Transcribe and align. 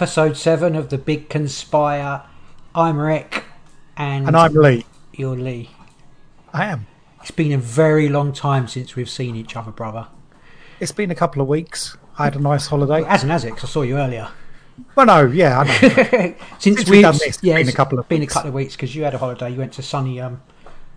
episode 0.00 0.36
7 0.36 0.76
of 0.76 0.90
The 0.90 0.96
Big 0.96 1.28
Conspire. 1.28 2.22
I'm 2.72 2.98
Rick, 3.00 3.42
and, 3.96 4.28
And 4.28 4.36
I'm 4.36 4.54
Lee. 4.54 4.86
you're 5.12 5.34
Lee. 5.34 5.70
I 6.52 6.66
am. 6.66 6.86
It's 7.20 7.32
been 7.32 7.50
a 7.50 7.58
very 7.58 8.08
long 8.08 8.32
time 8.32 8.68
since 8.68 8.94
we've 8.94 9.10
seen 9.10 9.34
each 9.34 9.56
other, 9.56 9.72
brother. 9.72 10.06
It's 10.78 10.92
been 10.92 11.10
a 11.10 11.16
couple 11.16 11.42
of 11.42 11.48
weeks. 11.48 11.96
I 12.16 12.22
had 12.26 12.36
a 12.36 12.38
nice 12.38 12.68
holiday. 12.68 13.00
It 13.00 13.08
hasn't, 13.08 13.32
has 13.32 13.44
it? 13.44 13.50
'Cause 13.56 13.64
I 13.64 13.66
saw 13.66 13.82
you 13.82 13.96
earlier. 13.98 14.28
Well, 14.94 15.06
no, 15.06 15.26
yeah, 15.26 15.58
I 15.58 15.64
know. 15.64 16.34
since 16.60 16.78
we've 16.78 16.88
we've 16.90 17.02
done 17.02 17.14
this, 17.14 17.22
it's 17.26 17.42
yeah, 17.42 17.56
been 17.56 17.68
a 17.68 17.72
couple 17.72 17.98
of 17.98 18.08
been 18.08 18.20
weeks. 18.20 18.32
a 18.32 18.34
couple 18.34 18.48
of 18.50 18.54
weeks 18.54 18.76
because 18.76 18.94
you 18.94 19.02
had 19.02 19.14
a 19.14 19.18
holiday. 19.18 19.50
You 19.50 19.58
went 19.58 19.72
to 19.72 19.82
sunny, 19.82 20.20
um, 20.20 20.40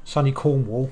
sunny 0.03 0.31
Cornwall. 0.31 0.91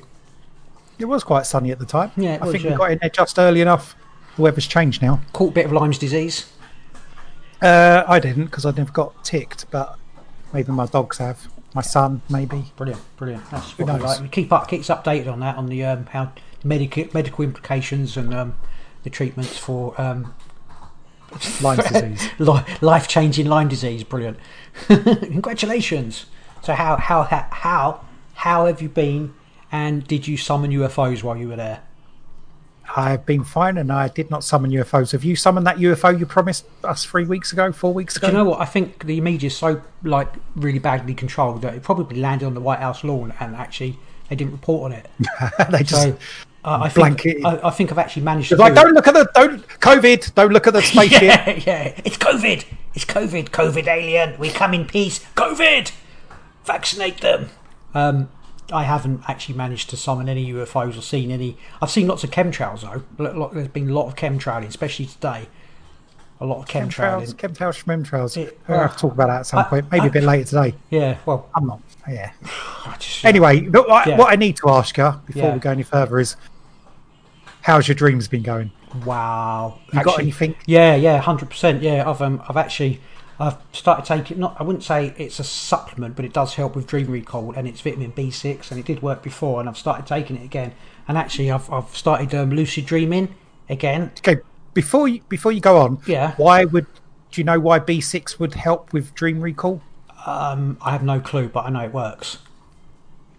it 0.98 1.06
was 1.06 1.24
quite 1.24 1.46
sunny 1.46 1.70
at 1.70 1.78
the 1.78 1.86
time. 1.86 2.10
Yeah, 2.18 2.34
it 2.38 2.42
I 2.42 2.46
was, 2.46 2.54
think 2.54 2.64
yeah. 2.64 2.72
we 2.72 2.78
got 2.78 2.92
in 2.92 2.98
there 3.02 3.12
just 3.12 3.38
early 3.38 3.62
enough. 3.62 3.96
The 4.36 4.42
weather's 4.42 4.66
changed 4.66 5.04
now. 5.04 5.22
Caught 5.32 5.50
a 5.52 5.54
bit 5.54 5.66
of 5.68 5.72
Lyme's 5.74 6.00
disease. 6.00 6.52
Uh, 7.62 8.04
I 8.08 8.20
didn't 8.20 8.46
because 8.46 8.66
I 8.66 8.72
never 8.72 8.92
got 8.92 9.24
ticked, 9.24 9.70
but 9.72 9.98
maybe 10.54 10.72
my 10.72 10.86
dogs 10.86 11.18
have. 11.18 11.48
My 11.76 11.82
son, 11.82 12.22
maybe. 12.30 12.72
Brilliant, 12.78 13.02
brilliant. 13.18 13.50
That's 13.52 13.72
Who 13.72 13.86
what 13.86 13.94
knows? 13.94 14.04
like. 14.04 14.22
We 14.22 14.28
keep 14.30 14.52
up, 14.52 14.68
keeps 14.68 14.88
updated 14.88 15.32
on 15.32 15.40
that 15.42 15.56
on 15.56 15.68
the 15.68 15.86
um, 15.86 16.06
how 16.08 16.32
medical 16.64 17.06
medical 17.14 17.44
implications 17.44 18.18
and 18.18 18.34
um, 18.34 18.56
the 19.04 19.10
treatments 19.10 19.58
for 19.58 20.00
um, 20.02 20.34
Lyme 21.62 21.78
disease. 22.18 22.30
life 22.82 23.08
changing 23.08 23.46
Lyme 23.46 23.68
disease. 23.68 24.04
Brilliant. 24.04 24.40
Congratulations. 24.88 26.26
So 26.64 26.74
how 26.74 26.98
how 26.98 27.24
how 27.24 28.06
how 28.34 28.66
have 28.66 28.82
you 28.82 28.90
been? 28.90 29.34
And 29.72 30.08
did 30.08 30.28
you 30.28 30.36
summon 30.36 30.72
UFOs 30.72 31.22
while 31.22 31.38
you 31.38 31.48
were 31.50 31.56
there? 31.56 31.82
I've 32.96 33.26
been 33.26 33.44
fine, 33.44 33.78
and 33.78 33.92
I 33.92 34.08
did 34.08 34.30
not 34.30 34.44
summon 34.44 34.72
UFOs. 34.72 35.12
Have 35.12 35.24
you 35.24 35.36
summoned 35.36 35.68
that 35.68 35.78
UFO 35.78 36.18
you 36.18 36.26
promised 36.26 36.66
us 36.84 37.06
three 37.06 37.26
weeks 37.26 37.54
ago, 37.54 37.72
four 37.72 37.94
weeks 37.94 38.16
ago? 38.18 38.28
Do 38.28 38.34
you 38.34 38.38
know 38.40 38.50
what? 38.50 38.60
I 38.60 38.66
think 38.66 39.06
the 39.06 39.22
media 39.22 39.48
is 39.48 39.58
so 39.58 39.82
like 40.04 40.34
really 40.56 40.80
badly 40.80 41.14
controlled 41.14 41.62
that 41.62 41.76
it 41.76 41.84
probably 41.84 42.20
landed 42.20 42.46
on 42.46 42.54
the 42.54 42.62
White 42.62 42.80
House 42.80 43.04
lawn, 43.04 43.34
and 43.40 43.56
actually 43.56 43.98
they 44.30 44.36
didn't 44.36 44.54
report 44.54 44.92
on 44.92 44.98
it. 44.98 45.10
they 45.72 45.84
just 45.84 46.02
So 46.02 46.18
uh, 46.64 46.80
I 46.82 46.90
think. 46.90 47.26
I, 47.46 47.60
I 47.64 47.70
think 47.70 47.92
I've 47.92 47.98
actually 47.98 48.24
managed 48.24 48.50
to. 48.50 48.58
Like, 48.58 48.74
do 48.74 48.82
it. 48.82 48.84
don't 48.84 48.94
look 48.94 49.08
at 49.08 49.14
the 49.14 49.30
don't 49.34 49.68
COVID. 49.80 50.34
Don't 50.36 50.52
look 50.52 50.68
at 50.68 50.74
the 50.74 50.82
spaceship. 50.84 51.22
Yeah, 51.22 51.50
yeah. 51.66 52.02
It's 52.04 52.18
COVID. 52.18 52.66
It's 52.96 53.06
COVID. 53.06 53.50
COVID 53.50 53.88
alien. 53.88 54.38
We 54.38 54.50
come 54.50 54.74
in 54.74 54.86
peace. 54.86 55.20
COVID. 55.36 55.92
Vaccinate 56.66 57.22
them. 57.22 57.50
Um, 57.94 58.30
I 58.72 58.84
haven't 58.84 59.24
actually 59.28 59.56
managed 59.56 59.90
to 59.92 59.98
summon 59.98 60.30
any 60.30 60.52
UFOs 60.54 60.98
or 60.98 61.02
seen 61.02 61.32
any. 61.32 61.58
I've 61.82 61.90
seen 61.90 62.08
lots 62.08 62.24
of 62.24 62.32
chemtrails 62.32 62.82
though. 62.82 63.50
There's 63.54 63.68
been 63.70 63.90
a 63.90 63.94
lot 63.94 64.08
of 64.08 64.16
chemtrailing, 64.16 64.68
especially 64.68 65.06
today. 65.08 65.48
A 66.42 66.46
lot 66.46 66.60
of 66.60 66.66
Chemtrails, 66.68 67.34
chemtrailing. 67.34 67.36
chemtrails, 67.36 67.84
chemtrails. 68.06 68.38
It- 68.38 68.58
We'll 68.66 68.80
have 68.80 68.94
to 68.96 69.00
talk 69.00 69.12
about 69.14 69.28
that 69.28 69.40
at 69.42 69.46
some 69.46 69.60
I- 69.60 69.64
point. 69.64 69.92
Maybe 69.92 70.04
I- 70.04 70.08
a 70.08 70.12
bit 70.12 70.24
later 70.24 70.46
today. 70.46 70.76
Yeah. 70.90 71.18
Well, 71.26 71.50
I'm 71.54 71.68
not. 71.68 71.82
Yeah. 72.10 72.32
Just, 73.00 73.26
Anyway, 73.26 73.62
look, 73.62 73.90
I, 73.90 74.06
Yeah. 74.10 74.18
what 74.18 74.32
I 74.32 74.38
need 74.38 74.56
to 74.58 74.70
ask 74.70 74.98
you 74.98 75.14
before 75.26 75.42
Yeah. 75.44 75.54
we 75.54 75.60
go 75.60 75.72
any 75.72 75.84
further 75.84 76.18
is, 76.18 76.38
how's 77.64 77.90
your 77.90 77.96
dreams 77.96 78.30
been 78.30 78.44
going? 78.44 78.72
Wow. 79.06 79.80
You 79.92 80.02
got 80.02 80.20
anything? 80.20 80.56
Yeah, 80.66 80.96
yeah, 80.96 81.18
hundred 81.20 81.50
percent. 81.50 81.82
Yeah, 81.84 82.10
I've 82.10 82.22
um, 82.22 82.42
I've 82.48 82.58
actually 82.58 83.02
I've 83.40 83.58
started 83.72 84.06
taking. 84.06 84.40
Not 84.40 84.58
I 84.60 84.64
wouldn't 84.64 84.84
say 84.84 85.14
it's 85.18 85.40
a 85.40 85.44
supplement, 85.44 86.16
but 86.16 86.26
it 86.26 86.34
does 86.34 86.56
help 86.56 86.76
with 86.76 86.88
dream 86.88 87.08
recall, 87.08 87.54
and 87.54 87.68
it's 87.68 87.80
vitamin 87.82 88.12
B 88.12 88.32
six, 88.32 88.70
and 88.70 88.80
it 88.80 88.86
did 88.86 89.02
work 89.02 89.24
before, 89.24 89.60
and 89.60 89.70
I've 89.70 89.78
started 89.78 90.06
taking 90.06 90.36
it 90.36 90.44
again. 90.44 90.74
And 91.08 91.18
actually, 91.18 91.50
I've 91.50 91.72
I've 91.72 91.96
started 91.96 92.36
um, 92.36 92.50
lucid 92.52 92.86
dreaming 92.86 93.34
again. 93.70 94.12
Okay, 94.20 94.42
before 94.74 95.08
you 95.08 95.22
before 95.30 95.52
you 95.52 95.62
go 95.62 95.78
on, 95.78 96.00
Yeah. 96.06 96.34
why 96.36 96.66
would 96.66 96.86
do 97.32 97.40
you 97.42 97.46
know 97.46 97.60
why 97.60 97.80
B6 97.80 98.40
would 98.40 98.56
help 98.56 98.92
with 98.92 99.14
dream 99.16 99.40
recall? 99.40 99.82
Um, 100.26 100.78
I 100.82 100.92
have 100.92 101.04
no 101.04 101.20
clue, 101.20 101.48
but 101.48 101.66
I 101.66 101.70
know 101.70 101.82
it 101.82 101.94
works. 101.94 102.40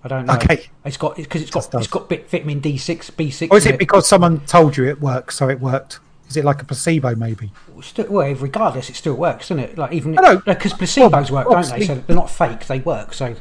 I 0.03 0.09
don't 0.09 0.25
know. 0.25 0.35
Okay. 0.35 0.71
It's 0.85 0.97
got 0.97 1.17
because 1.17 1.43
it's 1.43 1.51
got 1.51 1.75
it's 1.75 1.87
got 1.89 2.09
bit 2.09 2.31
vitamin 2.31 2.61
D 2.61 2.79
six 2.79 3.11
B 3.11 3.31
six. 3.31 3.51
Or 3.53 3.59
is 3.59 3.67
it 3.67 3.79
because 3.79 4.09
someone 4.09 4.41
told 4.47 4.77
you 4.79 4.87
it 4.89 5.01
works, 5.01 5.37
so 5.37 5.49
it 5.51 5.61
worked? 5.61 6.01
Is 6.31 6.37
it 6.37 6.45
like 6.45 6.63
a 6.63 6.65
placebo, 6.65 7.17
maybe? 7.17 7.51
Well, 7.75 8.35
regardless, 8.35 8.89
it 8.89 8.95
still 8.95 9.15
works, 9.15 9.49
doesn't 9.49 9.65
it? 9.65 9.77
Like 9.77 9.93
even 9.93 10.13
because 10.13 10.73
placebos 10.73 11.29
work, 11.33 11.49
don't 11.49 11.69
they? 11.69 11.85
So 11.85 11.97
they're 11.97 12.15
not 12.15 12.31
fake; 12.31 12.69
they 12.69 12.79
work. 12.79 13.13
So, 13.13 13.35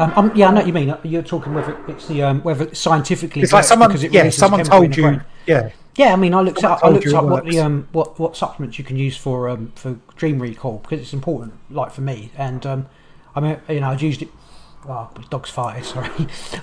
um, 0.00 0.12
um, 0.16 0.32
yeah, 0.34 0.48
I 0.48 0.50
know 0.50 0.56
what 0.56 0.66
you 0.66 0.72
mean. 0.72 0.96
You're 1.04 1.22
talking 1.22 1.54
whether 1.54 1.78
it's 1.86 2.08
the 2.08 2.24
um, 2.24 2.42
whether 2.42 2.74
scientifically 2.74 3.42
It's 3.42 3.52
like 3.52 3.62
someone, 3.62 3.88
because 3.88 4.02
it 4.02 4.12
yeah, 4.12 4.28
someone 4.30 4.64
told 4.64 4.96
you, 4.96 5.20
yeah. 5.46 5.70
Yeah, 5.96 6.12
I 6.12 6.16
mean, 6.16 6.34
I 6.34 6.40
looked 6.40 6.58
Someone 6.58 6.78
up. 6.78 6.84
I 6.84 6.88
looked 6.88 7.06
up 7.06 7.24
what 7.24 7.44
the 7.44 7.60
um, 7.60 7.86
what 7.92 8.18
what 8.18 8.36
supplements 8.36 8.80
you 8.80 8.84
can 8.84 8.96
use 8.96 9.16
for 9.16 9.48
um, 9.48 9.72
for 9.76 9.96
dream 10.16 10.42
recall 10.42 10.78
because 10.78 11.00
it's 11.00 11.12
important, 11.12 11.54
like 11.70 11.92
for 11.92 12.00
me. 12.00 12.32
And 12.36 12.66
um, 12.66 12.86
I 13.36 13.40
mean, 13.40 13.60
you 13.68 13.78
know, 13.78 13.90
I've 13.90 14.02
used 14.02 14.22
it. 14.22 14.28
Oh, 14.88 15.08
dog's 15.30 15.52
farted. 15.52 15.84
Sorry, 15.94 16.10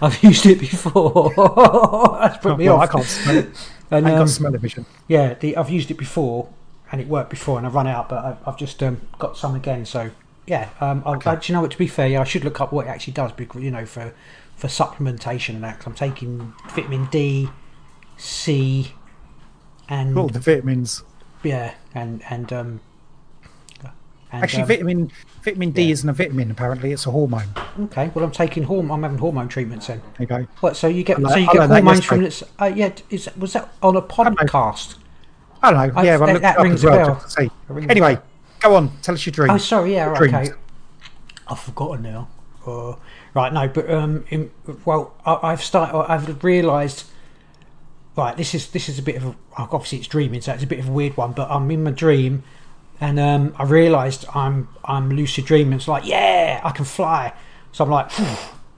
I've 0.02 0.22
used 0.22 0.46
it 0.46 0.60
before. 0.60 1.32
That's 2.20 2.38
put 2.40 2.58
me 2.58 2.68
Well, 2.68 2.82
I 2.82 2.88
can't. 2.88 3.48
And, 3.92 4.08
I 4.08 4.14
um, 4.14 4.20
got 4.20 4.30
smell-o-vision. 4.30 4.86
yeah, 5.08 5.34
the, 5.34 5.58
I've 5.58 5.70
used 5.70 5.92
it 5.92 5.96
before, 5.98 6.48
and 6.92 7.00
it 7.02 7.08
worked 7.08 7.30
before, 7.30 7.58
and 7.58 7.68
I've 7.68 7.76
run 7.76 7.88
out, 7.88 8.10
but 8.10 8.24
I've, 8.24 8.48
I've 8.48 8.58
just 8.58 8.82
um, 8.82 9.02
got 9.20 9.38
some 9.38 9.54
again. 9.56 9.86
So 9.86 10.12
yeah, 10.48 10.70
um, 10.80 11.04
I'll, 11.06 11.16
Okay. 11.16 11.30
uh, 11.30 11.36
do 11.36 11.52
you 11.52 11.56
know 11.56 11.62
what? 11.62 11.72
To 11.72 11.78
be 11.78 11.88
fair, 11.88 12.08
yeah, 12.08 12.22
I 12.22 12.24
should 12.24 12.44
look 12.44 12.60
up 12.62 12.72
what 12.74 12.88
it 12.88 12.90
actually 12.90 13.14
does, 13.14 13.32
because 13.34 13.62
you 13.62 13.72
know, 13.72 13.86
for 13.86 14.14
for 14.56 14.68
supplementation 14.68 15.56
and 15.56 15.64
that. 15.64 15.78
'cause 15.80 15.88
I'm 15.88 15.94
taking 15.96 16.54
vitamin 16.74 17.06
D, 17.12 17.50
C, 18.18 18.94
and 19.90 20.18
All 20.18 20.28
the 20.30 20.40
vitamins. 20.40 21.04
yeah, 21.44 21.74
and 21.94 22.22
and 22.30 22.52
um, 22.54 22.80
and, 24.32 24.44
Actually, 24.44 24.62
um, 24.64 24.68
vitamin 24.68 25.12
vitamin 25.44 25.72
D 25.72 25.84
yeah. 25.84 25.92
isn't 25.92 26.10
a 26.10 26.14
vitamin. 26.14 26.52
Apparently, 26.52 26.92
it's 26.94 27.06
a 27.06 27.12
hormone. 27.12 27.50
okay. 27.82 28.10
Well, 28.14 28.24
I'm 28.24 28.32
taking 28.32 28.64
hormone. 28.64 28.92
I'm 28.92 29.04
having 29.04 29.18
hormone 29.18 29.50
treatments 29.50 29.88
then. 29.88 30.00
There 30.18 30.22
you 30.22 30.26
go. 30.26 30.48
What? 30.62 30.78
So 30.78 30.88
you 30.88 31.04
get 31.04 31.18
I 31.26 31.30
so 31.30 31.36
you 31.36 31.50
I 31.50 31.54
get 31.54 31.68
that 31.70 32.04
from 32.04 32.22
yesterday. 32.22 32.52
Uh, 32.60 32.66
yeah. 32.66 32.94
Is 33.10 33.30
was 33.38 33.54
that 33.54 33.74
on 33.84 33.96
a 33.98 34.02
podcast? 34.02 34.96
I 35.62 35.72
don't 35.72 35.88
know. 35.94 36.00
I- 36.00 36.04
yeah, 36.06 36.18
that- 36.18 36.30
I 36.30 36.32
looked 36.32 36.42
that 36.44 36.58
up 36.58 36.64
rings 36.64 36.80
as 36.80 36.84
a 36.84 36.88
well 36.88 37.06
bell. 37.06 37.26
That 37.38 37.52
rings 37.74 37.92
Anyway, 37.92 38.16
bell. 38.16 38.24
go 38.62 38.76
on. 38.76 38.92
Tell 39.02 39.16
us 39.16 39.26
your 39.26 39.32
dreams. 39.32 39.52
Oh, 39.54 39.58
sorry. 39.58 39.94
Yeah. 39.94 40.06
Right, 40.06 40.34
okay. 40.34 40.52
I've 41.48 41.60
forgotten 41.60 42.04
now. 42.04 42.30
Uh, 42.66 42.96
right. 43.34 43.52
No, 43.52 43.68
but 43.68 43.90
um, 43.90 44.24
in, 44.30 44.50
well, 44.86 45.14
I, 45.26 45.40
I've 45.52 45.64
started. 45.64 45.98
I've 45.98 46.42
realised. 46.44 47.06
Right. 48.16 48.36
This 48.38 48.54
is 48.56 48.70
this 48.72 48.88
is 48.88 48.98
a 48.98 49.02
bit 49.02 49.18
of 49.18 49.26
a. 49.26 49.36
Obviously, 49.58 49.98
it's 49.98 50.08
dreaming, 50.08 50.40
so 50.42 50.54
it's 50.54 50.64
a 50.64 50.68
bit 50.68 50.80
of 50.80 50.88
a 50.88 50.92
weird 50.92 51.18
one. 51.18 51.34
But 51.34 51.50
I'm 51.52 51.70
in 51.72 51.84
my 51.84 51.92
dream, 51.92 52.44
and 53.02 53.20
um, 53.20 53.56
I 53.58 53.64
realised 53.64 54.26
I'm 54.34 54.70
I'm 54.86 55.10
lucid 55.10 55.46
dreaming. 55.46 55.74
It's 55.74 55.88
like, 55.88 56.06
yeah, 56.06 56.62
I 56.64 56.70
can 56.70 56.86
fly. 56.86 57.34
So 57.72 57.84
I'm 57.84 57.90
like, 57.90 58.12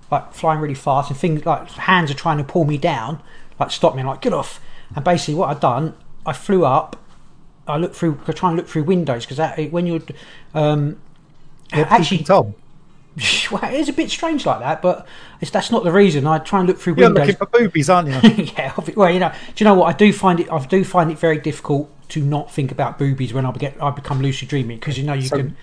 like 0.09 0.33
flying 0.33 0.61
really 0.61 0.73
fast, 0.73 1.11
and 1.11 1.19
things 1.19 1.45
like 1.45 1.69
hands 1.71 2.09
are 2.09 2.15
trying 2.15 2.37
to 2.37 2.43
pull 2.43 2.63
me 2.63 2.77
down, 2.77 3.21
like 3.59 3.69
stop 3.69 3.95
me, 3.95 3.99
and 3.99 4.09
like 4.09 4.21
get 4.21 4.33
off. 4.33 4.61
And 4.95 5.03
basically, 5.03 5.35
what 5.35 5.49
I've 5.49 5.59
done, 5.59 5.95
I 6.25 6.31
flew 6.31 6.65
up. 6.65 6.95
I 7.67 7.77
look 7.77 7.93
through. 7.93 8.21
I 8.25 8.31
try 8.31 8.49
and 8.49 8.57
look 8.57 8.67
through 8.67 8.83
windows 8.83 9.25
because 9.25 9.71
when 9.71 9.85
you're 9.85 10.01
um, 10.53 10.99
You're 11.75 11.85
actually, 11.85 12.23
Tom. 12.23 12.55
well, 13.51 13.63
it 13.65 13.73
is 13.73 13.89
a 13.89 13.93
bit 13.93 14.09
strange 14.09 14.45
like 14.45 14.59
that, 14.59 14.81
but 14.81 15.05
it's, 15.39 15.51
that's 15.51 15.69
not 15.69 15.83
the 15.83 15.91
reason. 15.91 16.25
I 16.25 16.39
try 16.39 16.59
and 16.59 16.67
look 16.67 16.79
through 16.79 16.95
windows. 16.95 17.27
You're 17.27 17.27
looking 17.27 17.35
for 17.35 17.45
boobies, 17.45 17.89
aren't 17.89 18.07
you? 18.07 18.45
yeah, 18.57 18.73
well, 18.95 19.11
you 19.11 19.19
know, 19.19 19.31
do 19.53 19.63
you 19.63 19.65
know 19.65 19.75
what? 19.75 19.93
I 19.93 19.97
do 19.97 20.11
find 20.13 20.39
it. 20.39 20.51
I 20.51 20.65
do 20.65 20.83
find 20.83 21.11
it 21.11 21.19
very 21.19 21.39
difficult 21.39 21.91
to 22.13 22.21
not 22.21 22.51
think 22.51 22.71
about 22.71 22.97
boobies 22.97 23.33
when 23.33 23.45
I 23.45 23.51
get 23.53 23.81
I 23.81 23.89
become 23.91 24.21
lucid 24.21 24.49
dreaming 24.49 24.77
because 24.79 24.97
you 24.97 25.03
know 25.03 25.13
you 25.13 25.27
So- 25.27 25.37
can. 25.37 25.57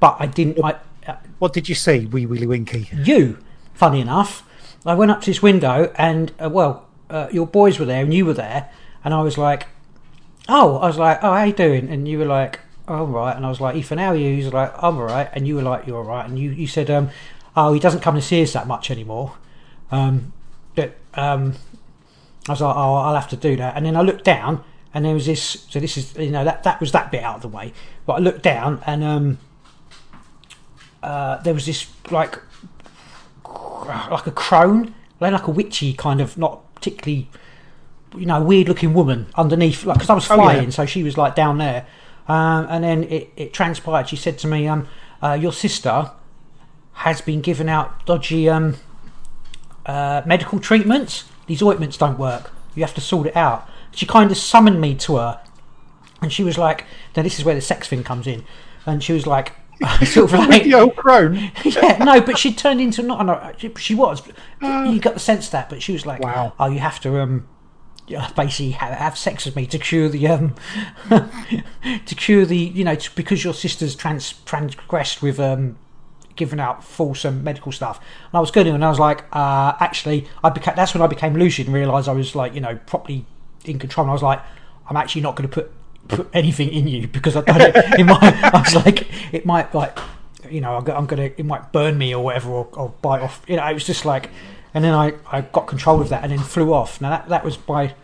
But 0.00 0.16
I 0.18 0.26
didn't. 0.26 0.64
I, 0.64 0.76
uh, 1.06 1.16
what 1.38 1.52
did 1.52 1.68
you 1.68 1.74
see, 1.74 2.06
Wee 2.06 2.24
Willy 2.24 2.46
Winky? 2.46 2.88
you, 3.04 3.36
funny 3.74 4.00
enough, 4.00 4.42
I 4.86 4.94
went 4.94 5.10
up 5.10 5.20
to 5.22 5.26
this 5.30 5.42
window 5.42 5.92
and 5.96 6.32
uh, 6.42 6.48
well, 6.48 6.86
uh, 7.10 7.28
your 7.30 7.46
boys 7.46 7.78
were 7.78 7.84
there 7.84 8.02
and 8.02 8.14
you 8.14 8.24
were 8.24 8.32
there, 8.32 8.70
and 9.04 9.12
I 9.12 9.20
was 9.20 9.36
like, 9.36 9.66
oh, 10.48 10.78
I 10.78 10.86
was 10.86 10.96
like, 10.96 11.18
oh, 11.22 11.32
how 11.34 11.44
you 11.44 11.52
doing? 11.52 11.88
And 11.90 12.08
you 12.08 12.18
were 12.18 12.24
like, 12.24 12.60
oh, 12.88 13.04
I'm 13.04 13.12
right. 13.12 13.36
And 13.36 13.44
I 13.44 13.50
was 13.50 13.60
like, 13.60 13.76
Ethan, 13.76 13.98
how 13.98 14.08
are 14.08 14.16
you? 14.16 14.30
He 14.36 14.44
was 14.44 14.52
like, 14.54 14.72
I'm 14.82 14.96
all 14.96 15.04
right. 15.04 15.28
And 15.34 15.46
you 15.46 15.56
were 15.56 15.62
like, 15.62 15.86
you're 15.86 15.98
all 15.98 16.04
right. 16.04 16.26
And 16.26 16.38
you, 16.38 16.50
you 16.50 16.66
said, 16.66 16.90
um, 16.90 17.10
oh, 17.54 17.72
he 17.74 17.80
doesn't 17.80 18.00
come 18.00 18.14
to 18.14 18.22
see 18.22 18.42
us 18.42 18.52
that 18.54 18.66
much 18.66 18.90
anymore. 18.90 19.34
Um, 19.90 20.32
but 20.74 20.96
um, 21.14 21.54
I 22.48 22.52
was 22.52 22.60
like, 22.62 22.74
oh, 22.74 22.94
I'll 22.94 23.14
have 23.14 23.28
to 23.28 23.36
do 23.36 23.56
that. 23.56 23.76
And 23.76 23.84
then 23.84 23.96
I 23.96 24.00
looked 24.00 24.24
down 24.24 24.64
and 24.92 25.04
there 25.04 25.14
was 25.14 25.26
this. 25.26 25.66
So 25.70 25.78
this 25.80 25.96
is, 25.96 26.16
you 26.16 26.30
know, 26.30 26.44
that 26.44 26.62
that 26.64 26.80
was 26.80 26.92
that 26.92 27.10
bit 27.10 27.22
out 27.22 27.36
of 27.36 27.42
the 27.42 27.48
way. 27.48 27.72
But 28.06 28.14
I 28.14 28.18
looked 28.18 28.42
down 28.42 28.82
and 28.86 29.04
um, 29.04 29.38
uh, 31.02 31.36
there 31.42 31.54
was 31.54 31.66
this 31.66 31.86
like 32.10 32.38
like 34.10 34.26
a 34.26 34.30
crone, 34.30 34.94
like 35.20 35.46
a 35.46 35.50
witchy 35.50 35.92
kind 35.92 36.20
of, 36.20 36.36
not 36.38 36.74
particularly, 36.74 37.28
you 38.16 38.26
know, 38.26 38.42
weird 38.42 38.68
looking 38.68 38.94
woman 38.94 39.26
underneath. 39.34 39.84
Like 39.84 39.96
because 39.98 40.10
I 40.10 40.14
was 40.14 40.30
Oh, 40.30 40.36
yeah. 40.36 40.42
flying, 40.42 40.70
so 40.70 40.86
she 40.86 41.02
was 41.02 41.16
like 41.16 41.34
down 41.34 41.58
there. 41.58 41.86
Um, 42.28 42.66
and 42.70 42.84
then 42.84 43.04
it, 43.04 43.30
it 43.36 43.52
transpired. 43.52 44.08
She 44.08 44.16
said 44.16 44.38
to 44.38 44.46
me, 44.46 44.68
um, 44.68 44.86
uh, 45.22 45.32
"Your 45.40 45.52
sister 45.52 46.10
has 46.92 47.20
been 47.20 47.40
given 47.40 47.68
out 47.68 48.04
dodgy 48.06 48.48
um, 48.48 48.76
uh, 49.86 50.22
medical 50.26 50.60
treatments. 50.60 51.24
These 51.46 51.62
ointments 51.62 51.96
don't 51.96 52.18
work. 52.18 52.52
You 52.74 52.82
have 52.82 52.94
to 52.94 53.00
sort 53.00 53.26
it 53.26 53.36
out." 53.36 53.68
She 53.92 54.06
kind 54.06 54.30
of 54.30 54.36
summoned 54.36 54.80
me 54.80 54.94
to 54.96 55.16
her, 55.16 55.40
and 56.22 56.32
she 56.32 56.42
was 56.44 56.56
like, 56.58 56.84
"Now 57.16 57.22
this 57.22 57.38
is 57.38 57.44
where 57.44 57.54
the 57.54 57.60
sex 57.60 57.88
thing 57.88 58.02
comes 58.04 58.26
in," 58.26 58.44
and 58.86 59.02
she 59.02 59.12
was 59.12 59.26
like, 59.26 59.52
sort 60.04 60.32
of 60.32 60.38
like, 60.48 60.64
the 60.64 60.74
old 60.74 60.96
crone. 60.96 61.34
yeah, 61.64 61.98
no, 62.04 62.20
but 62.20 62.38
she 62.38 62.52
turned 62.52 62.80
into 62.80 63.02
not. 63.02 63.24
No, 63.26 63.52
she- 63.56 63.72
she 63.78 63.94
was. 63.94 64.22
you 64.62 65.00
got 65.00 65.14
the 65.14 65.20
sense 65.20 65.46
of 65.46 65.52
that, 65.52 65.68
but 65.70 65.82
she 65.82 65.92
was 65.92 66.06
like, 66.06 66.20
Wow. 66.22 66.52
"Oh, 66.60 66.68
you 66.68 66.78
have 66.80 67.00
to 67.00 67.18
um, 67.20 67.46
basically 68.36 68.72
have, 68.72 68.92
have 68.94 69.18
sex 69.18 69.44
with 69.46 69.56
me 69.56 69.66
to 69.66 69.78
cure 69.78 70.08
the 70.08 70.26
um, 70.28 70.54
to 71.08 72.14
cure 72.14 72.44
the 72.44 72.56
you 72.56 72.84
know 72.84 72.94
t- 72.94 73.08
because 73.14 73.42
your 73.44 73.54
sister's 73.54 73.94
trans 73.94 74.32
transgressed 74.44 75.22
with 75.22 75.38
um." 75.40 75.78
Giving 76.36 76.60
out 76.60 76.82
false 76.82 77.26
um, 77.26 77.44
medical 77.44 77.70
stuff, 77.70 77.98
and 77.98 78.34
I 78.38 78.40
was 78.40 78.50
going 78.50 78.66
to, 78.66 78.72
and 78.72 78.82
I 78.82 78.88
was 78.88 78.98
like, 78.98 79.24
uh, 79.30 79.74
actually, 79.78 80.26
I 80.42 80.48
became. 80.48 80.74
That's 80.74 80.94
when 80.94 81.02
I 81.02 81.06
became 81.06 81.34
lucid 81.34 81.66
and 81.66 81.74
realised 81.74 82.08
I 82.08 82.12
was 82.12 82.34
like, 82.34 82.54
you 82.54 82.62
know, 82.62 82.76
properly 82.86 83.26
in 83.64 83.78
control. 83.78 84.04
And 84.04 84.10
I 84.10 84.14
was 84.14 84.22
like, 84.22 84.40
I'm 84.88 84.96
actually 84.96 85.22
not 85.22 85.36
going 85.36 85.48
to 85.48 85.54
put 85.54 85.72
put 86.08 86.28
anything 86.32 86.70
in 86.70 86.88
you 86.88 87.06
because 87.06 87.36
I 87.36 87.42
don't. 87.42 87.60
it 87.74 88.04
might. 88.04 88.22
I 88.54 88.60
was 88.60 88.74
like, 88.74 89.08
it 89.32 89.46
might 89.46 89.74
like, 89.74 89.98
you 90.50 90.60
know, 90.60 90.76
I'm 90.76 91.06
gonna. 91.06 91.30
It 91.36 91.44
might 91.44 91.72
burn 91.72 91.98
me 91.98 92.14
or 92.14 92.22
whatever, 92.24 92.50
or, 92.50 92.68
or 92.72 92.94
bite 93.02 93.22
off. 93.22 93.42
You 93.46 93.56
know, 93.56 93.66
it 93.66 93.74
was 93.74 93.84
just 93.84 94.04
like, 94.04 94.30
and 94.74 94.84
then 94.84 94.94
I 94.94 95.14
I 95.30 95.42
got 95.42 95.66
control 95.66 96.00
of 96.00 96.08
that 96.08 96.22
and 96.22 96.32
then 96.32 96.40
flew 96.40 96.72
off. 96.72 97.00
Now 97.00 97.10
that 97.10 97.28
that 97.28 97.44
was 97.44 97.58
my 97.68 97.94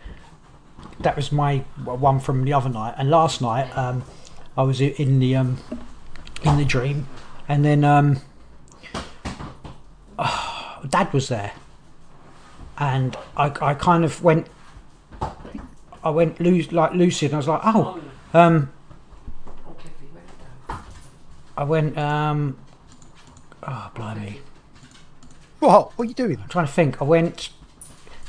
that 0.99 1.15
was 1.15 1.31
my 1.31 1.57
one 1.83 2.19
from 2.19 2.43
the 2.45 2.53
other 2.53 2.69
night. 2.69 2.95
And 2.97 3.09
last 3.09 3.41
night, 3.41 3.75
um, 3.77 4.03
I 4.55 4.63
was 4.63 4.81
in 4.81 5.19
the 5.19 5.35
um 5.35 5.57
in 6.43 6.57
the 6.57 6.65
dream, 6.65 7.07
and 7.47 7.63
then 7.63 7.83
um, 7.83 8.21
Dad 10.89 11.11
was 11.13 11.29
there, 11.29 11.53
and 12.77 13.15
I 13.35 13.51
I 13.61 13.73
kind 13.73 14.03
of 14.03 14.23
went. 14.23 14.47
I 16.07 16.09
went 16.11 16.39
loose, 16.39 16.71
like 16.71 16.93
lucid, 16.93 17.31
and 17.31 17.35
I 17.35 17.37
was 17.37 17.47
like, 17.47 17.61
"Oh, 17.63 17.99
um, 18.33 18.71
I 21.57 21.63
went, 21.63 21.97
um, 21.97 22.57
oh, 23.63 23.91
blimey. 23.93 24.39
What? 25.59 25.97
What 25.97 26.05
are 26.05 26.07
you 26.07 26.13
doing? 26.13 26.37
I'm 26.41 26.47
trying 26.47 26.67
to 26.67 26.71
think. 26.71 27.01
I 27.01 27.05
went. 27.05 27.49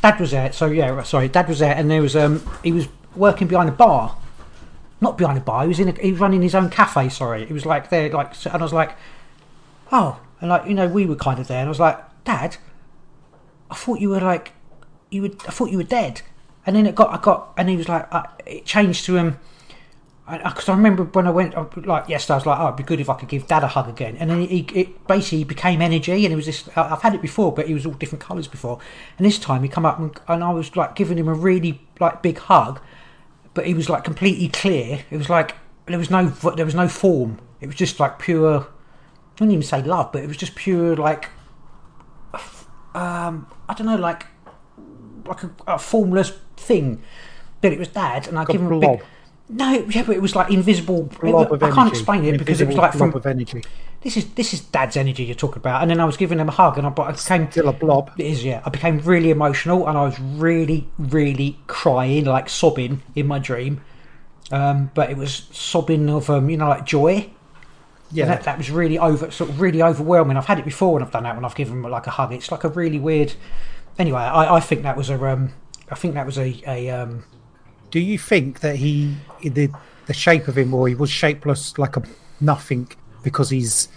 Dad 0.03 0.19
was 0.19 0.33
there, 0.33 0.51
so 0.53 0.67
yeah, 0.67 1.03
sorry. 1.03 1.29
Dad 1.29 1.49
was 1.49 1.61
there, 1.61 1.75
and 1.75 1.91
there 1.91 2.03
was 2.03 2.17
um, 2.17 2.43
he 2.65 2.73
was 2.73 2.89
working 3.15 3.47
behind 3.47 3.69
a 3.69 3.73
bar, 3.73 4.17
not 5.01 5.17
behind 5.17 5.39
a 5.39 5.41
bar. 5.41 5.63
He 5.63 5.69
was 5.69 5.79
in. 5.79 5.89
A, 5.89 5.93
he 6.01 6.13
was 6.13 6.21
running 6.21 6.43
his 6.43 6.55
own 6.55 6.71
cafe. 6.71 7.11
Sorry, 7.11 7.47
he 7.47 7.53
was 7.53 7.67
like 7.67 7.91
there, 7.91 8.09
like, 8.11 8.35
and 8.47 8.55
I 8.55 8.63
was 8.63 8.73
like, 8.73 8.97
oh, 9.93 10.19
and 10.41 10.51
like 10.51 10.67
you 10.67 10.75
know, 10.75 10.89
we 10.89 11.07
were 11.07 11.17
kind 11.17 11.39
of 11.39 11.47
there, 11.47 11.59
and 11.59 11.69
I 11.69 11.71
was 11.71 11.81
like, 11.81 11.99
Dad, 12.25 12.57
I 13.71 13.75
thought 13.75 14.01
you 14.01 14.09
were 14.09 14.21
like, 14.21 14.53
you 15.11 15.23
were. 15.23 15.31
I 15.47 15.51
thought 15.51 15.71
you 15.71 15.77
were 15.77 15.85
dead, 15.85 16.23
and 16.69 16.77
then 16.77 16.85
it 16.85 16.95
got. 16.95 17.09
I 17.09 17.17
got, 17.17 17.55
and 17.57 17.71
he 17.71 17.77
was 17.77 17.89
like, 17.89 18.07
uh, 18.13 18.25
it 18.45 18.67
changed 18.67 19.07
to 19.07 19.17
him. 19.17 19.39
Because 20.31 20.69
I, 20.69 20.75
remember 20.75 21.05
when 21.05 21.27
I 21.27 21.31
went, 21.31 21.57
I- 21.57 21.65
like 21.77 22.11
yesterday, 22.11 22.35
I 22.35 22.37
was 22.37 22.45
like, 22.45 22.61
"Oh, 22.61 22.65
it'd 22.67 22.77
be 22.77 22.83
good 22.83 23.01
if 23.01 23.09
I 23.09 23.15
could 23.15 23.31
give 23.31 23.47
Dad 23.47 23.65
a 23.65 23.69
hug 23.69 23.89
again." 23.89 24.19
And 24.19 24.29
then 24.29 24.43
he, 24.43 24.67
it 24.75 25.07
basically 25.09 25.45
became 25.45 25.81
energy, 25.81 26.27
and 26.27 26.33
it 26.35 26.37
was 26.37 26.45
this. 26.45 26.69
I- 26.77 26.93
I've 26.93 27.01
had 27.01 27.15
it 27.15 27.23
before, 27.23 27.55
but 27.55 27.69
he 27.69 27.73
was 27.73 27.87
all 27.87 27.95
different 27.95 28.23
colours 28.23 28.47
before. 28.47 28.79
And 29.17 29.27
this 29.27 29.39
time, 29.39 29.63
he 29.63 29.71
come 29.71 29.87
up 29.87 29.99
and, 29.99 30.15
and 30.29 30.45
I 30.45 30.51
was 30.51 30.77
like 30.77 30.95
giving 30.95 31.17
him 31.17 31.27
a 31.27 31.33
really 31.33 31.81
like 32.01 32.21
big 32.23 32.37
hug, 32.37 32.83
but 33.55 33.67
he 33.67 33.73
was 33.73 33.89
like 33.89 34.05
completely 34.05 34.49
clear. 34.49 35.01
It 35.11 35.17
was 35.17 35.31
like 35.31 35.55
there 35.87 35.97
was 35.97 36.11
no 36.11 36.27
there 36.27 36.67
was 36.67 36.75
no 36.75 36.87
form. 36.89 37.41
It 37.63 37.67
was 37.67 37.77
just 37.77 37.99
like 37.99 38.19
pure. 38.19 38.61
I 38.61 39.41
wouldn't 39.41 39.53
even 39.53 39.63
say 39.63 39.83
love, 39.83 40.13
but 40.13 40.23
it 40.23 40.27
was 40.27 40.37
just 40.37 40.55
pure 40.55 40.95
like. 40.97 41.31
Um, 42.95 43.47
I 43.69 43.75
don't 43.75 43.87
know, 43.87 43.97
like 43.97 44.27
like 45.29 45.43
a, 45.43 45.51
a 45.67 45.79
formless 45.79 46.33
thing. 46.57 47.03
But 47.61 47.73
it 47.73 47.79
was 47.79 47.89
Dad, 47.89 48.29
and 48.29 48.39
I 48.39 48.45
give 48.45 48.61
him 48.61 48.73
a 48.73 48.79
blob. 48.79 48.99
big. 48.99 49.07
No, 49.51 49.73
yeah, 49.89 50.03
but 50.03 50.15
it 50.15 50.21
was 50.21 50.37
like 50.37 50.51
invisible. 50.53 51.05
Blob 51.05 51.51
of 51.53 51.63
I 51.63 51.71
can't 51.71 51.89
explain 51.89 52.25
it 52.25 52.37
because 52.37 52.61
it 52.61 52.67
was 52.67 52.77
like 52.77 52.93
blob 52.93 53.13
from 53.13 53.19
of 53.19 53.27
energy. 53.27 53.63
this 54.03 54.17
is 54.17 54.29
this 54.35 54.53
is 54.53 54.61
Dad's 54.61 54.97
energy 54.97 55.25
you're 55.25 55.35
talking 55.35 55.59
about, 55.59 55.81
and 55.81 55.91
then 55.91 56.01
I 56.01 56.05
was 56.05 56.19
giving 56.19 56.39
him 56.39 56.49
a 56.49 56.53
hug, 56.53 56.77
and 56.77 56.87
I, 56.87 56.91
I 56.91 57.13
became 57.13 57.51
Still 57.51 57.69
a 57.69 57.73
blob. 57.73 58.11
it 58.19 58.27
is 58.27 58.45
yeah. 58.45 58.63
I 58.67 58.71
became 58.71 58.99
really 58.99 59.31
emotional, 59.31 59.89
and 59.89 59.97
I 59.97 60.05
was 60.05 60.21
really 60.21 60.89
really 60.99 61.59
crying, 61.67 62.27
like 62.27 62.51
sobbing 62.51 63.03
in 63.15 63.27
my 63.27 63.39
dream. 63.39 63.81
Um, 64.51 64.91
but 64.95 65.11
it 65.11 65.17
was 65.17 65.49
sobbing 65.51 66.09
of 66.11 66.29
um, 66.29 66.51
you 66.51 66.57
know, 66.59 66.69
like 66.69 66.85
joy. 66.85 67.31
Yeah. 68.11 68.27
That, 68.27 68.45
that 68.45 68.57
was 68.57 68.71
really 68.71 68.99
over, 68.99 69.31
sort 69.31 69.51
of 69.51 69.61
really 69.61 69.83
overwhelming. 69.83 70.37
I've 70.39 70.47
had 70.47 70.59
it 70.59 70.65
before 70.65 70.95
when 70.95 71.03
I've 71.03 71.11
done 71.11 71.25
that 71.25 71.35
when 71.35 71.45
I've 71.45 71.55
given 71.55 71.75
him 71.75 71.91
like 71.91 72.07
a 72.07 72.11
hug. 72.11 72.33
It's 72.33 72.51
like 72.51 72.65
a 72.65 72.69
really 72.69 72.99
weird. 72.99 73.35
Anyway, 73.99 74.21
I, 74.21 74.57
I 74.57 74.61
think 74.61 74.83
that 74.83 74.97
was 74.97 75.11
a 75.11 75.25
um, 75.27 75.53
I 75.91 75.95
think 75.95 76.15
that 76.15 76.27
was 76.27 76.39
a 76.39 76.63
a 76.67 76.91
um, 76.91 77.25
Do 77.91 78.01
you 78.01 78.19
think 78.19 78.61
that 78.61 78.77
he 78.77 79.15
the 79.43 79.71
the 80.07 80.15
shape 80.15 80.49
of 80.49 80.57
him, 80.57 80.73
or 80.75 80.89
he 80.89 80.95
was 80.95 81.11
shapeless 81.11 81.77
like 81.79 81.97
a 81.97 82.03
nothing 82.41 82.89
because 83.23 83.51
he's 83.51 83.89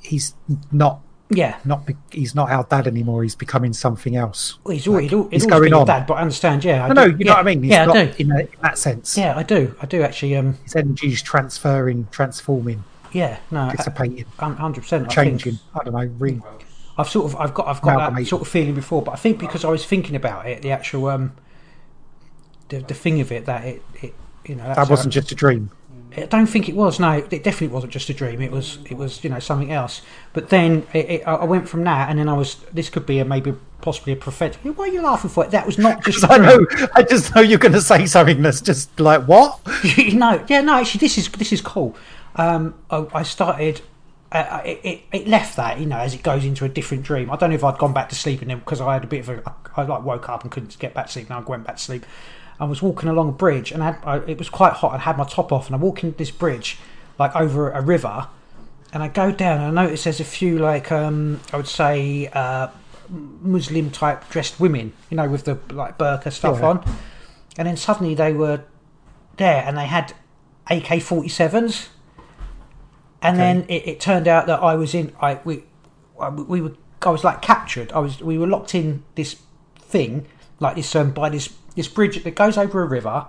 he's 0.00 0.34
not 0.70 1.00
yeah. 1.30 1.58
not 1.64 1.86
be- 1.86 1.96
he's 2.10 2.34
not 2.34 2.50
our 2.50 2.64
dad 2.64 2.86
anymore. 2.86 3.22
He's 3.22 3.34
becoming 3.34 3.72
something 3.72 4.16
else. 4.16 4.58
Well, 4.64 4.74
he's 4.74 4.86
always, 4.86 5.10
he's 5.10 5.10
he's 5.30 5.44
always 5.44 5.46
going 5.46 5.74
on. 5.74 5.86
dad, 5.86 6.06
but 6.06 6.14
I 6.14 6.20
understand. 6.20 6.64
Yeah, 6.64 6.84
I 6.84 6.88
No, 6.88 6.94
no, 6.94 7.04
you 7.06 7.16
yeah, 7.18 7.24
know 7.26 7.32
what 7.32 7.40
I 7.40 7.42
mean. 7.42 7.62
He's 7.62 7.72
yeah, 7.72 7.84
not 7.84 7.96
I 7.96 8.04
do. 8.06 8.14
In, 8.18 8.30
a, 8.30 8.38
in 8.40 8.48
that 8.62 8.78
sense. 8.78 9.16
Yeah, 9.16 9.36
I 9.36 9.42
do. 9.42 9.74
I 9.80 9.86
do 9.86 10.02
actually. 10.02 10.36
Um, 10.36 10.58
His 10.62 10.76
energy's 10.76 11.22
transferring, 11.22 12.06
transforming, 12.10 12.84
yeah, 13.12 13.38
no, 13.50 13.70
dissipating, 13.70 14.24
hundred 14.38 14.82
percent. 14.82 15.10
changing. 15.10 15.58
I 15.74 15.84
don't 15.84 15.94
know. 15.94 16.10
Re- 16.18 16.40
I've 16.96 17.08
sort 17.08 17.26
of, 17.26 17.36
I've 17.36 17.54
got, 17.54 17.66
I've 17.68 17.80
got 17.80 18.14
that 18.14 18.26
sort 18.26 18.42
of 18.42 18.48
feeling 18.48 18.74
before, 18.74 19.02
but 19.02 19.12
I 19.12 19.16
think 19.16 19.38
because 19.38 19.64
I 19.64 19.68
was 19.68 19.84
thinking 19.84 20.14
about 20.14 20.46
it, 20.46 20.62
the 20.62 20.70
actual, 20.70 21.06
um, 21.06 21.32
the, 22.68 22.80
the 22.80 22.94
thing 22.94 23.20
of 23.20 23.32
it 23.32 23.46
that 23.46 23.64
it, 23.64 23.82
it 24.02 24.14
you 24.44 24.56
know, 24.56 24.64
that's 24.64 24.78
that 24.78 24.90
wasn't 24.90 25.14
just 25.14 25.32
a 25.32 25.34
dream. 25.34 25.70
I 26.16 26.26
don't 26.26 26.46
think 26.46 26.68
it 26.68 26.76
was. 26.76 27.00
No, 27.00 27.12
it 27.12 27.30
definitely 27.30 27.68
wasn't 27.68 27.92
just 27.92 28.10
a 28.10 28.14
dream. 28.14 28.42
It 28.42 28.50
was. 28.50 28.78
It 28.90 28.96
was. 28.96 29.24
You 29.24 29.30
know, 29.30 29.38
something 29.38 29.72
else. 29.72 30.02
But 30.32 30.50
then 30.50 30.86
it, 30.92 31.10
it, 31.10 31.28
I 31.28 31.36
I 31.36 31.44
went 31.44 31.68
from 31.68 31.84
that, 31.84 32.10
and 32.10 32.18
then 32.18 32.28
I 32.28 32.34
was. 32.34 32.56
This 32.72 32.90
could 32.90 33.06
be 33.06 33.18
a 33.18 33.24
maybe 33.24 33.54
possibly 33.80 34.12
a 34.12 34.16
prophetic. 34.16 34.60
Why 34.62 34.84
are 34.84 34.92
you 34.92 35.02
laughing 35.02 35.30
for 35.30 35.44
it? 35.44 35.50
That 35.52 35.64
was 35.64 35.78
not 35.78 36.04
just. 36.04 36.28
I 36.30 36.36
know. 36.36 36.66
I 36.94 37.02
just 37.02 37.34
know 37.34 37.40
you're 37.40 37.58
going 37.58 37.72
to 37.72 37.80
say 37.80 38.04
something 38.06 38.42
that's 38.42 38.60
just 38.60 38.98
like 39.00 39.22
what? 39.22 39.60
no, 40.12 40.44
yeah, 40.48 40.60
no. 40.60 40.78
Actually, 40.78 40.98
this 40.98 41.18
is 41.18 41.28
this 41.30 41.52
is 41.52 41.60
cool. 41.60 41.96
Um, 42.36 42.74
I, 42.90 43.06
I 43.14 43.22
started. 43.22 43.80
Uh, 44.34 44.62
it, 44.64 44.80
it, 44.82 45.00
it 45.12 45.28
left 45.28 45.56
that 45.56 45.78
you 45.78 45.86
know 45.86 45.98
as 45.98 46.14
it 46.14 46.22
goes 46.22 46.44
into 46.44 46.64
a 46.64 46.68
different 46.68 47.02
dream. 47.04 47.30
I 47.30 47.36
don't 47.36 47.50
know 47.50 47.56
if 47.56 47.64
I'd 47.64 47.78
gone 47.78 47.92
back 47.92 48.08
to 48.10 48.14
sleep 48.14 48.40
in 48.42 48.48
them 48.48 48.60
because 48.60 48.80
I 48.80 48.94
had 48.94 49.04
a 49.04 49.06
bit 49.06 49.20
of 49.20 49.28
a. 49.28 49.54
I 49.76 49.82
like 49.82 50.02
woke 50.04 50.28
up 50.28 50.42
and 50.42 50.50
couldn't 50.50 50.78
get 50.78 50.94
back 50.94 51.06
to 51.06 51.12
sleep, 51.12 51.28
and 51.30 51.36
I 51.38 51.40
went 51.40 51.64
back 51.64 51.76
to 51.76 51.82
sleep. 51.82 52.06
I 52.60 52.64
was 52.64 52.80
walking 52.82 53.08
along 53.08 53.28
a 53.30 53.32
bridge, 53.32 53.72
and 53.72 53.82
I 53.82 53.92
had, 53.92 53.98
I, 54.04 54.16
it 54.30 54.38
was 54.38 54.48
quite 54.48 54.74
hot. 54.74 54.94
I 54.94 54.98
had 54.98 55.18
my 55.18 55.24
top 55.24 55.52
off, 55.52 55.66
and 55.66 55.74
I'm 55.74 55.80
walking 55.80 56.12
this 56.16 56.30
bridge 56.30 56.78
like 57.18 57.34
over 57.36 57.70
a 57.70 57.80
river, 57.82 58.28
and 58.92 59.02
I 59.02 59.08
go 59.08 59.32
down, 59.32 59.60
and 59.60 59.78
I 59.78 59.84
notice 59.84 60.04
there's 60.04 60.20
a 60.20 60.24
few 60.24 60.58
like 60.58 60.92
um, 60.92 61.40
I 61.52 61.56
would 61.56 61.66
say 61.68 62.28
uh, 62.32 62.68
Muslim 63.08 63.90
type 63.90 64.28
dressed 64.30 64.60
women, 64.60 64.92
you 65.10 65.16
know, 65.16 65.28
with 65.28 65.44
the 65.44 65.58
like 65.72 65.98
burqa 65.98 66.32
stuff 66.32 66.58
Yeah. 66.60 66.68
on, 66.68 66.96
and 67.58 67.66
then 67.68 67.76
suddenly 67.76 68.14
they 68.14 68.32
were 68.32 68.62
there, 69.36 69.64
and 69.66 69.76
they 69.76 69.86
had 69.86 70.14
AK-47s, 70.70 71.88
and 73.22 73.36
Okay. 73.36 73.44
then 73.44 73.64
it, 73.68 73.88
it 73.88 74.00
turned 74.00 74.26
out 74.28 74.46
that 74.46 74.60
I 74.62 74.74
was 74.74 74.94
in. 74.94 75.12
I 75.20 75.40
we 75.44 75.64
we 76.46 76.60
were 76.60 76.72
I 77.02 77.10
was 77.10 77.24
like 77.24 77.42
captured. 77.42 77.92
I 77.92 77.98
was 78.00 78.20
we 78.20 78.38
were 78.38 78.46
locked 78.46 78.74
in 78.74 79.02
this 79.14 79.36
thing 79.76 80.26
like 80.60 80.76
this 80.76 80.94
um 80.94 81.10
by 81.12 81.28
this 81.28 81.52
this 81.74 81.88
bridge 81.88 82.22
that 82.22 82.34
goes 82.34 82.56
over 82.58 82.82
a 82.82 82.86
river. 82.86 83.26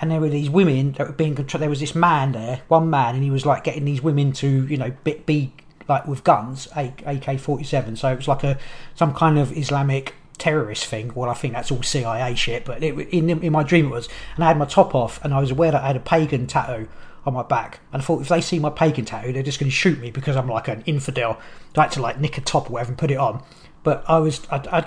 And 0.00 0.12
there 0.12 0.20
were 0.20 0.28
these 0.28 0.48
women 0.48 0.92
that 0.92 1.08
were 1.08 1.12
being 1.12 1.34
controlled. 1.34 1.62
There 1.62 1.68
was 1.68 1.80
this 1.80 1.92
man 1.94 2.30
there, 2.30 2.60
one 2.68 2.88
man, 2.88 3.16
and 3.16 3.24
he 3.24 3.32
was 3.32 3.44
like 3.44 3.64
getting 3.64 3.84
these 3.84 4.00
women 4.00 4.30
to, 4.34 4.64
you 4.68 4.76
know, 4.76 4.92
be, 5.02 5.14
be 5.26 5.52
like 5.88 6.06
with 6.06 6.22
guns, 6.22 6.68
AK 6.76 7.40
forty 7.40 7.64
seven. 7.64 7.96
So 7.96 8.12
it 8.12 8.16
was 8.16 8.28
like 8.28 8.44
a 8.44 8.58
some 8.94 9.12
kind 9.12 9.40
of 9.40 9.56
Islamic 9.58 10.14
terrorist 10.38 10.86
thing. 10.86 11.10
Well, 11.16 11.28
I 11.28 11.34
think 11.34 11.54
that's 11.54 11.72
all 11.72 11.82
CIA 11.82 12.36
shit, 12.36 12.64
but 12.64 12.80
it, 12.80 12.96
in 13.08 13.28
in 13.42 13.50
my 13.52 13.64
dream 13.64 13.86
it 13.86 13.90
was. 13.90 14.08
And 14.36 14.44
I 14.44 14.48
had 14.48 14.56
my 14.56 14.66
top 14.66 14.94
off, 14.94 15.18
and 15.24 15.34
I 15.34 15.40
was 15.40 15.50
aware 15.50 15.72
that 15.72 15.82
I 15.82 15.88
had 15.88 15.96
a 15.96 16.00
pagan 16.00 16.46
tattoo 16.46 16.88
on 17.26 17.34
my 17.34 17.42
back. 17.42 17.80
And 17.92 18.00
I 18.02 18.04
thought 18.04 18.20
if 18.22 18.28
they 18.28 18.40
see 18.40 18.58
my 18.58 18.70
pagan 18.70 19.04
tattoo, 19.04 19.32
they're 19.32 19.42
just 19.42 19.58
going 19.60 19.70
to 19.70 19.74
shoot 19.76 19.98
me 20.00 20.10
because 20.10 20.36
I'm 20.36 20.48
like 20.48 20.68
an 20.68 20.82
infidel. 20.86 21.38
I 21.76 21.82
had 21.82 21.92
to 21.92 22.02
like 22.02 22.18
nick 22.20 22.38
a 22.38 22.40
top 22.40 22.70
or 22.70 22.74
whatever 22.74 22.90
and 22.90 22.98
put 22.98 23.10
it 23.10 23.18
on. 23.18 23.42
But 23.82 24.04
I 24.08 24.18
was, 24.18 24.46
I, 24.50 24.86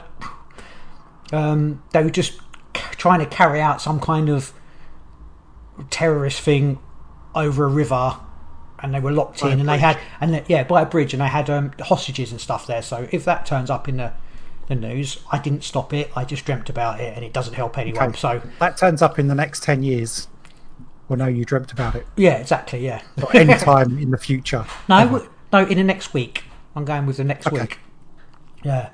I 1.32 1.36
um, 1.36 1.84
they 1.92 2.04
were 2.04 2.10
just 2.10 2.34
c- 2.34 2.42
trying 2.92 3.20
to 3.20 3.26
carry 3.26 3.62
out 3.62 3.82
some 3.82 4.00
kind 4.00 4.30
of 4.30 4.54
terrorist 5.90 6.42
thing 6.42 6.80
over 7.34 7.66
a 7.66 7.70
river 7.70 8.18
and 8.80 8.94
they 8.94 9.00
were 9.00 9.12
locked 9.12 9.42
By 9.42 9.52
in 9.52 9.60
and 9.62 9.70
they 9.70 9.78
had 9.78 9.98
and 10.20 10.34
they, 10.34 10.44
yeah 10.48 10.64
by 10.64 10.82
a 10.82 10.86
bridge 10.86 11.14
and 11.14 11.22
they 11.22 11.28
had 11.28 11.50
um, 11.50 11.72
hostages 11.80 12.32
and 12.32 12.42
stuff 12.42 12.68
there 12.68 12.82
so 12.82 13.08
if 13.12 13.24
that 13.26 13.46
turns 13.46 13.70
up 13.70 13.88
in 13.88 13.98
the 13.98 14.12
the 14.68 14.76
news 14.76 15.20
i 15.32 15.40
didn't 15.40 15.64
stop 15.64 15.94
it 15.94 16.12
i 16.16 16.24
just 16.26 16.46
dreamt 16.46 16.70
about 16.70 17.00
it 17.00 17.16
and 17.16 17.24
it 17.26 17.32
doesn't 17.34 17.54
help 17.54 17.78
anyone 17.78 18.10
Okay. 18.10 18.18
so 18.18 18.42
That 18.60 18.78
turns 18.78 19.02
up 19.02 19.18
in 19.18 19.28
the 19.28 19.36
next 19.36 19.64
ten 19.64 19.82
years. 19.82 20.28
Well, 21.10 21.18
no, 21.18 21.28
you 21.28 21.44
dreamt 21.46 21.72
about 21.74 21.96
it. 21.96 22.08
yeah 22.16 22.36
exactly 22.38 22.86
yeah 22.86 23.02
Or 23.22 23.36
any 23.36 23.54
time 23.56 23.98
in 23.98 24.12
the 24.12 24.18
future. 24.18 24.66
no 24.88 25.06
w- 25.06 25.30
no 25.52 25.66
in 25.66 25.78
the 25.78 25.84
next 25.84 26.14
week 26.14 26.44
i'm 26.76 26.86
going 26.86 27.06
with 27.06 27.18
the 27.18 27.24
next 27.26 27.48
Okay. 27.48 27.62
week 27.62 27.80
yeah 28.64 28.90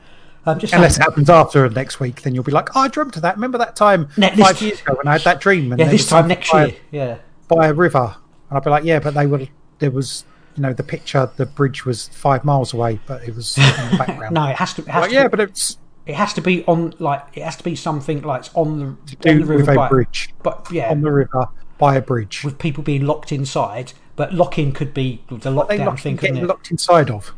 um, 0.45 0.57
just 0.59 0.73
Unless 0.73 0.95
it 0.97 1.01
happens 1.01 1.29
after 1.29 1.69
next 1.69 1.99
week, 1.99 2.21
then 2.21 2.33
you'll 2.33 2.41
be 2.45 2.53
like, 2.53 2.73
oh, 2.73 2.79
I 2.79 2.87
dreamt 2.87 3.17
of 3.17 3.21
that. 3.23 3.35
Remember 3.35 3.57
that 3.57 3.75
time 3.75 4.07
Ne- 4.15 4.33
five 4.37 4.61
years 4.61 4.79
ago 4.79 4.93
when 4.93 5.05
I 5.05 5.11
had 5.11 5.21
that 5.23 5.41
dream? 5.41 5.73
And 5.73 5.79
yeah 5.81 5.89
this 5.89 6.07
time 6.07 6.29
next 6.29 6.53
year 6.53 6.73
yeah 6.89 7.17
by 7.49 7.67
a 7.67 7.73
river, 7.73 8.15
and 8.49 8.57
I'd 8.57 8.63
be 8.63 8.69
like, 8.69 8.85
yeah, 8.85 8.99
but 8.99 9.13
they 9.13 9.25
were 9.25 9.45
there 9.79 9.91
was 9.91 10.23
you 10.55 10.63
know 10.63 10.71
the 10.71 10.83
picture 10.83 11.29
the 11.35 11.45
bridge 11.45 11.85
was 11.85 12.07
five 12.13 12.45
miles 12.45 12.73
away, 12.73 13.01
but 13.07 13.23
it 13.27 13.35
was 13.35 13.57
in 13.57 13.63
the 13.91 13.97
background. 13.97 14.33
No, 14.35 14.47
it 14.47 14.55
has 14.55 14.73
to. 14.75 14.83
It 14.83 14.87
has 14.87 15.01
Like, 15.01 15.09
to 15.09 15.15
yeah, 15.15 15.23
be, 15.23 15.29
but 15.31 15.39
it's 15.41 15.77
it 16.05 16.15
has 16.15 16.31
to 16.35 16.41
be 16.41 16.63
on 16.63 16.93
like 16.99 17.23
it 17.33 17.43
has 17.43 17.57
to 17.57 17.63
be 17.65 17.75
something 17.75 18.21
like 18.21 18.39
it's 18.45 18.51
on 18.53 18.79
the 18.79 18.85
on 18.85 18.97
do 19.19 19.33
the 19.39 19.45
river, 19.45 19.55
with 19.57 19.67
a 19.67 19.75
by- 19.75 19.89
bridge 19.89 20.33
but 20.43 20.65
yeah, 20.71 20.89
on 20.89 21.01
the 21.01 21.11
river 21.11 21.45
by 21.77 21.95
a 21.95 22.01
bridge. 22.01 22.43
with 22.43 22.57
people 22.59 22.83
being 22.83 23.05
locked 23.05 23.31
inside. 23.31 23.93
But 24.15 24.33
lock-in 24.33 24.71
could 24.71 24.93
be 24.93 25.21
the 25.29 25.35
lockdown 25.51 25.85
locked, 25.85 25.99
thing, 26.01 26.17
couldn't 26.17 26.37
it? 26.37 26.43
locked 26.45 26.71
inside 26.71 27.11
of 27.11 27.33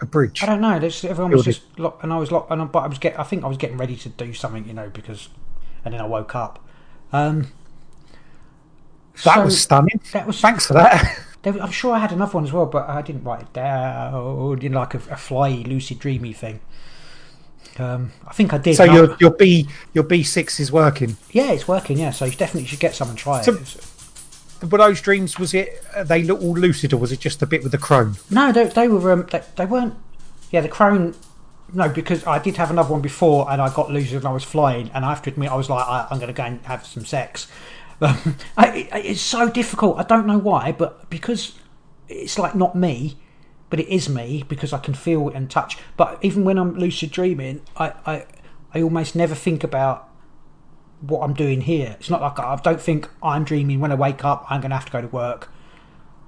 a 0.00 0.06
bridge. 0.06 0.42
I 0.42 0.46
don't 0.46 0.60
know. 0.62 0.78
There's, 0.78 1.04
everyone 1.04 1.32
was 1.32 1.44
Building. 1.44 1.52
just 1.52 1.78
locked, 1.78 2.02
and 2.02 2.12
I 2.12 2.16
was 2.16 2.32
locked. 2.32 2.50
And 2.50 2.62
I, 2.62 2.64
but 2.64 2.80
I 2.80 2.86
was 2.86 2.98
get. 2.98 3.18
I 3.18 3.22
think 3.24 3.44
I 3.44 3.46
was 3.48 3.58
getting 3.58 3.76
ready 3.76 3.96
to 3.96 4.08
do 4.08 4.32
something, 4.32 4.66
you 4.66 4.72
know, 4.72 4.88
because, 4.88 5.28
and 5.84 5.92
then 5.92 6.00
I 6.00 6.06
woke 6.06 6.34
up. 6.34 6.66
Um, 7.12 7.52
That 9.24 9.34
so 9.36 9.44
was 9.44 9.60
stunning. 9.60 10.00
That 10.12 10.26
was. 10.26 10.40
Thanks 10.40 10.66
for 10.66 10.74
that. 10.74 11.18
There, 11.42 11.60
I'm 11.60 11.72
sure 11.72 11.92
I 11.92 11.98
had 11.98 12.12
another 12.12 12.34
one 12.34 12.44
as 12.44 12.52
well, 12.52 12.66
but 12.66 12.88
I 12.88 13.02
didn't 13.02 13.24
write 13.24 13.42
it 13.42 13.52
down. 13.52 14.60
You 14.62 14.68
know, 14.68 14.78
like 14.78 14.94
a, 14.94 14.98
a 14.98 15.16
flyy, 15.16 15.66
lucid, 15.66 15.98
dreamy 15.98 16.32
thing. 16.32 16.60
Um, 17.78 18.12
I 18.26 18.32
think 18.34 18.52
I 18.52 18.58
did. 18.58 18.76
So 18.76 18.84
your 18.84 19.16
your 19.20 19.30
B 19.30 19.68
your 19.94 20.04
B 20.04 20.22
six 20.22 20.60
is 20.60 20.70
working. 20.70 21.16
yeah, 21.30 21.52
it's 21.52 21.66
working. 21.66 21.98
Yeah, 21.98 22.10
so 22.10 22.24
you 22.26 22.32
definitely 22.32 22.66
should 22.68 22.80
get 22.80 22.94
some 22.94 23.08
and 23.08 23.16
try 23.18 23.40
it. 23.40 23.44
So- 23.44 23.52
It's- 23.54 23.88
Were 24.70 24.78
those 24.78 25.00
dreams? 25.00 25.38
Was 25.38 25.54
it 25.54 25.82
they 26.04 26.22
look 26.22 26.40
all 26.40 26.54
lucid, 26.54 26.92
or 26.92 26.98
was 26.98 27.10
it 27.12 27.18
just 27.20 27.42
a 27.42 27.46
bit 27.46 27.62
with 27.62 27.72
the 27.72 27.78
crone? 27.78 28.16
No, 28.30 28.52
they, 28.52 28.66
they 28.66 28.88
were. 28.88 29.10
Um, 29.12 29.26
they, 29.30 29.42
they 29.56 29.66
weren't. 29.66 29.94
Yeah, 30.50 30.60
the 30.60 30.68
crone. 30.68 31.14
No, 31.74 31.88
because 31.88 32.26
I 32.26 32.38
did 32.38 32.56
have 32.58 32.70
another 32.70 32.90
one 32.92 33.00
before, 33.00 33.50
and 33.50 33.60
I 33.62 33.72
got 33.74 33.90
lucid 33.90 34.16
and 34.18 34.26
I 34.26 34.32
was 34.32 34.44
flying, 34.44 34.90
and 34.92 35.04
I 35.06 35.08
have 35.08 35.22
to 35.22 35.30
admit, 35.30 35.50
I 35.50 35.54
was 35.54 35.70
like, 35.70 35.86
I, 35.86 36.06
I'm 36.10 36.18
going 36.18 36.28
to 36.28 36.34
go 36.34 36.42
and 36.44 36.60
have 36.66 36.84
some 36.86 37.04
sex. 37.06 37.48
Um, 38.02 38.36
I, 38.58 38.88
I, 38.92 38.98
it's 39.00 39.22
so 39.22 39.48
difficult. 39.48 39.98
I 39.98 40.02
don't 40.02 40.26
know 40.26 40.36
why, 40.38 40.72
but 40.72 41.08
because 41.08 41.54
it's 42.10 42.38
like 42.38 42.54
not 42.54 42.76
me, 42.76 43.16
but 43.72 43.80
it 43.80 43.88
is 43.88 44.06
me 44.08 44.44
because 44.46 44.72
I 44.72 44.78
can 44.78 44.92
feel 44.92 45.28
and 45.30 45.50
touch. 45.50 45.78
But 45.96 46.18
even 46.20 46.44
when 46.44 46.58
I'm 46.58 46.74
lucid 46.74 47.10
dreaming, 47.10 47.62
I, 47.76 47.94
I, 48.04 48.26
I 48.74 48.82
almost 48.82 49.16
never 49.16 49.34
think 49.34 49.64
about 49.64 50.08
what 51.00 51.22
I'm 51.22 51.32
doing 51.32 51.62
here. 51.62 51.96
It's 51.98 52.10
not 52.10 52.20
like 52.20 52.38
I 52.38 52.54
don't 52.62 52.80
think 52.80 53.08
I'm 53.22 53.44
dreaming 53.44 53.80
when 53.80 53.90
I 53.90 53.94
wake 53.94 54.24
up. 54.24 54.44
I'm 54.50 54.60
going 54.60 54.70
to 54.70 54.76
have 54.76 54.84
to 54.84 54.92
go 54.92 55.00
to 55.00 55.08
work 55.08 55.48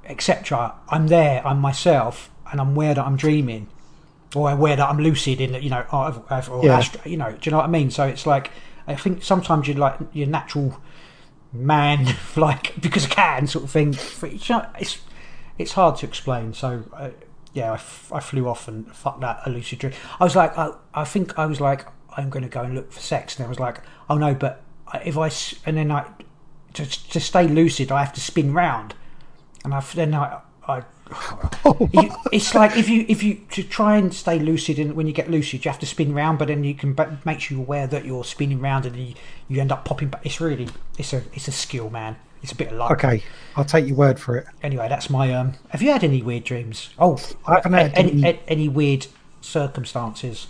etc. 0.06 0.74
I'm 0.88 1.08
there, 1.08 1.46
I'm 1.46 1.60
myself, 1.60 2.30
and 2.50 2.60
I'm 2.60 2.70
aware 2.70 2.94
that 2.94 3.04
I'm 3.04 3.16
dreaming, 3.16 3.68
or 4.34 4.50
aware 4.50 4.76
that 4.76 4.88
I'm 4.88 4.98
lucid 4.98 5.40
in, 5.40 5.54
you 5.62 5.70
know, 5.70 5.84
or, 5.92 6.22
or 6.50 6.64
Yeah. 6.64 6.78
astro, 6.78 7.00
you 7.04 7.16
know, 7.16 7.30
do 7.32 7.38
you 7.42 7.50
know 7.50 7.58
what 7.58 7.66
I 7.66 7.70
mean? 7.70 7.90
So 7.90 8.04
it's 8.06 8.26
like, 8.26 8.50
I 8.86 8.94
think 8.96 9.22
sometimes 9.22 9.66
you're 9.66 9.76
like 9.76 9.96
your 10.12 10.26
natural 10.26 10.80
man, 11.52 12.14
like 12.36 12.74
because 12.80 13.06
I 13.06 13.08
can 13.08 13.46
sort 13.46 13.64
of 13.64 13.70
thing. 13.70 13.90
It's 13.94 14.50
it's 14.78 14.98
it's 15.56 15.72
hard 15.72 15.96
to 15.96 16.06
explain. 16.06 16.52
So 16.52 16.84
uh, 16.92 17.10
yeah, 17.54 17.70
I, 17.72 17.74
f- 17.74 18.12
I 18.12 18.20
flew 18.20 18.46
off 18.48 18.68
and 18.68 18.94
fuck 18.94 19.20
that 19.20 19.40
a 19.46 19.50
lucid 19.50 19.78
dream. 19.78 19.94
I 20.20 20.24
was 20.24 20.36
like, 20.36 20.56
I, 20.58 20.72
I 20.92 21.04
think 21.04 21.38
I 21.38 21.46
was 21.46 21.60
like, 21.60 21.86
I'm 22.16 22.28
going 22.28 22.42
to 22.42 22.48
go 22.48 22.60
and 22.60 22.74
look 22.74 22.92
for 22.92 23.00
sex, 23.00 23.36
and 23.36 23.46
I 23.46 23.48
was 23.48 23.58
like, 23.58 23.80
oh 24.10 24.18
no, 24.18 24.34
but 24.34 24.62
if 25.04 25.16
I, 25.16 25.30
and 25.64 25.76
then 25.76 25.90
I 25.90 26.06
to 26.74 26.84
to 26.84 27.20
stay 27.20 27.48
lucid, 27.48 27.90
I 27.90 28.00
have 28.00 28.12
to 28.12 28.20
spin 28.20 28.52
round 28.52 28.94
and 29.64 29.74
I've 29.74 29.94
then 29.94 30.14
I, 30.14 30.40
I 30.68 30.82
oh 31.64 31.88
you, 31.92 32.10
it's 32.32 32.54
like 32.54 32.76
if 32.76 32.88
you 32.88 33.04
if 33.08 33.22
you 33.22 33.40
to 33.50 33.62
try 33.62 33.96
and 33.96 34.12
stay 34.12 34.38
lucid 34.38 34.78
and 34.78 34.94
when 34.94 35.06
you 35.06 35.12
get 35.12 35.30
lucid 35.30 35.64
you 35.64 35.70
have 35.70 35.80
to 35.80 35.86
spin 35.86 36.14
round 36.14 36.38
but 36.38 36.48
then 36.48 36.64
you 36.64 36.74
can 36.74 36.94
ba- 36.94 37.18
make 37.24 37.40
sure 37.40 37.56
you 37.56 37.62
aware 37.62 37.86
that 37.86 38.04
you're 38.04 38.24
spinning 38.24 38.60
round 38.60 38.86
and 38.86 38.96
you, 38.96 39.14
you 39.48 39.60
end 39.60 39.72
up 39.72 39.84
popping 39.84 40.08
back 40.08 40.24
it's 40.24 40.40
really 40.40 40.68
it's 40.98 41.12
a 41.12 41.22
it's 41.34 41.48
a 41.48 41.52
skill 41.52 41.90
man 41.90 42.16
it's 42.44 42.52
a 42.52 42.56
bit 42.56 42.68
of 42.68 42.74
luck 42.76 42.90
Okay, 42.92 43.22
I'll 43.56 43.64
take 43.64 43.86
your 43.86 43.96
word 43.96 44.20
for 44.20 44.36
it. 44.36 44.46
anyway 44.62 44.86
that's 44.88 45.08
my 45.10 45.32
um 45.34 45.54
have 45.70 45.80
you 45.82 45.90
had 45.90 46.04
any 46.04 46.22
weird 46.22 46.44
dreams 46.44 46.90
oh 46.98 47.18
I 47.46 47.54
haven't 47.54 47.72
had 47.72 47.92
any, 47.96 48.10
any- 48.24 48.40
any, 48.46 48.68
weird 48.68 49.06
circumstances 49.40 50.46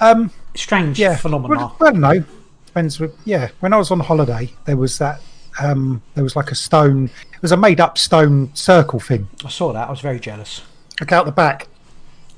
Um, 0.00 0.30
strange 0.54 0.98
yeah, 0.98 1.16
phenomena 1.16 1.56
Well, 1.56 1.76
well, 1.80 1.94
no, 1.94 2.24
depends. 2.66 3.00
With, 3.00 3.16
yeah, 3.24 3.48
when 3.60 3.72
I 3.72 3.78
was 3.78 3.90
on 3.90 4.00
holiday, 4.00 4.50
there 4.66 4.76
was 4.76 4.98
that. 4.98 5.20
Um, 5.60 6.02
there 6.14 6.24
was 6.24 6.34
like 6.34 6.50
a 6.50 6.54
stone. 6.56 7.04
It 7.32 7.40
was 7.40 7.52
a 7.52 7.56
made-up 7.56 7.96
stone 7.96 8.50
circle 8.54 8.98
thing. 8.98 9.28
I 9.44 9.48
saw 9.50 9.72
that 9.72 9.86
I 9.86 9.90
was 9.90 10.00
very 10.00 10.18
jealous 10.18 10.62
Look 11.00 11.12
out 11.12 11.26
the 11.26 11.32
back 11.32 11.68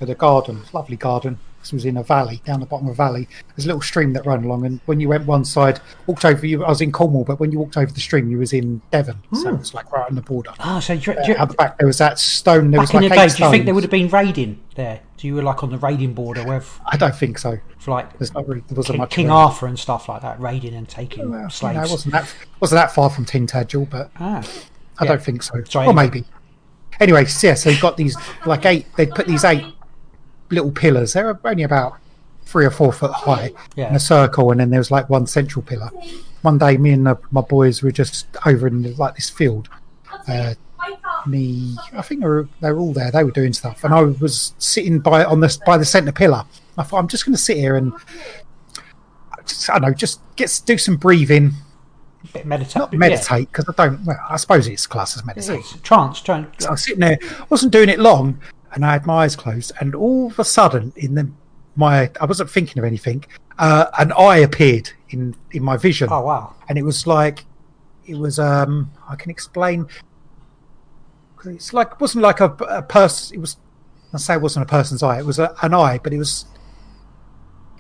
of 0.01 0.07
the 0.09 0.15
garden, 0.15 0.63
lovely 0.75 0.97
garden. 0.97 1.39
Was 1.73 1.85
in 1.85 1.97
a 1.97 2.03
valley, 2.03 2.41
down 2.45 2.61
the 2.61 2.67
bottom 2.67 2.87
of 2.87 2.93
a 2.93 2.97
valley. 2.97 3.29
There's 3.55 3.65
a 3.65 3.69
little 3.69 3.83
stream 3.83 4.13
that 4.15 4.25
ran 4.27 4.45
along, 4.45 4.65
and 4.67 4.81
when 4.87 5.01
you 5.01 5.09
went 5.09 5.27
one 5.27 5.45
side, 5.45 5.81
walked 6.07 6.25
over. 6.25 6.47
You, 6.47 6.65
I 6.65 6.69
was 6.69 6.81
in 6.81 6.93
Cornwall, 6.93 7.25
but 7.25 7.41
when 7.41 7.53
you 7.53 7.59
walked 7.59 7.77
over 7.77 7.91
the 7.93 8.01
stream, 8.01 8.31
you 8.31 8.39
was 8.39 8.53
in 8.53 8.81
Devon, 8.91 9.19
so 9.35 9.49
it 9.51 9.59
was 9.59 9.75
like 9.75 9.91
right 9.93 10.09
on 10.09 10.15
the 10.15 10.23
border. 10.23 10.51
ah 10.61 10.79
so 10.81 10.93
you, 10.95 11.01
do 11.01 11.15
you, 11.27 11.37
Out 11.37 11.49
the 11.49 11.55
back, 11.55 11.79
there 11.79 11.87
was 11.87 11.99
that 11.99 12.19
stone. 12.19 12.71
There 12.71 12.81
was 12.81 12.91
back 12.93 13.03
in 13.03 13.09
like 13.11 13.19
the 13.19 13.27
day 13.29 13.37
do 13.37 13.45
you 13.45 13.51
think 13.51 13.65
there 13.65 13.75
would 13.75 13.85
have 13.85 13.91
been 13.91 14.09
raiding 14.09 14.61
there 14.75 15.01
do 15.17 15.27
you 15.27 15.35
were 15.35 15.43
like 15.43 15.63
on 15.63 15.71
the 15.71 15.79
raiding 15.79 16.13
border 16.13 16.43
I 16.87 16.97
don't 16.97 17.15
think 17.17 17.39
so. 17.39 17.59
for 17.79 17.91
like 17.93 18.19
There's 18.19 18.35
not 18.35 18.47
really, 18.47 18.63
there 18.69 18.77
wasn't 18.77 18.95
King, 18.95 18.99
much. 18.99 19.11
King. 19.11 19.31
Arthur 19.31 19.67
and 19.67 19.79
stuff 19.79 20.09
like 20.09 20.23
that, 20.23 20.39
raiding 20.39 20.75
and 20.75 20.89
taking 20.89 21.31
Well, 21.31 21.43
you 21.45 21.51
slaves. 21.51 21.77
know, 21.77 21.83
it 21.85 21.91
wasn't 21.91 22.13
that 22.13 22.35
wasn't 22.61 22.79
that 22.81 22.93
far 22.95 23.09
from 23.11 23.25
Tintagel, 23.25 23.89
but 23.89 24.11
ah, 24.21 24.43
I 24.99 25.05
Yeah. 25.05 25.13
don't 25.13 25.23
think 25.23 25.43
so. 25.43 25.63
Sorry, 25.65 25.87
or 25.87 25.95
maybe. 25.95 26.25
Anyway, 27.01 27.25
so 27.27 27.49
yeah, 27.49 27.55
so 27.55 27.69
you've 27.71 27.81
got 27.81 27.97
these 27.97 28.17
like 28.47 28.65
eight. 28.65 28.87
They 28.97 29.07
put 29.07 29.27
these 29.27 29.45
eight 29.45 29.65
little 30.51 30.71
pillars. 30.73 31.13
They're 31.13 31.39
only 31.45 31.63
about 31.63 31.99
three 32.45 32.65
or 32.65 32.71
four 32.71 32.93
foot 32.93 33.13
high 33.13 33.53
Yeah. 33.75 33.89
in 33.91 33.97
a 33.97 34.01
circle, 34.01 34.51
and 34.51 34.61
then 34.61 34.71
there 34.71 34.81
was 34.81 34.91
like 34.91 35.11
one 35.11 35.27
central 35.27 35.63
pillar. 35.63 35.91
One 36.43 36.59
day, 36.59 36.77
me 36.77 36.93
and 36.93 37.09
uh, 37.09 37.17
my 37.33 37.41
boys 37.41 37.83
were 37.83 37.91
just 37.91 38.27
over 38.47 38.67
in 38.69 38.95
like 38.97 39.17
this 39.17 39.29
field. 39.31 39.69
Uh, 40.29 40.55
me, 41.27 41.77
I 41.93 42.03
think 42.03 42.21
they 42.21 42.27
were, 42.29 42.49
they 42.61 42.71
were 42.71 42.79
all 42.79 42.93
there. 42.93 43.11
They 43.11 43.25
were 43.25 43.33
doing 43.33 43.53
stuff, 43.53 43.83
and 43.83 43.93
I 43.93 44.03
was 44.03 44.55
sitting 44.59 45.01
by 45.01 45.25
on 45.25 45.41
the 45.41 45.59
by 45.67 45.77
the 45.77 45.85
centre 45.85 46.13
pillar. 46.13 46.45
I 46.79 46.85
thought 46.85 46.99
I'm 46.99 47.09
just 47.09 47.25
going 47.25 47.35
to 47.35 47.41
sit 47.43 47.57
here 47.57 47.75
and 47.77 47.93
just, 49.45 49.69
I 49.71 49.75
don't 49.79 49.83
know, 49.91 49.95
just 49.95 50.21
get 50.37 50.61
do 50.67 50.79
some 50.79 50.97
breathing, 50.97 51.53
bit 52.33 52.47
meditate. 52.47 52.77
not 52.77 52.93
meditate 52.93 53.51
because 53.51 53.65
I 53.69 53.73
don't. 53.87 54.05
Well, 54.05 54.19
I 54.29 54.37
suppose 54.37 54.69
it's 54.69 54.87
classed 54.87 55.17
as 55.17 55.23
Yeah, 55.23 55.27
meditate. 55.27 55.59
it's 55.61 55.81
trance. 55.83 56.21
Trance. 56.21 56.49
So 56.59 56.69
I 56.69 56.71
was 56.73 56.85
sitting 56.85 57.01
there, 57.01 57.19
wasn't 57.51 57.73
doing 57.73 57.89
it 57.89 57.99
long, 57.99 58.41
and 58.77 58.85
I 58.85 58.93
had 58.93 59.07
my 59.07 59.25
eyes 59.25 59.35
closed, 59.35 59.73
and 59.81 59.95
all 59.97 60.29
of 60.29 60.39
a 60.39 60.45
sudden, 60.45 60.93
in 60.97 61.15
the 61.17 61.29
my, 61.75 62.11
I 62.21 62.25
wasn't 62.27 62.49
thinking 62.51 62.79
of 62.79 62.85
anything. 62.85 63.25
Uh, 63.59 63.87
an 63.99 64.13
eye 64.13 64.37
appeared 64.39 64.91
in 65.11 65.35
in 65.51 65.63
my 65.65 65.77
vision, 65.77 66.09
Oh 66.11 66.21
wow! 66.21 66.55
and 66.69 66.79
it 66.79 66.83
was 66.85 67.07
like, 67.07 67.45
it 68.07 68.17
was 68.17 68.39
um, 68.39 68.91
I 69.09 69.17
can 69.17 69.31
explain. 69.31 69.89
It's 71.45 71.73
like 71.73 71.93
it 71.93 72.01
wasn't 72.01 72.23
like 72.23 72.41
a, 72.41 72.47
a 72.69 72.83
person. 72.83 73.37
It 73.37 73.41
was. 73.41 73.57
I 74.13 74.19
say 74.19 74.35
it 74.35 74.41
wasn't 74.43 74.65
a 74.65 74.69
person's 74.69 75.03
eye. 75.03 75.19
It 75.19 75.27
was 75.27 75.39
a, 75.39 75.55
an 75.63 75.75
eye, 75.75 75.99
but 76.03 76.13
it 76.13 76.19
was 76.19 76.45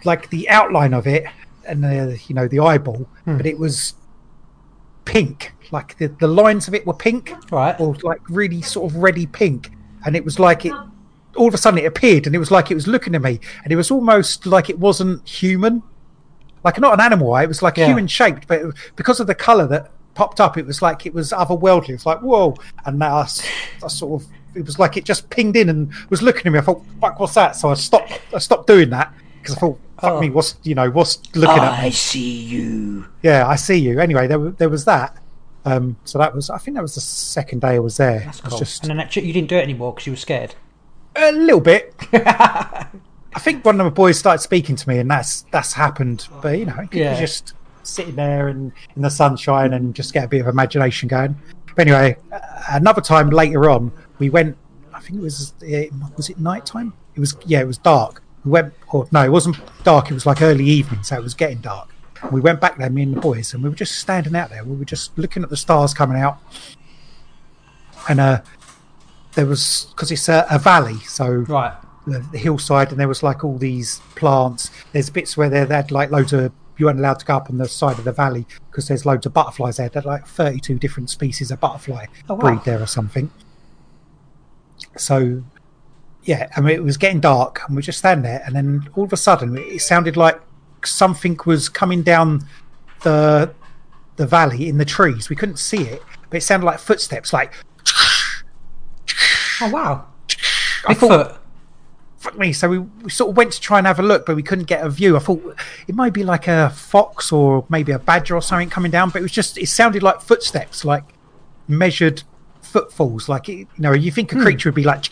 like 0.04 0.30
the 0.30 0.48
outline 0.48 0.94
of 0.94 1.06
it, 1.06 1.24
and 1.66 1.82
the 1.82 2.18
you 2.28 2.34
know 2.34 2.48
the 2.48 2.60
eyeball, 2.60 3.08
Hmm. 3.24 3.36
but 3.36 3.46
it 3.46 3.58
was 3.58 3.94
pink. 5.04 5.52
Like 5.72 5.98
the 5.98 6.06
the 6.08 6.28
lines 6.28 6.68
of 6.68 6.74
it 6.74 6.86
were 6.86 6.94
pink 6.94 7.34
Right. 7.50 7.78
or 7.80 7.94
like 8.02 8.20
really 8.28 8.62
sort 8.62 8.90
of 8.92 8.98
reddy 8.98 9.26
pink, 9.26 9.72
and 10.06 10.16
it 10.16 10.24
was 10.24 10.38
like 10.38 10.64
it. 10.64 10.72
All 11.36 11.48
of 11.48 11.52
a 11.52 11.58
sudden, 11.58 11.78
it 11.78 11.84
appeared, 11.84 12.26
and 12.26 12.34
it 12.34 12.38
was 12.38 12.50
like 12.50 12.70
it 12.70 12.74
was 12.74 12.86
looking 12.86 13.14
at 13.14 13.20
me, 13.20 13.38
and 13.62 13.70
it 13.70 13.76
was 13.76 13.90
almost 13.90 14.46
like 14.46 14.70
it 14.70 14.78
wasn't 14.78 15.28
human, 15.28 15.82
like 16.64 16.80
not 16.80 16.94
an 16.94 17.00
animal. 17.00 17.36
It 17.36 17.46
was 17.46 17.60
like 17.60 17.76
Yeah. 17.76 17.88
human 17.88 18.06
shaped, 18.06 18.48
but 18.48 18.62
because 18.96 19.20
of 19.20 19.26
the 19.26 19.34
color 19.34 19.66
that 19.66 19.90
popped 20.14 20.40
up, 20.40 20.56
it 20.56 20.64
was 20.64 20.80
like 20.80 21.04
it 21.04 21.12
was 21.12 21.32
otherworldly. 21.32 21.90
It 21.90 21.92
was 21.94 22.06
like 22.06 22.20
whoa, 22.22 22.54
and 22.86 22.98
now 22.98 23.16
I, 23.16 23.28
I 23.84 23.88
sort 23.88 24.22
of 24.22 24.28
it 24.54 24.64
was 24.64 24.78
like 24.78 24.96
it 24.96 25.04
just 25.04 25.28
pinged 25.28 25.56
in 25.56 25.68
and 25.68 25.92
was 26.08 26.22
looking 26.22 26.46
at 26.46 26.52
me. 26.54 26.58
I 26.58 26.62
thought, 26.62 26.82
"Fuck, 27.02 27.20
what's 27.20 27.34
that?" 27.34 27.54
So 27.56 27.68
I 27.68 27.74
stopped. 27.74 28.18
I 28.32 28.38
stopped 28.38 28.66
doing 28.66 28.88
that 28.90 29.12
because 29.42 29.56
I 29.56 29.58
thought, 29.60 29.78
"Fuck 30.00 30.12
Oh. 30.12 30.20
me, 30.22 30.30
what's 30.30 30.54
you 30.62 30.74
know 30.74 30.88
what's 30.90 31.18
looking 31.34 31.62
at 31.62 31.82
me?" 31.82 31.88
I 31.88 31.90
see 31.90 32.30
you. 32.44 33.04
Yeah, 33.22 33.46
I 33.46 33.56
see 33.56 33.76
you. 33.76 34.00
Anyway, 34.00 34.26
there, 34.26 34.38
there 34.38 34.70
was 34.70 34.86
that. 34.86 35.14
Um, 35.66 35.96
so 36.04 36.18
that 36.18 36.34
was, 36.34 36.48
I 36.48 36.58
think 36.58 36.76
that 36.76 36.82
was 36.82 36.94
the 36.94 37.00
second 37.00 37.60
day 37.60 37.70
I 37.74 37.78
was 37.80 37.96
there. 37.96 38.20
That's 38.20 38.40
cool. 38.40 38.58
just 38.58 38.82
And 38.84 38.90
then 38.90 38.96
that, 38.98 39.14
you 39.16 39.32
didn't 39.32 39.48
do 39.48 39.56
it 39.56 39.62
anymore 39.62 39.92
because 39.92 40.06
you 40.06 40.12
were 40.12 40.16
scared. 40.16 40.54
a 41.16 41.32
little 41.32 41.60
bit. 41.60 41.94
I 42.12 43.38
think 43.40 43.64
one 43.64 43.78
of 43.80 43.84
my 43.84 43.90
boys 43.90 44.18
started 44.18 44.40
speaking 44.40 44.76
to 44.76 44.88
me, 44.88 44.98
and 44.98 45.10
that's 45.10 45.42
that's 45.50 45.72
happened. 45.74 46.26
But 46.40 46.58
you 46.58 46.66
know, 46.66 46.80
you 46.92 47.02
Yeah. 47.02 47.18
just 47.20 47.52
sitting 47.82 48.16
there 48.16 48.48
and 48.48 48.72
in 48.96 49.02
the 49.02 49.10
sunshine 49.10 49.72
and 49.74 49.94
just 49.94 50.14
get 50.14 50.24
a 50.24 50.28
bit 50.28 50.40
of 50.40 50.46
imagination 50.46 51.08
going. 51.08 51.36
But 51.74 51.86
anyway, 51.88 52.16
uh, 52.32 52.38
another 52.70 53.02
time 53.02 53.28
later 53.30 53.68
on, 53.68 53.92
we 54.18 54.30
went. 54.30 54.56
I 54.94 55.00
think 55.00 55.18
it 55.18 55.22
was 55.22 55.52
was 56.16 56.30
it 56.30 56.38
night 56.40 56.64
time? 56.64 56.94
It 57.14 57.20
was 57.20 57.36
yeah, 57.44 57.60
it 57.60 57.66
was 57.66 57.76
dark. 57.78 58.22
We 58.44 58.52
went, 58.52 58.72
or 58.88 59.06
no, 59.12 59.22
it 59.22 59.30
wasn't 59.30 59.56
dark. 59.84 60.10
It 60.10 60.14
was 60.14 60.24
like 60.24 60.40
early 60.40 60.64
evening, 60.64 61.02
so 61.02 61.16
it 61.16 61.22
was 61.22 61.34
getting 61.34 61.58
dark. 61.58 61.92
We 62.32 62.40
went 62.40 62.60
back 62.60 62.78
there, 62.78 62.90
me 62.90 63.02
and 63.02 63.16
the 63.16 63.20
boys, 63.20 63.52
and 63.54 63.62
we 63.62 63.68
were 63.68 63.76
just 63.76 63.98
standing 63.98 64.34
out 64.34 64.50
there. 64.50 64.64
We 64.64 64.76
were 64.76 64.84
just 64.84 65.16
looking 65.18 65.42
at 65.42 65.50
the 65.50 65.56
stars 65.56 65.92
coming 65.94 66.20
out, 66.20 66.38
and 68.08 68.20
uh, 68.20 68.40
there 69.34 69.46
was 69.46 69.86
because 69.90 70.10
it's 70.10 70.28
a, 70.28 70.46
a 70.50 70.58
valley, 70.58 70.98
so 71.00 71.28
Right. 71.30 71.74
the, 72.06 72.20
the 72.32 72.38
hillside, 72.38 72.90
and 72.90 72.98
there 73.00 73.08
was 73.08 73.22
like 73.22 73.44
all 73.44 73.58
these 73.58 74.00
plants. 74.14 74.70
There's 74.92 75.10
bits 75.10 75.36
where 75.36 75.48
they 75.50 75.66
had 75.66 75.90
like 75.90 76.10
loads 76.10 76.32
of 76.32 76.52
you 76.78 76.86
weren't 76.86 76.98
allowed 76.98 77.18
to 77.20 77.24
go 77.26 77.36
up 77.36 77.48
on 77.48 77.56
the 77.58 77.68
side 77.68 77.98
of 77.98 78.04
the 78.04 78.12
valley 78.12 78.46
because 78.70 78.86
there's 78.88 79.06
loads 79.06 79.24
of 79.24 79.32
butterflies 79.32 79.78
there. 79.78 79.88
There's 79.88 80.04
like 80.04 80.26
32 80.26 80.78
different 80.78 81.08
species 81.08 81.50
of 81.50 81.58
butterfly 81.58 82.04
Oh, 82.28 82.34
wow. 82.34 82.40
breed 82.40 82.64
there 82.66 82.82
or 82.82 82.86
something. 82.86 83.30
So, 84.96 85.42
yeah, 86.24 86.48
I 86.54 86.60
mean, 86.60 86.74
it 86.74 86.84
was 86.84 86.96
getting 86.98 87.20
dark 87.20 87.62
and 87.66 87.76
we 87.76 87.82
just 87.82 87.98
standing 87.98 88.24
there, 88.24 88.42
and 88.44 88.54
then 88.54 88.88
all 88.94 89.04
of 89.04 89.12
a 89.12 89.16
sudden 89.16 89.56
it 89.56 89.80
sounded 89.80 90.16
like 90.18 90.38
something 90.86 91.38
was 91.46 91.68
coming 91.68 92.02
down 92.02 92.46
the 93.02 93.52
the 94.16 94.26
valley 94.26 94.68
in 94.68 94.78
the 94.78 94.84
trees. 94.84 95.28
We 95.28 95.36
couldn't 95.36 95.58
see 95.58 95.82
it, 95.82 96.02
but 96.30 96.38
it 96.38 96.40
sounded 96.40 96.66
like 96.66 96.78
footsteps, 96.78 97.32
like 97.32 97.52
Oh 99.60 99.70
wow. 99.70 100.06
I 100.88 100.94
thought, 100.94 101.40
fuck 102.18 102.38
me. 102.38 102.52
So 102.52 102.68
we, 102.68 102.78
we 102.78 103.10
sort 103.10 103.30
of 103.30 103.36
went 103.36 103.52
to 103.52 103.60
try 103.60 103.78
and 103.78 103.86
have 103.86 103.98
a 103.98 104.02
look, 104.02 104.26
but 104.26 104.36
we 104.36 104.42
couldn't 104.42 104.66
get 104.66 104.84
a 104.84 104.90
view. 104.90 105.16
I 105.16 105.20
thought 105.20 105.56
it 105.86 105.94
might 105.94 106.12
be 106.12 106.24
like 106.24 106.46
a 106.46 106.70
fox 106.70 107.32
or 107.32 107.64
maybe 107.68 107.92
a 107.92 107.98
badger 107.98 108.36
or 108.36 108.42
something 108.42 108.70
coming 108.70 108.90
down, 108.90 109.10
but 109.10 109.20
it 109.20 109.22
was 109.22 109.32
just 109.32 109.58
it 109.58 109.66
sounded 109.66 110.02
like 110.02 110.20
footsteps, 110.20 110.84
like 110.84 111.04
measured 111.68 112.22
footfalls. 112.62 113.28
Like 113.28 113.48
it, 113.48 113.54
you 113.54 113.68
know, 113.78 113.92
you 113.92 114.10
think 114.10 114.32
a 114.32 114.36
hmm. 114.36 114.42
creature 114.42 114.68
would 114.68 114.76
be 114.76 114.84
like 114.84 115.04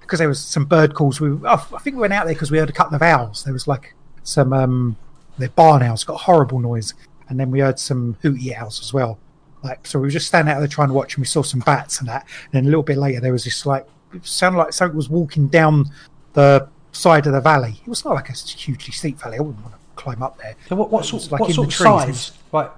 because 0.00 0.18
there 0.18 0.28
was 0.28 0.40
some 0.40 0.64
bird 0.64 0.94
calls. 0.94 1.20
We 1.20 1.36
I 1.46 1.56
think 1.56 1.96
we 1.96 2.00
went 2.02 2.12
out 2.12 2.24
there 2.24 2.34
because 2.34 2.50
we 2.50 2.58
heard 2.58 2.70
a 2.70 2.74
couple 2.74 2.96
of 2.96 3.02
owls. 3.02 3.44
There 3.44 3.52
was 3.52 3.68
like 3.68 3.94
some 4.24 4.52
um 4.52 4.96
the 5.38 5.48
barn 5.50 5.82
owls 5.82 6.04
got 6.04 6.20
horrible 6.20 6.58
noise, 6.58 6.94
and 7.28 7.38
then 7.38 7.50
we 7.50 7.60
heard 7.60 7.78
some 7.78 8.16
hooty 8.22 8.54
owls 8.54 8.80
as 8.80 8.92
well. 8.92 9.18
Like 9.62 9.86
so, 9.86 9.98
we 9.98 10.06
were 10.06 10.10
just 10.10 10.26
standing 10.26 10.52
out 10.52 10.58
there 10.58 10.68
trying 10.68 10.88
to 10.88 10.94
watch, 10.94 11.14
and 11.14 11.22
we 11.22 11.26
saw 11.26 11.42
some 11.42 11.60
bats 11.60 12.00
and 12.00 12.08
that. 12.08 12.26
And 12.44 12.52
then 12.52 12.64
a 12.64 12.66
little 12.68 12.82
bit 12.82 12.98
later, 12.98 13.20
there 13.20 13.32
was 13.32 13.44
this 13.44 13.64
like 13.64 13.86
it 14.12 14.26
sounded 14.26 14.58
like 14.58 14.72
something 14.72 14.96
was 14.96 15.08
walking 15.08 15.48
down 15.48 15.86
the 16.34 16.68
side 16.92 17.26
of 17.26 17.32
the 17.32 17.40
valley. 17.40 17.80
It 17.84 17.88
was 17.88 18.04
not 18.04 18.14
like 18.14 18.28
a 18.28 18.32
hugely 18.34 18.92
steep 18.92 19.18
valley. 19.18 19.38
I 19.38 19.40
wouldn't 19.40 19.62
want 19.64 19.74
to 19.74 19.80
climb 19.96 20.22
up 20.22 20.38
there. 20.38 20.54
So 20.68 20.76
what, 20.76 20.90
what 20.90 21.04
sort, 21.04 21.30
like, 21.30 21.40
what 21.40 21.50
in 21.50 21.54
sort 21.54 21.68
the 21.68 21.72
of 21.72 21.74
size? 21.74 22.32
Like 22.52 22.70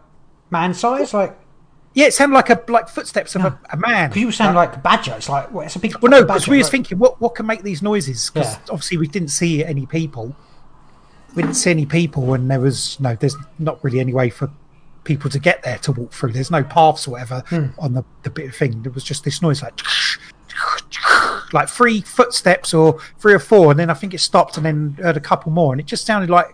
man 0.50 0.72
size? 0.74 1.12
Like 1.12 1.36
Yeah, 1.94 2.06
it 2.06 2.14
sounded 2.14 2.34
like 2.34 2.50
a 2.50 2.62
like 2.68 2.88
footsteps 2.88 3.34
of 3.34 3.44
a, 3.44 3.58
a 3.70 3.76
man. 3.76 4.08
because 4.10 4.20
you 4.20 4.26
were 4.26 4.32
saying 4.32 4.54
like 4.54 4.76
a 4.76 4.78
badger. 4.78 5.14
It's 5.16 5.28
like 5.28 5.52
well, 5.52 5.66
it's 5.66 5.76
a 5.76 5.78
big. 5.80 5.96
Well, 5.98 6.10
no, 6.10 6.24
because 6.24 6.48
we 6.48 6.58
was 6.58 6.66
right? 6.66 6.70
thinking, 6.70 6.98
what 6.98 7.20
what 7.20 7.34
can 7.34 7.46
make 7.46 7.62
these 7.62 7.82
noises? 7.82 8.30
Because 8.30 8.54
Yeah. 8.54 8.60
obviously 8.70 8.96
we 8.98 9.08
didn't 9.08 9.28
see 9.28 9.64
any 9.64 9.84
people. 9.86 10.34
We 11.36 11.42
didn't 11.42 11.56
see 11.56 11.70
any 11.70 11.86
people, 11.86 12.34
and 12.34 12.50
there 12.50 12.60
was 12.60 12.98
no. 12.98 13.14
There's 13.14 13.36
not 13.58 13.82
really 13.84 14.00
any 14.00 14.12
way 14.14 14.30
for 14.30 14.50
people 15.04 15.30
to 15.30 15.38
get 15.38 15.62
there 15.62 15.78
to 15.78 15.92
walk 15.92 16.12
through. 16.12 16.32
There's 16.32 16.50
no 16.50 16.64
paths 16.64 17.06
or 17.06 17.12
whatever 17.12 17.44
Hmm. 17.48 17.66
on 17.78 17.92
the 17.94 18.04
the 18.24 18.30
bit 18.30 18.46
of 18.48 18.56
thing. 18.56 18.82
There 18.82 18.90
was 18.92 19.04
just 19.04 19.22
this 19.22 19.40
noise, 19.42 19.62
like 19.62 19.78
like 21.52 21.68
three 21.68 22.00
footsteps 22.00 22.72
or 22.74 22.98
three 23.18 23.34
or 23.34 23.38
four, 23.38 23.70
and 23.70 23.78
then 23.78 23.90
I 23.90 23.94
think 23.94 24.14
it 24.14 24.20
stopped, 24.20 24.56
and 24.56 24.64
then 24.66 24.96
heard 25.00 25.16
a 25.16 25.20
couple 25.20 25.52
more, 25.52 25.72
and 25.72 25.80
it 25.80 25.86
just 25.86 26.06
sounded 26.06 26.30
like 26.30 26.48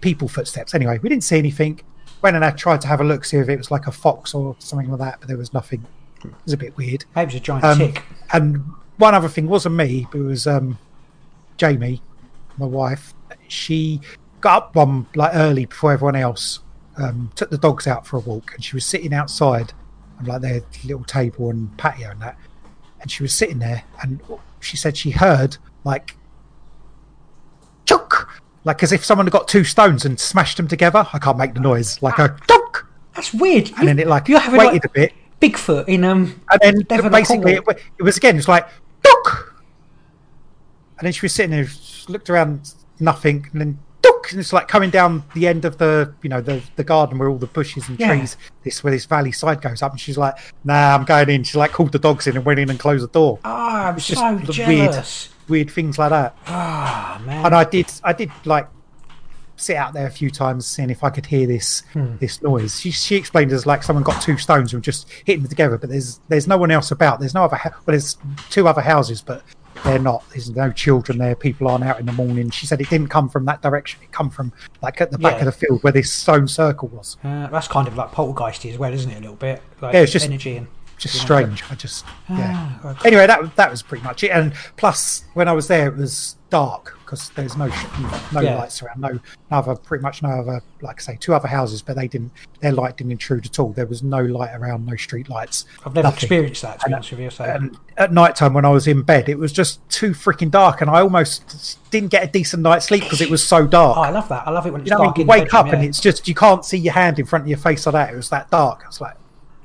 people 0.00 0.28
footsteps. 0.28 0.74
Anyway, 0.74 0.98
we 1.02 1.08
didn't 1.08 1.24
see 1.24 1.38
anything. 1.38 1.80
Went 2.22 2.36
and 2.36 2.44
I 2.44 2.50
tried 2.50 2.80
to 2.82 2.88
have 2.88 3.00
a 3.00 3.04
look, 3.04 3.24
see 3.24 3.36
if 3.38 3.48
it 3.48 3.56
was 3.56 3.70
like 3.70 3.86
a 3.86 3.92
fox 3.92 4.34
or 4.34 4.56
something 4.58 4.90
like 4.90 4.98
that, 5.00 5.20
but 5.20 5.28
there 5.28 5.36
was 5.36 5.52
nothing. 5.52 5.84
It 6.24 6.30
was 6.44 6.52
a 6.52 6.56
bit 6.56 6.76
weird. 6.76 7.04
Maybe 7.14 7.28
it's 7.28 7.36
a 7.36 7.40
giant 7.40 7.64
Um, 7.64 7.78
tick. 7.78 8.02
And 8.32 8.64
one 8.98 9.14
other 9.14 9.28
thing 9.28 9.46
wasn't 9.48 9.74
me, 9.76 10.06
but 10.10 10.18
it 10.18 10.24
was 10.24 10.46
um, 10.46 10.78
Jamie, 11.56 12.02
my 12.58 12.66
wife. 12.66 13.14
She 13.48 14.00
got 14.40 14.56
up 14.56 14.74
one 14.74 15.06
like 15.14 15.32
early 15.34 15.66
before 15.66 15.92
everyone 15.92 16.16
else. 16.16 16.60
Um, 16.98 17.30
took 17.34 17.50
the 17.50 17.58
dogs 17.58 17.86
out 17.86 18.06
for 18.06 18.16
a 18.16 18.20
walk, 18.20 18.52
and 18.54 18.64
she 18.64 18.74
was 18.74 18.86
sitting 18.86 19.12
outside 19.12 19.74
on 20.18 20.24
like 20.24 20.40
their 20.40 20.62
little 20.84 21.04
table 21.04 21.50
and 21.50 21.76
patio 21.76 22.10
and 22.10 22.22
that. 22.22 22.38
And 23.00 23.10
she 23.10 23.22
was 23.22 23.34
sitting 23.34 23.58
there, 23.58 23.84
and 24.00 24.22
she 24.60 24.76
said 24.76 24.96
she 24.96 25.10
heard 25.10 25.58
like 25.84 26.16
chunk, 27.84 28.14
like 28.64 28.82
as 28.82 28.92
if 28.92 29.04
someone 29.04 29.26
had 29.26 29.32
got 29.32 29.46
two 29.46 29.64
stones 29.64 30.04
and 30.04 30.18
smashed 30.18 30.56
them 30.56 30.68
together. 30.68 31.06
I 31.12 31.18
can't 31.18 31.36
make 31.36 31.54
the 31.54 31.60
noise, 31.60 32.00
like 32.02 32.18
a 32.18 32.36
chunk. 32.48 32.84
That's 33.14 33.32
weird. 33.34 33.70
And 33.78 33.88
then 33.88 33.98
it 33.98 34.06
like 34.06 34.28
you're 34.28 34.40
having 34.40 34.58
waited 34.58 34.74
like 34.74 34.84
a 34.84 34.88
bit, 34.88 35.12
Bigfoot 35.40 35.86
in 35.88 36.04
um. 36.04 36.40
and 36.62 36.86
then 36.88 37.10
basically 37.10 37.54
it, 37.54 37.64
it 37.98 38.02
was 38.02 38.16
again, 38.16 38.36
it 38.36 38.38
was 38.38 38.48
like, 38.48 38.68
Duck! 39.02 39.62
And 40.98 41.06
then 41.06 41.12
she 41.12 41.22
was 41.22 41.34
sitting 41.34 41.50
there, 41.50 41.66
looked 42.08 42.30
around, 42.30 42.74
nothing, 43.00 43.46
and 43.52 43.60
then 43.60 43.78
And 44.32 44.40
it's 44.40 44.52
like 44.52 44.68
coming 44.68 44.90
down 44.90 45.24
the 45.34 45.46
end 45.46 45.64
of 45.64 45.78
the, 45.78 46.14
you 46.22 46.28
know, 46.28 46.40
the, 46.40 46.62
the 46.76 46.84
garden 46.84 47.18
where 47.18 47.28
all 47.28 47.38
the 47.38 47.46
bushes 47.46 47.88
and 47.88 47.98
Yeah. 47.98 48.08
trees, 48.14 48.36
this 48.64 48.82
where 48.84 48.90
this 48.92 49.04
valley 49.06 49.32
side 49.32 49.60
goes 49.60 49.82
up. 49.82 49.92
And 49.92 50.00
she's 50.00 50.18
like, 50.18 50.34
nah, 50.64 50.94
I'm 50.94 51.04
going 51.04 51.28
in. 51.30 51.44
She 51.44 51.58
like 51.58 51.72
called 51.72 51.92
the 51.92 51.98
dogs 51.98 52.26
in 52.26 52.36
and 52.36 52.44
went 52.44 52.58
in 52.60 52.70
and 52.70 52.78
closed 52.78 53.04
the 53.04 53.08
door. 53.08 53.38
Ah, 53.44 53.88
I'm 53.88 53.96
It's 53.96 54.06
just 54.06 54.20
so 54.20 54.38
jealous. 54.52 55.28
weird, 55.48 55.48
weird 55.48 55.70
things 55.70 55.98
like 55.98 56.10
that. 56.10 56.36
Ah 56.46 57.20
man. 57.24 57.46
And 57.46 57.54
I 57.54 57.64
did, 57.64 57.86
I 58.04 58.12
did 58.12 58.30
like 58.44 58.68
sit 59.58 59.76
out 59.76 59.94
there 59.94 60.06
a 60.06 60.10
few 60.10 60.30
times 60.30 60.66
seeing 60.66 60.90
if 60.90 61.02
I 61.02 61.08
could 61.08 61.24
hear 61.24 61.46
this 61.46 61.82
Hmm. 61.94 62.16
this 62.18 62.42
noise. 62.42 62.78
She, 62.78 62.90
she 62.90 63.16
explained 63.16 63.52
it 63.52 63.54
as 63.54 63.64
like 63.64 63.82
someone 63.82 64.02
got 64.02 64.20
two 64.20 64.36
stones 64.36 64.74
and 64.74 64.82
just 64.82 65.08
hitting 65.24 65.42
them 65.42 65.48
together, 65.48 65.78
but 65.78 65.88
there's 65.88 66.20
there's 66.28 66.46
no 66.46 66.58
one 66.58 66.70
else 66.70 66.90
about. 66.90 67.20
There's 67.20 67.32
no 67.34 67.44
other 67.44 67.58
well, 67.64 67.72
there's 67.86 68.18
two 68.50 68.68
other 68.68 68.82
houses, 68.82 69.22
but 69.22 69.42
they're 69.84 69.98
not. 69.98 70.24
There's 70.30 70.50
no 70.50 70.70
children 70.72 71.18
there. 71.18 71.34
People 71.34 71.68
aren't 71.68 71.84
out 71.84 71.98
in 72.00 72.06
the 72.06 72.12
morning. 72.12 72.50
She 72.50 72.66
said 72.66 72.80
it 72.80 72.88
didn't 72.90 73.08
come 73.08 73.28
from 73.28 73.44
that 73.46 73.62
direction. 73.62 74.00
It 74.02 74.12
come 74.12 74.30
from 74.30 74.52
like 74.82 75.00
at 75.00 75.10
the 75.10 75.18
back 75.18 75.34
Yeah. 75.34 75.38
of 75.40 75.44
the 75.46 75.52
field 75.52 75.82
where 75.82 75.92
this 75.92 76.12
stone 76.12 76.48
circle 76.48 76.88
was. 76.88 77.16
Uh, 77.24 77.46
that's 77.48 77.68
kind 77.68 77.88
of 77.88 77.96
like 77.96 78.10
poltergeisty 78.12 78.72
as 78.72 78.78
well, 78.78 78.92
isn't 78.92 79.10
it? 79.10 79.16
A 79.18 79.20
little 79.20 79.36
bit. 79.36 79.62
Like 79.80 79.94
Yeah, 79.94 80.00
it's 80.00 80.12
just- 80.12 80.26
energy 80.26 80.56
and 80.56 80.66
Just 80.98 81.14
you 81.14 81.20
know, 81.20 81.24
strange. 81.24 81.64
I 81.70 81.74
just 81.74 82.04
yeah. 82.30 82.52
Ah, 82.82 82.90
okay. 82.92 83.08
Anyway, 83.08 83.26
that 83.26 83.54
that 83.56 83.70
was 83.70 83.82
pretty 83.82 84.02
much 84.04 84.24
it. 84.24 84.30
And 84.30 84.52
plus, 84.76 85.24
when 85.34 85.46
I 85.48 85.52
was 85.52 85.68
there, 85.68 85.88
it 85.88 85.96
was 85.96 86.35
dark 86.48 86.96
because 87.04 87.28
there's 87.30 87.56
no 87.56 87.66
no 88.32 88.40
Yeah. 88.40 88.56
lights 88.58 88.80
around. 88.82 89.00
No, 89.00 89.08
no 89.10 89.20
other 89.50 89.74
pretty 89.74 90.02
much 90.02 90.22
no 90.22 90.28
other 90.30 90.62
like 90.80 91.00
I 91.00 91.02
say 91.02 91.16
two 91.18 91.34
other 91.34 91.48
houses, 91.48 91.82
but 91.82 91.96
they 91.96 92.06
didn't 92.08 92.30
their 92.60 92.72
light 92.72 92.96
didn't 92.96 93.12
intrude 93.12 93.46
at 93.46 93.58
all. 93.58 93.72
There 93.72 93.86
was 93.86 94.02
no 94.02 94.18
light 94.20 94.54
around, 94.54 94.86
no 94.86 94.96
street 94.96 95.28
lights. 95.28 95.64
I've 95.84 95.94
never 95.94 96.06
nothing. 96.06 96.16
experienced 96.18 96.62
that. 96.62 96.80
To 96.80 96.88
be 96.88 96.94
honest 96.94 97.10
with 97.10 97.20
you, 97.20 97.30
so 97.30 97.44
And 97.44 97.76
at 97.96 98.12
night 98.12 98.36
time 98.36 98.54
when 98.54 98.64
I 98.64 98.70
was 98.70 98.86
in 98.86 99.02
bed, 99.02 99.28
it 99.28 99.38
was 99.38 99.52
just 99.52 99.86
too 99.88 100.10
freaking 100.10 100.50
dark, 100.50 100.80
and 100.80 100.90
I 100.90 101.00
almost 101.00 101.78
didn't 101.90 102.10
get 102.10 102.22
a 102.24 102.26
decent 102.28 102.62
night's 102.62 102.86
sleep 102.86 103.02
because 103.02 103.20
it 103.20 103.30
was 103.30 103.42
so 103.42 103.66
dark. 103.66 103.96
oh, 103.96 104.02
I 104.02 104.10
love 104.10 104.28
that. 104.28 104.46
I 104.46 104.50
love 104.50 104.66
it 104.66 104.72
when 104.72 104.82
it's 104.82 104.90
you 104.90 104.96
know, 104.96 105.04
dark. 105.04 105.16
I 105.16 105.18
mean? 105.18 105.26
you 105.26 105.30
wake 105.30 105.54
up 105.54 105.66
bedroom, 105.66 105.80
and 105.80 105.88
it's 105.88 106.00
just 106.00 106.28
you 106.28 106.34
can't 106.34 106.64
see 106.64 106.78
your 106.78 106.94
hand 106.94 107.18
in 107.18 107.26
front 107.26 107.42
of 107.44 107.48
your 107.48 107.58
face 107.58 107.86
like 107.86 107.92
that. 107.94 108.12
It 108.12 108.16
was 108.16 108.30
that 108.30 108.50
dark. 108.50 108.82
I 108.84 108.86
was 108.88 109.00
like, 109.00 109.16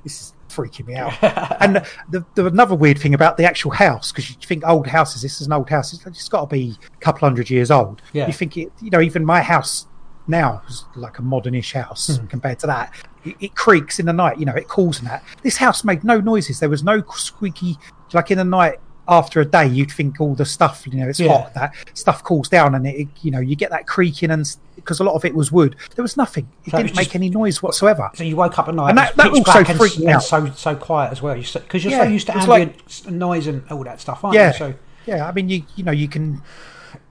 this 0.03 0.19
is 0.21 0.33
freaking 0.55 0.87
me 0.87 0.95
out. 0.95 1.13
and 1.61 1.77
the, 2.09 2.25
the 2.35 2.45
another 2.45 2.75
weird 2.75 2.99
thing 2.99 3.13
about 3.13 3.37
the 3.37 3.45
actual 3.45 3.71
house 3.71 4.11
because 4.11 4.29
you 4.29 4.35
think 4.43 4.63
old 4.67 4.87
houses. 4.87 5.21
This 5.21 5.41
is 5.41 5.47
an 5.47 5.53
old 5.53 5.69
house. 5.69 5.93
It's, 5.93 6.05
it's 6.05 6.29
got 6.29 6.41
to 6.41 6.47
be 6.47 6.75
a 6.93 6.97
couple 6.99 7.27
hundred 7.27 7.49
years 7.49 7.71
old. 7.71 8.01
Yeah. 8.13 8.27
You 8.27 8.33
think 8.33 8.57
it? 8.57 8.71
You 8.81 8.89
know, 8.89 9.01
even 9.01 9.25
my 9.25 9.41
house 9.41 9.87
now 10.27 10.61
is 10.69 10.85
like 10.95 11.19
a 11.19 11.21
modernish 11.21 11.73
house 11.73 12.17
Hmm. 12.17 12.25
compared 12.27 12.59
to 12.59 12.67
that. 12.67 12.93
It, 13.25 13.35
it 13.39 13.55
creaks 13.55 13.99
in 13.99 14.05
the 14.05 14.13
night. 14.13 14.39
You 14.39 14.45
know, 14.45 14.53
it 14.55 14.67
calls 14.67 14.99
and 14.99 15.07
that. 15.07 15.23
This 15.43 15.57
house 15.57 15.83
made 15.83 16.03
no 16.03 16.19
noises. 16.19 16.59
There 16.59 16.69
was 16.69 16.83
no 16.83 17.01
squeaky. 17.15 17.77
Like 18.13 18.29
in 18.31 18.37
the 18.37 18.43
night. 18.43 18.79
After 19.07 19.41
a 19.41 19.45
day, 19.45 19.67
you'd 19.67 19.91
think 19.91 20.21
all 20.21 20.35
the 20.35 20.45
stuff, 20.45 20.85
you 20.85 20.99
know, 20.99 21.09
it's 21.09 21.19
Yeah. 21.19 21.29
hot. 21.41 21.53
That 21.55 21.73
stuff 21.93 22.23
cools 22.23 22.47
down, 22.47 22.75
and 22.75 22.85
it, 22.87 23.07
you 23.21 23.31
know, 23.31 23.39
you 23.39 23.55
get 23.55 23.69
that 23.71 23.87
creaking, 23.87 24.29
and 24.31 24.45
because 24.75 24.99
a 24.99 25.03
lot 25.03 25.15
of 25.15 25.25
it 25.25 25.35
was 25.35 25.51
wood, 25.51 25.75
there 25.95 26.03
was 26.03 26.15
nothing. 26.17 26.47
It 26.65 26.71
So 26.71 26.77
didn't 26.77 26.91
was 26.91 26.97
make 26.97 27.05
just- 27.07 27.15
any 27.15 27.29
noise 27.29 27.61
whatsoever. 27.63 28.09
So 28.15 28.23
you 28.23 28.35
woke 28.35 28.57
up 28.59 28.67
at 28.69 28.75
night 28.75 28.89
And 28.89 28.97
that- 28.97 29.15
that 29.17 29.29
also 29.29 29.43
black 29.43 29.69
and, 29.69 29.77
freaked 29.77 29.99
me 29.99 30.07
out. 30.11 30.23
so 30.23 30.51
so 30.55 30.75
quiet 30.75 31.11
as 31.11 31.21
well. 31.21 31.35
Because 31.35 31.83
you're 31.83 31.91
Yeah, 31.91 32.03
so 32.03 32.09
used 32.09 32.27
to 32.27 32.37
ambient 32.37 32.77
like- 33.05 33.11
noise 33.11 33.47
and 33.47 33.63
all 33.71 33.83
that 33.83 33.99
stuff, 33.99 34.23
aren't 34.23 34.35
Yeah, 34.35 34.51
you? 34.51 34.57
So 34.57 34.73
yeah. 35.05 35.27
I 35.27 35.31
mean, 35.31 35.49
you 35.49 35.63
you 35.75 35.83
know, 35.83 35.91
you 35.91 36.07
can 36.07 36.41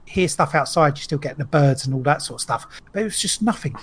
hear 0.05 0.27
stuff 0.27 0.55
outside. 0.55 0.97
You 0.97 1.03
still 1.03 1.17
get 1.17 1.37
the 1.37 1.45
birds 1.45 1.85
and 1.85 1.93
all 1.93 2.01
that 2.03 2.21
sort 2.21 2.37
of 2.39 2.41
stuff, 2.41 2.67
but 2.91 3.01
it 3.01 3.05
was 3.05 3.19
just 3.19 3.41
nothing. 3.41 3.75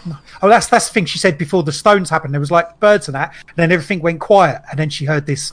Oh, 0.43 0.49
that's 0.49 0.67
that's 0.67 0.89
the 0.89 0.95
thing 0.95 1.05
she 1.07 1.19
said 1.19 1.39
before 1.39 1.63
the 1.63 1.73
stones 1.73 2.11
happened. 2.11 2.35
There 2.35 2.41
was 2.41 2.51
like 2.51 2.81
birds 2.81 3.07
and 3.09 3.15
that, 3.15 3.33
and 3.49 3.57
then 3.57 3.71
everything 3.73 4.01
went 4.01 4.21
quiet, 4.21 4.61
and 4.71 4.79
then 4.79 4.91
she 4.91 5.05
heard 5.05 5.27
this, 5.27 5.53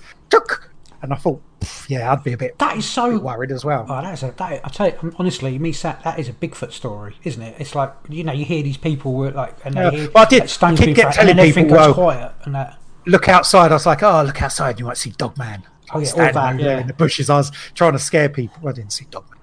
and 1.02 1.14
I 1.14 1.16
thought, 1.18 1.40
"Pff, 1.40 1.45
yeah, 1.90 2.12
I'd 2.12 2.24
be 2.24 2.34
a 2.34 2.38
bit, 2.38 2.58
that 2.60 2.78
is 2.78 2.86
so. 2.86 3.18
worried 3.18 3.52
as 3.52 3.64
well. 3.66 3.86
Oh, 3.90 4.02
that 4.02 4.14
is 4.14 4.24
a. 4.24 4.32
That, 4.38 4.62
I 4.64 4.70
tell 4.70 4.88
you, 4.88 4.94
um, 5.02 5.16
honestly, 5.18 5.58
me 5.60 5.72
sat. 5.72 6.04
That 6.04 6.20
is 6.20 6.30
a 6.30 6.34
Bigfoot 6.34 6.72
story, 6.72 7.16
isn't 7.24 7.42
it? 7.42 7.56
It's 7.60 7.76
like 7.76 7.94
you 8.10 8.24
know, 8.24 8.34
you 8.34 8.46
hear 8.46 8.64
these 8.64 8.78
people 8.78 9.14
were 9.14 9.32
like, 9.32 9.56
and 9.66 9.76
they 9.76 9.82
Yeah, 9.84 9.92
hear 9.92 10.10
well, 10.14 10.24
I 10.26 10.28
did- 10.28 10.50
stones 10.50 10.80
I 10.80 10.86
keep 10.86 10.86
being 10.88 10.96
getting 10.96 11.12
thrown, 11.14 11.30
and 11.30 11.40
then 11.40 11.46
telling 11.54 11.66
people, 11.66 11.78
well- 11.78 11.94
quiet, 11.94 12.32
and 12.44 12.56
that. 12.56 12.80
Look 13.08 13.30
outside. 13.30 13.72
I 13.72 13.76
was 13.76 13.86
like, 13.86 14.02
oh, 14.02 14.24
look 14.26 14.42
outside. 14.42 14.80
You 14.80 14.86
might 14.88 14.98
see 14.98 15.12
Dogman. 15.12 15.62
Oh, 15.94 16.00
yeah, 16.00 16.00
all 16.00 16.06
Standing 16.06 16.34
that, 16.34 16.54
over 16.54 16.64
there 16.64 16.72
yeah. 16.78 16.82
in 16.82 16.88
the 16.88 16.94
bushes. 16.94 17.30
I 17.30 17.38
was 17.38 17.52
trying 17.76 17.92
to 17.94 18.00
scare 18.00 18.30
people. 18.30 18.68
I 18.68 18.72
didn't 18.72 18.94
see 18.94 19.06
Dogman. 19.12 19.38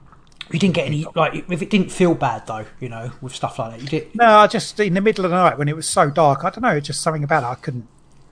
You 0.50 0.58
didn't 0.58 0.74
get 0.74 0.86
any 0.86 1.06
like 1.14 1.44
if 1.48 1.62
it 1.62 1.70
didn't 1.70 1.90
feel 1.92 2.14
bad 2.14 2.46
though, 2.46 2.66
you 2.80 2.88
know, 2.88 3.12
with 3.22 3.34
stuff 3.34 3.58
like 3.60 3.70
that. 3.72 3.80
You 3.80 3.88
did. 3.88 4.14
No, 4.16 4.26
I 4.38 4.48
just 4.48 4.78
in 4.80 4.94
the 4.94 5.00
middle 5.00 5.24
of 5.24 5.30
the 5.30 5.36
night 5.36 5.56
when 5.56 5.68
it 5.68 5.76
was 5.76 5.86
so 5.86 6.10
dark. 6.10 6.44
I 6.44 6.50
don't 6.50 6.62
know. 6.62 6.78
Just 6.80 7.00
something 7.00 7.22
about 7.24 7.44
it. 7.44 7.46
I 7.46 7.54
couldn't. 7.54 7.86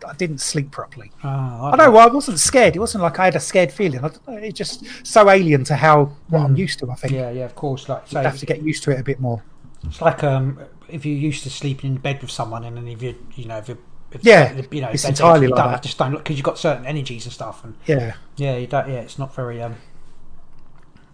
I 0.07 0.15
didn't 0.15 0.39
sleep 0.39 0.71
properly. 0.71 1.11
Oh, 1.25 1.29
I 1.73 1.77
know. 1.77 1.91
Well, 1.91 2.09
I 2.09 2.13
wasn't 2.13 2.39
scared. 2.39 2.77
It 2.77 2.79
wasn't 2.79 3.03
like 3.03 3.19
I 3.19 3.27
had 3.27 3.37
a 3.37 3.41
scared 3.41 3.73
feeling. 3.73 4.05
I 4.05 4.11
it's 4.29 4.57
just 4.59 4.85
so 5.07 5.29
alien 5.31 5.65
to 5.65 5.77
how 5.77 6.13
what 6.29 6.41
I'm 6.43 6.57
used 6.57 6.79
to. 6.81 6.91
I 6.91 6.95
think 6.95 7.13
Hmm. 7.13 7.19
Yeah, 7.19 7.31
yeah, 7.31 7.45
of 7.45 7.55
course. 7.55 7.89
Like 7.89 8.07
so, 8.09 8.21
you 8.21 8.25
have 8.27 8.39
to 8.39 8.47
get 8.47 8.63
used 8.63 8.83
to 8.85 8.91
it 8.93 9.01
a 9.01 9.05
bit 9.05 9.21
more. 9.21 9.43
it's 9.85 10.01
like 10.01 10.23
um, 10.25 10.59
if 10.89 11.05
you're 11.07 11.17
used 11.17 11.43
to 11.45 11.51
sleeping 11.51 11.93
in 11.95 12.01
bed 12.01 12.21
with 12.23 12.31
someone, 12.31 12.65
and 12.65 12.77
then 12.77 12.89
if 12.89 13.03
you, 13.03 13.15
you 13.35 13.45
know, 13.47 13.59
if 13.59 13.69
you, 13.69 13.79
if 14.13 14.25
Yeah, 14.25 14.61
you 14.71 14.81
know, 14.81 14.89
it's 14.89 15.05
entirely 15.05 15.47
you 15.47 15.55
like 15.55 15.63
don't, 15.65 15.73
that. 15.73 15.83
just 15.83 15.99
don't 15.99 16.13
because 16.17 16.37
you've 16.37 16.45
got 16.45 16.59
certain 16.59 16.85
energies 16.87 17.25
and 17.27 17.33
stuff, 17.33 17.63
and 17.65 17.75
Yeah, 17.87 18.15
yeah, 18.37 18.57
you 18.57 18.67
don't. 18.67 18.89
Yeah, 18.89 19.01
it's 19.01 19.19
not 19.19 19.35
very 19.35 19.63
um. 19.63 19.77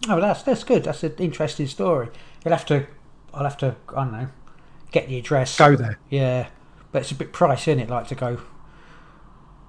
Oh, 0.09 0.19
that's 0.21 0.43
that's 0.43 0.63
good. 0.63 0.83
That's 0.83 1.03
an 1.03 1.13
interesting 1.19 1.67
story. 1.67 2.09
You'll 2.45 2.53
have 2.55 2.65
to. 2.67 2.87
I'll 3.33 3.43
have 3.43 3.57
to. 3.57 3.75
I 3.89 4.03
don't 4.03 4.11
know. 4.11 4.27
get 4.91 5.07
the 5.09 5.17
address. 5.17 5.57
go 5.57 5.75
there. 5.75 5.99
Yeah, 6.09 6.47
but 6.91 7.01
it's 7.01 7.11
a 7.11 7.15
bit 7.15 7.33
pricey, 7.33 7.69
isn't 7.69 7.79
it? 7.79 7.89
Like 7.89 8.07
to 8.07 8.15
go. 8.15 8.39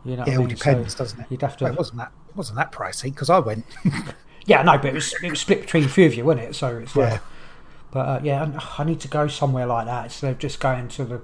You 0.05 0.17
know, 0.17 0.25
Yeah, 0.27 0.35
it 0.35 0.37
all 0.37 0.45
mean? 0.47 0.55
depends, 0.55 0.93
So 0.95 0.99
doesn't 1.05 1.21
it? 1.21 1.27
You'd 1.31 1.43
have 1.43 1.57
to. 1.59 1.65
Well, 1.65 1.73
it 1.75 1.79
wasn't 1.79 1.99
that 1.99 2.13
it 2.29 2.37
wasn't 2.37 2.57
that 2.59 2.73
pricey 2.73 3.05
because 3.05 3.31
I 3.31 3.39
went. 3.39 3.65
Yeah, 4.47 4.63
no, 4.63 4.79
but 4.79 4.87
it 4.87 4.95
was 4.95 5.13
it 5.23 5.29
was 5.29 5.41
split 5.41 5.61
between 5.61 5.85
a 5.85 5.89
few 5.89 6.07
of 6.07 6.15
you, 6.15 6.25
wasn't 6.25 6.47
it? 6.49 6.55
So 6.55 6.79
it's 6.79 6.97
like, 6.97 7.13
Yeah. 7.15 7.19
but 7.91 7.99
uh, 8.01 8.21
yeah, 8.23 8.51
I, 8.79 8.83
I 8.83 8.85
need 8.87 8.99
to 9.01 9.09
go 9.09 9.29
somewhere 9.29 9.67
like 9.67 9.85
that 9.85 10.05
instead 10.05 10.31
of 10.31 10.39
just 10.39 10.59
going 10.59 10.89
to 10.89 11.05
the 11.05 11.21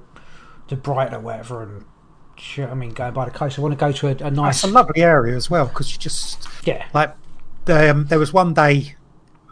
to 0.69 0.77
Brighton 0.77 1.15
or 1.15 1.21
whatever 1.21 1.63
and. 1.63 1.85
shit, 2.37 2.69
I 2.69 2.75
mean, 2.75 2.91
going 2.91 3.15
by 3.15 3.25
the 3.25 3.31
coast. 3.31 3.59
I 3.59 3.63
want 3.63 3.73
to 3.73 3.77
go 3.79 3.93
to 3.93 4.09
a, 4.09 4.27
a 4.27 4.31
nice. 4.31 4.57
It's 4.57 4.65
a 4.65 4.75
lovely 4.75 5.03
area 5.03 5.35
as 5.37 5.49
well 5.49 5.67
because 5.69 5.91
you 5.93 5.99
just 5.99 6.47
yeah, 6.67 6.85
like 6.93 7.15
the, 7.65 7.91
um, 7.93 8.05
there 8.09 8.19
was 8.19 8.35
one 8.35 8.53
day. 8.53 8.95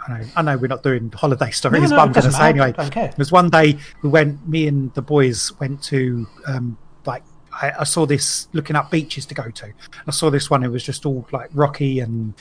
I 0.07 0.19
know, 0.19 0.27
I 0.37 0.43
know 0.43 0.57
we're 0.59 0.67
not 0.67 0.83
doing 0.83 1.11
holiday 1.13 1.51
stories, 1.61 1.91
no, 1.91 1.97
but 1.97 2.03
I'm 2.03 2.13
going 2.13 2.25
to 2.27 2.33
say 2.33 2.49
anyway. 2.51 2.73
There 2.73 3.15
was 3.17 3.33
one 3.33 3.49
day 3.49 3.79
we 4.03 4.11
went. 4.11 4.47
Me 4.47 4.67
and 4.69 4.93
the 4.93 5.01
boys 5.03 5.51
went 5.61 5.83
to 5.85 6.27
um, 6.47 6.77
like 7.07 7.23
I, 7.53 7.73
I 7.81 7.85
saw 7.85 8.07
this 8.07 8.49
looking 8.53 8.77
up 8.77 8.91
beaches 8.91 9.27
to 9.27 9.35
go 9.35 9.51
to. 9.51 9.73
I 10.07 10.11
saw 10.11 10.31
this 10.31 10.51
one. 10.51 10.63
It 10.63 10.69
was 10.69 10.83
just 10.83 11.05
all 11.05 11.27
like 11.33 11.51
rocky 11.53 12.01
and 12.01 12.35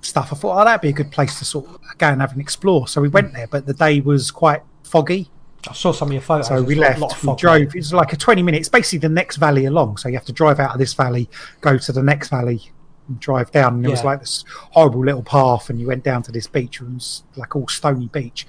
stuff. 0.00 0.32
I 0.32 0.36
thought, 0.36 0.60
oh, 0.60 0.64
that'd 0.64 0.80
be 0.80 0.88
a 0.88 0.92
good 0.92 1.10
place 1.10 1.38
to 1.38 1.44
sort 1.44 1.68
of 1.68 1.78
go 1.98 2.08
and 2.08 2.20
have 2.20 2.32
an 2.32 2.40
explore. 2.40 2.88
So 2.88 3.00
we 3.00 3.08
went 3.08 3.32
there, 3.32 3.46
but 3.46 3.66
the 3.66 3.74
day 3.74 4.00
was 4.00 4.30
quite 4.30 4.62
foggy. 4.82 5.30
I 5.68 5.74
saw 5.74 5.92
some 5.92 6.08
of 6.08 6.12
your 6.12 6.22
photos. 6.22 6.48
So 6.48 6.62
we 6.62 6.74
left. 6.74 6.98
lot 6.98 7.22
we 7.22 7.36
drove. 7.36 7.58
there. 7.58 7.68
It 7.68 7.74
was 7.74 7.92
like 7.92 8.12
a 8.12 8.16
twenty 8.16 8.42
minutes. 8.42 8.68
Basically, 8.68 8.98
the 8.98 9.08
next 9.08 9.36
valley 9.36 9.66
along. 9.66 9.98
So 9.98 10.08
you 10.08 10.14
have 10.14 10.24
to 10.26 10.32
drive 10.32 10.58
out 10.58 10.72
of 10.72 10.78
this 10.78 10.94
valley, 10.94 11.28
go 11.60 11.78
to 11.78 11.92
the 11.92 12.02
next 12.02 12.30
valley, 12.30 12.72
and 13.08 13.20
drive 13.20 13.52
down. 13.52 13.74
And 13.76 13.86
it 13.86 13.90
was 13.90 14.02
like 14.02 14.20
this 14.20 14.44
horrible 14.70 15.04
little 15.04 15.22
path, 15.22 15.70
and 15.70 15.80
you 15.80 15.86
went 15.86 16.02
down 16.02 16.22
to 16.24 16.32
this 16.32 16.48
beach. 16.48 16.80
It 16.80 16.88
was 16.88 17.22
like 17.36 17.54
all 17.54 17.68
stony 17.68 18.08
beach, 18.08 18.46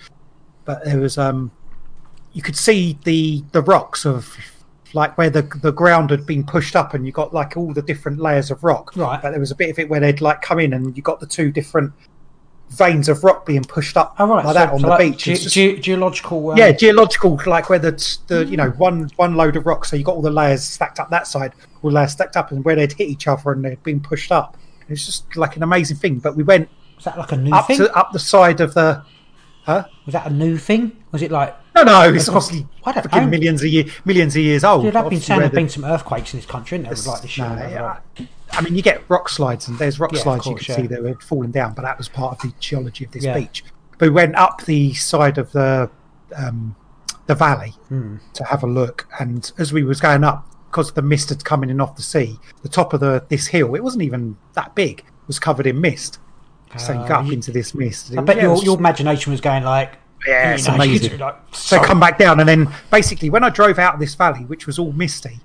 but 0.65 0.83
there 0.85 0.99
was 0.99 1.19
um, 1.19 1.51
you 2.33 2.41
could 2.41 2.57
see 2.57 2.97
the 3.03 3.43
the 3.51 3.61
rocks 3.61 4.05
of 4.05 4.35
like 4.93 5.17
where 5.17 5.29
the 5.29 5.41
the 5.61 5.71
ground 5.71 6.09
had 6.11 6.25
been 6.25 6.43
pushed 6.43 6.75
up, 6.75 6.93
and 6.93 7.05
you 7.05 7.11
got 7.11 7.33
like 7.33 7.57
all 7.57 7.73
the 7.73 7.81
different 7.81 8.19
layers 8.19 8.51
of 8.51 8.63
rock. 8.63 8.95
Right. 8.95 9.21
But 9.21 9.31
there 9.31 9.39
was 9.39 9.51
a 9.51 9.55
bit 9.55 9.69
of 9.69 9.79
it 9.79 9.89
where 9.89 9.99
they'd 9.99 10.21
like 10.21 10.41
come 10.41 10.59
in, 10.59 10.73
and 10.73 10.95
you 10.95 11.03
got 11.03 11.19
the 11.19 11.27
two 11.27 11.51
different 11.51 11.93
veins 12.69 13.07
of 13.07 13.23
rock 13.23 13.45
being 13.45 13.63
pushed 13.63 13.95
up 13.97 14.15
Oh, 14.17 14.25
right. 14.27 14.37
like 14.37 14.45
so, 14.47 14.53
that 14.53 14.73
on 14.73 14.79
so 14.79 14.85
the 14.85 14.89
like 14.89 14.99
beach. 15.11 15.23
ge- 15.25 15.27
It's 15.29 15.43
just- 15.43 15.55
ge- 15.55 15.79
geological. 15.81 16.51
Um, 16.51 16.57
yeah, 16.57 16.71
geological, 16.71 17.39
like 17.45 17.69
where 17.69 17.77
the 17.79 17.91
the 18.27 18.45
you 18.45 18.57
know 18.57 18.69
one 18.71 19.09
one 19.17 19.35
load 19.35 19.55
of 19.55 19.65
rock, 19.65 19.85
so 19.85 19.95
you 19.95 20.03
got 20.03 20.15
all 20.15 20.21
the 20.21 20.31
layers 20.31 20.63
stacked 20.63 20.99
up 20.99 21.09
that 21.11 21.27
side, 21.27 21.53
all 21.81 21.91
layers 21.91 22.11
stacked 22.13 22.35
up, 22.37 22.51
and 22.51 22.63
where 22.65 22.75
they'd 22.75 22.93
hit 22.93 23.07
each 23.09 23.27
other 23.27 23.51
and 23.51 23.63
they'd 23.63 23.81
been 23.83 23.99
pushed 23.99 24.31
up. 24.31 24.57
It's 24.89 25.05
just 25.05 25.35
like 25.37 25.55
an 25.55 25.63
amazing 25.63 25.97
thing. 25.97 26.19
But 26.19 26.35
we 26.35 26.43
went 26.43 26.67
Was 26.97 27.05
that 27.05 27.17
like 27.17 27.31
a 27.31 27.37
new 27.37 27.51
up 27.53 27.67
thing? 27.67 27.77
to 27.77 27.93
up 27.95 28.11
the 28.11 28.19
side 28.19 28.59
of 28.61 28.73
the. 28.73 29.03
Huh? 29.65 29.85
Was 30.05 30.13
that 30.13 30.27
a 30.27 30.33
new 30.33 30.57
thing? 30.57 30.91
Was 31.11 31.21
it 31.21 31.31
like? 31.31 31.55
No, 31.75 31.83
no, 31.83 32.01
it's 32.13 32.29
obviously 32.29 32.67
freaking 32.85 33.29
millions 33.29 33.61
of 33.63 33.67
year, 33.69 33.85
millions 34.05 34.35
of 34.35 34.41
years 34.43 34.63
old. 34.63 34.83
Dude, 34.83 34.95
I've 34.95 35.09
been 35.09 35.19
saying 35.19 35.39
there've 35.39 35.51
been 35.51 35.69
some 35.69 35.85
earthquakes 35.85 36.33
in 36.33 36.39
this 36.39 36.45
country, 36.45 36.75
and 36.75 36.85
there 36.85 36.91
was 36.91 37.07
like 37.07 37.21
this 37.23 37.31
shit. 37.31 37.45
no, 37.47 37.53
I 37.55 37.69
yeah, 37.69 38.25
I 38.51 38.61
mean, 38.61 38.75
you 38.75 38.83
get 38.83 39.01
rock 39.09 39.27
slides, 39.29 39.67
and 39.67 39.77
there's 39.79 39.99
rock 39.99 40.11
Yeah, 40.13 40.21
slides 40.21 40.45
you 40.45 40.55
can 40.55 40.65
yeah. 40.69 40.75
see 40.75 40.87
that 40.87 41.01
were 41.01 41.15
falling 41.15 41.49
down, 41.51 41.73
but 41.73 41.81
that 41.81 41.97
was 41.97 42.07
part 42.07 42.33
of 42.33 42.41
the 42.41 42.53
geology 42.59 43.05
of 43.05 43.11
this 43.11 43.25
beach. 43.25 43.63
But 43.97 44.01
we 44.01 44.09
went 44.11 44.35
up 44.35 44.63
the 44.65 44.93
side 44.93 45.37
of 45.39 45.51
the 45.51 45.89
um, 46.37 46.75
the 47.25 47.35
valley 47.35 47.71
Hmm. 47.89 48.17
to 48.33 48.43
have 48.43 48.63
a 48.63 48.67
look, 48.67 49.07
and 49.19 49.51
as 49.57 49.73
we 49.73 49.83
was 49.83 49.99
going 49.99 50.23
up, 50.23 50.45
because 50.69 50.91
the 50.91 51.01
mist 51.01 51.29
had 51.29 51.43
coming 51.43 51.69
in 51.71 51.81
off 51.81 51.95
the 51.95 52.01
sea, 52.03 52.37
the 52.61 52.69
top 52.69 52.93
of 52.93 52.99
the 52.99 53.23
this 53.29 53.47
hill, 53.47 53.73
it 53.73 53.83
wasn't 53.83 54.03
even 54.03 54.37
that 54.53 54.75
big, 54.75 55.03
was 55.25 55.39
covered 55.39 55.65
in 55.65 55.81
mist. 55.81 56.19
So 56.77 56.93
you 56.93 56.99
Uh, 56.99 57.07
got 57.07 57.19
up 57.21 57.25
you- 57.27 57.33
into 57.33 57.51
this 57.51 57.73
mist. 57.73 58.15
I 58.17 58.21
bet 58.21 58.41
your, 58.41 58.57
your 58.63 58.77
imagination 58.77 59.31
was 59.31 59.41
going 59.41 59.63
like, 59.63 59.93
Yeah, 60.27 60.53
it's 60.53 60.67
amazing. 60.67 61.17
like, 61.19 61.35
So 61.51 61.81
come 61.83 61.99
back 61.99 62.17
down, 62.17 62.39
and 62.39 62.47
then 62.47 62.73
basically, 62.91 63.29
when 63.29 63.43
I 63.43 63.49
drove 63.49 63.79
out 63.79 63.93
of 63.95 63.99
this 63.99 64.15
valley, 64.15 64.45
which 64.45 64.65
was 64.67 64.79
all 64.79 64.91
misty, 64.93 65.39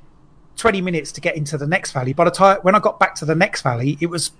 twenty 0.56 0.80
minutes 0.80 1.12
to 1.12 1.20
get 1.20 1.36
into 1.36 1.56
the 1.58 1.66
next 1.66 1.92
valley. 1.92 2.12
By 2.12 2.24
the 2.24 2.30
time 2.30 2.58
when 2.62 2.74
I 2.74 2.78
got 2.80 2.98
back 3.00 3.14
to 3.16 3.24
the 3.24 3.34
next 3.34 3.62
valley, 3.62 3.96
it 4.00 4.06
was 4.06 4.30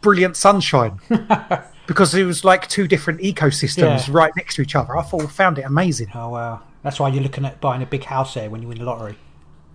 brilliant 0.00 0.36
sunshine 0.36 1.00
because 1.86 2.14
it 2.14 2.24
was 2.24 2.44
like 2.44 2.68
two 2.68 2.86
different 2.86 3.20
ecosystems 3.20 4.06
Yeah. 4.06 4.12
right 4.14 4.32
next 4.36 4.54
to 4.56 4.62
each 4.62 4.76
other. 4.76 4.96
I 4.96 5.02
thought 5.02 5.30
found 5.30 5.58
it 5.58 5.62
amazing. 5.64 6.08
Oh 6.14 6.30
wow, 6.30 6.62
that's 6.82 6.98
why 7.00 7.08
you're 7.08 7.22
looking 7.22 7.44
at 7.44 7.60
buying 7.60 7.82
a 7.82 7.86
big 7.86 8.04
house 8.04 8.34
there 8.34 8.50
when 8.50 8.62
you 8.62 8.68
win 8.68 8.78
the 8.78 8.84
lottery. 8.84 9.16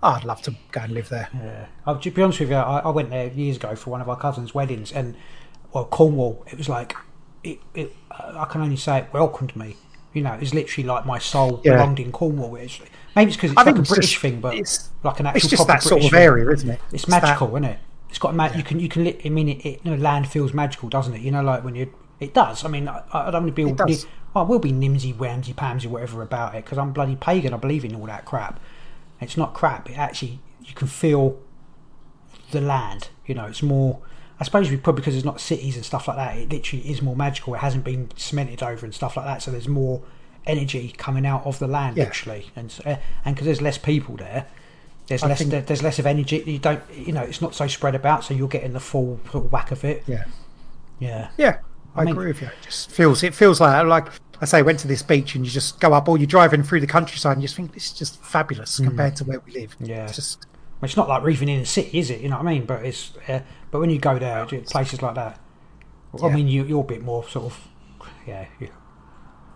Oh, 0.03 0.09
I'd 0.13 0.23
love 0.23 0.41
to 0.43 0.55
go 0.71 0.81
and 0.81 0.93
live 0.93 1.09
there. 1.09 1.29
Yeah, 1.33 1.65
I'll 1.85 1.99
to 1.99 2.09
be 2.11 2.21
honest 2.21 2.39
with 2.39 2.49
you, 2.49 2.55
I, 2.55 2.79
I 2.79 2.89
went 2.89 3.09
there 3.11 3.27
years 3.27 3.57
ago 3.57 3.75
for 3.75 3.91
one 3.91 4.01
of 4.01 4.09
our 4.09 4.17
cousins' 4.17 4.53
weddings, 4.55 4.91
and 4.91 5.15
well, 5.73 5.85
Cornwall. 5.85 6.43
It 6.51 6.57
was 6.57 6.67
like, 6.67 6.95
it, 7.43 7.59
it. 7.75 7.95
I 8.11 8.45
can 8.45 8.61
only 8.61 8.77
say 8.77 8.99
it 8.99 9.07
welcomed 9.13 9.55
me. 9.55 9.75
You 10.13 10.21
know, 10.23 10.33
it's 10.33 10.53
literally 10.53 10.87
like 10.87 11.05
my 11.05 11.19
soul 11.19 11.61
Yeah. 11.63 11.73
belonged 11.73 11.99
in 11.99 12.11
Cornwall. 12.11 12.55
It's, 12.57 12.79
maybe 13.15 13.29
it's 13.29 13.37
because 13.37 13.51
it's 13.51 13.59
I 13.59 13.63
like 13.63 13.77
a 13.77 13.79
it's 13.79 13.89
British 13.89 14.09
just- 14.11 14.21
thing, 14.21 14.41
but 14.41 14.53
it's- 14.53 14.89
like 15.03 15.19
an 15.19 15.27
actual 15.27 15.37
It's 15.37 15.47
just 15.47 15.65
proper 15.65 15.71
that 15.79 15.83
sort 15.83 15.91
British 16.01 16.07
of 16.07 16.11
thing. 16.11 16.21
area, 16.23 16.49
isn't 16.51 16.69
it? 16.69 16.81
It's 16.91 17.05
that- 17.05 17.23
magical, 17.23 17.47
isn't 17.49 17.63
it? 17.65 17.79
It's 18.09 18.19
got 18.19 18.29
a 18.31 18.33
ma- 18.33 18.51
you 18.53 18.63
can 18.63 18.79
you 18.79 18.89
can 18.89 19.05
li- 19.05 19.21
I 19.23 19.29
mean 19.29 19.47
it, 19.47 19.65
it 19.65 19.79
you 19.83 19.91
know, 19.91 19.97
land 19.97 20.27
feels 20.27 20.53
magical, 20.53 20.89
doesn't 20.89 21.13
it? 21.13 21.21
You 21.21 21.31
know, 21.31 21.41
like 21.41 21.63
when 21.63 21.75
you 21.75 21.93
it 22.19 22.33
does. 22.33 22.63
I 22.65 22.67
mean, 22.67 22.87
I, 22.89 23.01
I 23.13 23.31
don't 23.31 23.43
want 23.43 23.47
to 23.47 23.51
be 23.53 23.63
all. 23.63 23.71
It 23.71 23.77
does. 23.77 24.05
I 24.35 24.41
will 24.43 24.59
be 24.59 24.71
nimsy, 24.71 25.13
whamsy, 25.15 25.55
pamsy, 25.55 25.87
whatever 25.87 26.21
about 26.21 26.53
it 26.55 26.63
because 26.65 26.77
I'm 26.77 26.91
bloody 26.91 27.15
pagan. 27.15 27.53
I 27.53 27.57
believe 27.57 27.83
in 27.85 27.95
all 27.95 28.05
that 28.07 28.25
crap. 28.25 28.59
It's 29.21 29.37
not 29.37 29.53
crap. 29.53 29.89
It 29.89 29.97
actually 29.97 30.39
you 30.63 30.73
can 30.73 30.87
feel 30.87 31.37
the 32.51 32.59
land. 32.61 33.09
You 33.25 33.35
know, 33.35 33.45
it's 33.45 33.63
more. 33.63 33.99
I 34.41 34.43
suppose 34.43 34.71
we 34.71 34.77
probably 34.77 35.01
because 35.01 35.15
it's 35.15 35.23
not 35.23 35.39
cities 35.39 35.75
and 35.75 35.85
stuff 35.85 36.07
like 36.07 36.17
that. 36.17 36.35
It 36.35 36.49
literally 36.49 36.89
is 36.89 36.99
more 36.99 37.15
magical. 37.15 37.53
It 37.53 37.59
hasn't 37.59 37.83
been 37.83 38.09
cemented 38.15 38.63
over 38.63 38.87
and 38.87 38.93
stuff 38.93 39.15
like 39.15 39.27
that. 39.27 39.43
So 39.43 39.51
there's 39.51 39.67
more 39.67 40.01
energy 40.47 40.95
coming 40.97 41.27
out 41.27 41.45
of 41.45 41.59
the 41.59 41.67
land, 41.67 41.95
Yeah. 41.95 42.05
literally, 42.05 42.47
and 42.55 42.75
uh, 42.83 42.95
and 43.23 43.35
because 43.35 43.45
there's 43.45 43.61
less 43.61 43.77
people 43.77 44.15
there, 44.17 44.47
there's 45.05 45.21
I 45.21 45.27
less 45.27 45.43
think- 45.43 45.67
there's 45.67 45.83
less 45.83 45.99
of 45.99 46.07
energy. 46.07 46.41
You 46.43 46.57
don't, 46.57 46.81
you 46.91 47.13
know, 47.13 47.21
it's 47.21 47.39
not 47.39 47.53
so 47.53 47.67
spread 47.67 47.93
about. 47.93 48.23
So 48.23 48.33
you're 48.33 48.47
getting 48.47 48.73
the 48.73 48.79
full 48.79 49.19
sort 49.31 49.45
of 49.45 49.51
whack 49.51 49.69
of 49.69 49.83
it. 49.85 50.03
Yeah, 50.07 50.23
Yeah, 50.97 51.29
yeah, 51.37 51.59
I, 51.95 52.01
I 52.01 52.05
mean- 52.05 52.15
agree 52.15 52.27
with 52.27 52.41
you. 52.41 52.47
It 52.47 52.53
just 52.63 52.89
feels 52.89 53.21
it 53.21 53.35
feels 53.35 53.61
like 53.61 53.85
like 53.85 54.07
I 54.41 54.45
say, 54.45 54.63
went 54.63 54.79
to 54.79 54.87
this 54.87 55.03
beach 55.03 55.35
and 55.35 55.45
you 55.45 55.51
just 55.51 55.79
go 55.79 55.93
up, 55.93 56.09
or 56.09 56.17
you're 56.17 56.25
driving 56.25 56.63
through 56.63 56.79
the 56.79 56.87
countryside 56.87 57.33
and 57.33 57.43
you 57.43 57.47
just 57.47 57.55
think 57.55 57.75
this 57.75 57.85
is 57.85 57.93
just 57.93 58.19
fabulous 58.25 58.79
compared 58.79 59.15
to 59.17 59.23
where 59.23 59.39
we 59.41 59.51
live. 59.51 59.77
Mm. 59.79 59.87
Yeah. 59.87 60.05
It's 60.05 60.15
just 60.15 60.47
it's 60.81 60.97
not 60.97 61.07
like 61.09 61.23
even 61.31 61.49
in 61.49 61.59
the 61.61 61.65
city, 61.65 61.99
is 61.99 62.09
it? 62.09 62.21
You 62.21 62.29
know 62.29 62.37
what 62.37 62.47
I 62.47 62.51
mean? 62.53 62.65
But 62.65 62.85
it's 62.85 63.13
uh, 63.27 63.41
but 63.69 63.79
when 63.79 63.89
you 63.89 63.99
go 63.99 64.17
there, 64.19 64.45
places 64.45 65.01
like 65.01 65.15
that, 65.15 65.39
I 66.21 66.27
Yeah. 66.27 66.35
mean, 66.35 66.47
you 66.47 66.63
you're 66.65 66.81
a 66.81 66.83
bit 66.83 67.03
more 67.03 67.27
sort 67.27 67.45
of 67.45 67.67
yeah. 68.27 68.45
You, 68.59 68.69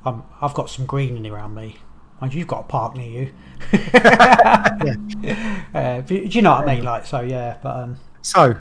um, 0.06 0.24
I've 0.42 0.54
got 0.54 0.70
some 0.70 0.86
greenery 0.86 1.30
around 1.30 1.56
me. 1.56 1.78
Mind 2.22 2.34
you, 2.34 2.40
you've 2.40 2.48
got 2.48 2.60
a 2.62 2.64
park 2.64 2.96
near 2.96 3.10
you. 3.10 3.32
Uh, 5.74 6.00
do 6.02 6.16
you 6.16 6.42
know 6.42 6.52
what 6.52 6.68
I 6.70 6.76
mean? 6.76 6.84
Like 6.86 7.06
so, 7.06 7.20
yeah. 7.22 7.58
But 7.62 7.76
um, 7.76 7.98
so. 8.22 8.56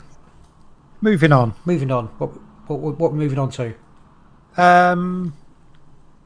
Moving 1.01 1.31
on. 1.31 1.53
moving 1.65 1.91
on. 1.91 2.07
What 2.17 2.31
what 2.67 2.79
what, 2.79 2.99
what 2.99 3.11
we're 3.11 3.17
moving 3.19 3.39
on 3.39 3.49
to? 3.51 3.73
Um, 4.57 5.33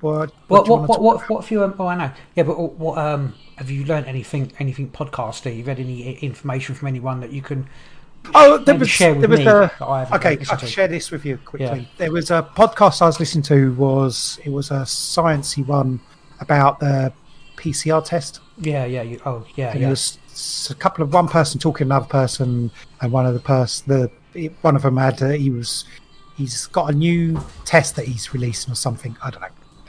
what 0.01 0.31
What 0.47 0.67
what 0.67 0.87
what 0.87 1.01
what, 1.01 1.29
what 1.29 1.41
have 1.43 1.51
you? 1.51 1.63
Um, 1.63 1.75
oh, 1.79 1.87
I 1.87 1.95
know. 1.95 2.11
Yeah, 2.35 2.43
but 2.43 2.57
what, 2.57 2.97
um 2.97 3.35
have 3.57 3.69
you 3.69 3.85
learned 3.85 4.07
anything 4.07 4.51
anything 4.59 4.89
podcasty? 4.89 5.57
You've 5.57 5.67
had 5.67 5.79
any 5.79 6.13
information 6.19 6.75
from 6.75 6.87
anyone 6.87 7.19
that 7.19 7.31
you 7.31 7.41
can? 7.41 7.67
Oh, 8.33 8.57
there 8.57 8.75
was 8.75 8.89
share 8.89 9.13
with 9.13 9.21
there 9.21 9.29
was 9.29 9.39
me 9.39 9.45
a 9.45 9.71
that 9.79 9.81
I 9.81 9.99
haven't 9.99 10.15
okay. 10.19 10.45
I 10.51 10.55
can 10.55 10.67
share 10.67 10.87
this 10.87 11.11
with 11.11 11.25
you 11.25 11.37
quickly. 11.37 11.79
Yeah. 11.81 11.85
There 11.97 12.11
was 12.11 12.31
a 12.31 12.47
podcast 12.55 13.01
I 13.01 13.05
was 13.07 13.19
listening 13.19 13.43
to. 13.43 13.73
Was 13.73 14.39
it 14.43 14.49
was 14.49 14.71
a 14.71 14.81
sciencey 14.81 15.65
one 15.65 15.99
about 16.39 16.79
the 16.79 17.13
PCR 17.57 18.03
test? 18.03 18.39
Yeah, 18.57 18.85
yeah. 18.85 19.01
You, 19.01 19.21
oh, 19.25 19.45
yeah, 19.55 19.71
And 19.71 19.81
yeah. 19.81 19.87
it 19.87 19.89
was 19.89 20.17
a 20.69 20.75
couple 20.75 21.03
of 21.03 21.13
one 21.13 21.27
person 21.27 21.59
talking 21.59 21.87
to 21.87 21.93
another 21.93 22.07
person, 22.07 22.71
and 23.01 23.11
one 23.11 23.25
of 23.25 23.33
the 23.33 23.39
person 23.39 24.11
the 24.33 24.49
one 24.61 24.75
of 24.75 24.83
them 24.83 24.97
had 24.97 25.21
uh, 25.21 25.29
he 25.29 25.49
was 25.49 25.85
he's 26.37 26.67
got 26.67 26.89
a 26.89 26.95
new 26.95 27.39
test 27.65 27.95
that 27.95 28.05
he's 28.05 28.33
releasing 28.33 28.71
or 28.71 28.75
something. 28.75 29.17
I 29.21 29.31
don't 29.31 29.41
know. 29.41 29.47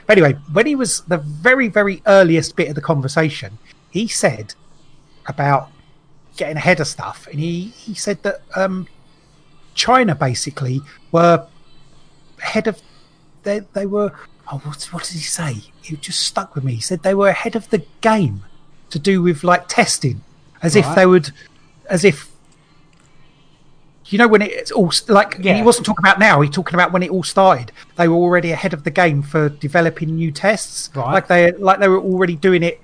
Anyway, 0.09 0.33
when 0.51 0.65
he 0.65 0.75
was 0.75 1.01
the 1.01 1.17
very 1.17 1.67
very 1.67 2.01
earliest 2.05 2.55
bit 2.55 2.69
of 2.69 2.75
the 2.75 2.81
conversation, 2.81 3.57
he 3.89 4.07
said 4.07 4.55
about 5.27 5.69
getting 6.37 6.57
ahead 6.57 6.79
of 6.79 6.87
stuff, 6.87 7.27
and 7.31 7.39
he 7.39 7.65
he 7.69 7.93
said 7.93 8.21
that 8.23 8.41
um, 8.55 8.87
China 9.75 10.15
basically 10.15 10.81
were 11.11 11.45
ahead 12.41 12.67
of 12.67 12.81
they 13.43 13.59
they 13.73 13.85
were. 13.85 14.11
Oh, 14.51 14.57
what, 14.65 14.83
what 14.91 15.03
did 15.03 15.13
he 15.13 15.19
say? 15.19 15.57
It 15.85 16.01
just 16.01 16.19
stuck 16.19 16.55
with 16.55 16.65
me. 16.65 16.73
He 16.75 16.81
said 16.81 17.03
they 17.03 17.13
were 17.13 17.29
ahead 17.29 17.55
of 17.55 17.69
the 17.69 17.85
game 18.01 18.43
to 18.89 18.99
do 18.99 19.21
with 19.21 19.45
like 19.45 19.69
testing, 19.69 20.21
as 20.61 20.75
if 20.75 20.93
they 20.93 21.05
would, 21.05 21.31
as 21.89 22.03
if 22.03 22.30
you 24.07 24.17
know 24.17 24.27
when 24.27 24.41
it's 24.41 24.71
all 24.71 24.91
like 25.07 25.39
he 25.41 25.61
wasn't 25.61 25.85
talking 25.85 26.03
about 26.03 26.19
now. 26.19 26.41
He's 26.41 26.51
talking 26.51 26.73
about 26.73 26.91
when 26.91 27.03
it 27.03 27.11
all 27.11 27.23
started. 27.23 27.71
They 27.95 28.07
were 28.07 28.15
already 28.15 28.51
ahead 28.51 28.73
of 28.73 28.83
the 28.83 28.91
game 28.91 29.21
for 29.21 29.49
developing 29.49 30.15
new 30.15 30.31
tests. 30.31 30.89
Right. 30.95 31.13
Like 31.13 31.27
they 31.27 31.51
like 31.51 31.79
they 31.79 31.87
were 31.87 32.01
already 32.01 32.35
doing 32.35 32.63
it. 32.63 32.81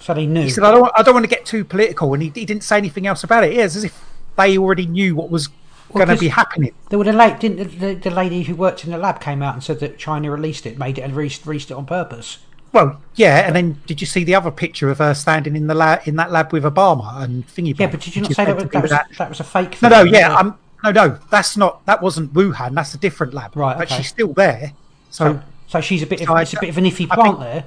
So 0.00 0.14
they 0.14 0.26
knew. 0.26 0.42
He 0.42 0.50
said, 0.50 0.64
"I 0.64 0.72
don't, 0.72 0.90
I 0.94 1.02
don't 1.02 1.14
want 1.14 1.24
to 1.24 1.30
get 1.30 1.46
too 1.46 1.64
political," 1.64 2.12
and 2.14 2.22
he, 2.22 2.30
he 2.34 2.44
didn't 2.44 2.64
say 2.64 2.76
anything 2.76 3.06
else 3.06 3.24
about 3.24 3.44
it. 3.44 3.54
Yeah, 3.54 3.64
it's 3.64 3.76
as 3.76 3.84
if 3.84 4.04
they 4.36 4.58
already 4.58 4.86
knew 4.86 5.16
what 5.16 5.30
was 5.30 5.48
Well, 5.88 6.04
going 6.04 6.16
to 6.16 6.20
be 6.20 6.28
happening. 6.28 6.72
There 6.90 6.98
were 6.98 7.04
the 7.04 7.12
late, 7.12 7.40
didn't 7.40 7.58
the, 7.58 7.64
the, 7.64 7.94
the 7.94 8.10
lady 8.10 8.42
who 8.42 8.54
worked 8.54 8.84
in 8.84 8.90
the 8.90 8.98
lab 8.98 9.20
came 9.20 9.42
out 9.42 9.54
and 9.54 9.64
said 9.64 9.80
that 9.80 9.98
China 9.98 10.30
released 10.30 10.66
it, 10.66 10.78
made 10.78 10.98
it, 10.98 11.02
and 11.02 11.14
released, 11.16 11.46
released 11.46 11.70
it 11.70 11.74
on 11.74 11.86
purpose. 11.86 12.38
Well, 12.76 13.00
yeah, 13.14 13.46
and 13.46 13.56
then 13.56 13.80
did 13.86 14.02
you 14.02 14.06
see 14.06 14.22
the 14.22 14.34
other 14.34 14.50
picture 14.50 14.90
of 14.90 14.98
her 14.98 15.14
standing 15.14 15.56
in 15.56 15.66
the 15.66 15.74
lab 15.74 16.06
in 16.06 16.16
that 16.16 16.30
lab 16.30 16.52
with 16.52 16.64
Obama 16.64 17.22
and 17.22 17.46
thingy? 17.48 17.74
Yeah, 17.78 17.86
but 17.86 18.00
did 18.02 18.14
you 18.14 18.20
not 18.20 18.32
say 18.34 18.44
that 18.44 18.54
was, 18.54 18.64
that 18.66 18.82
was, 18.82 18.90
that- 18.90 19.08
that 19.16 19.28
was 19.30 19.40
a 19.40 19.44
fake 19.44 19.80
No, 19.80 19.88
thing? 19.88 19.90
no, 19.90 20.02
yeah, 20.02 20.36
um, 20.36 20.58
no, 20.84 20.90
no, 20.92 21.18
that's 21.30 21.56
not. 21.56 21.84
That 21.86 22.02
wasn't 22.02 22.34
Wuhan. 22.34 22.74
That's 22.74 22.92
a 22.92 22.98
different 22.98 23.32
lab. 23.32 23.56
Right, 23.56 23.78
but 23.78 23.86
okay. 23.86 23.96
she's 23.96 24.08
still 24.08 24.34
there. 24.34 24.74
So, 25.10 25.36
So, 25.36 25.42
so 25.68 25.80
she's 25.80 26.02
a 26.02 26.06
bit 26.06 26.20
of 26.20 26.26
So 26.26 26.34
I- 26.34 26.42
it's 26.42 26.52
a 26.52 26.60
bit 26.60 26.68
of 26.68 26.76
an 26.76 26.84
iffy 26.84 27.08
plant 27.08 27.22
think- 27.22 27.38
there. 27.40 27.64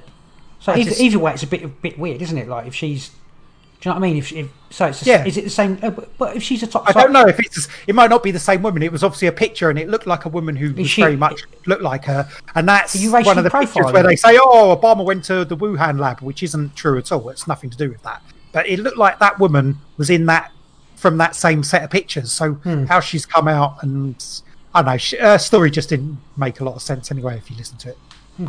So 0.60 0.72
either, 0.74 0.90
just- 0.90 1.00
either 1.00 1.18
way, 1.18 1.32
it's 1.34 1.42
a 1.42 1.46
bit 1.48 1.64
a 1.64 1.68
bit 1.68 1.98
weird, 1.98 2.22
isn't 2.22 2.38
it? 2.38 2.46
Like 2.48 2.68
if 2.68 2.74
she's, 2.76 3.10
do 3.80 3.88
you 3.88 3.94
know 3.94 3.98
what 4.00 4.06
I 4.06 4.08
mean? 4.08 4.16
If, 4.18 4.30
if 4.32 4.48
so, 4.68 4.86
it's 4.86 5.06
Yeah. 5.06 5.24
is 5.24 5.36
it 5.38 5.44
the 5.44 5.50
same? 5.50 5.78
Uh, 5.82 5.88
but, 5.90 6.18
but 6.18 6.36
if 6.36 6.42
she's 6.42 6.62
a 6.62 6.66
top, 6.66 6.84
I 6.86 6.92
don't 6.92 7.12
know 7.12 7.26
if 7.26 7.38
it's. 7.40 7.66
It 7.86 7.94
might 7.94 8.10
not 8.10 8.22
be 8.22 8.30
the 8.30 8.38
same 8.38 8.62
woman. 8.62 8.82
It 8.82 8.92
was 8.92 9.02
obviously 9.02 9.28
a 9.28 9.32
picture, 9.32 9.70
and 9.70 9.78
it 9.78 9.88
looked 9.88 10.06
like 10.06 10.26
a 10.26 10.28
woman 10.28 10.54
who 10.54 10.74
was 10.74 10.90
she- 10.90 11.00
very 11.02 11.16
much 11.16 11.42
looked 11.66 11.82
like 11.82 12.04
her. 12.04 12.28
And 12.54 12.68
that's 12.68 12.94
you 12.94 13.10
one 13.10 13.38
of 13.38 13.44
the 13.44 13.50
pictures 13.50 13.90
where 13.90 14.02
they 14.02 14.16
say, 14.16 14.38
"Oh, 14.40 14.76
Obama 14.76 15.04
went 15.04 15.24
to 15.24 15.44
the 15.46 15.56
Wuhan 15.56 15.98
lab," 15.98 16.20
which 16.20 16.42
isn't 16.42 16.76
true 16.76 16.98
at 16.98 17.10
all. 17.10 17.30
It's 17.30 17.46
nothing 17.48 17.70
to 17.70 17.76
do 17.76 17.88
with 17.88 18.02
that. 18.02 18.22
But 18.52 18.68
it 18.68 18.80
looked 18.80 18.98
like 18.98 19.18
that 19.20 19.38
woman 19.38 19.78
was 19.96 20.10
in 20.10 20.26
that 20.26 20.52
from 20.96 21.16
that 21.16 21.34
same 21.34 21.62
set 21.62 21.82
of 21.82 21.88
pictures. 21.90 22.30
So 22.30 22.52
Hmm. 22.54 22.84
how 22.84 23.00
she's 23.00 23.24
come 23.24 23.48
out 23.48 23.82
and 23.82 24.14
I 24.74 24.82
don't 24.82 24.92
know. 24.92 24.96
She, 24.98 25.16
her 25.16 25.38
story 25.38 25.70
just 25.70 25.88
didn't 25.88 26.18
make 26.36 26.60
a 26.60 26.64
lot 26.64 26.74
of 26.76 26.82
sense 26.82 27.10
anyway. 27.10 27.38
If 27.38 27.50
you 27.50 27.56
listen 27.56 27.78
to 27.78 27.88
it, 27.88 27.98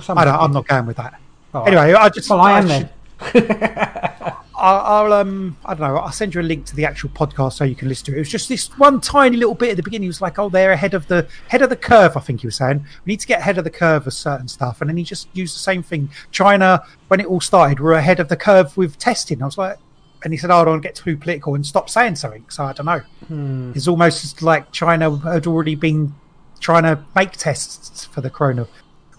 Some- 0.02 0.18
I 0.18 0.26
don't, 0.26 0.36
I'm 0.36 0.52
not 0.52 0.68
going 0.68 0.86
with 0.86 0.98
that. 0.98 1.20
Right. 1.54 1.68
Anyway, 1.68 1.94
I 1.94 2.10
just 2.10 2.30
Well, 2.30 2.42
I 2.42 2.60
am 2.60 2.68
should- 2.68 2.90
then. 3.34 4.36
I'll, 4.62 5.06
I'll 5.06 5.14
um 5.14 5.58
I 5.66 5.74
don't 5.74 5.88
know 5.88 5.98
I'll 5.98 6.12
send 6.12 6.36
you 6.36 6.42
a 6.42 6.44
link 6.44 6.66
to 6.68 6.76
the 6.76 6.86
actual 6.86 7.10
podcast 7.10 7.54
so 7.54 7.64
you 7.64 7.76
can 7.76 7.90
listen 7.90 8.06
to 8.06 8.12
it. 8.12 8.18
It 8.18 8.20
was 8.20 8.30
just 8.30 8.48
this 8.48 8.68
one 8.78 9.02
tiny 9.02 9.36
little 9.36 9.56
bit 9.56 9.72
at 9.72 9.78
the 9.78 9.84
beginning. 9.84 10.04
He 10.04 10.10
was 10.10 10.22
like, 10.22 10.38
"Oh, 10.38 10.50
they're 10.50 10.72
ahead 10.72 10.94
of 10.94 11.08
the 11.08 11.28
head 11.48 11.64
of 11.64 11.70
the 11.70 11.76
curve." 11.76 12.16
I 12.16 12.20
think 12.20 12.42
he 12.42 12.48
was 12.48 12.58
saying 12.58 12.86
we 13.04 13.14
need 13.14 13.20
to 13.22 13.28
get 13.28 13.40
ahead 13.40 13.58
of 13.58 13.64
the 13.64 13.72
curve 13.72 14.06
of 14.06 14.14
certain 14.14 14.48
stuff, 14.48 14.80
and 14.80 14.90
then 14.90 14.98
he 14.98 15.04
just 15.04 15.28
used 15.34 15.56
the 15.56 15.60
same 15.60 15.82
thing. 15.82 16.12
China, 16.30 16.84
when 17.08 17.20
it 17.20 17.26
all 17.26 17.42
started, 17.42 17.80
were 17.80 17.94
ahead 17.94 18.20
of 18.20 18.30
the 18.30 18.38
curve 18.38 18.78
with 18.78 19.00
testing. 19.00 19.42
I 19.42 19.46
was 19.46 19.58
like, 19.58 19.78
and 20.24 20.32
he 20.32 20.38
said, 20.38 20.52
"Oh, 20.52 20.62
I 20.62 20.66
don't 20.66 20.82
get 20.82 20.94
too 20.94 21.18
political 21.18 21.56
and 21.56 21.66
stop 21.66 21.90
saying 21.90 22.18
something." 22.18 22.46
So 22.50 22.64
I 22.64 22.74
don't 22.74 22.86
know. 22.86 23.02
Hmm. 23.28 23.72
It's 23.74 23.88
almost 23.88 24.44
like 24.44 24.72
China 24.72 25.18
had 25.18 25.48
already 25.48 25.74
been 25.74 26.14
trying 26.60 26.84
to 26.84 27.04
make 27.16 27.32
tests 27.32 28.06
for 28.06 28.22
the 28.22 28.30
corona. 28.30 28.68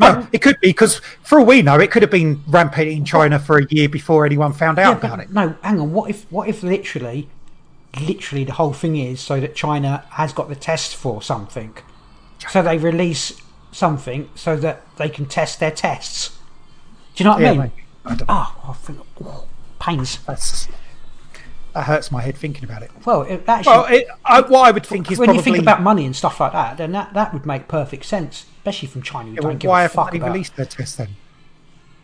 No, 0.02 0.28
it 0.32 0.42
could 0.42 0.60
be 0.60 0.68
because, 0.68 1.00
for 1.22 1.40
all 1.40 1.46
we 1.46 1.62
know, 1.62 1.78
it 1.78 1.90
could 1.90 2.02
have 2.02 2.10
been 2.10 2.42
rampant 2.48 2.88
in 2.88 3.04
China 3.04 3.38
for 3.38 3.58
a 3.58 3.66
year 3.70 3.88
before 3.88 4.26
anyone 4.26 4.52
found 4.52 4.78
out 4.78 5.02
Yeah, 5.02 5.08
about 5.08 5.20
it. 5.20 5.30
no, 5.30 5.56
hang 5.62 5.80
on. 5.80 5.92
What 5.92 6.10
if 6.10 6.30
what 6.30 6.48
if 6.48 6.62
literally, 6.62 7.28
literally 8.00 8.44
the 8.44 8.52
whole 8.52 8.72
thing 8.72 8.96
is 8.96 9.20
so 9.20 9.40
that 9.40 9.54
China 9.54 10.04
has 10.10 10.32
got 10.32 10.48
the 10.48 10.56
test 10.56 10.96
for 10.96 11.22
something, 11.22 11.74
so 12.48 12.62
they 12.62 12.78
release 12.78 13.40
something 13.70 14.28
so 14.34 14.56
that 14.56 14.82
they 14.96 15.08
can 15.08 15.26
test 15.26 15.60
their 15.60 15.70
tests. 15.70 16.38
Do 17.14 17.24
you 17.24 17.30
know 17.30 17.36
what 17.36 17.44
I 17.44 17.50
mean? 17.50 17.58
maybe. 17.58 17.72
I. 18.04 18.18
Ah, 18.28 18.56
oh, 18.64 18.70
I 18.70 18.72
think, 18.74 19.00
oh, 19.24 19.46
pains. 19.78 20.18
That's 20.26 20.68
that 21.74 21.84
hurts 21.84 22.12
my 22.12 22.20
head 22.20 22.36
thinking 22.36 22.64
about 22.64 22.82
it. 22.82 22.90
Well, 23.04 23.22
it, 23.22 23.44
actually, 23.48 23.70
Well, 23.70 23.86
it, 23.86 24.06
I, 24.24 24.40
what 24.42 24.66
I 24.66 24.70
would 24.70 24.84
think 24.84 25.10
is 25.10 25.18
when 25.18 25.26
probably 25.26 25.38
you 25.38 25.42
think 25.42 25.58
about 25.58 25.80
money 25.82 26.04
and 26.04 26.14
stuff 26.14 26.38
like 26.38 26.52
that, 26.52 26.76
then 26.76 26.92
that, 26.92 27.14
that 27.14 27.32
would 27.32 27.46
make 27.46 27.66
perfect 27.68 28.04
sense, 28.04 28.44
especially 28.62 28.88
from 28.88 29.02
China. 29.02 29.28
Who 29.30 29.34
Yeah, 29.34 29.40
don't 29.40 29.58
give 29.58 29.68
why 29.68 29.82
a 29.84 29.88
fuck 29.88 30.12
they 30.12 30.18
about 30.18 30.28
released 30.32 30.56
their 30.56 30.66
test 30.66 30.98
then? 30.98 31.08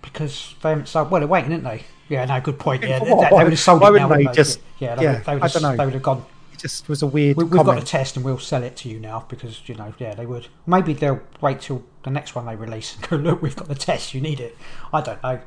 because 0.02 0.54
they 0.62 0.70
haven't 0.70 0.88
sold. 0.88 1.10
Well, 1.10 1.20
they're 1.20 1.28
waiting, 1.28 1.52
aren't 1.52 1.64
they? 1.64 1.82
Yeah, 2.08 2.24
no, 2.24 2.40
good 2.40 2.58
point. 2.58 2.82
Yeah, 2.82 2.98
they, 3.00 3.04
they 3.06 3.12
would 3.12 3.50
have 3.50 3.58
sold 3.58 3.80
why 3.82 3.90
it 3.90 3.94
now, 3.94 4.08
they 4.08 4.24
they? 4.24 4.32
just- 4.32 4.60
yeah, 4.78 4.94
they, 4.94 5.02
yeah, 5.04 5.14
would, 5.18 5.24
they 5.24 5.34
would 5.34 5.42
I 5.42 5.48
don't 5.48 5.62
know. 5.62 5.76
They 5.76 5.84
would 5.84 5.94
have 5.94 6.02
gone. 6.02 6.24
It 6.52 6.58
just 6.60 6.88
was 6.88 7.02
a 7.02 7.06
weird 7.06 7.36
We, 7.36 7.44
we've 7.44 7.64
got 7.64 7.78
the 7.78 7.84
test 7.84 8.16
and 8.16 8.24
we'll 8.24 8.38
sell 8.38 8.62
it 8.62 8.76
to 8.78 8.88
you 8.88 8.98
now 8.98 9.26
because 9.28 9.68
you 9.68 9.74
know, 9.74 9.92
yeah, 9.98 10.14
they 10.14 10.26
would. 10.26 10.48
Maybe 10.66 10.92
they'll 10.94 11.20
wait 11.40 11.60
till 11.60 11.84
the 12.04 12.10
next 12.10 12.34
one 12.34 12.46
they 12.46 12.56
release 12.56 12.94
and 12.96 13.08
go, 13.08 13.16
look, 13.30 13.42
we've 13.42 13.54
got 13.56 13.68
the 13.68 13.74
test, 13.74 14.14
you 14.14 14.20
need 14.20 14.40
it. 14.40 14.56
I 14.92 15.00
don't 15.00 15.22
know. 15.22 15.40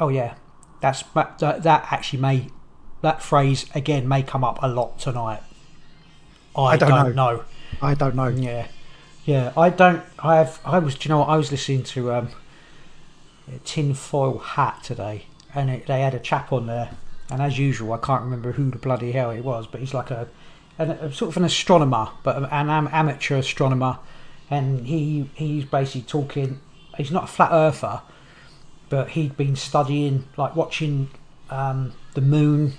Oh 0.00 0.08
yeah, 0.08 0.34
that's 0.80 1.04
that, 1.14 1.38
that 1.38 1.86
actually 1.92 2.20
may 2.20 2.48
that 3.02 3.22
phrase 3.22 3.66
again 3.74 4.08
may 4.08 4.22
come 4.22 4.42
up 4.44 4.58
a 4.62 4.68
lot 4.68 4.98
tonight. 4.98 5.42
I, 6.56 6.62
I 6.62 6.76
don't 6.76 6.90
don't, 6.90 7.14
know. 7.14 7.44
I 7.80 7.94
don't 7.94 8.14
know. 8.14 8.28
Yeah, 8.28 8.66
yeah. 9.24 9.52
I 9.56 9.70
don't. 9.70 10.02
I 10.18 10.36
have. 10.36 10.60
I 10.64 10.78
was. 10.78 10.94
Do 10.96 11.08
you 11.08 11.14
know 11.14 11.20
what? 11.20 11.28
I 11.28 11.36
was 11.36 11.50
listening 11.50 11.82
to 11.84 12.12
um, 12.12 12.28
tinfoil 13.64 14.38
hat 14.38 14.80
today, 14.82 15.26
and 15.54 15.70
it, 15.70 15.86
they 15.86 16.00
had 16.00 16.14
a 16.14 16.18
chap 16.18 16.52
on 16.52 16.66
there, 16.66 16.90
and 17.30 17.40
as 17.40 17.58
usual, 17.58 17.92
I 17.92 17.98
can't 17.98 18.22
remember 18.22 18.52
who 18.52 18.70
the 18.70 18.78
bloody 18.78 19.12
hell 19.12 19.30
it 19.30 19.44
was, 19.44 19.66
but 19.66 19.80
he's 19.80 19.94
like 19.94 20.10
a, 20.10 20.28
an, 20.78 20.90
a 20.90 21.12
sort 21.12 21.30
of 21.30 21.36
an 21.36 21.44
astronomer, 21.44 22.08
but 22.22 22.36
an 22.36 22.46
am, 22.50 22.88
amateur 22.92 23.36
astronomer, 23.36 23.98
and 24.50 24.86
he 24.86 25.30
he's 25.34 25.64
basically 25.64 26.02
talking. 26.02 26.60
He's 26.96 27.10
not 27.10 27.24
a 27.24 27.28
flat 27.28 27.50
earther, 27.52 28.02
but 28.88 29.10
he'd 29.10 29.36
been 29.36 29.56
studying, 29.56 30.26
like 30.36 30.54
watching 30.54 31.08
um, 31.48 31.94
the 32.14 32.20
moon 32.20 32.74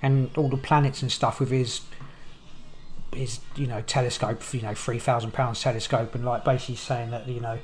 and 0.00 0.30
all 0.36 0.48
the 0.48 0.56
planets 0.56 1.02
and 1.02 1.10
stuff 1.10 1.40
with 1.40 1.50
his 1.50 1.80
his 3.12 3.40
you 3.56 3.66
know 3.66 3.80
telescope, 3.82 4.42
you 4.52 4.62
know 4.62 4.74
three 4.74 4.98
thousand 4.98 5.32
pounds 5.32 5.60
telescope, 5.62 6.14
and 6.14 6.24
like 6.24 6.44
basically 6.44 6.76
saying 6.76 7.10
that 7.10 7.26
you 7.28 7.40
know 7.40 7.58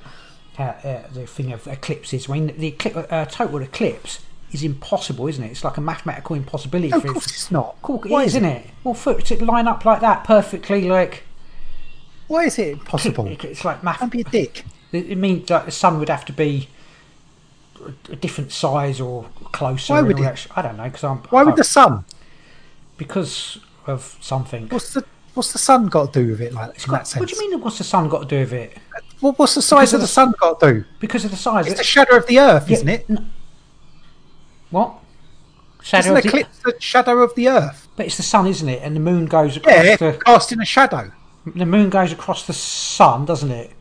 how, 0.57 0.64
uh, 0.85 1.02
the 1.12 1.26
thing 1.26 1.52
of 1.52 1.66
eclipses. 1.66 2.28
I 2.28 2.33
mean, 2.35 2.46
the 2.59 2.68
eclipse, 2.68 2.96
uh, 3.11 3.24
total 3.26 3.62
eclipse 3.62 4.20
is 4.52 4.62
impossible, 4.62 5.26
isn't 5.26 5.42
it? 5.42 5.50
It's 5.50 5.64
like 5.64 5.76
a 5.76 5.80
mathematical 5.80 6.37
impossibility. 6.37 6.90
No, 6.90 6.96
of 6.96 7.02
for 7.02 7.09
it- 7.09 7.12
course 7.12 7.26
it's 7.26 7.50
not. 7.50 7.76
Cool, 7.83 8.02
it 8.04 8.11
Why 8.11 8.22
is, 8.22 8.28
is 8.33 8.37
isn't 8.37 8.48
it? 8.48 8.66
Well, 8.85 8.94
for 8.94 9.18
it 9.18 9.26
to 9.26 9.44
line 9.44 9.66
up 9.68 9.85
like 9.85 10.00
that 10.00 10.24
perfectly, 10.24 10.88
like 10.88 11.24
Why 12.28 12.44
is 12.44 12.59
it 12.59 12.68
impossible? 12.74 13.26
it's 13.42 13.64
like 13.64 13.83
math. 13.83 14.00
Don't 14.00 14.12
be 14.12 14.20
a 14.20 14.24
dick. 14.24 14.64
It 14.92 15.11
it 15.11 15.18
means 15.18 15.48
that 15.48 15.66
the 15.66 15.72
sun 15.72 15.98
would 15.98 16.09
have 16.09 16.24
to 16.26 16.33
be 16.33 16.68
a- 18.11 18.16
different 18.16 18.52
size 18.52 19.00
or 19.00 19.26
closer. 19.52 19.92
Why 19.92 20.02
would 20.02 20.18
it? 20.20 20.46
I 20.57 20.62
don't 20.62 20.76
know 20.76 20.85
because 20.85 21.04
I'm 21.04 21.18
Why 21.30 21.42
would 21.42 21.54
I- 21.54 21.57
the 21.57 21.64
sun? 21.64 22.04
because 22.96 23.59
of 23.88 24.16
something. 24.20 24.68
What's 24.68 24.94
the 24.94 25.04
What's 25.35 25.53
the 25.53 25.59
sun 25.59 25.87
got 25.88 26.12
to 26.12 26.23
do 26.25 26.31
with 26.31 26.40
it? 26.40 26.53
Like 26.55 26.87
in 26.87 26.92
that 26.92 27.07
sense. 27.09 27.20
What 27.20 27.29
do 27.29 27.35
you 27.37 27.51
mean? 27.51 27.61
What's 27.61 27.79
the 27.79 27.85
sun 27.85 28.09
got 28.09 28.20
to 28.23 28.27
do 28.29 28.38
with 28.40 28.53
it? 28.53 28.77
Well, 29.20 29.33
what's 29.33 29.55
the 29.55 29.62
size 29.62 29.90
Because 29.90 29.94
of 29.94 30.01
the 30.01 30.05
the- 30.05 30.09
sun 30.09 30.35
got 30.40 30.61
to 30.61 30.73
do? 30.73 30.85
Because 31.01 31.25
of 31.25 31.31
the 31.31 31.37
size. 31.37 31.66
It's 31.66 31.79
the 31.79 31.85
shadow 31.85 32.16
of 32.16 32.27
the 32.27 32.38
Earth, 32.38 32.68
Yeah, 32.68 32.75
isn't 32.77 32.88
it? 32.88 33.07
n- 33.11 33.31
What? 34.70 34.94
Shadow 35.83 36.14
Isn't 36.14 36.16
of 36.16 36.23
the, 36.23 36.29
eclipse 36.29 36.59
the 36.64 36.75
shadow 36.81 37.18
of 37.18 37.35
the 37.35 37.49
Earth? 37.49 37.88
but 37.97 38.07
it's 38.07 38.16
the 38.16 38.23
sun, 38.23 38.47
isn't 38.47 38.68
it? 38.68 38.81
And 38.83 38.97
the 38.97 39.01
moon 39.01 39.27
goes 39.27 39.57
across 39.57 39.75
Yeah, 39.85 39.97
the 39.97 40.20
casting 40.25 40.61
a 40.61 40.64
shadow. 40.64 41.12
the 41.47 41.66
moon 41.66 41.90
goes 41.90 42.11
across 42.12 42.47
the 42.47 42.53
sun, 42.53 43.25
doesn't 43.25 43.51
it? 43.51 43.73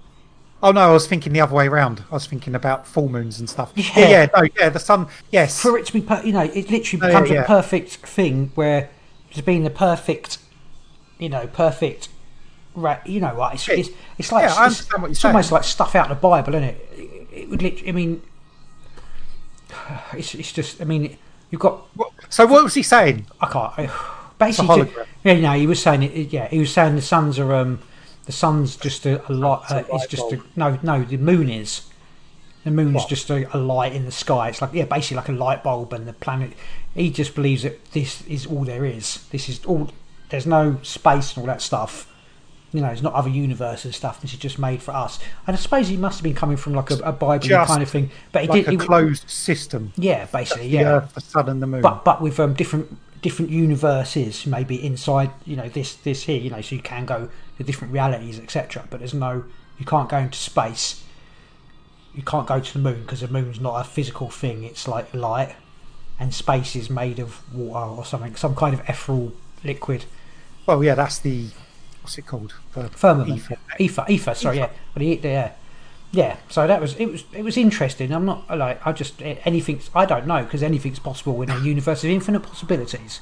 Oh 0.62 0.72
no, 0.72 0.82
I 0.90 0.94
was 0.94 1.08
thinking 1.08 1.34
the 1.34 1.42
other 1.42 1.56
way 1.56 1.68
around. 1.68 2.04
I 2.12 2.14
was 2.14 2.26
thinking 2.26 2.56
about 2.56 2.86
full 2.88 3.10
moons 3.10 3.40
and 3.40 3.50
stuff. 3.50 3.72
Yeah. 3.76 3.86
Yeah, 3.98 4.08
yeah, 4.10 4.28
no, 4.36 4.48
yeah, 4.60 4.70
the 4.70 4.80
sun. 4.80 5.08
Yes, 5.32 5.62
For 5.62 5.78
it 5.78 5.86
to 5.88 5.94
be, 5.94 6.02
per- 6.02 6.22
you 6.24 6.32
know, 6.34 6.42
it 6.44 6.70
literally 6.70 7.02
Oh, 7.04 7.08
becomes 7.08 7.30
yeah. 7.30 7.42
a 7.44 7.46
perfect 7.46 7.92
thing 7.98 8.52
where 8.56 8.90
it's 9.32 9.42
been 9.42 9.64
the 9.64 9.70
perfect, 9.70 10.38
you 11.24 11.30
know, 11.30 11.48
perfect. 11.48 12.10
Ra- 12.76 13.00
you 13.06 13.20
know, 13.22 13.36
what? 13.36 13.54
It's, 13.54 13.70
it's, 13.70 13.90
it's 14.18 14.32
like 14.32 14.44
Yeah, 14.44 14.68
it's, 14.68 14.92
what 14.94 15.12
it's 15.12 15.24
almost 15.24 15.52
like 15.52 15.64
stuff 15.64 15.96
out 15.96 16.12
of 16.12 16.18
the 16.18 16.22
Bible, 16.22 16.56
isn't 16.56 16.70
it? 16.70 16.90
It, 16.98 17.28
it 17.32 17.50
would 17.50 17.62
literally. 17.62 17.90
I 17.90 17.92
mean, 17.94 18.22
it's 20.14 20.36
it's 20.36 20.52
just. 20.52 20.82
I 20.82 20.86
mean, 20.86 21.18
you've 21.50 21.62
got 21.62 21.88
So 22.30 22.46
what 22.46 22.64
was 22.64 22.74
he 22.74 22.84
saying? 22.84 23.28
I 23.42 23.48
can't. 23.48 23.74
I, 23.78 24.30
basically, 24.40 24.92
yeah, 25.24 25.40
no, 25.40 25.54
he 25.54 25.68
was 25.68 25.82
saying 25.82 26.04
it. 26.04 26.32
Yeah, 26.34 26.48
he 26.48 26.60
was 26.60 26.74
saying 26.74 26.96
the 26.96 27.02
suns 27.02 27.40
are 27.40 27.54
um, 27.54 27.80
the 28.26 28.32
sun's 28.32 28.76
just 28.76 29.06
a, 29.06 29.26
a 29.30 29.34
light. 29.34 29.62
Uh, 29.70 29.78
It's 29.78 29.90
a 29.90 29.94
it's 29.96 30.02
light 30.02 30.10
just 30.10 30.34
a 30.34 30.42
no, 30.56 30.80
no. 30.84 31.04
The 31.04 31.18
moon 31.18 31.50
is. 31.50 31.84
The 32.64 32.72
moon's 32.72 32.96
What? 32.96 33.10
just 33.10 33.30
a, 33.30 33.56
a 33.56 33.60
light 33.60 33.94
in 33.94 34.06
the 34.06 34.12
sky. 34.12 34.50
It's 34.50 34.62
like 34.62 34.74
yeah, 34.74 34.86
basically 34.86 35.18
like 35.18 35.30
a 35.30 35.34
light 35.34 35.64
bulb, 35.64 35.94
and 35.94 36.08
the 36.08 36.14
planet. 36.14 36.54
He 36.96 37.10
just 37.10 37.36
believes 37.36 37.64
that 37.64 37.92
this 37.92 38.26
is 38.28 38.46
all 38.46 38.64
there 38.64 38.86
is. 38.86 39.26
This 39.32 39.50
is 39.50 39.64
all. 39.66 39.92
There's 40.34 40.48
no 40.48 40.80
space 40.82 41.36
and 41.38 41.44
all 41.44 41.46
that 41.54 41.62
stuff. 41.62 42.12
You 42.72 42.82
know, 42.82 42.88
it's 42.88 43.04
not 43.04 43.14
other 43.14 43.30
universes 43.30 43.86
and 43.86 43.94
stuff. 43.94 44.20
This 44.20 44.34
is 44.34 44.40
just 44.40 44.58
made 44.58 44.82
for 44.82 44.96
us. 44.96 45.20
And 45.46 45.56
I 45.56 45.60
suppose 45.60 45.90
he 45.90 45.96
must 45.96 46.18
have 46.18 46.24
been 46.24 46.34
coming 46.34 46.58
from 46.58 46.74
like 46.74 46.90
a, 46.90 46.96
a 47.04 47.12
Bible 47.12 47.38
Just 47.48 47.68
kind 47.70 47.84
of 47.84 47.90
thing. 47.92 48.10
But 48.32 48.42
he 48.42 48.48
Like 48.48 48.66
did. 48.66 48.68
a 48.70 48.72
he- 48.72 48.78
closed 48.78 49.30
system. 49.30 49.94
yeah, 49.96 50.26
basically, 50.26 50.64
The 50.70 50.78
yeah 50.78 50.88
Earth, 50.96 51.14
the 51.14 51.22
sun, 51.22 51.50
and 51.50 51.62
the 51.62 51.68
moon. 51.68 51.84
but 51.84 52.04
but 52.04 52.20
with 52.20 52.40
um, 52.40 52.56
different 52.56 52.98
different 53.22 53.52
universes 53.52 54.46
maybe 54.48 54.84
inside 54.84 55.30
you 55.46 55.56
know 55.56 55.70
this 55.70 55.94
this 55.98 56.24
here 56.24 56.38
you 56.42 56.50
know 56.50 56.60
so 56.62 56.76
you 56.76 56.82
can 56.82 57.06
go 57.06 57.30
to 57.58 57.64
different 57.64 57.94
realities 57.94 58.38
etc 58.38 58.84
but 58.90 59.00
there's 59.00 59.14
no 59.14 59.46
you 59.80 59.86
can't 59.86 60.10
go 60.10 60.18
into 60.18 60.38
space 60.38 61.04
you 62.14 62.22
can't 62.24 62.46
go 62.48 62.60
to 62.60 62.74
the 62.74 62.80
moon 62.80 63.02
because 63.04 63.22
the 63.22 63.28
moon's 63.30 63.62
not 63.62 63.76
a 63.80 63.84
physical 63.86 64.30
thing 64.30 64.64
it's 64.66 64.90
like 64.90 65.14
light 65.14 65.56
and 66.20 66.34
space 66.34 66.76
is 66.76 66.90
made 66.90 67.18
of 67.18 67.42
water 67.56 67.86
or 67.86 68.04
something 68.04 68.36
some 68.36 68.56
kind 68.56 68.74
of 68.74 68.82
ethereal 68.90 69.32
liquid 69.64 70.04
well, 70.66 70.84
yeah, 70.84 70.96
that's 70.96 71.20
the 71.20 71.48
what's 72.02 72.18
it 72.18 72.26
called? 72.26 72.54
Uh, 72.76 72.84
the 72.84 72.90
firmament 72.90 73.38
ether. 73.38 73.58
ether 73.80 74.06
ether, 74.10 74.34
sorry 74.36 74.58
yeah 74.58 74.70
but 74.94 75.02
he, 75.02 75.16
yeah 75.20 75.54
yeah 76.12 76.36
so 76.50 76.68
that 76.68 76.82
was 76.82 76.96
it 76.96 77.06
was 77.06 77.24
it 77.32 77.44
was 77.44 77.56
interesting 77.56 78.12
i'm 78.12 78.26
not 78.26 78.46
like 78.58 78.86
i 78.86 78.92
just 78.92 79.22
anything 79.22 79.80
i 79.96 80.06
don't 80.06 80.28
know 80.28 80.44
because 80.44 80.62
anything's 80.62 81.00
possible 81.00 81.42
in 81.42 81.50
a 81.50 81.60
universe 81.64 82.04
of 82.04 82.10
infinite 82.10 82.42
possibilities 82.42 83.22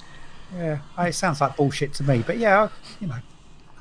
Yeah, 0.57 0.79
it 0.99 1.13
sounds 1.13 1.39
like 1.41 1.55
bullshit 1.55 1.93
to 1.95 2.03
me. 2.03 2.23
But 2.25 2.37
yeah, 2.37 2.69
you 2.99 3.07
know, 3.07 3.15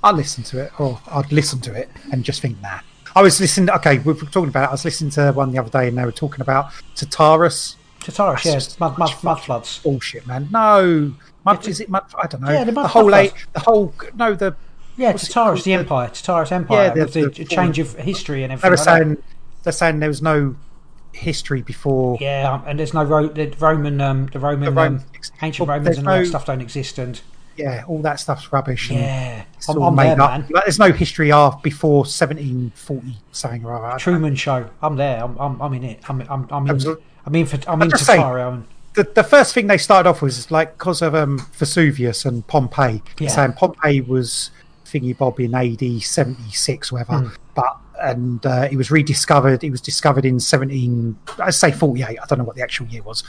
I'd 0.05 0.15
listen 0.15 0.45
to 0.45 0.59
it, 0.65 0.79
or 0.79 1.01
I'd 1.09 1.33
listen 1.33 1.61
to 1.63 1.73
it 1.75 1.89
and 2.13 2.23
just 2.25 2.41
think, 2.43 2.61
nah. 2.63 2.81
I 3.17 3.23
was 3.23 3.41
listening. 3.41 3.71
Okay, 3.71 3.99
we 3.99 4.13
were 4.13 4.21
talking 4.21 4.51
about. 4.51 4.65
It. 4.65 4.69
I 4.69 4.73
was 4.73 4.85
listening 4.85 5.11
to 5.13 5.33
one 5.33 5.51
the 5.51 5.59
other 5.59 5.71
day, 5.71 5.89
and 5.89 5.99
they 5.99 6.05
were 6.05 6.13
talking 6.13 6.41
about 6.43 6.71
Tartarus. 6.95 7.75
Tartarus, 7.99 8.45
That's 8.45 8.71
yeah, 8.75 8.77
mud, 8.79 8.99
mud, 8.99 9.13
mud 9.25 9.41
floods. 9.41 9.81
Bullshit, 9.83 10.27
man. 10.29 10.49
No, 10.53 11.13
mud. 11.45 11.67
Is 11.67 11.81
it 11.81 11.89
mud? 11.89 12.05
I 12.21 12.27
don't 12.27 12.43
know. 12.43 12.51
Yeah, 12.51 12.65
the 12.65 12.73
mud 12.73 12.91
whole 12.91 13.15
eight, 13.15 13.33
the 13.53 13.61
whole 13.61 13.95
no 14.15 14.35
the. 14.35 14.55
Yeah, 14.97 15.13
Tartarus, 15.13 15.65
the? 15.65 15.73
Empire, 15.75 16.09
Tartarus 16.09 16.53
Empire, 16.53 16.93
Yeah, 16.97 17.05
the- 17.05 17.11
the, 17.11 17.29
the- 17.31 17.45
change 17.45 17.79
of 17.79 17.95
history 17.97 18.43
and 18.45 18.51
They 18.51 18.55
everything. 18.55 18.71
were 18.71 18.77
like 18.77 18.85
that. 18.85 18.99
saying 19.05 19.23
they're 19.63 19.73
saying 19.73 20.01
there 20.01 20.09
was 20.11 20.21
no 20.21 20.57
history 21.13 21.63
before. 21.63 22.19
Yeah, 22.21 22.53
um, 22.53 22.63
and 22.67 22.79
there's 22.79 22.93
no 22.93 23.03
Ro- 23.05 23.29
the 23.29 23.47
Roman, 23.59 24.01
um, 24.01 24.27
the 24.33 24.39
Roman, 24.39 24.67
The 24.67 24.71
Roman- 24.73 24.99
um, 25.01 25.05
ancient 25.43 25.69
well, 25.69 25.79
Romans 25.79 25.97
and 25.99 26.07
all 26.09 26.19
that 26.19 26.27
stuff 26.27 26.45
don't 26.47 26.61
exist. 26.61 26.99
And 26.99 27.21
Yeah, 27.57 27.85
all 27.89 28.01
that 28.03 28.21
stuff's 28.21 28.53
rubbish. 28.53 28.91
and 28.91 28.99
yeah, 29.01 29.43
it's 29.57 29.69
I'm, 29.69 29.79
all 29.79 29.85
I'm 29.89 29.95
made 29.95 30.11
there, 30.19 30.23
up. 30.23 30.31
man. 30.33 30.47
Like, 30.51 30.65
there's 30.67 30.79
no 30.79 30.93
history 30.93 31.33
after 31.33 31.61
before 31.63 32.05
1740 32.05 33.17
something 33.33 33.65
or 33.65 33.85
other. 33.85 33.99
Truman 33.99 34.35
Show. 34.35 34.69
I'm 34.83 34.97
there. 34.97 35.23
I'm, 35.25 35.37
I'm, 35.39 35.61
I'm 35.63 35.73
in 35.75 35.85
it. 35.85 36.01
I'm, 36.09 36.21
I'm, 36.29 36.47
I'm 36.51 36.67
in. 36.69 36.97
I'm 37.27 37.35
in 37.35 37.47
for. 37.47 37.57
I'm 37.71 37.81
I'm 37.81 37.83
into 37.83 37.97
just 38.95 38.97
saying- 38.97 39.07
Taro. 39.07 39.07
And, 39.07 39.07
the, 39.17 39.23
the 39.23 39.29
first 39.29 39.55
thing 39.55 39.67
they 39.67 39.79
started 39.79 40.09
off 40.09 40.23
was 40.23 40.51
like 40.51 40.77
because 40.79 41.03
of 41.03 41.15
um, 41.15 41.39
Vesuvius 41.53 42.25
and 42.25 42.47
Pompeii, 42.47 43.03
Yeah. 43.19 43.29
saying 43.29 43.53
Pompeii 43.55 44.01
was 44.01 44.51
thingy 44.87 45.17
bob 45.17 45.39
in 45.39 45.55
AD 45.55 46.03
76 46.03 46.93
whatever, 46.93 47.19
Hmm. 47.19 47.29
but 47.55 47.77
and 48.03 48.45
uh, 48.47 48.67
it 48.71 48.77
was 48.77 48.91
rediscovered. 48.91 49.63
It 49.63 49.71
was 49.71 49.83
discovered 49.83 50.25
in 50.25 50.41
17, 50.41 51.17
I 51.39 51.51
say 51.51 51.71
48. 51.71 52.07
I 52.19 52.27
don't 52.27 52.39
know 52.39 52.45
what 52.45 52.57
the 52.57 52.63
actual 52.63 52.87
year 52.87 53.03
was. 53.03 53.23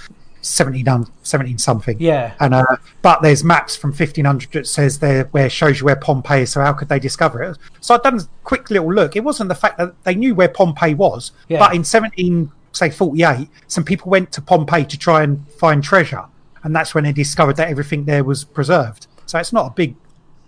17, 0.44 0.88
um, 0.88 1.12
17 1.24 1.58
something. 1.58 1.98
yeah, 2.00 2.34
And 2.40 2.54
uh, 2.56 2.66
but 3.04 3.22
there's 3.22 3.44
maps 3.44 3.76
from 3.76 3.90
1500 3.92 4.52
that 4.54 4.66
says 4.66 4.98
there 5.00 5.26
where 5.26 5.50
shows 5.50 5.82
you 5.82 5.86
where 5.86 5.98
Pompeii 5.98 6.44
is. 6.44 6.52
So 6.54 6.62
how 6.62 6.72
could 6.74 6.88
they 6.90 7.00
discover 7.00 7.44
it? 7.44 7.58
So 7.82 7.94
I've 7.94 8.02
done 8.02 8.18
a 8.20 8.24
quick 8.44 8.72
little 8.72 8.92
look. 8.92 9.16
It 9.18 9.24
wasn't 9.26 9.50
the 9.50 9.56
fact 9.56 9.78
that 9.78 10.02
they 10.04 10.16
knew 10.16 10.34
where 10.34 10.48
Pompeii 10.48 10.94
was, 10.96 11.32
Yeah. 11.50 11.60
but 11.60 11.76
in 11.76 11.84
17 11.84 12.50
say 12.72 12.90
48, 12.90 13.50
some 13.68 13.84
people 13.84 14.10
went 14.10 14.32
to 14.34 14.42
Pompeii 14.42 14.86
to 14.86 14.98
try 14.98 15.24
and 15.24 15.48
find 15.54 15.84
treasure, 15.84 16.26
and 16.64 16.76
that's 16.76 16.94
when 16.96 17.04
they 17.04 17.12
discovered 17.14 17.56
that 17.58 17.68
everything 17.70 18.06
there 18.06 18.24
was 18.24 18.44
preserved. 18.44 19.08
So 19.26 19.40
it's 19.40 19.54
not 19.54 19.68
a 19.68 19.70
big. 19.72 19.96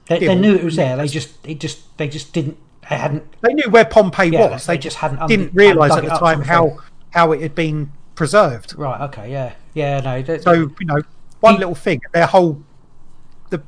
they, 0.07 0.19
they 0.19 0.35
knew 0.35 0.55
it 0.55 0.63
was 0.63 0.75
there. 0.75 0.95
They 0.97 1.07
just, 1.07 1.45
it 1.47 1.59
just, 1.59 1.97
they 1.97 2.07
just 2.07 2.33
didn't. 2.33 2.57
They 2.89 2.97
hadn't. 2.97 3.23
They 3.41 3.53
knew 3.53 3.69
where 3.69 3.85
Pompeii 3.85 4.29
Yeah, 4.31 4.49
was. 4.51 4.65
they 4.65 4.73
They, 4.73 4.77
just 4.79 4.97
hadn't 4.97 5.25
didn't 5.27 5.47
under- 5.49 5.57
realise 5.57 5.93
at 5.93 6.03
the 6.03 6.09
time 6.09 6.41
how 6.41 6.79
how 7.11 7.31
it 7.31 7.41
had 7.41 7.55
been 7.55 7.91
preserved. 8.15 8.75
Right. 8.77 8.99
Okay. 9.01 9.31
Yeah. 9.31 9.53
Yeah. 9.73 10.01
No. 10.01 10.21
they- 10.21 10.39
So 10.39 10.51
you 10.53 10.75
know, 10.85 11.01
one 11.39 11.53
He- 11.53 11.59
little 11.59 11.75
thing, 11.75 12.01
their 12.11 12.25
whole 12.27 12.61
the 13.49 13.61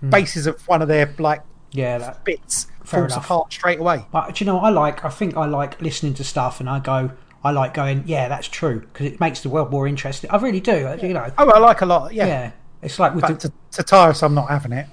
Hmm. 0.00 0.10
basis 0.10 0.46
of 0.46 0.66
one 0.66 0.82
of 0.82 0.88
their 0.88 1.14
like 1.18 1.42
yeah. 1.70 1.98
That, 1.98 2.24
bits 2.24 2.66
falls 2.82 3.12
enough. 3.12 3.24
apart 3.24 3.52
straight 3.52 3.78
away. 3.78 4.06
But 4.10 4.34
do 4.34 4.44
you 4.44 4.46
know, 4.46 4.56
what 4.56 4.64
I 4.64 4.70
like. 4.70 5.04
I 5.04 5.10
think 5.10 5.36
I 5.36 5.46
like 5.46 5.80
listening 5.80 6.14
to 6.14 6.24
stuff, 6.24 6.58
and 6.60 6.68
I 6.68 6.80
go. 6.80 7.12
I 7.46 7.50
like 7.52 7.74
going. 7.74 8.04
Yeah, 8.06 8.28
that's 8.28 8.48
true 8.48 8.80
because 8.80 9.06
it 9.06 9.20
makes 9.20 9.40
the 9.40 9.48
world 9.48 9.70
more 9.70 9.86
interesting. 9.86 10.30
I 10.30 10.36
really 10.36 10.60
do. 10.60 10.96
You 11.02 11.14
know. 11.14 11.30
Oh, 11.38 11.50
I 11.50 11.58
like 11.58 11.80
a 11.80 11.86
lot. 11.86 12.12
Yeah, 12.14 12.26
Yeah. 12.26 12.50
It's 12.82 12.98
like 12.98 13.14
with 13.14 13.22
but 13.22 13.40
the. 13.40 13.48
to, 13.48 13.54
to 13.72 13.82
Tyrus, 13.82 14.22
I'm 14.22 14.34
not 14.34 14.48
having 14.50 14.72
it. 14.72 14.86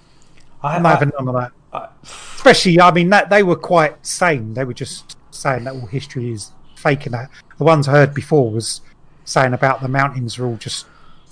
I, 0.63 0.75
I'm 0.77 0.85
I- 0.85 0.89
not 0.89 0.99
having 0.99 1.11
none 1.19 1.27
of 1.27 1.35
that. 1.35 1.51
I- 1.73 1.89
Especially, 2.35 2.79
I 2.81 2.91
mean, 2.91 3.09
that 3.09 3.29
they 3.29 3.41
were 3.43 3.55
quite 3.55 4.05
sane. 4.05 4.53
They 4.53 4.63
were 4.65 4.73
just 4.73 5.17
saying 5.31 5.63
that 5.65 5.73
all 5.73 5.85
history 5.87 6.31
is 6.31 6.51
fake, 6.75 7.05
and 7.05 7.13
that 7.13 7.29
the 7.57 7.63
ones 7.63 7.87
I 7.87 7.91
heard 7.91 8.13
before 8.13 8.51
was 8.51 8.81
saying 9.25 9.53
about 9.53 9.81
the 9.81 9.87
mountains 9.87 10.37
are 10.37 10.45
all 10.45 10.57
just 10.57 10.85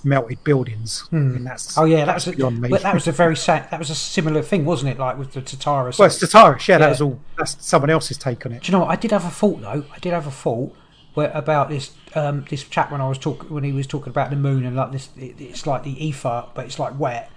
melted 0.04 0.42
buildings. 0.42 1.00
Hmm. 1.10 1.36
And 1.36 1.46
that's 1.46 1.76
Oh 1.78 1.84
yeah, 1.84 2.04
that 2.06 2.14
was 2.14 2.26
a, 2.28 2.32
beyond 2.32 2.60
me. 2.60 2.68
but 2.70 2.82
that 2.82 2.94
was 2.94 3.06
a 3.06 3.12
very 3.12 3.36
sa- 3.36 3.64
that 3.70 3.78
was 3.78 3.90
a 3.90 3.94
similar 3.94 4.42
thing, 4.42 4.64
wasn't 4.64 4.90
it? 4.92 4.98
Like 4.98 5.18
with 5.18 5.32
the 5.32 5.42
Tataris. 5.42 5.98
well, 5.98 6.06
it's 6.06 6.18
to 6.18 6.26
Tyrus. 6.26 6.66
Yeah, 6.66 6.74
Yeah. 6.74 6.78
that 6.78 6.88
was 6.90 7.00
all. 7.02 7.20
That's 7.38 7.56
someone 7.64 7.90
else's 7.90 8.16
take 8.18 8.44
on 8.46 8.52
it. 8.52 8.62
Do 8.62 8.72
you 8.72 8.78
know 8.78 8.84
what? 8.84 8.90
I 8.90 8.96
did 8.96 9.10
have 9.12 9.24
a 9.24 9.30
thought 9.30 9.60
though. 9.60 9.84
I 9.94 9.98
did 10.00 10.12
have 10.12 10.26
a 10.26 10.30
thought 10.30 10.74
where, 11.14 11.30
about 11.32 11.68
this 11.68 11.92
um, 12.14 12.44
this 12.48 12.64
chap 12.64 12.90
when 12.90 13.00
I 13.00 13.08
was 13.08 13.18
talking 13.18 13.50
when 13.50 13.64
he 13.64 13.72
was 13.72 13.86
talking 13.86 14.10
about 14.10 14.30
the 14.30 14.36
moon 14.36 14.64
and 14.64 14.76
like 14.76 14.92
this. 14.92 15.08
It, 15.16 15.40
it's 15.40 15.66
like 15.66 15.82
the 15.82 16.04
ether, 16.04 16.46
but 16.54 16.66
it's 16.66 16.78
like 16.78 16.98
wet. 16.98 17.30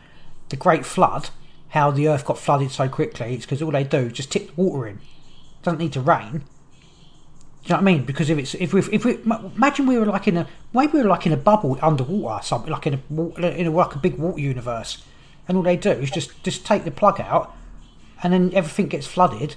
The 0.50 0.56
Great 0.56 0.86
Flood. 0.86 1.30
How 1.70 1.92
the 1.92 2.08
Earth 2.08 2.24
got 2.24 2.38
flooded 2.38 2.72
so 2.72 2.88
quickly? 2.88 3.34
It's 3.34 3.46
because 3.46 3.62
all 3.62 3.72
they 3.72 3.84
do 3.84 3.98
is 3.98 4.14
just 4.14 4.32
tip 4.32 4.48
the 4.48 4.62
water 4.62 4.88
in. 4.88 5.02
doesn't 5.62 5.80
need 5.80 5.92
to 5.94 6.02
rain. 6.02 6.44
Do 7.66 7.70
you 7.70 7.78
know 7.78 7.82
what 7.82 7.82
I 7.82 7.82
mean? 7.82 8.06
Because 8.06 8.30
if 8.30 8.38
it's 8.38 8.54
if 8.56 8.74
we 8.74 8.82
if 8.92 9.04
we 9.04 9.18
imagine 9.56 9.88
we 9.88 9.98
were 9.98 10.06
like 10.06 10.28
in 10.28 10.38
a 10.38 10.48
maybe 10.74 10.94
we 10.94 11.02
were 11.02 11.10
like 11.10 11.26
in 11.26 11.34
a 11.34 11.38
bubble 11.38 11.78
underwater, 11.82 12.44
something 12.44 12.72
like 12.72 12.86
in 12.88 13.02
a 13.10 13.48
in 13.48 13.68
a 13.68 13.72
like 13.72 13.96
a 13.96 13.98
big 13.98 14.18
water 14.20 14.40
universe, 14.40 15.04
and 15.48 15.58
all 15.58 15.64
they 15.64 15.76
do 15.76 15.90
is 15.90 16.12
just 16.12 16.44
just 16.44 16.66
take 16.66 16.84
the 16.86 16.92
plug 16.92 17.20
out, 17.20 17.56
and 18.22 18.32
then 18.32 18.54
everything 18.54 18.88
gets 18.88 19.08
flooded, 19.08 19.56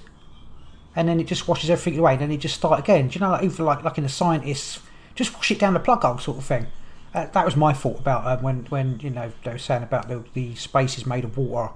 and 0.95 1.07
then 1.07 1.19
it 1.19 1.27
just 1.27 1.47
washes 1.47 1.69
everything 1.69 1.99
away, 1.99 2.13
and 2.13 2.21
then 2.21 2.31
it 2.31 2.37
just 2.37 2.55
start 2.55 2.79
again. 2.79 3.07
Do 3.07 3.15
you 3.15 3.25
know, 3.25 3.31
like 3.31 3.43
even 3.43 3.65
like 3.65 3.83
like 3.83 3.97
in 3.97 4.05
a 4.05 4.09
scientist, 4.09 4.79
just 5.15 5.33
wash 5.35 5.51
it 5.51 5.59
down 5.59 5.73
the 5.73 5.79
plug 5.79 6.01
hole 6.01 6.17
sort 6.17 6.37
of 6.37 6.45
thing. 6.45 6.67
Uh, 7.13 7.25
that 7.25 7.43
was 7.43 7.55
my 7.55 7.73
thought 7.73 7.99
about 7.99 8.25
um, 8.27 8.43
when 8.43 8.65
when 8.65 8.99
you 8.99 9.09
know 9.09 9.31
they 9.43 9.51
were 9.51 9.57
saying 9.57 9.83
about 9.83 10.07
the 10.07 10.23
the 10.33 10.55
space 10.55 10.97
is 10.97 11.05
made 11.05 11.23
of 11.23 11.37
water. 11.37 11.73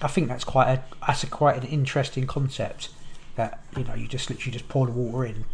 I 0.00 0.08
think 0.08 0.28
that's 0.28 0.44
quite 0.44 0.68
a 0.68 0.82
that's 1.06 1.22
a 1.22 1.26
quite 1.26 1.56
an 1.56 1.64
interesting 1.64 2.26
concept. 2.26 2.90
That 3.36 3.62
you 3.76 3.84
know 3.84 3.94
you 3.94 4.08
just 4.08 4.30
literally 4.30 4.52
just 4.52 4.68
pour 4.68 4.86
the 4.86 4.92
water 4.92 5.24
in. 5.24 5.44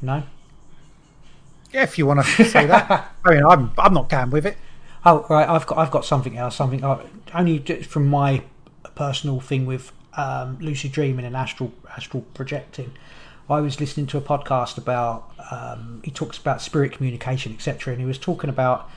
No. 0.00 0.22
Yeah, 1.72 1.82
if 1.82 1.98
you 1.98 2.06
want 2.06 2.24
to 2.24 2.44
say 2.44 2.66
that. 2.66 3.14
I 3.24 3.34
mean, 3.34 3.44
I'm 3.44 3.72
I'm 3.76 3.92
not 3.92 4.08
going 4.08 4.30
with 4.30 4.46
it. 4.46 4.56
Oh 5.04 5.26
right, 5.28 5.48
I've 5.48 5.66
got 5.66 5.78
I've 5.78 5.90
got 5.90 6.04
something 6.04 6.36
else. 6.36 6.56
Something 6.56 6.82
uh, 6.82 7.04
only 7.34 7.58
from 7.58 8.06
my 8.06 8.42
personal 8.94 9.40
thing 9.40 9.66
with 9.66 9.92
um, 10.16 10.58
lucid 10.60 10.92
dreaming 10.92 11.24
and 11.24 11.36
astral 11.36 11.72
astral 11.96 12.22
projecting. 12.34 12.92
I 13.48 13.60
was 13.60 13.78
listening 13.78 14.06
to 14.08 14.18
a 14.18 14.20
podcast 14.20 14.76
about 14.76 15.30
um, 15.50 16.00
he 16.04 16.10
talks 16.10 16.36
about 16.36 16.60
spirit 16.60 16.92
communication, 16.92 17.52
etc. 17.52 17.92
And 17.92 18.00
he 18.00 18.06
was 18.06 18.18
talking 18.18 18.50
about 18.50 18.90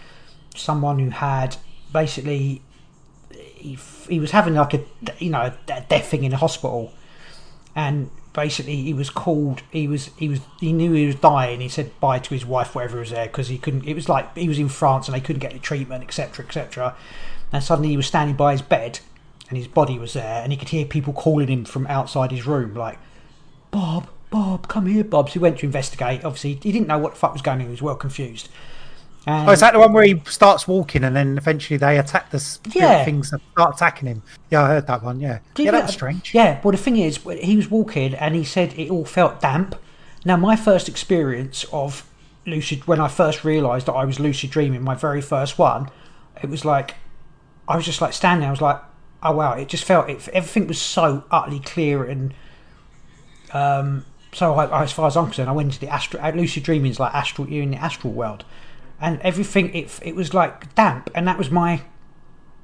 someone 0.56 0.98
who 1.00 1.12
had 1.12 1.58
basically 1.94 2.62
he, 3.32 3.78
he 4.08 4.20
was 4.20 4.32
having 4.32 4.56
like 4.56 4.74
a 4.74 4.84
you 5.20 5.30
know 5.30 5.54
a 5.68 5.82
death 5.82 6.08
thing 6.08 6.24
in 6.24 6.32
the 6.32 6.38
hospital, 6.38 6.94
and 7.76 8.10
basically 8.34 8.78
he 8.78 8.94
was 8.94 9.10
called 9.10 9.62
he 9.72 9.88
was 9.88 10.12
he 10.18 10.30
was 10.30 10.40
he 10.60 10.72
knew 10.72 10.94
he 10.94 11.06
was 11.08 11.16
dying 11.16 11.62
he 11.62 11.68
said 11.68 11.92
bye 12.00 12.20
to 12.20 12.34
his 12.34 12.46
wife 12.46 12.76
whatever 12.76 13.00
was 13.00 13.10
there 13.10 13.26
because 13.26 13.48
he 13.48 13.58
couldn't 13.58 13.86
it 13.86 13.96
was 13.96 14.08
like 14.08 14.38
he 14.38 14.48
was 14.48 14.60
in 14.60 14.70
france 14.70 15.08
and 15.08 15.16
they 15.16 15.20
couldn't 15.20 15.40
get 15.40 15.52
the 15.52 15.60
treatment 15.60 16.04
etc 16.04 16.46
etc 16.46 16.96
and 17.52 17.64
suddenly 17.64 17.90
he 17.90 17.98
was 17.98 18.06
standing 18.06 18.36
by 18.36 18.52
his 18.52 18.62
bed 18.62 19.00
and 19.50 19.58
his 19.58 19.68
body 19.68 19.98
was 20.00 20.14
there 20.14 20.42
and 20.44 20.52
he 20.52 20.58
could 20.58 20.70
hear 20.70 20.86
people 20.86 21.12
calling 21.14 21.48
him 21.48 21.66
from 21.66 21.86
outside 21.88 22.32
his 22.32 22.46
room 22.46 22.74
like 22.76 22.98
bob 23.72 24.08
bob 24.30 24.68
come 24.68 24.86
here 24.86 25.04
bob 25.04 25.28
so 25.30 25.34
he 25.34 25.40
went 25.40 25.58
to 25.60 25.66
investigate 25.66 26.24
obviously 26.24 26.54
he 26.62 26.72
didn't 26.72 26.88
know 26.88 26.98
what 27.00 27.14
the 27.14 27.20
fuck 27.20 27.34
was 27.34 27.42
going 27.42 27.60
on 27.60 27.66
he 27.66 27.70
was 27.72 27.82
well 27.82 27.96
confused 27.96 28.50
and 29.28 29.50
Oh, 29.50 29.52
is 29.52 29.60
that 29.60 29.74
the 29.74 29.80
one 29.80 29.92
where 29.92 30.06
he 30.06 30.22
starts 30.28 30.66
walking 30.68 31.04
and 31.04 31.14
then 31.16 31.38
eventually 31.38 31.76
they 31.78 32.00
attack 32.00 32.30
the 32.32 32.58
Yeah. 32.74 33.04
things 33.04 33.32
that 33.32 33.42
start 33.52 33.76
attacking 33.76 34.08
him? 34.08 34.24
Yeah, 34.50 34.64
I 34.64 34.68
heard 34.70 34.88
that 34.88 35.04
one. 35.04 35.20
Yeah, 35.20 35.40
Did 35.56 35.66
yeah, 35.66 35.72
that 35.72 35.84
was 35.84 35.92
strange. 35.94 36.34
Yeah, 36.34 36.62
well, 36.64 36.72
the 36.72 36.78
thing 36.78 36.96
is, 36.96 37.18
he 37.42 37.58
was 37.58 37.70
walking 37.70 38.16
and 38.16 38.34
he 38.34 38.46
said 38.46 38.74
it 38.80 38.90
all 38.90 39.04
felt 39.04 39.42
damp. 39.42 39.76
Now, 40.24 40.38
my 40.38 40.56
first 40.56 40.88
experience 40.88 41.66
of 41.74 42.10
lucid, 42.48 42.88
when 42.88 43.02
I 43.02 43.10
first 43.10 43.44
realised 43.44 43.88
that 43.88 43.94
I 43.94 44.06
was 44.06 44.22
lucid 44.22 44.52
dreaming, 44.52 44.82
my 44.84 44.96
very 44.96 45.22
first 45.22 45.60
one, 45.60 45.90
it 46.42 46.50
was 46.50 46.64
like, 46.64 46.96
I 47.68 47.76
was 47.76 47.86
just 47.86 48.00
like 48.00 48.14
standing 48.14 48.48
I 48.48 48.52
was 48.52 48.62
like, 48.62 48.80
oh 49.24 49.32
wow, 49.34 49.54
it 49.54 49.68
just 49.68 49.84
felt, 49.84 50.10
it, 50.10 50.28
everything 50.30 50.68
was 50.68 50.82
so 50.82 51.24
utterly 51.32 51.60
clear 51.60 52.04
and. 52.04 52.34
Um, 53.52 54.06
so, 54.32 54.54
I, 54.54 54.84
as 54.84 54.92
far 54.92 55.08
as 55.08 55.18
I'm 55.18 55.26
concerned, 55.26 55.50
I 55.50 55.54
went 55.54 55.68
into 55.70 55.80
the 55.80 55.88
astral. 55.88 56.24
Lucid 56.36 56.62
dreaming 56.64 56.92
is 56.92 57.00
like 57.00 57.14
astral. 57.16 57.50
You're 57.50 57.64
in 57.64 57.72
the 57.72 57.78
astral 57.78 58.14
world, 58.14 58.46
and 59.02 59.20
everything. 59.22 59.74
It 59.74 59.98
it 60.04 60.16
was 60.16 60.36
like 60.36 60.76
damp, 60.76 61.10
and 61.16 61.28
that 61.28 61.38
was 61.40 61.50
my, 61.50 61.82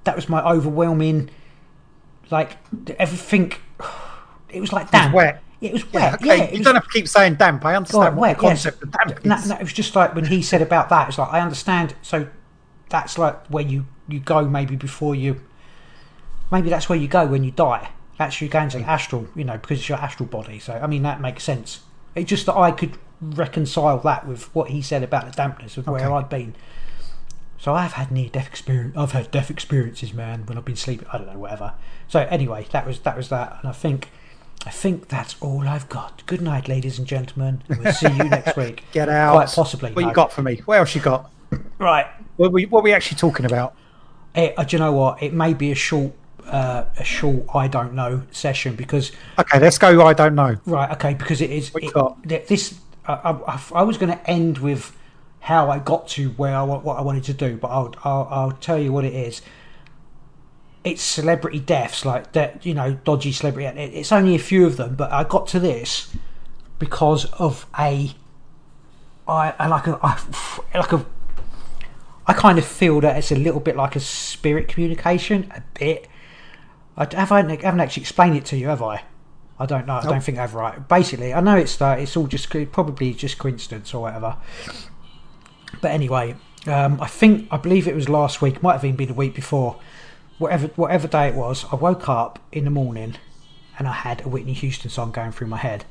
that 0.03 0.15
was 0.15 0.29
my 0.29 0.43
overwhelming 0.47 1.31
like 2.31 2.57
everything. 2.99 3.53
It 4.49 4.61
was 4.61 4.71
like 4.71 4.91
damp. 4.91 5.13
wet. 5.13 5.41
It 5.61 5.73
was 5.73 5.83
Yeah, 5.91 6.11
wet. 6.11 6.13
okay. 6.15 6.27
Yeah, 6.27 6.43
it 6.43 6.51
you 6.51 6.59
was 6.59 6.65
don't 6.65 6.75
have 6.75 6.83
to 6.83 6.89
keep 6.89 7.07
saying 7.07 7.35
damp. 7.35 7.65
I 7.65 7.75
understand 7.75 8.15
what 8.15 8.21
wet. 8.21 8.37
the 8.37 8.41
concept 8.41 8.83
of 8.83 8.91
damp 8.91 9.25
No, 9.25 9.35
no, 9.47 9.55
it 9.55 9.61
was 9.61 9.73
just 9.73 9.95
like 9.95 10.13
when 10.15 10.25
he 10.25 10.41
said 10.41 10.61
about 10.61 10.89
that. 10.89 11.09
It's 11.09 11.17
like 11.17 11.33
I 11.33 11.41
understand. 11.41 11.95
So 12.01 12.27
that's 12.89 13.17
like 13.17 13.45
where 13.47 13.63
you 13.63 13.85
you 14.07 14.19
go 14.19 14.47
maybe 14.47 14.75
before 14.75 15.15
you. 15.15 15.41
Maybe 16.51 16.69
that's 16.69 16.89
where 16.89 16.97
you 16.97 17.07
go 17.07 17.25
when 17.25 17.43
you 17.43 17.51
die. 17.51 17.89
That's 18.17 18.39
you 18.39 18.47
going 18.47 18.69
to 18.69 18.79
astral, 18.79 19.27
you 19.35 19.43
know, 19.43 19.57
because 19.57 19.79
it's 19.79 19.89
your 19.89 19.97
astral 19.97 20.27
body. 20.27 20.59
So 20.59 20.73
I 20.73 20.87
mean 20.87 21.03
that 21.03 21.19
makes 21.21 21.43
sense. 21.43 21.81
It's 22.15 22.29
just 22.29 22.45
that 22.45 22.55
I 22.55 22.71
could 22.71 22.97
reconcile 23.21 23.99
that 23.99 24.27
with 24.27 24.53
what 24.55 24.69
he 24.69 24.81
said 24.81 25.03
about 25.03 25.25
the 25.25 25.31
dampness 25.31 25.77
of 25.77 25.87
where 25.87 26.05
Okay. 26.05 26.13
I'd 26.13 26.29
been. 26.29 26.55
So 27.57 27.73
I've 27.73 27.93
had 27.93 28.11
near 28.11 28.29
death 28.29 28.47
experience. 28.47 28.95
I've 28.97 29.13
had 29.13 29.31
death 29.31 29.49
experiences, 29.49 30.13
man, 30.13 30.45
when 30.45 30.57
I've 30.57 30.65
been 30.65 30.75
sleeping. 30.75 31.07
I 31.11 31.17
don't 31.17 31.27
know, 31.27 31.39
whatever. 31.39 31.73
So 32.07 32.21
anyway, 32.29 32.67
that 32.71 32.85
was 32.85 32.99
that 32.99 33.17
was 33.17 33.29
that, 33.29 33.57
and 33.61 33.69
I 33.69 33.73
think, 33.73 34.11
I 34.65 34.69
think 34.69 35.07
that's 35.07 35.35
all 35.41 35.67
I've 35.67 35.89
got. 35.89 36.25
Good 36.25 36.41
night, 36.41 36.67
ladies 36.67 36.99
and 36.99 37.07
gentlemen. 37.07 37.63
and 37.67 37.79
We'll 37.79 37.93
see 37.93 38.11
you 38.11 38.25
next 38.25 38.55
week. 38.55 38.83
Get 38.91 39.09
out. 39.09 39.33
Quite 39.33 39.49
possibly. 39.49 39.91
What 39.93 40.01
no. 40.03 40.07
you 40.09 40.13
got 40.13 40.31
for 40.31 40.41
me? 40.41 40.61
What 40.65 40.77
else 40.77 40.93
you 40.95 41.01
got? 41.01 41.31
Right. 41.79 42.05
What 42.35 42.51
were, 42.51 42.61
what 42.61 42.71
were 42.71 42.81
we 42.81 42.93
actually 42.93 43.17
talking 43.17 43.45
about? 43.45 43.75
It, 44.35 44.53
uh, 44.57 44.63
do 44.63 44.75
you 44.75 44.79
know 44.79 44.91
what? 44.91 45.23
It 45.23 45.33
may 45.33 45.53
be 45.53 45.71
a 45.71 45.75
short 45.75 46.11
uh, 46.47 46.85
a 46.97 47.03
short 47.03 47.43
I 47.53 47.67
don't 47.67 47.93
know 47.93 48.23
session 48.31 48.75
because 48.75 49.11
Okay, 49.39 49.59
let's 49.59 49.77
go. 49.77 50.05
I 50.05 50.13
don't 50.13 50.35
know. 50.35 50.55
right, 50.65 50.91
okay, 50.91 51.13
because 51.13 51.41
it 51.41 51.49
is 51.51 51.71
it- 51.75 51.93
th- 52.27 52.47
this. 52.47 52.79
I, 53.07 53.13
I, 53.47 53.61
I 53.75 53.83
was 53.83 53.97
going 53.97 54.11
to 54.11 54.29
end 54.29 54.57
with 54.59 54.95
how 55.41 55.69
I 55.69 55.77
got 55.79 56.07
to 56.09 56.29
where 56.31 56.55
I 56.55 56.63
what 56.63 56.97
I 56.97 57.01
wanted 57.01 57.23
to 57.25 57.33
do, 57.33 57.57
but 57.57 57.67
I'll 57.67 57.93
I'll, 58.03 58.27
I'll 58.31 58.51
tell 58.53 58.77
you 58.79 58.91
what 58.91 59.05
it 59.05 59.13
is. 59.13 59.41
It's 60.83 61.01
celebrity 61.01 61.59
deaths, 61.59 62.05
like 62.05 62.31
that, 62.33 62.63
you 62.65 62.73
know, 62.75 62.93
dodgy 63.03 63.31
celebrity. 63.31 63.67
it- 63.67 63.93
It's 63.93 64.11
only 64.11 64.35
a 64.35 64.39
few 64.39 64.65
of 64.65 64.77
them, 64.77 64.95
but 64.95 65.11
I 65.11 65.23
got 65.23 65.47
to 65.49 65.59
this 65.59 66.13
because 66.79 67.25
of 67.33 67.65
a 67.79 68.11
I, 69.27 69.53
I 69.57 69.67
like 69.67 69.87
a 69.87 69.99
I, 70.03 70.19
like 70.77 70.93
a 70.93 71.05
I 72.27 72.33
kind 72.33 72.57
of 72.57 72.65
feel 72.65 73.01
that 73.01 73.17
it's 73.17 73.31
a 73.31 73.35
little 73.35 73.59
bit 73.59 73.75
like 73.75 73.95
a 73.95 73.99
spirit 73.99 74.67
communication, 74.67 75.51
a 75.55 75.61
bit. 75.77 76.07
I 76.97 77.07
have 77.15 77.31
I 77.31 77.41
haven't 77.41 77.79
actually 77.81 78.01
explained 78.01 78.37
it 78.37 78.45
to 78.45 78.57
you, 78.57 78.67
have 78.69 78.81
I? 78.81 79.03
I 79.59 79.65
don't 79.65 79.85
know. 79.87 79.93
I 79.93 80.01
Nope. 80.03 80.11
don't 80.13 80.23
think 80.23 80.37
I've 80.37 80.53
right. 80.53 80.85
Basically, 80.87 81.33
I 81.33 81.39
know 81.39 81.55
it's 81.57 81.81
uh, 81.81 81.95
it's 81.99 82.15
all 82.17 82.27
just 82.27 82.49
probably 82.71 83.13
just 83.13 83.37
coincidence 83.37 83.93
or 83.93 84.01
whatever. 84.03 84.37
But 85.81 85.91
anyway, 85.91 86.35
um, 86.67 86.99
I 87.01 87.07
think 87.07 87.47
I 87.51 87.57
believe 87.57 87.87
it 87.87 87.95
was 87.95 88.09
last 88.09 88.41
week. 88.41 88.61
Might 88.63 88.73
have 88.73 88.85
even 88.85 88.95
been 88.97 89.07
the 89.09 89.13
week 89.13 89.33
before. 89.35 89.79
Whatever 90.37 90.67
whatever 90.75 91.07
day 91.07 91.29
it 91.29 91.35
was, 91.35 91.65
I 91.71 91.75
woke 91.75 92.09
up 92.09 92.39
in 92.51 92.65
the 92.65 92.69
morning 92.69 93.15
and 93.77 93.87
I 93.87 93.93
had 93.93 94.25
a 94.25 94.29
Whitney 94.29 94.53
Houston 94.53 94.89
song 94.89 95.11
going 95.11 95.31
through 95.31 95.47
my 95.47 95.57
head. 95.57 95.85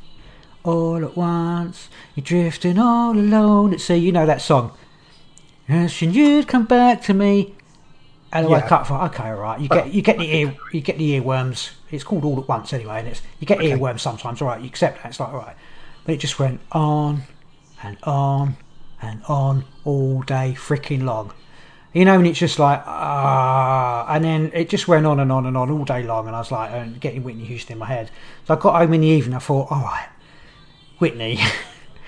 All 0.62 1.04
at 1.04 1.16
once, 1.16 1.88
you're 2.14 2.24
drifting 2.24 2.78
all 2.78 3.12
alone 3.12 3.72
at 3.74 3.80
sea. 3.80 3.96
You 3.96 4.12
know 4.12 4.26
that 4.26 4.40
song. 4.42 4.72
Wishing 5.68 6.12
you'd 6.12 6.48
come 6.48 6.64
back 6.66 7.02
to 7.02 7.14
me. 7.14 7.53
And 8.34 8.46
I 8.46 8.50
Yeah. 8.50 8.60
woke 8.62 8.72
up 8.72 8.86
for 8.86 8.94
okay, 9.04 9.30
all 9.30 9.36
right. 9.36 9.60
You 9.60 9.68
get 9.68 9.94
you 9.94 10.02
get 10.02 10.18
the 10.18 10.36
ear 10.36 10.54
you 10.72 10.80
get 10.80 10.98
the 10.98 11.20
earworms. 11.20 11.70
It's 11.90 12.02
called 12.04 12.24
all 12.24 12.38
at 12.38 12.48
once 12.48 12.72
anyway, 12.72 12.98
and 12.98 13.08
it's 13.08 13.22
you 13.38 13.46
get 13.46 13.58
Okay. 13.58 13.72
earworms 13.72 14.00
sometimes. 14.00 14.42
All 14.42 14.48
right, 14.48 14.60
you 14.60 14.66
accept 14.66 15.02
that. 15.02 15.08
It's 15.10 15.20
like 15.20 15.28
all 15.32 15.38
right, 15.38 15.56
but 16.04 16.14
it 16.14 16.18
just 16.18 16.38
went 16.38 16.60
on 16.72 17.22
and 17.82 17.96
on 18.02 18.56
and 19.00 19.22
on 19.28 19.64
all 19.84 20.22
day 20.22 20.54
freaking 20.58 21.04
long. 21.04 21.32
You 21.92 22.04
know, 22.04 22.14
and 22.18 22.26
it's 22.26 22.40
just 22.40 22.58
like 22.58 22.82
ah, 22.86 24.04
and 24.08 24.24
then 24.24 24.50
it 24.52 24.68
just 24.68 24.88
went 24.88 25.06
on 25.06 25.20
and 25.20 25.30
on 25.30 25.46
and 25.46 25.56
on 25.56 25.70
all 25.70 25.84
day 25.84 26.02
long, 26.02 26.26
and 26.26 26.34
I 26.34 26.40
was 26.40 26.50
like 26.50 26.72
uh, 26.72 26.86
getting 26.98 27.22
Whitney 27.22 27.44
Houston 27.44 27.74
in 27.74 27.78
my 27.78 27.86
head. 27.86 28.10
So 28.48 28.54
I 28.54 28.58
got 28.58 28.74
home 28.76 28.94
in 28.94 29.02
the 29.02 29.06
evening. 29.06 29.36
I 29.36 29.38
thought, 29.38 29.70
all 29.70 29.80
right, 29.82 30.08
Whitney, 30.98 31.38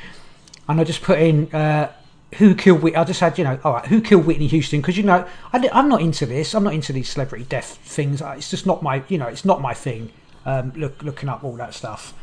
and 0.68 0.80
I 0.80 0.82
just 0.82 1.02
put 1.02 1.20
in 1.20 1.54
uh, 1.54 1.92
who 2.34 2.54
killed 2.54 2.82
Whitney. 2.82 2.96
I 2.96 3.04
just 3.04 3.20
had 3.20 3.38
you 3.38 3.44
know, 3.44 3.58
all 3.64 3.74
right, 3.74 3.86
who 3.86 4.00
killed 4.00 4.26
Whitney 4.26 4.46
Houston? 4.48 4.80
Because 4.80 4.96
you 4.96 5.02
know, 5.04 5.26
I, 5.52 5.68
I'm 5.72 5.88
not 5.88 6.00
into 6.00 6.26
this. 6.26 6.54
I'm 6.54 6.64
not 6.64 6.74
into 6.74 6.92
these 6.92 7.08
celebrity 7.08 7.44
death 7.48 7.78
things. 7.84 8.20
Uh, 8.20 8.34
It's 8.36 8.50
just 8.50 8.66
not 8.66 8.82
my 8.82 9.02
you 9.08 9.18
know, 9.18 9.26
it's 9.26 9.44
not 9.44 9.60
my 9.60 9.74
thing. 9.74 10.12
Um, 10.44 10.72
look, 10.76 11.02
looking 11.02 11.28
up 11.28 11.42
all 11.42 11.54
that 11.56 11.74
stuff, 11.74 12.14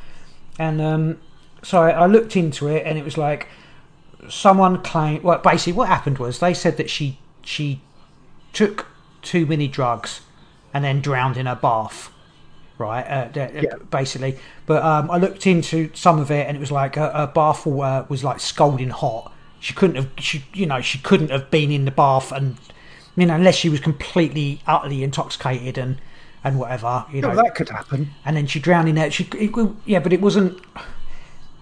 and 0.58 0.82
um, 0.82 1.20
so 1.62 1.82
I, 1.82 1.90
I 1.92 2.06
looked 2.06 2.36
into 2.36 2.68
it, 2.68 2.84
and 2.86 2.98
it 2.98 3.04
was 3.04 3.18
like 3.18 3.48
someone 4.30 4.82
claimed. 4.82 5.24
Well, 5.24 5.40
basically, 5.40 5.74
what 5.74 5.88
happened 5.90 6.20
was 6.20 6.40
they 6.40 6.54
said 6.54 6.78
that 6.78 6.90
she 6.90 7.20
she 7.44 7.82
took 8.54 8.88
too 9.22 9.46
many 9.46 9.68
drugs 9.68 10.22
and 10.74 10.84
then 10.84 11.02
drowned 11.02 11.38
in 11.38 11.48
a 11.48 11.56
bath 11.56 12.10
right? 12.78 13.04
Uh, 13.04 13.30
Yeah. 13.36 13.76
Basically, 13.90 14.38
but 14.66 14.84
um, 14.84 15.10
I 15.12 15.18
looked 15.18 15.46
into 15.48 15.90
some 15.94 16.20
of 16.20 16.32
it, 16.32 16.48
and 16.48 16.58
it 16.58 16.60
was 16.60 16.72
like 16.72 16.98
a, 16.98 17.12
her 17.12 17.28
bath 17.28 17.66
water 17.66 18.06
was 18.10 18.24
like 18.24 18.40
scalding 18.40 18.90
hot. 18.90 19.33
She 19.64 19.74
couldn't 19.74 19.96
have, 19.96 20.10
she 20.18 20.44
you 20.54 20.66
know, 20.66 20.82
she 20.82 20.98
couldn't 20.98 21.32
have 21.32 21.50
been 21.50 21.72
in 21.72 21.86
the 21.86 21.92
bath, 21.92 22.34
and 22.34 22.58
you 23.16 23.26
know, 23.26 23.36
unless 23.36 23.56
she 23.56 23.70
was 23.70 23.80
completely 23.80 24.60
utterly 24.68 25.04
intoxicated 25.04 25.78
and 25.78 26.02
and 26.44 26.60
whatever, 26.60 27.06
you 27.14 27.22
know. 27.22 27.34
That 27.34 27.56
could 27.56 27.70
happen. 27.70 28.10
and 28.26 28.36
then 28.36 28.46
she 28.46 28.60
drowned 28.60 28.90
in 28.90 28.96
there. 28.96 29.10
She, 29.10 29.24
it, 29.36 29.52
yeah, 29.86 30.00
but 30.00 30.12
it 30.12 30.20
wasn't. 30.20 30.62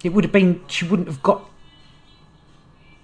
It 0.04 0.14
would 0.14 0.24
have 0.24 0.34
been. 0.34 0.64
She 0.66 0.84
wouldn't 0.84 1.10
have 1.10 1.22
got 1.22 1.48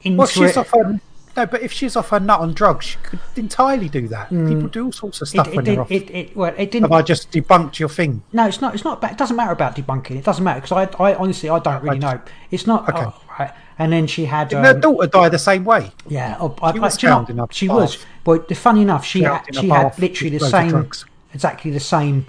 into 0.02 0.18
Well, 0.18 0.26
she's 0.26 0.50
it. 0.50 0.58
off 0.58 0.72
her. 0.72 1.00
No, 1.36 1.46
but 1.46 1.62
if 1.62 1.72
she's 1.72 1.96
off 1.96 2.10
her 2.10 2.20
nut 2.20 2.40
on 2.40 2.56
drugs, 2.56 2.88
she 2.88 2.98
could 3.04 3.20
entirely 3.36 3.90
do 3.90 4.08
that. 4.08 4.32
Mm. 4.32 4.48
People 4.48 4.68
do 4.70 4.86
all 4.86 4.92
sorts 4.92 5.22
of 5.22 5.30
stuff 5.30 5.50
it, 5.50 5.56
when 5.56 5.66
they're 5.66 5.82
off. 5.82 5.92
it, 5.92 6.10
it, 6.10 6.36
well, 6.36 6.56
it 6.58 6.72
didn't. 6.72 6.86
Have 6.90 6.92
I 6.92 7.04
just 7.04 7.32
debunked 7.32 7.78
your 7.78 7.90
thing? 7.90 8.24
No, 8.34 8.48
it's 8.48 8.62
not. 8.62 8.74
It's 8.74 8.84
not. 8.84 8.98
About, 8.98 9.12
it 9.12 9.20
doesn't 9.20 9.36
matter 9.36 9.52
about 9.52 9.76
debunking. 9.76 10.16
It 10.16 10.24
doesn't 10.24 10.44
matter 10.44 10.62
because 10.62 10.72
I, 11.00 11.04
I 11.04 11.14
honestly, 11.14 11.50
I 11.50 11.60
don't 11.60 11.84
really 11.84 11.98
I 11.98 12.14
know. 12.14 12.22
It's 12.50 12.66
not. 12.66 12.90
Okay. 12.90 13.04
oh, 13.06 13.22
right. 13.40 13.54
And 13.80 13.94
then 13.94 14.08
she 14.08 14.26
had. 14.26 14.50
Didn't 14.50 14.66
her 14.66 14.72
Um, 14.72 14.80
daughter 14.82 15.08
die 15.08 15.30
the 15.30 15.38
same 15.40 15.64
way? 15.64 15.92
yeah. 16.08 16.36
Oh, 16.40 16.56
I, 16.64 16.72
She 16.74 16.80
I- 16.80 16.82
was 16.82 16.98
do 16.98 17.06
you 17.08 17.10
know- 17.12 17.16
found 17.18 17.30
in 17.30 17.40
a 17.40 17.48
She 17.52 17.70
was. 17.70 17.98
But 18.24 18.56
funny 18.58 18.82
enough, 18.82 19.06
she 19.06 19.22
had. 19.24 19.42
She 19.54 19.70
had 19.70 19.98
literally 20.00 20.30
the 20.38 20.44
with 20.44 20.54
loads 20.54 20.74
of 20.74 20.96
same. 20.96 21.10
Exactly 21.34 21.72
the 21.72 21.80
same. 21.80 22.26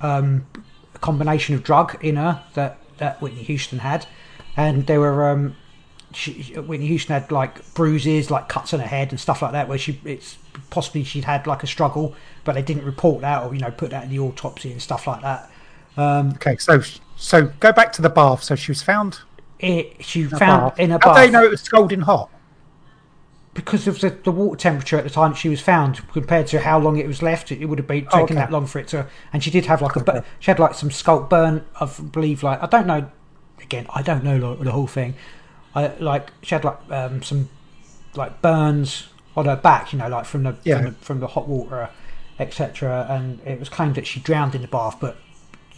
Um, 0.00 0.46
combination 1.00 1.54
of 1.54 1.62
drug 1.62 1.96
in 2.02 2.16
her 2.16 2.42
that 2.54 2.78
that 2.98 3.20
Whitney 3.22 3.42
Houston 3.44 3.78
had, 3.80 4.06
and 4.56 4.86
there 4.86 5.00
were. 5.00 5.30
Um, 5.30 5.56
she, 6.12 6.32
Whitney 6.56 6.88
Houston 6.88 7.12
had 7.14 7.30
like 7.30 7.72
bruises, 7.74 8.30
like 8.30 8.48
cuts 8.48 8.74
on 8.74 8.80
her 8.80 8.86
head 8.86 9.10
and 9.12 9.20
stuff 9.20 9.42
like 9.42 9.52
that, 9.52 9.68
where 9.68 9.78
she 9.78 10.00
it's 10.04 10.38
possibly 10.70 11.04
she'd 11.04 11.24
had 11.24 11.46
like 11.46 11.62
a 11.62 11.66
struggle, 11.68 12.14
but 12.44 12.54
they 12.56 12.62
didn't 12.62 12.84
report 12.84 13.20
that 13.20 13.44
or 13.44 13.54
you 13.54 13.60
know 13.60 13.70
put 13.70 13.90
that 13.90 14.02
in 14.04 14.10
the 14.10 14.18
autopsy 14.18 14.72
and 14.72 14.82
stuff 14.82 15.06
like 15.06 15.22
that. 15.22 15.48
Um, 15.96 16.30
Okay, 16.36 16.56
so 16.56 16.80
so 17.16 17.52
go 17.60 17.70
back 17.72 17.92
to 17.94 18.02
the 18.02 18.08
bath. 18.08 18.42
So 18.42 18.56
she 18.56 18.70
was 18.72 18.82
found 18.82 19.20
it 19.60 20.04
she 20.04 20.22
in 20.22 20.32
a 20.32 20.38
found 20.38 20.70
bath. 20.70 20.78
in 20.78 20.90
a 20.92 20.98
How 20.98 20.98
bath 20.98 21.16
do 21.16 21.20
they 21.20 21.30
know 21.30 21.44
it 21.44 21.50
was 21.50 21.62
scalding 21.62 22.00
hot? 22.02 22.30
because 23.52 23.88
of 23.88 24.00
the, 24.00 24.10
the 24.10 24.30
water 24.30 24.56
temperature 24.56 24.96
at 24.96 25.02
the 25.04 25.10
time 25.10 25.34
she 25.34 25.48
was 25.48 25.60
found 25.60 26.06
compared 26.12 26.46
to 26.46 26.60
how 26.60 26.78
long 26.78 26.96
it 26.98 27.06
was 27.06 27.20
left. 27.20 27.50
It, 27.50 27.60
it 27.60 27.66
would 27.66 27.78
have 27.78 27.88
been 27.88 28.06
Oh, 28.12 28.20
taken 28.20 28.36
okay. 28.36 28.44
that 28.46 28.52
long 28.52 28.66
for 28.66 28.78
it 28.78 28.88
to. 28.88 29.08
And 29.32 29.42
she 29.42 29.50
did 29.50 29.66
have 29.66 29.82
like 29.82 29.96
a 29.96 30.24
she 30.38 30.50
had 30.50 30.58
like 30.60 30.74
some 30.74 30.90
scalp 30.90 31.28
burn. 31.28 31.64
I 31.80 31.86
believe 31.86 32.42
like 32.42 32.62
I 32.62 32.66
don't 32.66 32.86
know. 32.86 33.10
Again, 33.60 33.86
I 33.94 34.02
don't 34.02 34.24
know 34.24 34.54
the 34.54 34.70
whole 34.72 34.86
thing. 34.86 35.14
I 35.74 35.88
like 35.96 36.30
she 36.42 36.54
had 36.54 36.64
like 36.64 36.78
um, 36.90 37.22
some 37.22 37.48
like 38.14 38.40
burns 38.40 39.08
on 39.36 39.46
her 39.46 39.56
back. 39.56 39.92
You 39.92 39.98
know, 39.98 40.08
like 40.08 40.26
from 40.26 40.44
the 40.44 40.56
Yeah. 40.64 40.76
from, 40.76 40.84
the, 40.84 40.92
from 40.92 41.20
the 41.20 41.26
hot 41.26 41.48
water, 41.48 41.90
etc. 42.38 43.06
And 43.10 43.40
it 43.44 43.58
was 43.58 43.68
claimed 43.68 43.96
that 43.96 44.06
she 44.06 44.20
drowned 44.20 44.54
in 44.54 44.62
the 44.62 44.68
bath, 44.68 44.98
but 45.00 45.16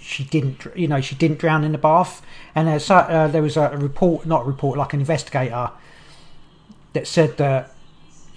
she 0.03 0.25
didn't. 0.25 0.67
You 0.75 0.89
know, 0.89 1.01
she 1.01 1.15
didn't 1.15 1.39
drown 1.39 1.65
in 1.65 1.73
the 1.73 1.79
bath. 1.79 2.23
And 2.55 2.69
uh, 2.69 3.29
there 3.29 3.43
was 3.43 3.57
a 3.57 3.77
report, 3.77 4.27
not 4.27 4.43
a 4.43 4.45
report, 4.45 4.79
like 4.79 4.93
an 4.93 5.01
investigator 5.01 5.71
that 6.93 7.07
said 7.07 7.37
that 7.39 7.75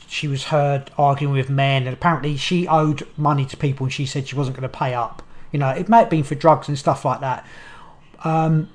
she 0.08 0.28
was 0.28 0.46
heard 0.46 0.92
arguing 0.98 1.34
with 1.34 1.50
men, 1.50 1.84
and 1.84 1.94
apparently 1.94 2.38
she 2.38 2.68
owed 2.68 3.08
money 3.18 3.46
to 3.46 3.58
people, 3.58 3.86
and 3.86 3.94
she 3.94 4.06
said 4.06 4.28
she 4.28 4.36
wasn't 4.36 4.56
going 4.56 4.70
to 4.70 4.78
pay 4.78 4.94
up. 4.94 5.24
You 5.52 5.60
know, 5.60 5.70
it 5.70 5.90
may 5.90 6.00
have 6.00 6.10
been 6.10 6.24
for 6.24 6.36
drugs 6.36 6.68
and 6.68 6.78
stuff 6.78 7.06
like 7.06 7.20
that. 7.22 7.46
Um, 8.24 8.70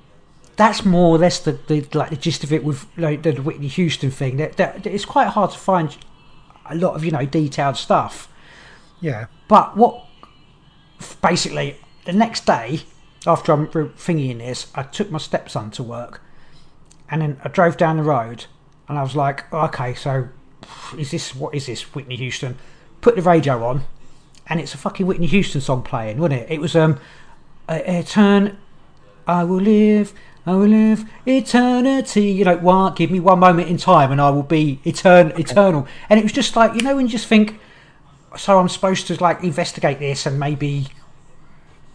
that's 0.56 0.84
more 0.84 1.16
or 1.16 1.18
less 1.18 1.38
the, 1.40 1.52
the 1.52 1.86
like 1.94 2.10
the 2.10 2.16
gist 2.16 2.44
of 2.44 2.52
it 2.52 2.62
with 2.62 2.86
like, 2.96 3.22
the 3.22 3.32
Whitney 3.32 3.68
Houston 3.68 4.10
thing. 4.10 4.36
That, 4.36 4.56
that 4.56 4.86
it's 4.86 5.04
quite 5.04 5.28
hard 5.28 5.52
to 5.52 5.58
find 5.58 5.96
a 6.66 6.74
lot 6.74 6.94
of 6.94 7.04
you 7.04 7.10
know 7.10 7.24
detailed 7.24 7.76
stuff. 7.76 8.30
Yeah. 9.00 9.26
But 9.48 9.76
what 9.76 10.04
basically 11.22 11.78
the 12.04 12.12
next 12.12 12.46
day 12.46 12.82
after 13.26 13.52
I'm 13.52 13.90
thinking 13.90 14.38
this, 14.38 14.68
I 14.74 14.82
took 14.82 15.10
my 15.10 15.18
stepson 15.18 15.70
to 15.72 15.82
work, 15.82 16.22
and 17.10 17.22
then 17.22 17.40
I 17.44 17.48
drove 17.48 17.76
down 17.76 17.96
the 17.96 18.02
road, 18.02 18.46
and 18.88 18.98
I 18.98 19.02
was 19.02 19.14
like, 19.14 19.52
okay, 19.52 19.94
so 19.94 20.28
is 20.96 21.10
this 21.10 21.34
what 21.34 21.54
is 21.54 21.66
this 21.66 21.94
Whitney 21.94 22.16
Houston? 22.16 22.58
Put 23.00 23.16
the 23.16 23.22
radio 23.22 23.64
on, 23.64 23.84
and 24.46 24.60
it's 24.60 24.74
a 24.74 24.78
fucking 24.78 25.06
Whitney 25.06 25.26
Houston 25.26 25.60
song 25.60 25.82
playing, 25.82 26.18
wasn't 26.18 26.42
it? 26.42 26.50
It 26.50 26.60
was 26.60 26.74
um, 26.74 26.98
a, 27.68 27.98
a 27.98 28.02
turn, 28.02 28.58
I 29.26 29.44
will 29.44 29.60
live. 29.60 30.12
I 30.46 30.54
will 30.54 30.68
live 30.68 31.04
eternity. 31.26 32.30
You 32.30 32.46
know, 32.46 32.56
one, 32.56 32.94
give 32.94 33.10
me 33.10 33.20
one 33.20 33.38
moment 33.38 33.68
in 33.68 33.76
time, 33.76 34.10
and 34.10 34.20
I 34.20 34.30
will 34.30 34.42
be 34.42 34.80
etern- 34.84 35.38
eternal. 35.38 35.86
And 36.08 36.18
it 36.18 36.22
was 36.22 36.32
just 36.32 36.56
like 36.56 36.74
you 36.74 36.80
know, 36.80 36.96
when 36.96 37.06
you 37.06 37.12
just 37.12 37.26
think, 37.26 37.60
so 38.36 38.58
I'm 38.58 38.68
supposed 38.68 39.06
to 39.08 39.22
like 39.22 39.44
investigate 39.44 39.98
this 39.98 40.24
and 40.24 40.40
maybe 40.40 40.88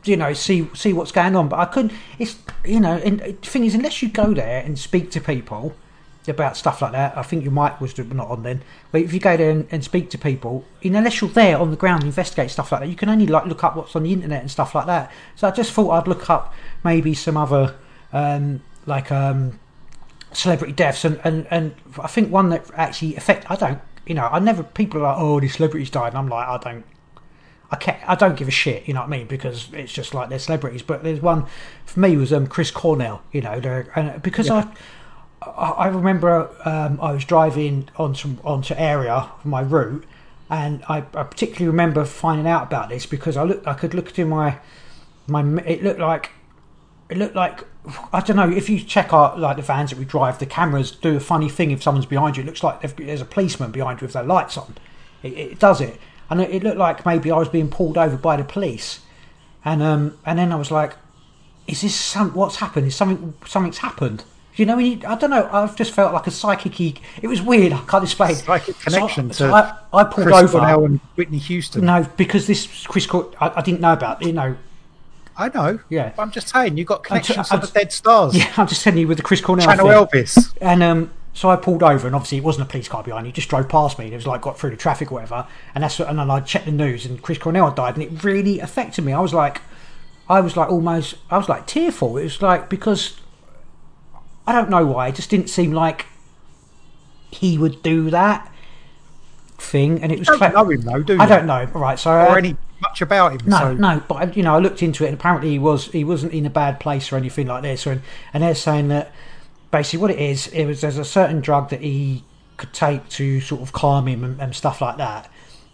you 0.05 0.17
know 0.17 0.33
see 0.33 0.69
see 0.73 0.93
what's 0.93 1.11
going 1.11 1.35
on. 1.35 1.49
But 1.49 1.59
i 1.59 1.65
couldn't 1.65 1.93
it's 2.19 2.37
you 2.63 2.79
know 2.79 2.97
and 2.97 3.19
the 3.19 3.33
thing 3.33 3.65
is 3.65 3.75
unless 3.75 4.01
you 4.01 4.09
go 4.09 4.33
there 4.33 4.61
and 4.63 4.77
speak 4.77 5.11
to 5.11 5.21
people 5.21 5.75
about 6.27 6.57
stuff 6.57 6.81
like 6.81 6.91
that 6.91 7.15
i 7.15 7.21
think 7.21 7.43
your 7.43 7.51
mic 7.51 7.79
was 7.79 7.95
not 7.99 8.27
on 8.29 8.41
then. 8.41 8.63
But 8.91 9.01
if 9.01 9.13
you 9.13 9.19
go 9.19 9.37
there 9.37 9.51
and, 9.51 9.67
and 9.69 9.83
speak 9.83 10.09
to 10.09 10.17
people 10.17 10.65
you 10.81 10.89
know, 10.89 10.97
unless 10.97 11.21
you're 11.21 11.29
there 11.29 11.57
on 11.57 11.69
the 11.69 11.77
ground 11.77 12.03
investigate 12.03 12.49
stuff 12.49 12.71
like 12.71 12.81
that 12.81 12.89
you 12.89 12.95
can 12.95 13.09
only 13.09 13.27
like 13.27 13.45
look 13.45 13.63
up 13.63 13.75
what's 13.75 13.95
on 13.95 14.03
the 14.03 14.13
internet 14.13 14.41
and 14.41 14.49
stuff 14.49 14.73
like 14.73 14.87
that. 14.87 15.11
So 15.35 15.47
i 15.47 15.51
just 15.51 15.71
thought 15.71 15.91
i'd 15.91 16.07
look 16.07 16.29
up 16.29 16.53
maybe 16.83 17.13
some 17.13 17.37
other 17.37 17.75
um 18.11 18.61
like 18.87 19.11
um 19.11 19.59
celebrity 20.35 20.73
deaths. 20.73 21.05
And, 21.05 21.19
and, 21.23 21.47
and 21.49 21.75
I 21.99 22.07
think 22.07 22.31
one 22.31 22.49
that 22.49 22.69
actually 22.75 23.15
affect 23.15 23.49
I 23.49 23.55
don't 23.55 23.79
you 24.05 24.15
know 24.15 24.27
I 24.31 24.39
never 24.39 24.63
people 24.63 25.01
are 25.01 25.13
like 25.13 25.17
oh 25.17 25.39
these 25.39 25.55
celebrities 25.55 25.89
died. 25.89 26.09
And 26.09 26.17
I'm 26.17 26.27
like 26.27 26.47
I 26.47 26.57
don't 26.57 26.85
I 27.71 27.75
can't 27.77 27.97
I 28.07 28.15
don't 28.15 28.35
give 28.35 28.47
a 28.47 28.51
shit 28.51 28.87
you 28.87 28.93
know 28.93 29.01
what 29.01 29.07
I 29.07 29.17
mean? 29.17 29.27
Because 29.27 29.69
it's 29.73 29.93
just 29.93 30.13
like 30.13 30.29
they're 30.29 30.39
celebrities. 30.39 30.81
But 30.81 31.03
there's 31.03 31.21
one 31.21 31.45
for 31.85 31.99
me 31.99 32.17
was 32.17 32.31
um 32.31 32.47
Chris 32.47 32.71
Cornell 32.71 33.21
you 33.31 33.41
know 33.41 33.85
and 33.95 34.21
because 34.21 34.49
I 34.49 34.67
I 35.41 35.71
I 35.71 35.87
remember 35.87 36.49
um, 36.65 36.99
I 37.01 37.11
was 37.11 37.25
driving 37.25 37.89
onto 37.97 38.37
onto 38.43 38.73
area 38.75 39.13
of 39.13 39.45
my 39.45 39.61
route 39.61 40.05
and 40.49 40.83
I, 40.87 40.97
I 40.97 41.23
particularly 41.23 41.67
remember 41.67 42.05
finding 42.05 42.47
out 42.47 42.63
about 42.63 42.89
this 42.89 43.05
because 43.05 43.35
I 43.37 43.43
look 43.43 43.65
I 43.65 43.73
could 43.73 43.93
look 43.93 44.17
at 44.17 44.27
my 44.27 44.59
my 45.27 45.41
it 45.65 45.83
looked 45.83 45.99
like 45.99 46.31
it 47.09 47.17
looked 47.17 47.35
like 47.35 47.65
I 48.11 48.19
don't 48.21 48.35
know 48.35 48.49
if 48.49 48.69
you 48.69 48.79
check 48.79 49.13
our 49.13 49.37
like 49.37 49.57
the 49.57 49.63
vans 49.63 49.91
that 49.91 49.99
we 49.99 50.05
drive 50.05 50.39
the 50.39 50.45
cameras 50.45 50.91
do 50.91 51.15
a 51.15 51.19
funny 51.19 51.49
thing 51.49 51.71
if 51.71 51.83
someone's 51.83 52.05
behind 52.05 52.37
you. 52.37 52.43
It 52.43 52.47
looks 52.47 52.63
like 52.63 52.81
there's 52.95 53.21
a 53.21 53.25
policeman 53.25 53.71
behind 53.71 54.01
you 54.01 54.05
with 54.05 54.13
their 54.13 54.23
lights 54.23 54.57
on. 54.57 54.75
It, 55.23 55.33
it 55.33 55.59
does 55.59 55.81
it 55.81 55.99
and 56.29 56.41
it, 56.41 56.51
it 56.51 56.63
looked 56.63 56.77
like 56.77 57.05
maybe 57.05 57.31
I 57.31 57.37
was 57.37 57.49
being 57.49 57.69
pulled 57.69 57.97
over 57.97 58.17
by 58.17 58.37
the 58.37 58.43
police 58.43 59.01
and 59.63 59.81
um 59.81 60.17
and 60.25 60.39
then 60.39 60.51
I 60.51 60.55
was 60.55 60.71
like 60.71 60.95
is 61.67 61.81
this 61.81 61.95
some 61.95 62.33
what's 62.33 62.57
happened 62.57 62.87
is 62.87 62.95
something 62.95 63.33
something's 63.45 63.79
happened 63.79 64.23
you 64.55 64.65
know, 64.65 64.77
you, 64.77 65.01
I 65.05 65.15
don't 65.15 65.31
know. 65.31 65.49
I've 65.51 65.75
just 65.75 65.93
felt 65.93 66.13
like 66.13 66.27
a 66.27 66.31
psychic. 66.31 67.01
It 67.21 67.27
was 67.27 67.41
weird. 67.41 67.73
I 67.73 67.81
can't 67.81 68.03
explain. 68.03 68.35
Psychic 68.35 68.79
connection 68.79 69.33
so, 69.33 69.47
to 69.47 69.51
so 69.51 69.53
I, 69.53 69.77
I 69.91 70.03
pulled 70.05 70.27
Chris 70.27 70.37
over. 70.37 70.59
Cornell 70.59 70.85
and 70.85 70.99
Whitney 71.15 71.39
Houston. 71.39 71.85
No, 71.85 72.07
because 72.15 72.47
this 72.47 72.85
Chris, 72.87 73.05
Cor- 73.05 73.31
I, 73.41 73.51
I 73.57 73.61
didn't 73.61 73.81
know 73.81 73.91
about. 73.91 74.21
You 74.21 74.31
know, 74.31 74.55
I 75.35 75.49
know. 75.49 75.79
Yeah. 75.89 76.13
But 76.15 76.21
I'm 76.21 76.31
just 76.31 76.47
saying, 76.47 76.77
You've 76.77 76.87
got 76.87 77.03
connections 77.03 77.49
to 77.49 77.57
the 77.57 77.67
dead 77.67 77.91
stars. 77.91 78.35
yeah, 78.37 78.51
I'm 78.55 78.67
just 78.67 78.81
telling 78.81 78.99
you 78.99 79.07
with 79.07 79.17
the 79.17 79.23
Chris 79.23 79.41
Cornell 79.41 79.65
Channel 79.65 80.05
thing. 80.07 80.23
Elvis. 80.23 80.57
And 80.61 80.81
um, 80.81 81.11
so 81.35 81.49
I 81.49 81.57
pulled 81.57 81.83
over, 81.83 82.07
and 82.07 82.15
obviously 82.15 82.37
it 82.37 82.45
wasn't 82.45 82.65
a 82.65 82.71
police 82.71 82.87
car 82.87 83.03
behind. 83.03 83.25
He 83.27 83.31
just 83.33 83.49
drove 83.49 83.67
past 83.67 83.99
me. 83.99 84.05
And 84.05 84.13
it 84.13 84.17
was 84.17 84.25
like 84.25 84.41
got 84.41 84.57
through 84.57 84.69
the 84.69 84.77
traffic, 84.77 85.11
or 85.11 85.15
whatever. 85.15 85.45
And 85.75 85.83
that's 85.83 85.99
what, 85.99 86.07
and 86.07 86.17
then 86.17 86.31
I 86.31 86.39
checked 86.39 86.65
the 86.65 86.71
news, 86.71 87.05
and 87.05 87.21
Chris 87.21 87.37
Cornell 87.37 87.67
had 87.67 87.75
died, 87.75 87.95
and 87.95 88.03
it 88.03 88.23
really 88.23 88.59
affected 88.59 89.03
me. 89.03 89.11
I 89.11 89.19
was 89.19 89.33
like, 89.33 89.61
I 90.29 90.39
was 90.39 90.55
like 90.55 90.69
almost, 90.69 91.15
I 91.29 91.37
was 91.37 91.49
like 91.49 91.67
tearful. 91.67 92.17
It 92.17 92.23
was 92.23 92.41
like 92.41 92.69
because 92.69 93.19
I 94.47 94.53
don't 94.53 94.69
know 94.69 94.85
why. 94.85 95.09
It 95.09 95.15
just 95.15 95.29
didn't 95.29 95.49
seem 95.49 95.71
like 95.73 96.05
he 97.31 97.57
would 97.57 97.83
do 97.83 98.09
that 98.11 98.49
thing, 99.57 100.01
and 100.01 100.13
it 100.13 100.19
was. 100.19 100.27
Don't 100.29 100.37
cla- 100.37 100.51
know 100.51 100.69
him 100.69 100.81
though, 100.81 101.03
do 101.03 101.15
you? 101.15 101.19
I 101.19 101.25
don't 101.25 101.45
know. 101.45 101.65
Right, 101.65 101.99
so 101.99 102.11
Or 102.11 102.29
I, 102.29 102.37
any 102.37 102.55
much 102.81 103.01
about 103.01 103.33
him. 103.33 103.49
no, 103.49 103.57
so 103.57 103.73
no, 103.73 104.03
but 104.07 104.37
you 104.37 104.43
know, 104.43 104.55
I 104.55 104.59
looked 104.59 104.81
into 104.81 105.03
it, 105.03 105.07
and 105.07 105.15
apparently 105.19 105.49
he 105.51 105.59
was 105.59 105.87
he 105.87 106.05
wasn't 106.05 106.31
in 106.31 106.45
a 106.45 106.49
bad 106.49 106.79
place 106.79 107.11
or 107.11 107.17
anything 107.17 107.47
like 107.47 107.63
this. 107.63 107.85
And 107.85 108.01
and 108.33 108.41
they're 108.41 108.55
saying 108.55 108.87
that 108.87 109.11
basically 109.75 109.99
what 109.99 110.11
it 110.11 110.19
is, 110.19 110.47
it 110.47 110.65
was 110.65 110.79
there's 110.79 110.97
a 110.97 111.03
certain 111.03 111.41
drug 111.41 111.69
that 111.69 111.81
he 111.81 112.23
could 112.55 112.71
take 112.71 113.09
to 113.09 113.41
sort 113.41 113.61
of 113.61 113.73
calm 113.73 114.07
him 114.07 114.23
and, 114.23 114.39
and 114.39 114.55
stuff 114.55 114.79
like 114.79 114.95
that, 114.97 115.29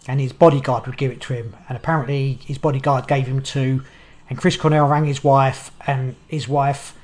and 0.08 0.20
his 0.20 0.32
bodyguard 0.32 0.86
would 0.86 0.96
give 0.96 1.12
it 1.12 1.20
to 1.20 1.34
him, 1.34 1.56
and 1.68 1.76
apparently 1.76 2.40
his 2.44 2.58
bodyguard 2.58 3.06
gave 3.06 3.28
him 3.28 3.40
two, 3.40 3.84
and 4.28 4.36
Chris 4.36 4.56
Cornell 4.56 4.88
rang 4.88 5.04
his 5.04 5.22
wife, 5.22 5.70
and 5.86 6.16
his 6.26 6.48
wife 6.48 6.98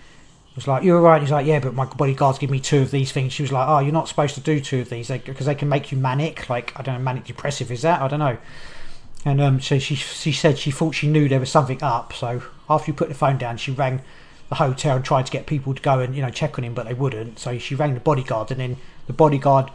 was 0.56 0.66
like, 0.66 0.82
"You're 0.82 1.00
right." 1.00 1.22
He's 1.22 1.30
like, 1.30 1.46
"Yeah, 1.46 1.60
but 1.60 1.72
my 1.72 1.84
bodyguards 1.84 2.38
give 2.40 2.50
me 2.50 2.58
two 2.58 2.80
of 2.80 2.90
these 2.90 3.12
things." 3.12 3.32
She 3.32 3.42
was 3.42 3.52
like, 3.52 3.68
"Oh, 3.68 3.78
you're 3.78 3.92
not 3.92 4.08
supposed 4.08 4.34
to 4.34 4.40
do 4.40 4.58
two 4.58 4.80
of 4.80 4.90
these 4.90 5.08
because 5.08 5.46
they, 5.46 5.54
can 5.54 5.68
make 5.68 5.92
you 5.92 5.98
manic. 5.98 6.50
Like 6.50 6.72
I 6.74 6.82
don't 6.82 6.96
know, 6.96 7.00
manic 7.00 7.24
depressive 7.26 7.70
is 7.70 7.82
that? 7.82 8.02
I 8.02 8.08
don't 8.08 8.18
know." 8.18 8.38
And 9.24 9.40
um, 9.40 9.60
so 9.60 9.78
she 9.78 9.94
she 9.94 10.32
said 10.32 10.58
she 10.58 10.72
thought 10.72 10.96
she 10.96 11.06
knew 11.06 11.28
there 11.28 11.38
was 11.38 11.50
something 11.50 11.80
up. 11.80 12.12
So 12.12 12.42
after 12.68 12.90
you 12.90 12.96
put 12.96 13.08
the 13.08 13.14
phone 13.14 13.38
down, 13.38 13.56
she 13.56 13.70
rang 13.70 14.02
the 14.48 14.56
hotel 14.56 14.96
and 14.96 15.04
tried 15.04 15.26
to 15.26 15.32
get 15.32 15.46
people 15.46 15.74
to 15.74 15.82
go 15.82 16.00
and 16.00 16.14
you 16.14 16.22
know 16.22 16.30
check 16.30 16.58
on 16.58 16.64
him, 16.64 16.74
but 16.74 16.86
they 16.86 16.94
wouldn't. 16.94 17.38
So 17.38 17.58
she 17.58 17.74
rang 17.74 17.94
the 17.94 18.00
bodyguard, 18.00 18.50
and 18.50 18.60
then 18.60 18.76
the 19.06 19.12
bodyguard 19.12 19.70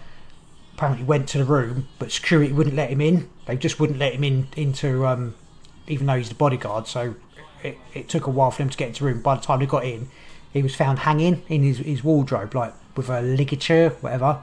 apparently 0.76 1.06
went 1.06 1.30
to 1.30 1.38
the 1.38 1.46
room, 1.46 1.88
but 2.00 2.12
security 2.12 2.52
wouldn't 2.52 2.76
let 2.76 2.90
him 2.90 3.02
in. 3.02 3.30
They 3.46 3.56
just 3.56 3.80
wouldn't 3.80 4.00
let 4.00 4.14
him 4.14 4.24
in 4.24 4.48
into 4.56 5.06
um, 5.06 5.36
even 5.88 6.08
though 6.08 6.18
he's 6.18 6.30
the 6.30 6.36
bodyguard. 6.36 6.88
So 6.88 7.16
it, 7.62 7.78
it 7.94 8.10
took 8.10 8.28
a 8.28 8.30
while 8.32 8.52
for 8.52 8.64
him 8.64 8.70
to 8.70 8.78
get 8.78 8.90
into 8.90 9.04
the 9.04 9.06
room. 9.12 9.22
By 9.22 9.36
the 9.36 9.42
time 9.42 9.60
they 9.60 9.66
got 9.66 9.86
in, 9.86 10.10
he 10.52 10.64
was 10.64 10.76
found 10.76 11.00
hanging 11.00 11.44
in 11.48 11.64
his, 11.64 11.78
his 11.80 12.04
wardrobe, 12.04 12.56
like 12.56 12.74
with 12.96 13.10
a 13.10 13.22
ligature, 13.22 13.90
whatever. 14.02 14.40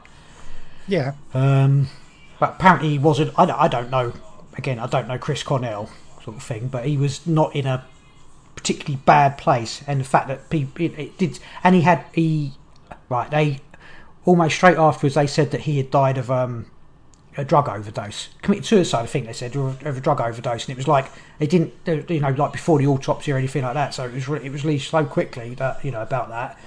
yeah, 0.87 1.13
Um, 1.35 1.89
but 2.39 2.51
apparently 2.55 2.91
he 2.91 2.99
wasn't. 2.99 3.33
I 3.39 3.47
don't, 3.47 3.59
I 3.61 3.69
don't 3.69 3.91
know. 3.91 4.13
Again, 4.57 4.79
I 4.79 4.87
don't 4.87 5.09
know 5.09 5.19
Chris 5.19 5.43
Cornell 5.43 5.91
sort 6.25 6.37
of 6.37 6.43
thing, 6.43 6.69
but 6.69 6.85
he 6.87 6.97
was 6.97 7.27
not 7.27 7.55
in 7.55 7.67
a 7.67 7.85
particularly 8.61 9.01
bad 9.07 9.39
place. 9.39 9.83
And 9.87 10.01
the 10.01 10.05
fact 10.05 10.29
that 10.29 10.51
people 10.51 10.85
it, 10.85 10.99
it 10.99 11.19
did, 11.19 11.39
and 11.65 11.75
he 11.75 11.81
had 11.83 12.05
he 12.15 12.53
right. 13.09 13.31
They 13.31 13.61
almost 14.27 14.55
straight 14.55 14.77
afterwards 14.77 15.15
they 15.15 15.27
said 15.27 15.51
that 15.51 15.63
he 15.63 15.79
had 15.79 15.91
died 15.91 16.19
of 16.19 16.31
um, 16.31 16.67
a 17.37 17.45
drug 17.45 17.69
overdose, 17.69 18.29
committed 18.43 18.67
suicide. 18.67 19.03
I 19.03 19.07
think 19.07 19.27
they 19.27 19.33
said 19.33 19.57
of 19.57 19.85
a 19.85 20.01
drug 20.01 20.21
overdose, 20.21 20.65
and 20.67 20.73
it 20.73 20.77
was 20.77 20.87
like 20.87 21.07
they 21.39 21.47
didn't, 21.47 21.73
you 21.87 22.21
know, 22.21 22.31
like 22.31 22.53
before 22.53 22.79
the 22.79 22.87
autopsy 22.87 23.33
or 23.33 23.37
anything 23.37 23.63
like 23.63 23.75
that. 23.75 23.95
So 23.95 24.05
it 24.05 24.13
was 24.13 24.29
it 24.29 24.51
was 24.51 24.65
released 24.65 24.91
so 24.91 25.05
quickly 25.05 25.55
that 25.55 25.85
you 25.85 25.91
know 25.91 26.03
about 26.03 26.29
that. 26.29 26.59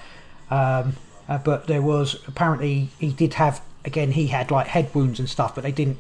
Um, 0.50 0.96
uh, 1.30 1.38
but 1.38 1.68
there 1.68 1.82
was 1.82 2.22
apparently 2.28 2.90
he 3.00 3.12
did 3.12 3.36
have 3.36 3.62
again 3.86 4.12
he 4.12 4.28
had 4.28 4.52
like 4.52 4.68
head 4.68 4.94
wounds 4.96 5.20
and 5.20 5.30
stuff, 5.30 5.56
but 5.56 5.64
they 5.64 5.72
didn't 5.72 6.00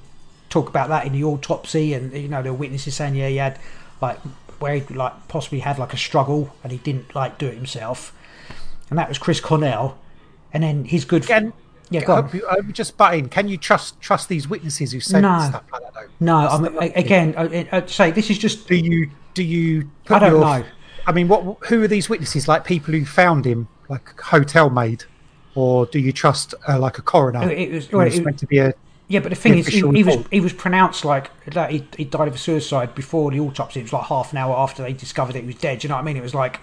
talk 0.49 0.69
about 0.69 0.89
that 0.89 1.05
in 1.05 1.13
the 1.13 1.23
autopsy. 1.23 1.93
And 1.93 2.11
you 2.13 2.27
know 2.27 2.41
were 2.41 2.53
witnesses 2.53 2.95
saying 2.95 3.15
yeah 3.15 3.29
he 3.29 3.37
had 3.37 3.59
like 4.01 4.19
where 4.63 4.75
he 4.75 4.93
like 4.93 5.27
possibly 5.27 5.59
had 5.59 5.77
like 5.77 5.91
a 5.93 5.97
struggle 5.97 6.55
and 6.63 6.71
he 6.71 6.77
didn't 6.77 7.13
like 7.13 7.37
do 7.37 7.45
it 7.47 7.55
himself. 7.55 8.15
And 8.89 8.97
that 8.97 9.09
was 9.09 9.17
Chris 9.17 9.41
Cornell, 9.41 9.97
and 10.53 10.63
then 10.63 10.85
his 10.85 11.03
good 11.03 11.25
Again, 11.25 11.51
yeah 11.89 12.05
go 12.05 12.15
on. 12.15 12.23
hope 12.23 12.33
you, 12.33 12.47
I 12.47 12.55
would 12.55 12.73
just 12.73 12.95
butt 12.95 13.15
in. 13.15 13.27
Can 13.27 13.49
you 13.49 13.57
trust 13.57 13.99
trust 13.99 14.29
these 14.29 14.47
witnesses 14.47 14.93
who 14.93 15.01
said 15.01 15.21
No. 15.21 15.37
stuff 15.49 15.63
like 15.73 15.81
that? 15.81 15.93
Though? 15.93 16.07
No, 16.21 16.37
I 16.47 16.59
mean, 16.59 16.91
again, 16.95 17.33
I, 17.37 17.67
I'd 17.73 17.89
say 17.89 18.11
this 18.11 18.29
is 18.29 18.37
just 18.37 18.65
do 18.69 18.75
you 18.75 19.09
do 19.33 19.43
you? 19.43 19.89
Put 20.05 20.15
I 20.15 20.19
don't 20.19 20.31
your, 20.31 20.39
know. 20.41 20.65
I 21.05 21.11
mean, 21.11 21.27
what? 21.27 21.57
Who 21.67 21.83
are 21.83 21.87
these 21.89 22.07
witnesses? 22.07 22.47
Like 22.47 22.63
people 22.63 22.93
who 22.93 23.03
found 23.03 23.45
him, 23.45 23.67
like 23.89 24.17
hotel 24.21 24.69
maid, 24.69 25.03
or 25.55 25.85
do 25.87 25.99
you 25.99 26.13
trust 26.13 26.55
uh, 26.69 26.79
like 26.79 26.97
a 26.97 27.01
coroner? 27.01 27.51
It 27.51 27.69
was- 27.71 27.91
well, 27.91 28.05
was 28.05 28.21
meant 28.21 28.39
to 28.39 28.47
be 28.47 28.59
a 28.59 28.73
Yeah, 29.07 29.19
but 29.19 29.29
the 29.29 29.35
thing 29.35 29.57
is, 29.57 29.67
he, 29.67 29.79
he 29.79 30.03
was 30.03 30.25
he 30.31 30.39
was 30.39 30.53
pronounced 30.53 31.05
like 31.05 31.29
that 31.45 31.71
he, 31.71 31.85
he 31.97 32.05
died 32.05 32.27
of 32.27 32.35
a 32.35 32.37
suicide 32.37 32.95
before 32.95 33.31
the 33.31 33.39
autopsy. 33.39 33.79
It 33.79 33.83
was 33.83 33.93
like 33.93 34.05
half 34.05 34.31
an 34.31 34.37
hour 34.37 34.55
after 34.55 34.81
they 34.81 34.93
discovered 34.93 35.33
that 35.33 35.41
he 35.41 35.47
was 35.47 35.55
dead. 35.55 35.79
Do 35.79 35.85
you 35.85 35.89
know 35.89 35.95
what 35.95 36.01
I 36.01 36.05
mean? 36.05 36.17
It 36.17 36.23
was 36.23 36.33
like 36.33 36.59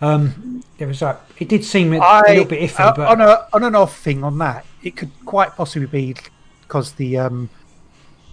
um, 0.00 0.62
it 0.78 0.86
was 0.86 1.02
like 1.02 1.18
it 1.38 1.48
did 1.48 1.64
seem 1.64 1.92
a, 1.92 1.98
I, 1.98 2.22
little 2.28 2.44
bit 2.44 2.70
iffy, 2.70 2.80
uh, 2.80 2.94
but 2.94 3.08
on 3.08 3.20
a 3.20 3.46
on 3.52 3.64
and 3.64 3.76
off 3.76 3.98
thing 3.98 4.22
on 4.22 4.38
that, 4.38 4.64
it 4.82 4.96
could 4.96 5.10
quite 5.24 5.56
possibly 5.56 5.86
be 5.86 6.14
because 6.62 6.92
the 6.92 7.18
um, 7.18 7.50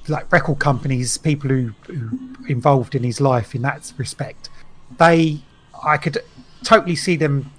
like 0.07 0.31
record 0.31 0.59
companies, 0.59 1.17
people 1.17 1.49
who, 1.49 1.73
who 1.87 2.45
involved 2.47 2.95
in 2.95 3.03
his 3.03 3.21
life 3.21 3.55
in 3.55 3.61
that 3.61 3.93
respect, 3.97 4.49
they, 4.97 5.39
I 5.83 5.97
could 5.97 6.19
totally 6.63 6.95
see 6.95 7.15
them 7.15 7.51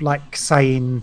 like 0.00 0.36
saying, 0.36 1.02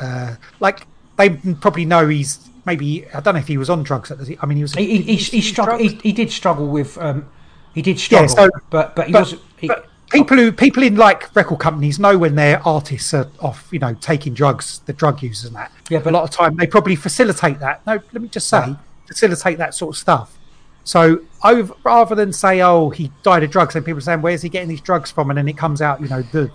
uh, 0.00 0.36
like 0.60 0.86
they 1.16 1.30
probably 1.30 1.84
know 1.84 2.08
he's 2.08 2.48
maybe 2.70 3.06
I 3.12 3.20
don't 3.20 3.34
know 3.34 3.40
if 3.40 3.48
he 3.48 3.58
was 3.58 3.70
on 3.70 3.82
drugs 3.82 4.10
at 4.10 4.18
the. 4.18 4.38
I 4.40 4.46
mean, 4.46 4.56
he 4.56 4.62
was. 4.62 4.74
he, 4.74 4.86
he, 4.86 5.02
he, 5.02 5.16
was 5.16 5.26
he, 5.28 5.40
struggled, 5.40 5.80
he, 5.80 5.88
he 6.02 6.12
did 6.12 6.30
struggle 6.30 6.66
with 6.68 6.96
um, 6.98 7.28
he 7.74 7.82
did 7.82 7.96
Yeah, 8.10 8.26
struggle, 8.26 8.28
so- 8.28 8.60
but 8.70 8.94
but 8.96 9.06
he 9.06 9.12
but- 9.12 9.20
wasn't. 9.20 9.42
He, 9.58 9.66
but 9.68 9.86
people 10.10 10.36
who 10.36 10.50
people 10.52 10.82
in 10.82 10.96
like 10.96 11.34
record 11.36 11.58
companies 11.60 11.98
know 11.98 12.16
when 12.18 12.34
their 12.34 12.66
artists 12.66 13.12
are 13.14 13.28
off, 13.40 13.68
you 13.70 13.78
know, 13.78 13.94
taking 13.94 14.32
drugs, 14.34 14.80
the 14.86 14.92
drug 14.92 15.22
users 15.22 15.44
and 15.46 15.56
that. 15.56 15.70
Yeah, 15.90 15.98
but- 15.98 16.10
a 16.10 16.14
lot 16.16 16.24
of 16.24 16.30
time 16.30 16.56
they 16.56 16.66
probably 16.66 16.96
facilitate 16.96 17.58
that. 17.60 17.84
No, 17.86 17.94
let 18.12 18.22
me 18.22 18.28
just 18.28 18.48
say, 18.48 18.60
Right. 18.60 18.76
facilitate 19.06 19.58
that 19.58 19.74
sort 19.74 19.94
of 19.94 19.98
stuff. 19.98 20.36
So 20.84 21.20
over, 21.44 21.74
rather 21.84 22.14
than 22.14 22.32
say, 22.32 22.62
"Oh, 22.62 22.88
he 22.90 23.12
died 23.22 23.42
of 23.42 23.50
drugs," 23.50 23.76
and 23.76 23.84
people 23.84 23.98
are 23.98 24.00
saying, 24.00 24.22
"Where's 24.22 24.42
he 24.42 24.48
getting 24.48 24.68
these 24.68 24.80
drugs 24.80 25.10
from?" 25.10 25.28
and 25.30 25.36
then 25.38 25.46
it 25.48 25.58
comes 25.58 25.82
out, 25.82 26.00
you 26.00 26.08
know, 26.08 26.22
the 26.22 26.50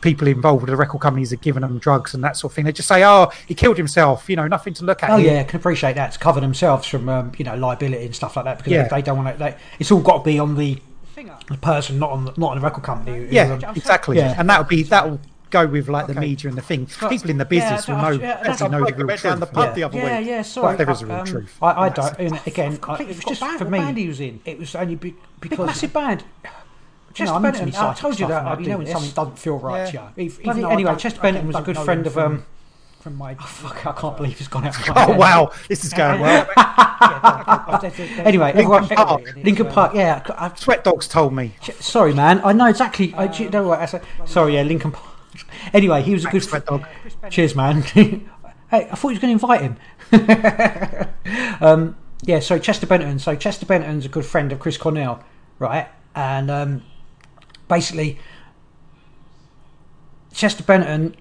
people 0.00 0.28
involved 0.28 0.62
with 0.62 0.70
the 0.70 0.76
record 0.76 1.00
companies 1.00 1.32
are 1.32 1.36
giving 1.36 1.62
them 1.62 1.78
drugs 1.78 2.14
and 2.14 2.22
that 2.22 2.36
sort 2.36 2.52
of 2.52 2.54
thing. 2.54 2.64
They 2.64 2.72
just 2.72 2.88
say, 2.88 3.04
"Oh, 3.04 3.30
he 3.46 3.54
killed 3.54 3.76
himself," 3.76 4.28
you 4.28 4.36
know, 4.36 4.46
nothing 4.46 4.74
to 4.74 4.84
look 4.84 5.02
at. 5.02 5.10
Oh 5.10 5.16
here. 5.16 5.32
yeah, 5.32 5.42
can 5.44 5.58
appreciate 5.58 5.94
that 5.94 6.12
to 6.12 6.18
cover 6.18 6.40
themselves 6.40 6.86
from 6.86 7.08
um, 7.08 7.32
you 7.38 7.44
know 7.44 7.56
liability 7.56 8.04
and 8.04 8.14
stuff 8.14 8.36
like 8.36 8.44
that 8.44 8.58
because 8.58 8.72
Yeah. 8.72 8.88
they, 8.88 8.96
they 8.96 9.02
don't 9.02 9.22
want 9.22 9.38
to. 9.38 9.56
It's 9.78 9.90
all 9.90 10.00
got 10.00 10.18
to 10.18 10.24
be 10.24 10.38
on 10.38 10.56
the, 10.56 10.78
the 11.48 11.56
person, 11.60 11.98
not 11.98 12.10
on 12.10 12.24
the, 12.26 12.34
not 12.36 12.50
on 12.50 12.58
the 12.58 12.62
record 12.64 12.84
company. 12.84 13.18
who- 13.18 13.34
Yeah, 13.34 13.58
um, 13.64 13.76
exactly. 13.76 14.16
Yeah. 14.16 14.34
And 14.38 14.48
that'll 14.48 14.64
be 14.64 14.82
that'll 14.82 15.20
go 15.50 15.66
with 15.66 15.88
like 15.88 16.06
the 16.06 16.14
media 16.14 16.48
and 16.48 16.58
the 16.58 16.62
thing. 16.62 16.86
People 17.08 17.30
in 17.30 17.38
the 17.38 17.44
business 17.44 17.88
yeah, 17.88 17.94
will 17.94 18.02
know, 18.02 18.10
yeah, 18.10 18.36
that's- 18.36 18.60
actually 18.60 18.70
know 18.70 18.84
the 18.84 18.94
real 18.94 19.06
went 19.06 19.22
down 19.22 19.40
the 19.40 19.46
pub 19.46 19.68
yeah. 19.68 19.72
the 19.72 19.82
other 19.84 19.98
yeah, 19.98 20.18
week. 20.18 20.28
yeah, 20.28 20.42
sorry. 20.42 20.76
there 20.76 20.90
is 20.90 21.02
a 21.02 21.06
real 21.06 21.16
um, 21.16 21.26
truth. 21.26 21.56
I, 21.62 21.86
I 21.86 21.88
don't. 21.88 22.18
and 22.18 22.40
again, 22.46 22.78
I, 22.82 23.02
it 23.02 23.08
was 23.08 23.24
just 23.24 23.58
for 23.58 23.64
me. 23.64 23.78
band 23.78 23.96
he 23.96 24.08
was 24.08 24.20
in. 24.20 24.40
It 24.44 24.58
was 24.58 24.74
only 24.74 24.96
be, 24.96 25.14
because 25.40 25.66
massive 25.66 25.92
band. 25.92 26.24
Chester 27.16 27.40
Bennington, 27.40 27.70
me 27.70 27.76
I 27.76 27.94
told 27.94 28.12
you 28.20 28.26
stuff 28.26 28.44
that. 28.44 28.58
I 28.58 28.60
you 28.60 28.68
know 28.68 28.78
when 28.78 28.86
something 28.86 29.10
doesn't 29.12 29.38
feel 29.38 29.58
right. 29.58 29.92
Yeah. 29.92 30.10
Yeah. 30.16 30.24
If- 30.24 30.40
Even 30.40 30.58
if- 30.64 30.70
anyway, 30.70 30.96
Chester 30.96 31.20
I 31.20 31.22
Bennington 31.22 31.46
was 31.48 31.56
a 31.56 31.62
good 31.62 31.78
friend 31.78 32.06
of 32.06 32.18
um. 32.18 32.44
from 33.00 33.16
my. 33.16 33.34
Fuck, 33.40 33.86
I 33.86 33.92
can't 33.92 34.16
believe 34.16 34.38
it's 34.38 34.48
gone 34.48 34.66
out. 34.66 34.74
Oh 34.90 34.92
head. 34.94 35.18
wow, 35.18 35.52
this 35.68 35.84
is 35.84 35.92
going 35.92 36.20
well. 36.20 36.46
Anyway, 38.18 38.50
everyone- 38.54 38.88
Park. 38.88 39.22
Linkin 39.42 39.66
Park. 39.66 39.94
Yeah, 39.94 40.22
I, 40.36 40.54
Sweat 40.54 40.82
Dogs 40.84 41.06
told 41.08 41.32
me. 41.34 41.54
Sorry, 41.80 42.14
man. 42.14 42.40
I 42.44 42.52
know 42.52 42.66
exactly. 42.66 43.12
I, 43.14 43.30
you 43.32 43.50
know 43.50 43.68
what? 43.68 43.80
I 43.80 43.86
said? 43.86 44.02
Sorry, 44.24 44.54
yeah, 44.54 44.62
Linkin 44.62 44.92
Park. 44.92 45.06
Anyway, 45.72 46.02
he 46.02 46.12
was 46.14 46.24
a 46.24 46.30
good. 46.30 46.50
Red 46.52 46.64
Dog. 46.64 46.84
Cheers, 47.30 47.54
man. 47.54 47.82
hey, 47.82 48.22
I 48.70 48.82
thought 48.94 49.10
you 49.10 49.16
were 49.16 49.20
going 49.20 49.38
to 49.38 49.44
invite 49.44 49.60
him. 49.62 49.76
um, 51.60 51.96
yeah, 52.22 52.40
so 52.40 52.58
Chester 52.58 52.86
Benton. 52.86 53.18
So 53.18 53.36
Chester 53.36 53.66
Benton's 53.66 54.04
a 54.06 54.08
good 54.08 54.24
friend 54.24 54.50
of 54.52 54.58
Chris 54.60 54.76
Cornell, 54.78 55.22
right? 55.58 55.88
And 56.14 56.50
um, 56.50 56.82
basically, 57.68 58.18
Chester 60.32 60.62
Benton 60.62 61.16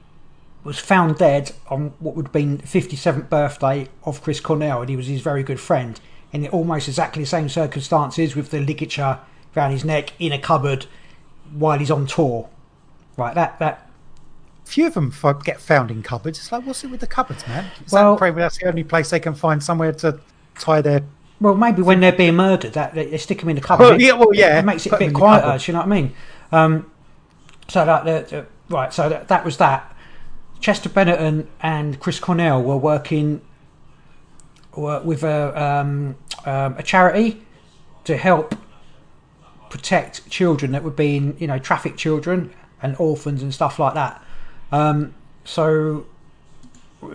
was 0.63 0.79
found 0.79 1.17
dead 1.17 1.51
on 1.69 1.93
what 1.99 2.15
would 2.15 2.25
have 2.27 2.33
been 2.33 2.57
the 2.57 2.63
57th 2.63 3.29
birthday 3.29 3.87
of 4.03 4.21
Chris 4.21 4.39
Cornell, 4.39 4.81
and 4.81 4.89
he 4.89 4.95
was 4.95 5.07
his 5.07 5.21
very 5.21 5.43
good 5.43 5.59
friend. 5.59 5.99
in 6.33 6.47
almost 6.47 6.87
exactly 6.89 7.23
the 7.23 7.27
same 7.27 7.47
circumstances 7.47 8.35
with 8.35 8.49
the 8.51 8.59
ligature 8.59 9.19
around 9.55 9.71
his 9.71 9.85
neck 9.85 10.11
in 10.19 10.33
a 10.33 10.39
cupboard 10.39 10.85
while 11.53 11.79
he's 11.79 11.91
on 11.91 12.05
tour. 12.05 12.49
Right, 13.15 13.33
that 13.35 13.57
that 13.59 13.89
few 14.65 14.87
of 14.87 14.95
them 14.95 15.13
get 15.45 15.61
found 15.61 15.91
in 15.91 16.03
cupboards. 16.03 16.39
It's 16.39 16.51
like, 16.51 16.65
what's 16.65 16.83
it 16.83 16.87
with 16.91 16.99
the 16.99 17.07
cupboards, 17.07 17.47
man? 17.47 17.69
Is 17.85 17.93
Well- 17.93 18.13
that 18.13 18.17
probably 18.17 18.41
that's 18.41 18.57
the 18.57 18.67
only 18.67 18.83
place 18.83 19.11
they 19.11 19.19
can 19.21 19.35
find 19.35 19.63
somewhere 19.63 19.93
to 19.93 20.19
tie 20.59 20.81
their. 20.81 21.03
well 21.39 21.55
maybe 21.55 21.81
when 21.81 21.99
they're 22.01 22.11
being 22.11 22.35
murdered, 22.35 22.73
that 22.73 22.93
they, 22.95 23.05
they 23.05 23.17
stick 23.17 23.39
them 23.39 23.49
in 23.49 23.55
the 23.55 23.61
cupboard. 23.61 23.83
Well, 23.83 24.01
yeah, 24.01 24.13
well, 24.13 24.33
yeah, 24.33 24.59
it 24.59 24.65
makes 24.65 24.85
it 24.85 24.91
a 24.91 24.97
bit 24.97 25.13
quieter. 25.13 25.57
Do 25.57 25.71
you 25.71 25.73
know 25.73 25.79
what 25.79 25.87
I 25.87 26.01
mean? 26.01 26.13
Um, 26.51 26.91
so 27.67 27.85
that, 27.85 28.05
that- 28.05 28.47
right, 28.69 28.93
so 28.93 29.09
that, 29.09 29.27
that 29.27 29.45
was 29.45 29.57
that. 29.57 29.91
Chester 30.59 30.89
Bennetton 30.89 31.47
and 31.61 31.99
Chris 31.99 32.19
Cornell 32.19 32.61
were 32.63 32.77
working 32.77 33.41
were 34.75 35.01
with 35.01 35.23
a 35.23 35.61
um, 35.61 36.15
um, 36.45 36.75
a 36.77 36.83
charity 36.83 37.41
to 38.05 38.17
help 38.17 38.55
protect 39.69 40.29
children 40.29 40.71
that 40.71 40.83
were 40.83 40.91
being, 40.91 41.35
you 41.39 41.47
know, 41.47 41.59
trafficked 41.59 41.97
children 41.97 42.53
and 42.81 42.95
orphans 42.99 43.41
and 43.41 43.53
stuff 43.53 43.79
like 43.79 43.93
that. 43.95 44.23
Um, 44.71 45.13
so, 45.43 46.05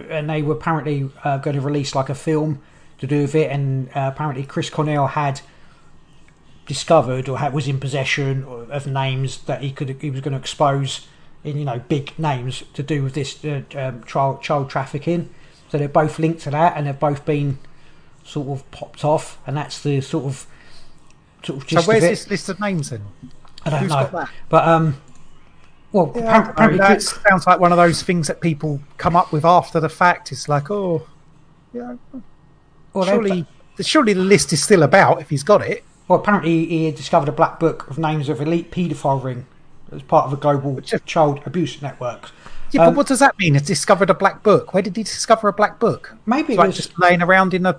and 0.09 0.28
they 0.28 0.43
were 0.43 0.55
apparently 0.55 1.11
uh, 1.24 1.39
going 1.39 1.57
to 1.57 1.62
release 1.62 1.95
like 1.95 2.09
a 2.09 2.14
film 2.14 2.61
to 2.99 3.07
do 3.07 3.22
with 3.22 3.35
it, 3.35 3.51
and 3.51 3.89
uh, 3.89 4.11
apparently 4.12 4.45
Chris 4.45 4.68
Cornell 4.70 5.07
had 5.09 5.41
discovered 6.75 7.29
or 7.29 7.39
had, 7.39 7.53
was 7.53 7.66
in 7.66 7.81
possession 7.81 8.45
of 8.71 8.87
names 8.87 9.39
that 9.49 9.61
he 9.61 9.73
could 9.73 9.89
he 10.01 10.09
was 10.09 10.21
going 10.21 10.35
to 10.35 10.39
expose 10.39 11.09
in 11.43 11.59
you 11.59 11.64
know 11.64 11.81
big 11.89 12.16
names 12.16 12.62
to 12.75 12.83
do 12.83 13.03
with 13.03 13.14
this 13.14 13.45
uh, 13.45 13.62
um, 13.75 14.05
child 14.05 14.41
child 14.41 14.71
trafficking. 14.71 15.29
So 15.68 15.79
they're 15.79 15.89
both 15.89 16.21
linked 16.21 16.43
to 16.43 16.51
that, 16.51 16.77
and 16.77 16.87
they've 16.87 16.99
both 17.11 17.25
been 17.25 17.59
sort 18.23 18.47
of 18.49 18.71
popped 18.71 19.05
off, 19.05 19.39
and 19.47 19.57
that's 19.57 19.83
the 19.83 20.01
sort 20.01 20.27
of 20.27 20.47
sort 21.45 21.61
of 21.61 21.68
So 21.68 21.83
where's 21.83 22.03
this 22.03 22.31
list 22.31 22.49
of 22.49 22.61
names 22.61 22.91
then? 22.91 23.03
I 23.64 23.71
don't 23.71 23.81
who's 23.81 23.91
know, 23.91 24.27
but 24.49 24.68
um, 24.68 25.01
well, 25.91 26.12
Yeah, 26.14 26.21
I 26.21 26.41
appar- 26.41 26.45
don't 26.45 26.47
know. 26.47 26.51
apparently, 26.53 26.79
that 26.79 27.03
sounds 27.03 27.47
like 27.49 27.59
one 27.59 27.73
of 27.73 27.79
those 27.79 28.03
things 28.05 28.29
that 28.29 28.41
people 28.41 28.81
come 28.97 29.16
up 29.16 29.33
with 29.33 29.45
after 29.45 29.81
the 29.81 29.89
fact. 29.89 30.31
It's 30.31 30.49
like, 30.49 30.71
oh, 30.71 31.07
yeah, 31.73 31.97
well, 32.93 33.05
surely, 33.05 33.45
surely 33.81 34.12
the 34.12 34.23
list 34.23 34.53
is 34.53 34.62
still 34.62 34.83
about 34.85 35.21
if 35.21 35.31
he's 35.31 35.43
got 35.43 35.62
it. 35.62 35.83
Well, 36.11 36.18
apparently 36.18 36.66
he 36.66 36.86
had 36.86 36.96
discovered 36.96 37.28
a 37.28 37.32
black 37.32 37.61
book 37.61 37.88
of 37.88 37.96
names 37.96 38.28
of 38.28 38.40
elite 38.40 38.72
paedophile 38.72 39.22
ring 39.22 39.46
as 39.92 40.02
part 40.02 40.26
of 40.26 40.32
a 40.32 40.36
global 40.36 40.80
child 40.80 41.40
abuse 41.46 41.80
network. 41.80 42.32
Yeah, 42.72 42.82
Um, 42.82 42.88
but 42.88 42.96
what 42.96 43.06
does 43.06 43.20
that 43.20 43.38
mean? 43.38 43.54
It's 43.54 43.68
discovered 43.68 44.11
a 44.11 44.14
black 44.14 44.42
book. 44.42 44.74
Where 44.74 44.82
did 44.82 44.96
he 44.96 45.04
discover 45.04 45.46
a 45.46 45.52
black 45.52 45.78
book? 45.78 46.16
Maybe 46.26 46.54
It's 46.54 46.62
it 46.64 46.66
was 46.66 46.76
just 46.76 46.98
laying 46.98 47.22
around 47.22 47.54
in 47.54 47.64
a. 47.64 47.78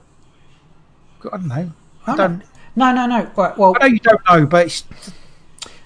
I 1.25 1.37
don't 1.37 1.47
know. 1.49 1.71
I 2.07 2.15
don't. 2.15 2.43
No, 2.73 2.93
no, 2.93 3.05
no. 3.05 3.29
Right, 3.35 3.57
well, 3.57 3.75
I 3.75 3.79
know 3.79 3.93
you 3.93 3.99
don't 3.99 4.21
know, 4.29 4.45
but 4.45 4.67
it's, 4.67 4.85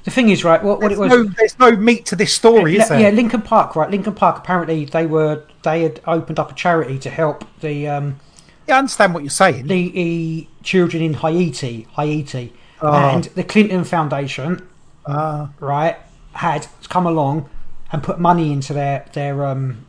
the 0.03 0.11
thing 0.11 0.29
is, 0.29 0.43
right, 0.43 0.63
what, 0.63 0.81
what 0.81 0.91
it 0.91 0.99
there's, 0.99 0.99
was. 0.99 1.09
no, 1.09 1.23
there's 1.23 1.57
no 1.57 1.71
meat 1.75 2.05
to 2.05 2.15
this 2.15 2.31
story, 2.31 2.77
is 2.77 2.89
there? 2.89 2.99
Yeah, 2.99 3.09
Linkin 3.09 3.41
Park, 3.41 3.75
right? 3.75 3.89
Linkin 3.89 4.13
Park. 4.13 4.37
Apparently, 4.37 4.85
they 4.85 5.07
were 5.07 5.41
they 5.63 5.81
had 5.81 5.99
opened 6.05 6.37
up 6.37 6.51
a 6.51 6.53
charity 6.53 6.99
to 6.99 7.09
help 7.09 7.43
the 7.61 7.87
um, 7.87 8.19
I 8.67 8.71
understand 8.79 9.13
what 9.13 9.23
you're 9.23 9.29
saying. 9.29 9.67
the, 9.67 10.47
children 10.63 11.03
in 11.03 11.13
Haiti, 11.15 11.87
Haiti, 11.95 12.53
Oh. 12.81 12.91
and 12.93 13.25
the 13.35 13.43
Clinton 13.43 13.83
Foundation, 13.83 14.67
Ah, 15.07 15.49
right, 15.59 15.97
had 16.33 16.67
come 16.89 17.05
along 17.07 17.49
and 17.91 18.01
put 18.03 18.19
money 18.19 18.51
into 18.51 18.73
their 18.73 19.05
their 19.13 19.45
um 19.45 19.85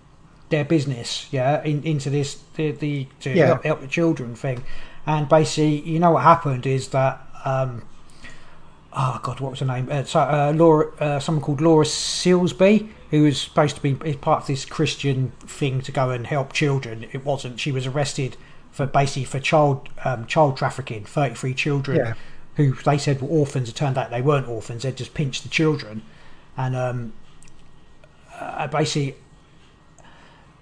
their 0.51 0.65
business, 0.65 1.27
yeah, 1.33 1.63
in, 1.65 1.83
into 1.83 2.11
this 2.11 2.39
the 2.55 2.71
the 2.73 3.09
to 3.21 3.31
Yeah. 3.31 3.47
help, 3.47 3.65
help 3.65 3.81
the 3.81 3.87
children 3.89 4.35
thing, 4.37 4.63
and 5.07 5.29
basically, 5.29 5.81
you 5.81 5.99
know 5.99 6.13
what 6.13 6.23
happened 6.23 6.67
is 6.67 6.89
that 6.89 7.21
um. 7.45 7.83
Oh 8.99 9.21
God, 9.23 9.41
what 9.41 9.51
was 9.51 9.61
her 9.61 9.67
name? 9.67 9.89
Uh, 9.91 10.05
so, 10.05 10.21
uh, 10.21 10.53
Laura, 10.57 10.91
uh, 11.01 11.21
someone 11.21 11.43
called 11.45 11.61
Laura 11.61 11.85
Silsby, 11.85 12.89
who 13.11 13.25
was 13.25 13.39
supposed 13.39 13.77
to 13.77 13.83
be 13.83 13.93
part 14.15 14.43
of 14.43 14.47
this 14.47 14.65
Christian 14.65 15.33
thing 15.41 15.83
to 15.83 15.93
go 15.93 16.09
and 16.11 16.27
help 16.27 16.55
children. 16.55 17.05
It 17.13 17.23
wasn't. 17.23 17.61
She 17.61 17.71
was 17.73 17.87
arrested 17.87 18.39
for 18.77 18.85
basically 18.85 19.25
for 19.25 19.41
child 19.41 19.89
um, 20.05 20.27
child 20.27 20.59
trafficking. 20.59 21.05
Thirty 21.07 21.35
three 21.35 21.55
children 21.55 21.97
Yeah. 21.97 22.15
who 22.57 22.75
they 22.75 22.99
said 22.99 23.23
were 23.23 23.29
orphans. 23.29 23.71
It 23.71 23.75
turned 23.75 23.97
out 23.97 24.11
they 24.11 24.21
weren't 24.21 24.47
orphans. 24.49 24.83
They 24.83 24.93
just 24.93 25.15
pinched 25.15 25.43
the 25.45 25.49
children, 25.49 26.03
and 26.59 26.77
um, 26.77 27.13
uh, 28.39 28.67
basically 28.67 29.17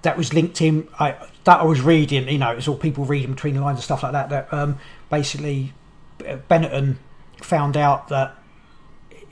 that 0.03 0.17
was 0.17 0.33
linked 0.33 0.61
in. 0.63 0.87
I 1.01 1.17
that 1.43 1.59
I 1.61 1.65
was 1.65 1.81
reading. 1.81 2.29
You 2.29 2.39
know, 2.39 2.53
it's 2.53 2.69
all 2.69 2.77
people 2.77 3.05
reading 3.05 3.33
between 3.33 3.55
the 3.55 3.61
lines 3.61 3.79
and 3.79 3.85
stuff 3.85 4.05
like 4.05 4.13
that. 4.13 4.31
That 4.31 4.53
um, 4.53 4.79
basically 5.11 5.73
Benetton 6.21 6.97
found 7.43 7.77
out 7.77 8.09
that 8.11 8.37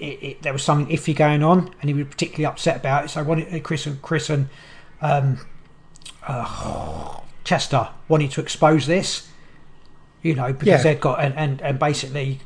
it, 0.00 0.22
it, 0.22 0.42
there 0.42 0.52
was 0.52 0.64
something 0.64 0.92
iffy 0.92 1.14
going 1.14 1.44
on, 1.44 1.72
and 1.80 1.88
he 1.88 1.94
was 1.94 2.08
particularly 2.08 2.46
upset 2.46 2.78
about 2.78 3.04
it. 3.04 3.08
So 3.10 3.20
I 3.20 3.22
wanted 3.22 3.62
Chris 3.62 3.86
and 3.86 4.02
Chris 4.02 4.28
and 4.28 4.48
um, 5.00 5.38
uh, 6.26 7.20
Chester 7.44 7.88
wanted 8.08 8.30
to 8.32 8.40
expose 8.40 8.86
this. 8.86 9.28
You 10.22 10.34
know, 10.36 10.52
because 10.52 10.66
Yeah. 10.68 10.82
they'd 10.82 11.00
got 11.00 11.20
and, 11.20 11.34
and, 11.36 11.60
and 11.62 11.78
basically 11.80 12.40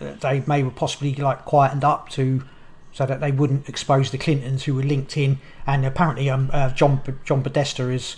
uh, 0.00 0.12
they 0.20 0.42
may 0.46 0.62
have 0.62 0.74
possibly 0.74 1.14
like 1.14 1.44
quietened 1.44 1.84
up 1.84 2.08
to 2.10 2.42
so 2.90 3.04
that 3.06 3.20
they 3.20 3.30
wouldn't 3.32 3.68
expose 3.68 4.10
the 4.10 4.18
Clintons 4.18 4.64
who 4.64 4.74
were 4.74 4.82
linked 4.82 5.16
in, 5.16 5.38
and 5.66 5.84
apparently 5.84 6.30
um 6.30 6.48
uh, 6.54 6.70
John 6.70 7.02
John 7.24 7.42
Podesta 7.42 7.90
is, 7.90 8.16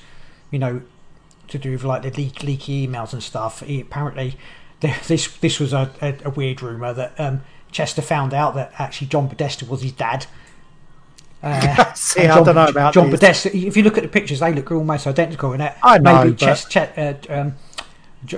you 0.52 0.58
know, 0.60 0.82
to 1.48 1.58
do 1.58 1.72
with 1.72 1.82
like 1.84 2.02
the 2.02 2.10
leak, 2.10 2.42
leaky 2.44 2.86
emails 2.86 3.12
and 3.12 3.22
stuff. 3.22 3.60
He 3.60 3.80
apparently 3.80 4.36
this 4.80 5.26
this 5.38 5.58
was 5.58 5.72
a, 5.72 5.90
a, 6.00 6.14
a 6.26 6.30
weird 6.30 6.62
rumor 6.62 6.92
that 6.92 7.18
um 7.18 7.42
Chester 7.72 8.02
found 8.02 8.32
out 8.32 8.54
that 8.54 8.72
actually 8.78 9.08
John 9.08 9.28
Podesta 9.28 9.64
was 9.64 9.82
his 9.82 9.90
dad. 9.92 10.26
Uh, 11.44 11.92
See, 11.94 12.22
and 12.22 12.32
I 12.32 12.42
don't 12.42 12.54
know 12.54 12.66
about 12.66 12.94
John. 12.94 13.10
Podesta. 13.10 13.54
If 13.54 13.76
you 13.76 13.82
look 13.82 13.98
at 13.98 14.02
the 14.02 14.08
pictures, 14.08 14.40
they 14.40 14.52
look 14.54 14.72
almost 14.72 15.06
identical. 15.06 15.52
And 15.52 15.62
I 15.82 15.98
know, 15.98 16.24
maybe 16.24 16.36
but- 16.40 16.66
Ch- 16.70 16.76
uh, 16.78 17.14
um, 17.28 17.54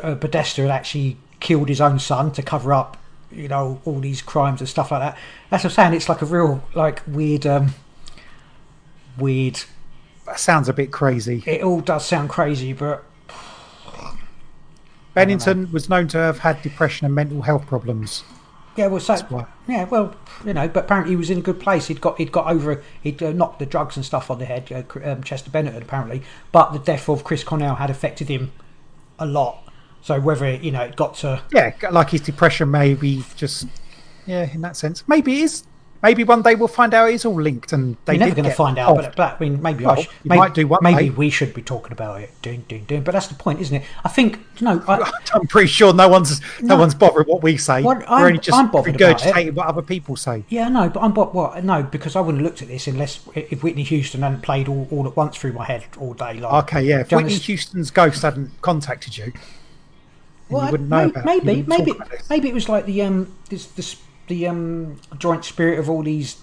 uh, 0.03 0.17
Podesta 0.17 0.63
had 0.63 0.71
actually 0.73 1.17
killed 1.39 1.69
his 1.69 1.81
own 1.81 1.99
son 2.01 2.33
to 2.33 2.43
cover 2.43 2.73
up, 2.73 2.97
you 3.31 3.47
know, 3.47 3.81
all 3.85 4.01
these 4.01 4.23
crimes 4.23 4.61
and 4.61 4.69
stuff 4.69 4.91
like 4.91 5.01
that. 5.01 5.17
That's 5.51 5.63
what 5.63 5.71
I'm 5.71 5.75
saying. 5.77 5.95
It's 5.95 6.09
like 6.09 6.21
a 6.23 6.27
real, 6.27 6.65
like, 6.75 7.03
weird, 7.07 7.47
um, 7.47 7.75
weird. 9.17 9.61
that 10.27 10.41
sounds 10.41 10.69
a 10.69 10.73
bit 10.73 10.91
crazy. 10.91 11.45
It 11.47 11.63
all 11.63 11.81
does 11.81 12.05
sound 12.05 12.29
crazy, 12.29 12.73
but 12.73 13.05
Bennington 15.15 15.71
was 15.71 15.89
known 15.89 16.09
to 16.09 16.19
have 16.19 16.41
had 16.41 16.61
depression 16.63 17.05
and 17.07 17.15
mental 17.15 17.43
health 17.43 17.67
problems. 17.67 18.25
Yeah, 18.77 18.87
well, 18.87 19.01
so 19.01 19.47
yeah, 19.67 19.85
well, 19.85 20.15
you 20.45 20.53
know, 20.53 20.69
but 20.69 20.85
apparently 20.85 21.13
he 21.13 21.17
was 21.17 21.31
in 21.31 21.39
a 21.39 21.43
good 21.43 21.59
place. 21.61 21.87
He'd 21.87 22.01
got 22.01 22.19
he'd 22.19 22.33
got 22.33 22.47
over 22.47 22.83
he'd 23.03 23.23
uh, 23.23 23.33
knocked 23.33 23.59
the 23.59 23.67
drugs 23.67 23.97
and 23.97 24.05
stuff 24.05 24.31
on 24.31 24.39
the 24.39 24.45
head. 24.45 24.71
Uh, 24.71 25.11
um, 25.11 25.23
Chester 25.23 25.51
Bennett 25.51 25.83
apparently, 25.83 26.23
but 26.53 26.73
the 26.73 26.79
death 26.79 27.09
of 27.09 27.25
Chris 27.25 27.43
Cornell 27.43 27.77
had 27.77 27.91
affected 27.91 28.29
him 28.29 28.53
a 29.19 29.27
lot. 29.27 29.63
So 30.03 30.21
whether 30.21 30.55
you 30.55 30.71
know 30.71 30.83
it 30.83 30.97
got 30.97 31.15
to 31.17 31.43
Yeah, 31.53 31.75
like 31.91 32.11
his 32.11 32.21
depression, 32.21 32.71
maybe 32.71 33.25
just 33.35 33.67
yeah, 34.27 34.51
in 34.53 34.61
that 34.61 34.77
sense, 34.77 35.07
maybe 35.09 35.41
it 35.41 35.45
is. 35.45 35.65
Maybe 36.03 36.25
one 36.25 36.43
day 36.43 36.55
we'll 36.55 36.69
find 36.69 36.93
out 36.95 37.11
it's 37.11 37.25
all 37.25 37.41
linked, 37.41 37.73
and 37.73 37.97
they 38.05 38.15
You're 38.15 38.21
never 38.21 38.35
going 38.35 38.49
to 38.49 38.55
find 38.55 38.79
out, 38.79 38.97
but, 38.97 39.17
but 39.17 39.37
I 39.37 39.39
mean, 39.41 39.61
maybe 39.63 39.85
I 39.85 39.89
Well, 39.89 39.97
should, 40.03 40.11
you 40.25 40.29
maybe, 40.29 40.39
might 40.39 40.55
do 40.55 40.67
one 40.69 40.79
maybe 40.83 41.05
day. 41.05 41.11
we 41.11 41.31
should 41.31 41.55
be 41.55 41.63
talking 41.63 41.93
about 41.93 42.21
it. 42.21 42.31
Doing, 42.43 42.65
doing, 42.69 42.85
doing. 42.85 43.03
But 43.03 43.13
that's 43.13 43.29
the 43.29 43.35
point, 43.35 43.61
isn't 43.61 43.77
it? 43.77 43.85
I 44.05 44.09
think 44.09 44.39
you 44.59 44.65
know. 44.67 44.83
I, 44.87 45.11
I'm 45.35 45.47
pretty 45.47 45.69
sure 45.69 45.93
no 45.93 46.09
one's 46.09 46.41
no, 46.61 46.75
No. 46.75 46.77
one's 46.79 46.95
bothering 46.95 47.27
what 47.27 47.43
we 47.43 47.57
say. 47.57 47.83
Well, 47.83 47.97
We're 47.97 48.05
I'm- 48.05 48.23
only 48.27 48.39
just 48.39 48.57
I'm 48.57 48.71
bothered 48.71 48.95
regurgitating 48.97 49.55
what 49.55 49.67
other 49.67 49.83
people 49.83 50.17
say. 50.17 50.45
yeah, 50.49 50.69
no, 50.69 50.89
but 50.89 51.01
I'm 51.01 51.15
what? 51.15 51.65
No, 51.65 51.83
because 51.83 52.15
I 52.17 52.21
wouldn't 52.21 52.43
have 52.43 52.51
looked 52.51 52.63
at 52.63 52.69
this 52.69 52.87
unless 52.87 53.21
if 53.35 53.63
Whitney 53.63 53.83
Houston 53.85 54.23
hadn't 54.23 54.43
played 54.43 54.69
all, 54.69 54.87
all 54.91 55.07
at 55.07 55.17
once 55.17 55.37
through 55.37 55.53
my 55.55 55.65
head 55.65 55.85
all 55.99 56.15
day 56.15 56.35
long. 56.35 56.55
Okay, 56.65 56.83
yeah. 56.83 57.01
If 57.01 57.07
Whitney 57.11 57.17
understand- 57.25 57.43
Houston's 57.45 57.91
ghost 57.91 58.23
hadn't 58.23 58.51
contacted 58.63 59.17
you, 59.19 59.33
Well, 60.49 60.63
you 60.63 60.69
I- 60.69 60.71
wouldn't 60.71 60.89
know 60.91 61.05
may- 61.05 61.11
about. 61.11 61.25
maybe, 61.25 61.63
maybe, 61.63 61.85
talk 61.93 61.97
about 61.97 62.11
this. 62.11 62.31
maybe 62.31 62.49
it 62.49 62.55
was 62.55 62.69
like 62.69 62.87
the 62.87 63.03
um, 63.03 63.33
this, 63.49 63.67
this 63.67 63.97
the 64.29 64.47
um, 64.47 65.01
joint 65.19 65.45
spirit 65.45 65.79
of 65.79 65.89
all 65.91 66.03
these 66.03 66.39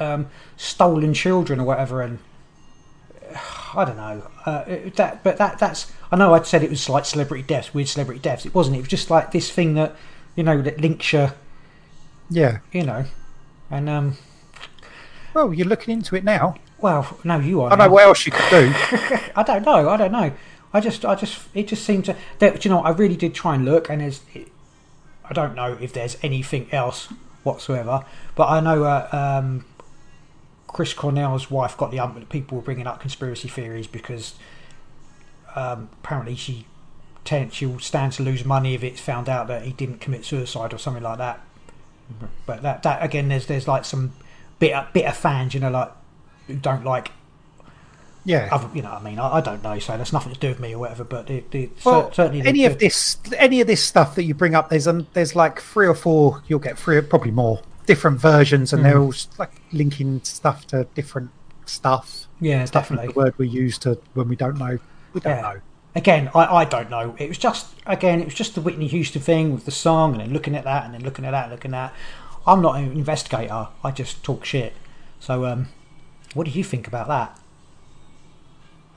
um, 0.00 0.28
stolen 0.56 1.14
children 1.14 1.60
or 1.60 1.64
whatever, 1.64 2.02
and 2.02 2.18
I 3.74 3.84
don't 3.84 3.96
know. 3.96 4.28
Uh, 4.44 4.64
that, 4.96 5.22
but 5.22 5.38
that 5.38 5.58
that's. 5.58 5.92
I 6.10 6.16
know 6.16 6.34
I'd 6.34 6.46
said 6.46 6.62
it 6.62 6.70
was 6.70 6.88
like 6.88 7.04
celebrity 7.06 7.42
deaths, 7.42 7.72
weird 7.72 7.88
celebrity 7.88 8.20
deaths. 8.20 8.44
It 8.44 8.54
wasn't. 8.54 8.76
It 8.76 8.80
was 8.80 8.88
just 8.88 9.10
like 9.10 9.32
this 9.32 9.50
thing 9.50 9.74
that 9.74 9.96
you 10.36 10.42
know 10.42 10.60
that 10.62 10.80
links 10.80 11.12
you, 11.12 11.28
Yeah. 12.30 12.58
you 12.72 12.82
know, 12.84 13.04
and 13.70 13.88
um. 13.88 14.16
Well, 15.34 15.54
you're 15.54 15.66
looking 15.66 15.94
into 15.94 16.14
it 16.14 16.24
now. 16.24 16.56
Well, 16.78 17.16
no, 17.24 17.38
you 17.38 17.62
are. 17.62 17.68
I 17.68 17.70
don't 17.70 17.78
know 17.78 17.84
now. 17.86 17.92
what 17.92 18.04
else 18.04 18.26
you 18.26 18.32
could 18.32 18.50
do. 18.50 18.72
I 19.36 19.42
don't 19.46 19.64
know. 19.64 19.88
I 19.88 19.96
don't 19.96 20.12
know. 20.12 20.32
I 20.74 20.80
just, 20.80 21.04
I 21.04 21.14
just, 21.14 21.48
it 21.54 21.68
just 21.68 21.84
seemed 21.84 22.04
to. 22.06 22.16
That, 22.38 22.64
you 22.64 22.70
know. 22.70 22.80
I 22.80 22.90
really 22.90 23.16
did 23.16 23.34
try 23.34 23.54
and 23.54 23.64
look, 23.64 23.88
and 23.88 24.02
it, 24.02 24.20
I 25.32 25.46
don't 25.46 25.54
know 25.54 25.78
if 25.80 25.94
there's 25.94 26.18
anything 26.22 26.68
else 26.72 27.08
whatsoever. 27.42 28.04
But 28.34 28.50
I 28.50 28.60
know 28.60 28.84
uh, 28.84 29.08
um, 29.12 29.64
Chris 30.66 30.92
Cornell's 30.92 31.50
wife 31.50 31.74
got 31.76 31.90
the 31.90 31.98
ump. 31.98 32.28
People 32.28 32.58
were 32.58 32.62
bringing 32.62 32.86
up 32.86 33.00
conspiracy 33.00 33.48
theories 33.48 33.86
because 33.86 34.34
um, 35.56 35.88
apparently 36.02 36.34
she 36.34 36.66
potential 37.14 37.78
stand 37.78 38.12
to 38.12 38.22
lose 38.22 38.44
money 38.44 38.74
if 38.74 38.84
it's 38.84 39.00
found 39.00 39.28
out 39.28 39.46
that 39.46 39.62
he 39.62 39.72
didn't 39.72 40.00
commit 40.00 40.24
suicide 40.24 40.74
or 40.74 40.78
something 40.78 41.02
like 41.02 41.18
that. 41.18 41.40
But 42.44 42.62
that 42.62 42.82
that 42.82 43.02
again, 43.02 43.28
there's 43.28 43.46
there's 43.46 43.66
like 43.66 43.86
some 43.86 44.12
bitter 44.58 44.86
bitter 44.92 45.12
fans, 45.12 45.54
you 45.54 45.60
know, 45.60 45.70
like 45.70 45.92
who 46.46 46.56
don't 46.56 46.84
like 46.84 47.10
Yeah. 48.24 48.48
other, 48.52 48.68
you 48.74 48.82
know, 48.82 48.90
what 48.90 49.00
I 49.02 49.04
mean, 49.04 49.18
I, 49.18 49.36
I 49.36 49.40
don't 49.40 49.62
know, 49.62 49.78
so 49.80 49.96
that's 49.96 50.12
nothing 50.12 50.32
to 50.32 50.38
do 50.38 50.48
with 50.48 50.60
me 50.60 50.74
or 50.74 50.78
whatever. 50.78 51.02
But 51.04 51.28
it, 51.30 51.52
it 51.54 51.70
Well, 51.84 52.08
cer- 52.08 52.14
certainly 52.14 52.46
any 52.46 52.64
of 52.66 52.78
this, 52.78 53.16
any 53.36 53.60
of 53.60 53.66
this 53.66 53.82
stuff 53.82 54.14
that 54.14 54.24
you 54.24 54.34
bring 54.34 54.54
up, 54.54 54.68
there's 54.70 54.86
um, 54.86 55.06
there's 55.12 55.34
like 55.34 55.60
three 55.60 55.86
or 55.86 55.94
four. 55.94 56.42
You'll 56.46 56.60
get 56.60 56.78
three, 56.78 57.00
probably 57.00 57.32
more 57.32 57.60
different 57.86 58.20
versions, 58.20 58.72
and 58.72 58.84
they're 58.84 58.94
Hmm. 58.96 59.02
all 59.06 59.14
like 59.38 59.50
linking 59.72 60.20
stuff 60.22 60.66
to 60.68 60.84
different 60.94 61.30
stuff. 61.66 62.26
Yeah, 62.40 62.64
stuff 62.64 62.84
definitely. 62.84 63.12
The 63.12 63.18
word 63.18 63.34
we 63.38 63.48
use 63.48 63.78
to 63.78 63.98
when 64.14 64.28
we 64.28 64.36
don't 64.36 64.58
know, 64.58 64.78
we 65.12 65.20
don't 65.20 65.36
Yeah. 65.36 65.40
know. 65.42 65.60
Again, 65.94 66.30
I, 66.34 66.46
I 66.46 66.64
don't 66.64 66.88
know. 66.90 67.14
It 67.18 67.28
was 67.28 67.38
just 67.38 67.74
again, 67.86 68.20
it 68.20 68.24
was 68.24 68.34
just 68.34 68.54
the 68.54 68.60
Whitney 68.60 68.86
Houston 68.86 69.20
thing 69.20 69.52
with 69.52 69.64
the 69.64 69.70
song, 69.72 70.12
and 70.12 70.20
then 70.20 70.32
looking 70.32 70.54
at 70.54 70.64
that, 70.64 70.84
and 70.84 70.94
then 70.94 71.02
looking 71.02 71.24
at 71.24 71.32
that, 71.32 71.44
and 71.44 71.52
looking 71.52 71.74
at. 71.74 71.92
that. 71.92 71.94
I'm 72.46 72.60
not 72.62 72.76
an 72.76 72.92
investigator. 72.92 73.68
I 73.84 73.90
just 73.92 74.22
talk 74.24 74.44
shit. 74.44 74.72
So, 75.20 75.44
um, 75.46 75.68
what 76.34 76.44
do 76.44 76.50
you 76.50 76.64
think 76.64 76.88
about 76.88 77.06
that? 77.08 77.38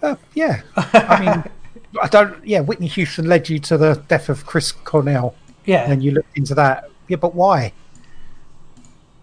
Uh, 0.05 0.15
yeah, 0.35 0.61
I 0.77 1.19
mean, 1.19 1.43
I 2.01 2.07
don't. 2.07 2.45
Yeah, 2.45 2.59
Whitney 2.61 2.87
Houston 2.87 3.27
led 3.27 3.49
you 3.49 3.57
to 3.59 3.77
the 3.77 3.95
death 4.07 4.29
of 4.29 4.45
Chris 4.45 4.71
Cornell, 4.71 5.33
Yeah. 5.65 5.81
and 5.83 5.91
then 5.91 6.01
you 6.01 6.11
looked 6.11 6.37
into 6.37 6.53
that. 6.55 6.89
Yeah, 7.07 7.17
but 7.17 7.33
why? 7.33 7.73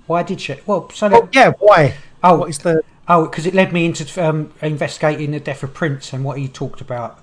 Why 0.07 0.23
did 0.23 0.41
she? 0.41 0.57
Well, 0.67 0.91
so 0.91 1.09
Well, 1.09 1.29
yeah, 1.33 1.53
why? 1.61 1.95
Oh. 2.25 2.37
what 2.39 2.51
is 2.51 2.59
the? 2.59 2.83
oh, 3.09 3.27
because 3.27 3.47
it 3.47 3.55
led 3.55 3.73
me 3.73 3.85
into 3.87 4.25
um, 4.25 4.53
investigating 4.63 5.31
the 5.33 5.41
death 5.41 5.63
of 5.63 5.73
Prince 5.75 6.13
and 6.13 6.25
what 6.25 6.39
he 6.39 6.49
talked 6.49 6.81
about. 6.81 7.19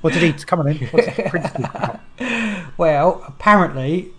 What 0.00 0.12
did 0.14 0.22
he 0.22 0.32
come 0.44 0.60
on 0.60 0.68
in? 0.68 0.78
What's 0.88 1.08
Prince? 1.30 1.50
Well, 2.76 3.22
apparently, 3.26 4.10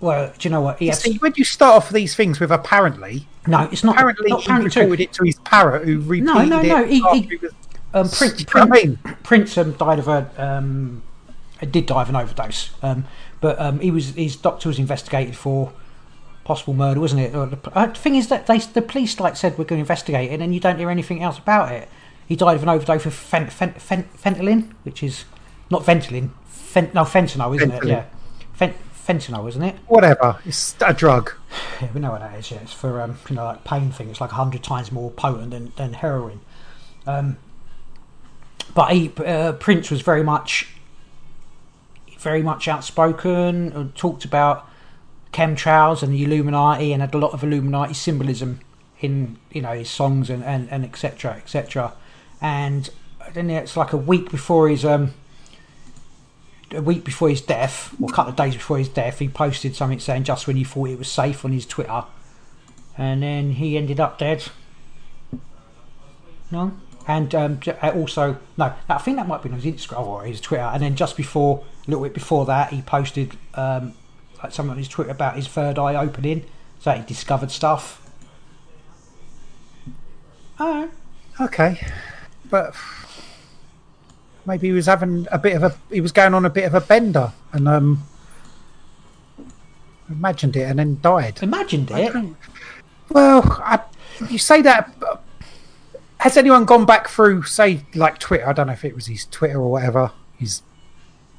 well, 0.00 0.32
do 0.38 0.48
you 0.48 0.50
know 0.50 0.60
what? 0.62 0.78
He 0.78 0.90
See, 0.92 1.16
when 1.18 1.32
you 1.36 1.44
start 1.44 1.74
off 1.76 1.90
these 1.90 2.14
things 2.14 2.40
with 2.40 2.50
apparently, 2.50 3.26
no, 3.46 3.68
it's 3.70 3.84
not 3.84 3.94
apparently 3.96 4.30
not 4.30 4.40
he 4.40 4.46
apparently 4.46 4.70
true. 4.70 4.82
reported 4.82 5.02
it 5.04 5.12
to 5.14 5.24
his 5.24 5.36
parrot, 5.40 5.84
who 5.84 6.00
repeated 6.00 6.24
no, 6.26 6.40
it. 6.40 6.46
no, 6.46 6.84
he- 6.84 7.02
after 7.04 7.16
he- 7.28 7.36
was- 7.36 7.52
Um, 7.94 8.08
Prince, 8.08 8.44
Do 8.44 8.58
you 8.58 8.60
know 8.60 8.66
what 8.66 8.78
I 8.78 8.96
Prince. 8.96 9.18
Prince 9.22 9.58
um, 9.58 9.72
died 9.72 9.98
of 9.98 10.08
a 10.08 10.30
um, 10.36 11.02
did 11.66 11.86
die 11.86 12.02
of 12.02 12.08
an 12.08 12.16
overdose. 12.16 12.70
Um, 12.82 13.04
but 13.40 13.58
um, 13.60 13.80
he 13.80 13.90
was 13.90 14.10
his 14.10 14.36
doctor 14.36 14.68
was 14.68 14.78
investigated 14.78 15.36
for 15.36 15.72
possible 16.44 16.74
murder, 16.74 17.00
wasn't 17.00 17.20
it? 17.20 17.32
The, 17.32 17.58
uh, 17.74 17.92
thing 17.92 18.14
is 18.14 18.28
that 18.28 18.46
they 18.46 18.58
the 18.58 18.82
police 18.82 19.18
like 19.20 19.36
said 19.36 19.52
we're 19.58 19.64
going 19.64 19.78
to 19.78 19.82
investigate 19.82 20.32
it, 20.32 20.40
and 20.40 20.54
you 20.54 20.60
don't 20.60 20.78
hear 20.78 20.90
anything 20.90 21.22
else 21.22 21.38
about 21.38 21.72
it. 21.72 21.88
He 22.26 22.36
died 22.36 22.56
of 22.56 22.62
an 22.62 22.68
overdose 22.68 23.06
of 23.06 23.14
fen, 23.14 23.48
fen, 23.48 23.72
fen, 23.72 24.04
fentanyl, 24.16 24.70
which 24.82 25.02
is 25.02 25.24
not 25.70 25.82
Ventolin, 25.82 26.30
fen, 26.46 26.90
no 26.92 27.04
fentanyl, 27.04 27.56
isn't 27.56 27.70
it? 27.70 27.82
Fentanyl. 27.82 27.88
Yeah, 27.88 28.04
fen, 28.52 28.74
fentanyl, 29.06 29.48
isn't 29.48 29.62
it? 29.62 29.76
Whatever, 29.86 30.38
it's 30.44 30.74
a 30.84 30.92
drug. 30.92 31.32
Yeah, 31.80 31.88
we 31.94 32.00
know 32.00 32.10
what 32.10 32.20
that 32.20 32.36
is. 32.36 32.50
Yeah, 32.50 32.58
it's 32.58 32.72
for 32.72 33.00
um, 33.00 33.18
you 33.28 33.36
know 33.36 33.44
like 33.44 33.62
pain 33.62 33.90
thing. 33.90 34.10
It's 34.10 34.20
like 34.20 34.30
hundred 34.30 34.64
times 34.64 34.90
more 34.90 35.10
potent 35.12 35.50
than, 35.50 35.72
than 35.76 35.92
heroin. 35.92 36.40
Um, 37.06 37.36
but 38.78 38.92
he, 38.92 39.10
uh, 39.26 39.54
Prince 39.54 39.90
was 39.90 40.02
very 40.02 40.22
much, 40.22 40.68
very 42.16 42.42
much 42.42 42.68
outspoken. 42.68 43.72
And 43.72 43.92
talked 43.96 44.24
about 44.24 44.70
chemtrails 45.32 46.00
and 46.00 46.14
the 46.14 46.22
Illuminati, 46.22 46.92
and 46.92 47.02
had 47.02 47.12
a 47.12 47.18
lot 47.18 47.32
of 47.32 47.42
Illuminati 47.42 47.92
symbolism 47.92 48.60
in 49.00 49.36
you 49.50 49.62
know 49.62 49.72
his 49.72 49.90
songs 49.90 50.30
and 50.30 50.44
and 50.44 50.70
and 50.70 50.84
etc. 50.84 51.32
etc. 51.32 51.92
And 52.40 52.88
then 53.32 53.50
it's 53.50 53.76
like 53.76 53.92
a 53.92 53.96
week 53.96 54.30
before 54.30 54.68
his 54.68 54.84
um 54.84 55.12
a 56.70 56.80
week 56.80 57.02
before 57.02 57.30
his 57.30 57.40
death, 57.40 57.92
or 58.00 58.08
a 58.08 58.12
couple 58.12 58.30
of 58.30 58.36
days 58.36 58.54
before 58.54 58.78
his 58.78 58.88
death, 58.88 59.18
he 59.18 59.26
posted 59.26 59.74
something 59.74 59.98
saying 59.98 60.22
just 60.22 60.46
when 60.46 60.54
he 60.54 60.62
thought 60.62 60.88
it 60.88 60.98
was 61.00 61.10
safe 61.10 61.44
on 61.44 61.50
his 61.50 61.66
Twitter, 61.66 62.04
and 62.96 63.24
then 63.24 63.50
he 63.54 63.76
ended 63.76 63.98
up 63.98 64.18
dead. 64.18 64.44
No, 66.52 66.76
and 67.08 67.34
um, 67.34 67.58
uh, 67.66 67.88
also 67.94 68.38
no, 68.56 68.72
I 68.88 68.98
think 68.98 69.16
that 69.16 69.26
might 69.26 69.42
be 69.42 69.48
on 69.50 69.58
his 69.58 69.64
Instagram 69.74 70.06
or 70.06 70.22
his 70.24 70.40
Twitter. 70.40 70.62
And 70.62 70.82
then 70.82 70.94
just 70.94 71.16
before, 71.16 71.64
a 71.86 71.90
little 71.90 72.04
bit 72.04 72.14
before 72.14 72.44
that, 72.46 72.70
he 72.72 72.82
posted 72.82 73.36
um, 73.54 73.94
like 74.42 74.52
something 74.52 74.70
on 74.72 74.78
his 74.78 74.88
Twitter 74.88 75.10
about 75.10 75.34
his 75.36 75.48
third 75.48 75.78
eye 75.78 75.94
opening, 75.96 76.44
so 76.78 76.92
he 76.92 77.02
discovered 77.02 77.50
stuff. 77.50 78.04
Oh, 80.60 80.88
Okay, 81.40 81.80
but 82.50 82.74
maybe 84.44 84.66
he 84.66 84.72
was 84.72 84.86
having 84.86 85.26
a 85.30 85.38
bit 85.38 85.54
of 85.54 85.62
a. 85.62 85.76
He 85.90 86.00
was 86.00 86.10
going 86.12 86.34
on 86.34 86.44
a 86.44 86.50
bit 86.50 86.64
of 86.64 86.74
a 86.74 86.80
bender 86.80 87.32
and 87.52 87.68
um 87.68 88.02
imagined 90.10 90.56
it 90.56 90.62
and 90.62 90.78
then 90.80 90.98
died. 91.00 91.38
imagined 91.42 91.90
it. 91.92 92.12
don't- 92.12 92.36
Well, 93.08 93.42
I, 93.64 93.80
you 94.28 94.38
say 94.38 94.62
that. 94.62 94.92
Has 96.18 96.36
anyone 96.36 96.64
gone 96.64 96.84
back 96.84 97.08
through, 97.08 97.44
say, 97.44 97.84
like 97.94 98.18
Twitter? 98.18 98.48
I 98.48 98.52
don't 98.52 98.66
know 98.66 98.72
if 98.72 98.84
it 98.84 98.94
was 98.94 99.06
his 99.06 99.26
Twitter 99.26 99.58
or 99.58 99.70
whatever. 99.70 100.12
His 100.36 100.62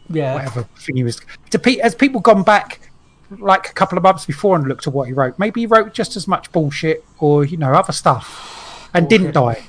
Yeah, 0.10 0.36
whatever 0.36 0.64
thing 0.78 0.98
he 0.98 1.04
was. 1.04 1.22
To 1.52 1.80
has 1.82 1.96
people 1.96 2.22
gone 2.22 2.44
back 2.44 2.90
like 3.30 3.70
a 3.70 3.74
couple 3.74 3.98
of 3.98 4.04
months 4.04 4.26
before 4.26 4.56
and 4.56 4.68
looked 4.68 4.88
at 4.88 4.94
what 4.94 5.08
he 5.08 5.14
wrote? 5.14 5.38
Maybe 5.38 5.62
he 5.62 5.68
wrote 5.68 5.94
just 5.94 6.16
as 6.16 6.28
much 6.28 6.52
bullshit 6.52 7.04
or 7.20 7.44
you 7.44 7.58
know 7.58 7.74
other 7.74 7.94
stuff, 7.94 8.90
and 8.94 9.10
didn't 9.10 9.34
die. 9.34 9.64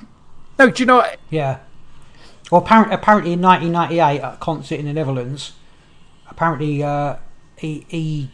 No, 0.58 0.70
do 0.70 0.82
you 0.82 0.86
know? 0.86 0.96
What? 0.98 1.18
Yeah. 1.30 1.58
Well, 2.50 2.60
apparently, 2.62 2.94
apparently 2.94 3.32
in 3.32 3.40
1998 3.40 4.20
at 4.20 4.34
a 4.34 4.36
concert 4.38 4.80
in 4.80 4.86
the 4.86 4.92
Netherlands, 4.92 5.52
apparently 6.28 6.82
uh, 6.82 7.16
he, 7.56 7.86
he 7.88 8.30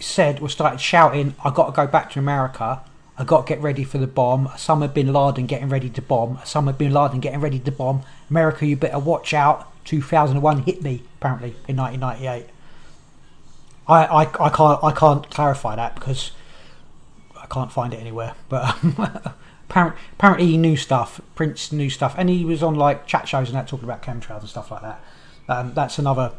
said, 0.00 0.40
or 0.40 0.48
started 0.48 0.80
shouting, 0.80 1.34
I 1.44 1.50
got 1.50 1.66
to 1.66 1.72
go 1.72 1.86
back 1.86 2.10
to 2.12 2.18
America. 2.18 2.82
I 3.16 3.24
got 3.24 3.46
to 3.46 3.54
get 3.54 3.62
ready 3.62 3.84
for 3.84 3.98
the 3.98 4.06
bomb. 4.06 4.48
Osama 4.48 4.92
bin 4.92 5.12
Laden 5.12 5.46
getting 5.46 5.68
ready 5.68 5.88
to 5.90 6.02
bomb. 6.02 6.38
Osama 6.38 6.76
bin 6.76 6.92
Laden 6.92 7.20
getting 7.20 7.40
ready 7.40 7.60
to 7.60 7.70
bomb. 7.70 8.02
America, 8.28 8.66
you 8.66 8.76
better 8.76 8.98
watch 8.98 9.32
out. 9.32 9.70
2001 9.84 10.62
hit 10.62 10.82
me, 10.82 11.02
apparently, 11.18 11.54
in 11.68 11.76
1998. 11.76 12.46
I, 13.86 14.04
I, 14.04 14.20
I 14.22 14.48
can't 14.48 14.82
I 14.82 14.92
can't 14.92 15.30
clarify 15.30 15.76
that 15.76 15.94
because 15.94 16.32
I 17.40 17.46
can't 17.46 17.70
find 17.70 17.92
it 17.92 17.98
anywhere. 17.98 18.34
But 18.48 18.76
apparently, 19.68 20.00
apparently 20.14 20.46
he 20.46 20.56
knew 20.56 20.76
stuff. 20.76 21.20
Prince 21.34 21.70
knew 21.70 21.90
stuff, 21.90 22.14
and 22.16 22.28
he 22.28 22.44
was 22.44 22.62
on 22.62 22.74
like 22.74 23.06
chat 23.06 23.28
shows 23.28 23.48
and 23.48 23.56
that 23.56 23.68
talking 23.68 23.84
about 23.84 24.02
chemtrails 24.02 24.40
and 24.40 24.48
stuff 24.48 24.70
like 24.70 24.82
that. 24.82 25.04
Um, 25.48 25.74
that's 25.74 25.98
another 25.98 26.32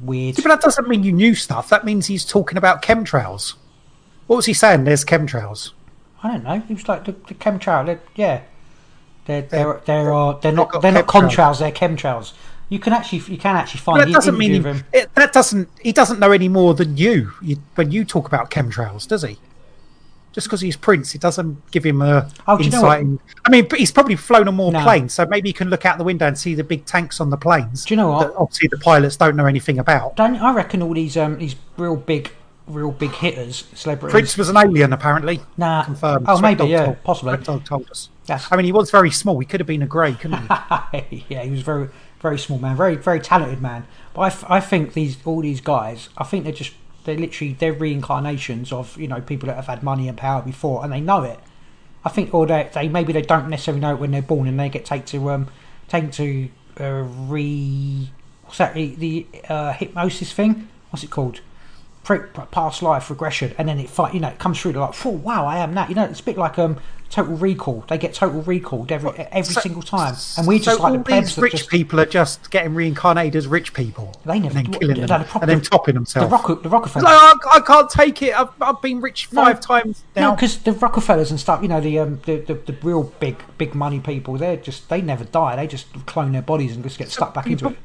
weird. 0.00 0.36
But 0.36 0.44
that 0.44 0.60
doesn't 0.60 0.88
mean 0.88 1.02
you 1.02 1.12
knew 1.12 1.34
stuff. 1.34 1.68
That 1.68 1.84
means 1.84 2.06
he's 2.06 2.24
talking 2.24 2.56
about 2.56 2.82
chemtrails. 2.82 3.54
What 4.28 4.36
was 4.36 4.46
he 4.46 4.54
saying? 4.54 4.84
There's 4.84 5.04
chemtrails. 5.04 5.72
I 6.22 6.28
don't 6.28 6.44
know. 6.44 6.54
It 6.68 6.72
was 6.72 6.88
like 6.88 7.04
the, 7.04 7.12
the 7.12 7.34
chemtrail. 7.34 7.86
They're, 7.86 8.00
yeah, 8.14 8.42
they're 9.26 9.42
they're 9.42 9.80
they're, 9.84 10.12
are, 10.12 10.38
they're 10.40 10.52
not 10.52 10.82
they're 10.82 10.92
not 10.92 11.06
contrails. 11.06 11.58
They're 11.58 11.72
chemtrails. 11.72 12.32
You 12.68 12.78
can 12.78 12.92
actually 12.92 13.18
you 13.30 13.38
can 13.38 13.56
actually 13.56 13.80
But 13.84 13.84
find 13.84 14.00
that 14.00 14.12
doesn't 14.12 14.38
mean 14.38 14.52
he, 14.52 14.60
him. 14.60 14.84
it, 14.92 15.14
that 15.14 15.32
doesn't 15.32 15.68
he 15.80 15.92
doesn't 15.92 16.18
know 16.20 16.32
any 16.32 16.48
more 16.48 16.74
than 16.74 16.96
you, 16.96 17.32
you 17.42 17.56
when 17.74 17.90
you 17.90 18.04
talk 18.04 18.26
about 18.26 18.50
chemtrails, 18.50 19.06
does 19.06 19.22
he? 19.22 19.38
Just 20.32 20.46
because 20.46 20.62
he's 20.62 20.76
Prince, 20.78 21.14
it 21.14 21.20
doesn't 21.20 21.70
give 21.72 21.84
him 21.84 22.00
a 22.00 22.30
Oh, 22.48 22.56
do 22.56 22.64
you 22.64 22.70
know 22.70 22.78
insight. 22.90 23.20
I 23.44 23.50
mean, 23.50 23.66
but 23.68 23.78
he's 23.78 23.92
probably 23.92 24.16
flown 24.16 24.48
on 24.48 24.54
more 24.54 24.72
No. 24.72 24.80
planes, 24.82 25.12
so 25.12 25.26
maybe 25.26 25.50
he 25.50 25.52
can 25.52 25.68
look 25.68 25.84
out 25.84 25.98
the 25.98 26.04
window 26.04 26.26
and 26.26 26.38
see 26.38 26.54
the 26.54 26.64
big 26.64 26.86
tanks 26.86 27.20
on 27.20 27.28
the 27.28 27.36
planes. 27.36 27.84
Do 27.84 27.92
you 27.92 27.96
know 27.96 28.10
what? 28.10 28.28
That 28.28 28.36
obviously, 28.38 28.68
the 28.68 28.78
pilots 28.78 29.16
don't 29.18 29.36
know 29.36 29.44
anything 29.44 29.78
about. 29.78 30.16
Don't 30.16 30.36
I 30.36 30.54
reckon 30.54 30.80
all 30.80 30.94
these 30.94 31.18
um 31.18 31.38
these 31.38 31.56
real 31.76 31.96
big 31.96 32.32
real 32.66 32.90
big 32.92 33.10
hitters 33.12 33.64
celebrities. 33.74 34.12
Prince 34.12 34.36
was 34.38 34.48
an 34.48 34.56
alien, 34.56 34.92
apparently. 34.92 35.40
nah. 35.56 35.84
Confirmed. 35.84 36.26
Oh, 36.28 36.36
Sweat 36.38 36.42
maybe 36.50 36.58
Dog 36.58 36.68
yeah, 36.70 36.84
told- 36.86 37.04
possibly. 37.04 37.32
Sweat 37.34 37.44
Dog 37.44 37.64
told 37.64 37.90
us. 37.90 38.08
That's- 38.26 38.48
I 38.50 38.56
mean, 38.56 38.66
he 38.66 38.72
was 38.72 38.90
very 38.90 39.10
small. 39.10 39.38
He 39.40 39.46
could 39.46 39.60
have 39.60 39.66
been 39.66 39.82
a 39.82 39.86
grey, 39.86 40.14
couldn't 40.14 40.42
he? 40.42 41.24
yeah, 41.28 41.42
he 41.42 41.50
was 41.50 41.62
very 41.62 41.88
very 42.20 42.38
small 42.38 42.58
man, 42.60 42.76
very 42.76 42.94
very 42.94 43.18
talented 43.20 43.60
man. 43.60 43.84
But 44.14 44.20
I, 44.20 44.26
f- 44.28 44.44
I 44.48 44.60
think 44.60 44.92
these 44.92 45.16
all 45.24 45.40
these 45.40 45.60
guys, 45.60 46.08
I 46.16 46.24
think 46.24 46.44
they're 46.44 46.52
just 46.52 46.72
they're 47.04 47.18
literally 47.18 47.54
they're 47.54 47.72
reincarnations 47.72 48.72
of 48.72 48.96
you 48.96 49.08
know 49.08 49.20
people 49.20 49.48
that 49.48 49.56
have 49.56 49.66
had 49.66 49.82
money 49.82 50.06
and 50.08 50.16
power 50.16 50.40
before, 50.42 50.84
and 50.84 50.92
they 50.92 51.00
know 51.00 51.22
it. 51.24 51.40
I 52.04 52.08
think, 52.10 52.32
or 52.34 52.46
they, 52.46 52.68
they 52.74 52.88
maybe 52.88 53.12
they 53.12 53.22
don't 53.22 53.48
necessarily 53.48 53.80
know 53.80 53.94
it 53.94 54.00
when 54.00 54.10
they're 54.12 54.22
born, 54.22 54.46
and 54.48 54.58
they 54.58 54.68
get 54.68 54.84
taken 54.84 55.06
to 55.06 55.30
um 55.30 55.48
taken 55.88 56.10
to 56.12 56.48
uh, 56.80 57.02
re 57.28 58.10
what's 58.44 58.58
that 58.58 58.74
the, 58.74 58.94
the 58.94 59.26
uh, 59.48 59.72
hypnosis 59.72 60.32
thing? 60.32 60.68
What's 60.90 61.02
it 61.02 61.10
called? 61.10 61.40
Past 62.04 62.82
life 62.82 63.10
regression, 63.10 63.54
and 63.58 63.68
then 63.68 63.78
it 63.78 63.88
fight. 63.88 64.12
You 64.12 64.18
know, 64.20 64.28
it 64.28 64.38
comes 64.40 64.60
through. 64.60 64.72
They're 64.72 64.82
like, 64.82 65.06
"Oh 65.06 65.10
wow, 65.10 65.46
I 65.46 65.58
am 65.58 65.74
that." 65.74 65.88
You 65.88 65.94
know, 65.94 66.04
it's 66.04 66.18
a 66.18 66.24
bit 66.24 66.36
like 66.36 66.58
um 66.58 66.78
Total 67.10 67.36
Recall. 67.36 67.84
They 67.88 67.96
get 67.96 68.12
Total 68.12 68.42
Recalled 68.42 68.90
every 68.90 69.10
every 69.30 69.54
So- 69.54 69.60
single 69.60 69.82
time, 69.82 70.16
and 70.36 70.44
we 70.48 70.58
just 70.58 70.78
so 70.78 70.82
like 70.82 70.92
all 70.92 70.98
the 70.98 71.04
plebs 71.04 71.36
these 71.36 71.38
rich 71.42 71.52
just 71.52 71.68
people 71.70 72.00
are 72.00 72.04
just 72.06 72.50
getting 72.50 72.74
reincarnated 72.74 73.36
as 73.36 73.46
rich 73.46 73.72
people. 73.72 74.12
They 74.26 74.40
never 74.40 74.58
and 74.58 74.66
then 74.66 74.80
killing 74.80 75.00
the- 75.00 75.06
them, 75.06 75.22
the 75.30 75.38
and 75.42 75.48
then 75.48 75.60
topping 75.60 75.94
the, 75.94 76.00
themselves. 76.00 76.32
Rock, 76.32 76.62
the 76.64 76.68
Rockefellers. 76.68 77.04
Like, 77.04 77.14
I, 77.14 77.34
I 77.58 77.60
can't 77.60 77.88
take 77.88 78.20
it. 78.22 78.36
I've, 78.36 78.48
I've 78.60 78.82
been 78.82 79.00
rich 79.00 79.28
No. 79.30 79.44
five 79.44 79.60
times 79.60 80.02
No, 80.16 80.22
now. 80.22 80.34
because 80.34 80.58
the 80.58 80.72
Rockefellers 80.72 81.30
and 81.30 81.38
stuff, 81.38 81.62
you 81.62 81.68
know, 81.68 81.80
the, 81.80 82.00
um, 82.00 82.20
the 82.26 82.38
the 82.38 82.54
the 82.54 82.76
real 82.82 83.04
big 83.20 83.36
big 83.58 83.76
money 83.76 84.00
people, 84.00 84.36
they're 84.38 84.56
just 84.56 84.88
they 84.88 85.00
never 85.00 85.22
die. 85.22 85.54
They 85.54 85.68
just 85.68 85.86
clone 86.06 86.32
their 86.32 86.42
bodies 86.42 86.74
and 86.74 86.82
just 86.82 86.98
get 86.98 87.12
stuck 87.12 87.32
back 87.32 87.46
into 87.46 87.68
it. 87.68 87.76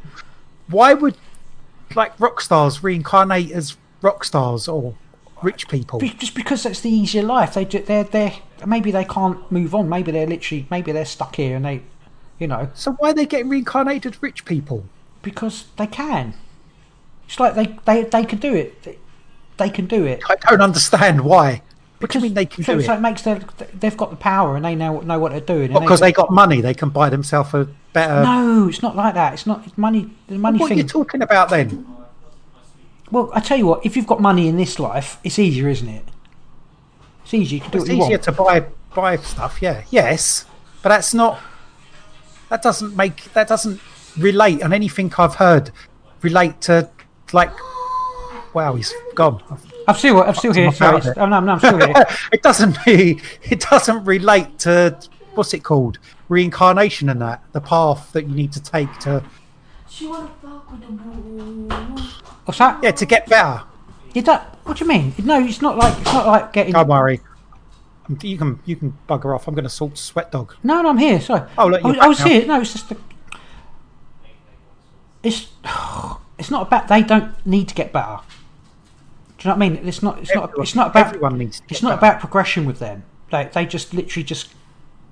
why 0.69 0.95
would 0.95 1.15
like 1.95 2.19
rock 2.19 2.41
stars 2.41 2.81
reincarnate 2.83 3.51
as 3.51 3.77
rock 4.01 4.23
stars 4.23 4.67
or 4.67 4.95
rich 5.41 5.67
people? 5.67 5.99
Just 5.99 6.35
because 6.35 6.63
that's 6.63 6.81
the 6.81 6.89
easier 6.89 7.23
life. 7.23 7.53
They 7.53 7.65
ju- 7.65 7.83
they're 7.83 8.03
they 8.03 8.41
maybe 8.65 8.91
they 8.91 9.05
can't 9.05 9.51
move 9.51 9.73
on. 9.75 9.87
Maybe 9.89 10.11
they're 10.11 10.27
literally 10.27 10.65
maybe 10.69 10.91
they're 10.91 11.05
stuck 11.05 11.35
here 11.35 11.55
and 11.55 11.65
they, 11.65 11.81
you 12.39 12.47
know, 12.47 12.69
So 12.73 12.91
why 12.93 13.09
are 13.11 13.13
they 13.13 13.25
getting 13.25 13.49
reincarnated 13.49 14.15
as 14.15 14.21
rich 14.21 14.45
people? 14.45 14.85
because 15.23 15.65
they 15.75 15.87
can. 15.87 16.33
It's 17.27 17.39
like 17.39 17.55
they 17.55 17.77
they 17.85 18.03
they 18.03 18.23
can 18.23 18.39
do 18.39 18.53
it. 18.53 18.81
They, 18.83 18.97
they 19.57 19.69
can 19.69 19.85
do 19.87 20.05
it. 20.05 20.21
I 20.29 20.35
don't 20.35 20.61
understand 20.61 21.21
why. 21.21 21.61
What 21.99 22.11
do 22.11 22.19
Because 22.19 22.33
they 22.33 22.45
can 22.45 22.63
so, 22.63 22.75
do 22.75 22.81
so 22.83 22.93
it? 22.93 22.97
it 22.97 22.99
makes 23.01 23.23
them 23.23 23.43
they've 23.73 23.97
got 23.97 24.11
the 24.11 24.15
power 24.15 24.55
and 24.55 24.63
they 24.63 24.75
know 24.75 25.01
know 25.01 25.19
what 25.19 25.31
they're 25.31 25.41
doing. 25.41 25.73
Because 25.73 25.99
they 25.99 26.11
got 26.13 26.31
money, 26.31 26.61
they 26.61 26.75
can 26.75 26.89
buy 26.89 27.09
themselves 27.09 27.53
a 27.55 27.67
better. 27.91 28.21
no, 28.23 28.67
it's 28.69 28.81
not 28.83 28.95
like 28.95 29.15
that. 29.15 29.33
It's 29.33 29.47
not 29.47 29.77
money. 29.77 30.11
The 30.27 30.37
money 30.37 30.59
what 30.59 30.71
are 30.71 30.75
you 30.75 30.83
talking 30.83 31.21
about 31.23 31.49
then? 31.49 31.85
Well, 33.11 33.29
I 33.33 33.39
tell 33.39 33.57
you 33.57 33.65
what. 33.67 33.85
If 33.85 33.95
you've 33.95 34.07
got 34.07 34.19
money 34.21 34.47
in 34.47 34.57
this 34.57 34.79
life, 34.79 35.17
it's 35.23 35.39
easier, 35.39 35.69
isn't 35.69 35.87
it? 35.87 36.03
It's 37.23 37.33
easier. 37.33 37.55
You 37.57 37.61
can 37.61 37.71
do 37.71 37.77
It's 37.79 37.87
what 37.89 37.95
you 37.97 38.03
easier 38.03 38.17
want. 38.17 38.23
to 38.23 38.31
buy 38.31 38.65
buy 38.95 39.17
stuff, 39.17 39.61
yeah. 39.61 39.83
Yes, 39.89 40.45
but 40.81 40.89
that's 40.89 41.13
not. 41.13 41.39
That 42.49 42.61
doesn't 42.61 42.95
make. 42.95 43.31
That 43.33 43.47
doesn't 43.47 43.79
relate 44.17 44.61
on 44.63 44.73
anything 44.73 45.13
I've 45.17 45.35
heard. 45.35 45.71
Relate 46.21 46.61
to 46.61 46.89
like. 47.33 47.51
Wow, 48.53 48.75
he's 48.75 48.93
gone. 49.15 49.43
I'm 49.87 49.95
still 49.95 50.21
I'm 50.21 50.33
still 50.35 50.53
here. 50.53 50.71
Sorry. 50.71 50.89
power 50.91 50.99
it's- 50.99 51.13
Oh, 51.17 51.25
no, 51.27 51.39
no, 51.39 51.53
I'm 51.53 51.59
still 51.59 51.77
here. 51.77 52.05
it 52.31 52.41
doesn't. 52.41 52.77
Really, 52.85 53.21
it 53.43 53.59
doesn't 53.61 54.03
relate 54.05 54.57
to 54.59 54.97
what's 55.35 55.53
it 55.53 55.63
called 55.63 55.99
reincarnation 56.29 57.07
and 57.09 57.21
that 57.21 57.41
the 57.53 57.61
path 57.61 58.11
that 58.13 58.27
you 58.27 58.35
need 58.35 58.51
to 58.51 58.61
take 58.61 58.91
to 58.99 59.23
She 62.53 62.61
wanna 62.61 62.73
fuck 62.73 62.81
with 62.81 62.81
the 62.81 62.81
boo. 62.81 62.81
What's 62.81 62.81
that? 62.81 62.83
yeah 62.83 62.91
to 62.91 63.05
get 63.05 63.29
better. 63.29 63.63
You 64.13 64.21
don't, 64.21 64.41
what 64.63 64.77
do 64.77 64.85
you 64.85 64.89
mean? 64.89 65.13
No, 65.23 65.39
it's 65.43 65.61
not 65.61 65.77
like 65.77 65.97
it's 65.99 66.13
not 66.13 66.27
like 66.27 66.53
getting. 66.53 66.73
Don't 66.73 66.87
worry. 66.87 67.21
You 68.21 68.37
can 68.37 68.59
you 68.65 68.75
can 68.75 68.97
bugger 69.07 69.35
off. 69.35 69.47
I'm 69.47 69.53
going 69.53 69.65
to 69.65 69.69
salt 69.69 69.97
sweat 69.97 70.31
dog. 70.31 70.55
No, 70.63 70.81
no, 70.81 70.89
I'm 70.89 70.97
here. 70.97 71.19
Sorry. 71.19 71.47
Oh, 71.57 71.67
look, 71.67 71.83
I, 71.83 71.89
I 72.05 72.07
was 72.07 72.19
now. 72.19 72.25
here. 72.25 72.45
No, 72.45 72.61
it's 72.61 72.71
just. 72.73 72.89
The, 72.89 72.97
it's. 75.23 75.47
It's 76.39 76.51
not 76.51 76.67
about. 76.67 76.87
They 76.87 77.01
don't 77.03 77.33
need 77.45 77.67
to 77.67 77.75
get 77.75 77.91
better. 77.91 78.19
Do 79.39 79.49
you 79.49 79.53
know 79.53 79.57
what 79.57 79.65
I 79.65 79.69
mean? 79.69 79.87
It's 79.87 80.03
not. 80.03 80.19
It's 80.19 80.33
not. 80.33 80.51
It's 80.57 80.75
not 80.75 80.91
about. 80.91 81.07
everyone 81.07 81.37
needs 81.37 81.59
to 81.59 81.65
It's 81.69 81.81
not 81.81 81.99
better. 81.99 82.11
about 82.11 82.19
progression 82.21 82.65
with 82.65 82.79
them. 82.79 83.03
They 83.31 83.49
they 83.53 83.65
just 83.65 83.93
literally 83.93 84.23
just 84.23 84.53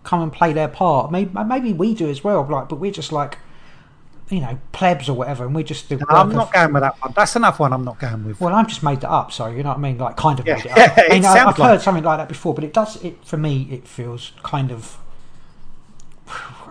come 0.03 0.21
and 0.21 0.31
play 0.31 0.53
their 0.53 0.67
part. 0.67 1.11
Maybe 1.11 1.31
maybe 1.45 1.73
we 1.73 1.93
do 1.93 2.09
as 2.09 2.23
well. 2.23 2.45
Like, 2.45 2.69
but 2.69 2.75
we're 2.77 2.91
just 2.91 3.11
like, 3.11 3.39
you 4.30 4.39
know, 4.41 4.57
plebs 4.71 5.07
or 5.07 5.13
whatever, 5.13 5.45
and 5.45 5.53
we're 5.53 5.63
just 5.63 5.88
the. 5.89 6.03
I'm 6.09 6.30
not 6.34 6.47
of- 6.47 6.53
going 6.53 6.73
with 6.73 6.82
that 6.82 6.99
one. 7.01 7.13
That's 7.15 7.36
another 7.36 7.57
one 7.57 7.73
I'm 7.73 7.84
not 7.86 7.99
going 7.99 8.26
with. 8.26 8.41
Well, 8.41 8.53
I've 8.55 8.67
just 8.67 8.82
made 8.84 9.01
that 9.01 9.09
up, 9.11 9.32
so 9.32 9.47
you 9.47 9.61
know 9.63 9.69
what 9.69 9.78
I 9.78 9.82
mean. 9.82 9.97
Like, 9.97 10.17
kind 10.17 10.39
of 10.39 10.47
Yeah, 10.47 10.55
made 10.55 10.65
it 10.65 10.71
up. 10.71 10.78
yeah, 10.78 10.93
I 10.97 11.09
mean, 11.13 11.23
it 11.23 11.28
I, 11.28 11.39
I've 11.47 11.59
like- 11.59 11.69
heard 11.69 11.82
something 11.82 12.03
like 12.03 12.17
that 12.17 12.28
before, 12.28 12.53
but 12.55 12.63
it 12.63 12.73
does. 12.73 13.03
It 13.03 13.23
for 13.23 13.38
me, 13.38 13.67
it 13.71 13.88
feels 13.88 14.32
kind 14.43 14.71
of. 14.71 14.97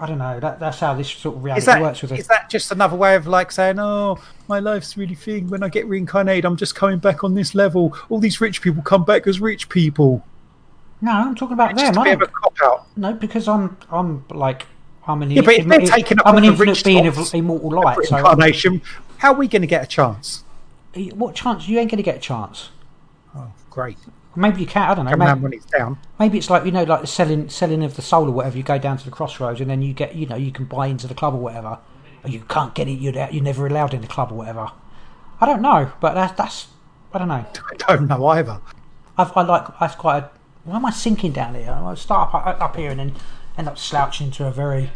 I 0.00 0.06
don't 0.06 0.18
know. 0.18 0.40
That, 0.40 0.58
that's 0.58 0.80
how 0.80 0.94
this 0.94 1.08
sort 1.08 1.36
of 1.36 1.44
reality 1.44 1.60
Is 1.60 1.66
that 1.66 1.80
works 1.80 2.02
with 2.02 2.10
is 2.12 2.20
it. 2.20 2.28
that 2.28 2.50
just 2.50 2.72
another 2.72 2.96
way 2.96 3.14
of 3.14 3.28
like 3.28 3.52
saying, 3.52 3.78
"Oh, 3.78 4.18
my 4.48 4.58
life's 4.58 4.96
really 4.96 5.14
thing. 5.14 5.48
When 5.48 5.62
I 5.62 5.68
get 5.68 5.86
reincarnated, 5.86 6.44
I'm 6.44 6.56
just 6.56 6.74
coming 6.74 6.98
back 6.98 7.22
on 7.22 7.34
this 7.34 7.54
level. 7.54 7.96
All 8.08 8.18
these 8.18 8.40
rich 8.40 8.60
people 8.62 8.82
come 8.82 9.04
back 9.04 9.28
as 9.28 9.40
rich 9.40 9.68
people." 9.68 10.24
No, 11.00 11.12
I'm 11.12 11.34
talking 11.36 11.54
about 11.54 11.70
It's 11.72 11.82
them. 11.82 11.94
just 11.94 12.00
a 12.06 12.10
bit 12.16 12.22
of 12.22 12.22
a 12.22 12.32
cop 12.32 12.54
out. 12.64 12.86
no, 12.96 13.12
because 13.12 13.46
I'm 13.46 13.76
I'm 13.90 14.24
like 14.30 14.66
I'm 15.06 15.22
Yeah, 15.30 15.42
but 15.42 15.54
if 15.54 15.66
they're 15.66 15.80
taking 15.80 16.18
up 16.18 16.26
I'm 16.26 16.36
an 16.36 16.42
the 16.44 16.50
rich 16.50 16.68
infinite 16.68 16.84
being 16.84 17.06
of 17.06 17.34
immortal 17.34 17.70
light. 17.70 17.98
So 18.04 18.16
Reincarnation. 18.16 18.82
How 19.18 19.32
are 19.32 19.36
we 19.36 19.48
going 19.48 19.62
to 19.62 19.68
get 19.68 19.82
a 19.82 19.86
chance? 19.86 20.44
Eh, 20.94 21.10
what 21.14 21.34
chance? 21.34 21.68
You 21.68 21.78
ain't 21.78 21.90
going 21.90 21.98
to 21.98 22.02
get 22.02 22.16
a 22.16 22.20
chance. 22.20 22.70
Oh, 23.36 23.52
great! 23.70 23.98
Maybe 24.36 24.60
you 24.60 24.66
can. 24.66 24.90
I 24.90 24.94
don't 24.94 25.04
know. 25.04 25.12
Come 25.12 25.20
Maybe, 25.20 25.40
when 25.40 25.52
it's 25.52 25.66
down. 25.66 25.98
maybe 26.18 26.38
it's 26.38 26.50
like 26.50 26.64
you 26.64 26.72
know, 26.72 26.84
like 26.84 27.02
the 27.02 27.06
selling 27.06 27.48
selling 27.48 27.84
of 27.84 27.96
the 27.96 28.02
soul 28.02 28.28
or 28.28 28.32
whatever. 28.32 28.56
You 28.56 28.62
go 28.62 28.78
down 28.78 28.96
to 28.98 29.04
the 29.04 29.10
crossroads 29.10 29.60
and 29.60 29.70
then 29.70 29.82
you 29.82 29.92
get 29.92 30.14
you 30.14 30.26
know 30.26 30.36
you 30.36 30.52
can 30.52 30.64
buy 30.64 30.86
into 30.86 31.06
the 31.06 31.14
club 31.14 31.34
or 31.34 31.38
whatever. 31.40 31.78
Or 32.22 32.30
you 32.30 32.40
can't 32.48 32.74
get 32.74 32.88
it. 32.88 32.92
You're 32.92 33.14
you're 33.30 33.42
never 33.42 33.66
allowed 33.66 33.94
in 33.94 34.00
the 34.00 34.06
club 34.06 34.32
or 34.32 34.36
whatever. 34.36 34.70
I 35.40 35.46
don't 35.46 35.62
know, 35.62 35.92
but 36.00 36.14
that's 36.14 36.32
that's 36.36 36.66
I 37.12 37.18
don't 37.18 37.28
know. 37.28 37.44
I 37.88 37.96
don't 37.96 38.08
know 38.08 38.26
either. 38.28 38.60
I've, 39.16 39.36
I 39.36 39.42
like 39.42 39.66
that's 39.78 39.94
quite. 39.94 40.24
A, 40.24 40.30
why 40.64 40.76
am 40.76 40.86
I 40.86 40.90
sinking 40.90 41.32
down 41.32 41.54
here? 41.54 41.70
I 41.70 41.94
start 41.94 42.34
up, 42.34 42.60
up 42.60 42.76
here 42.76 42.90
and 42.90 42.98
then 42.98 43.12
end 43.56 43.68
up 43.68 43.78
slouching 43.78 44.26
into 44.28 44.46
a 44.46 44.50
very 44.50 44.90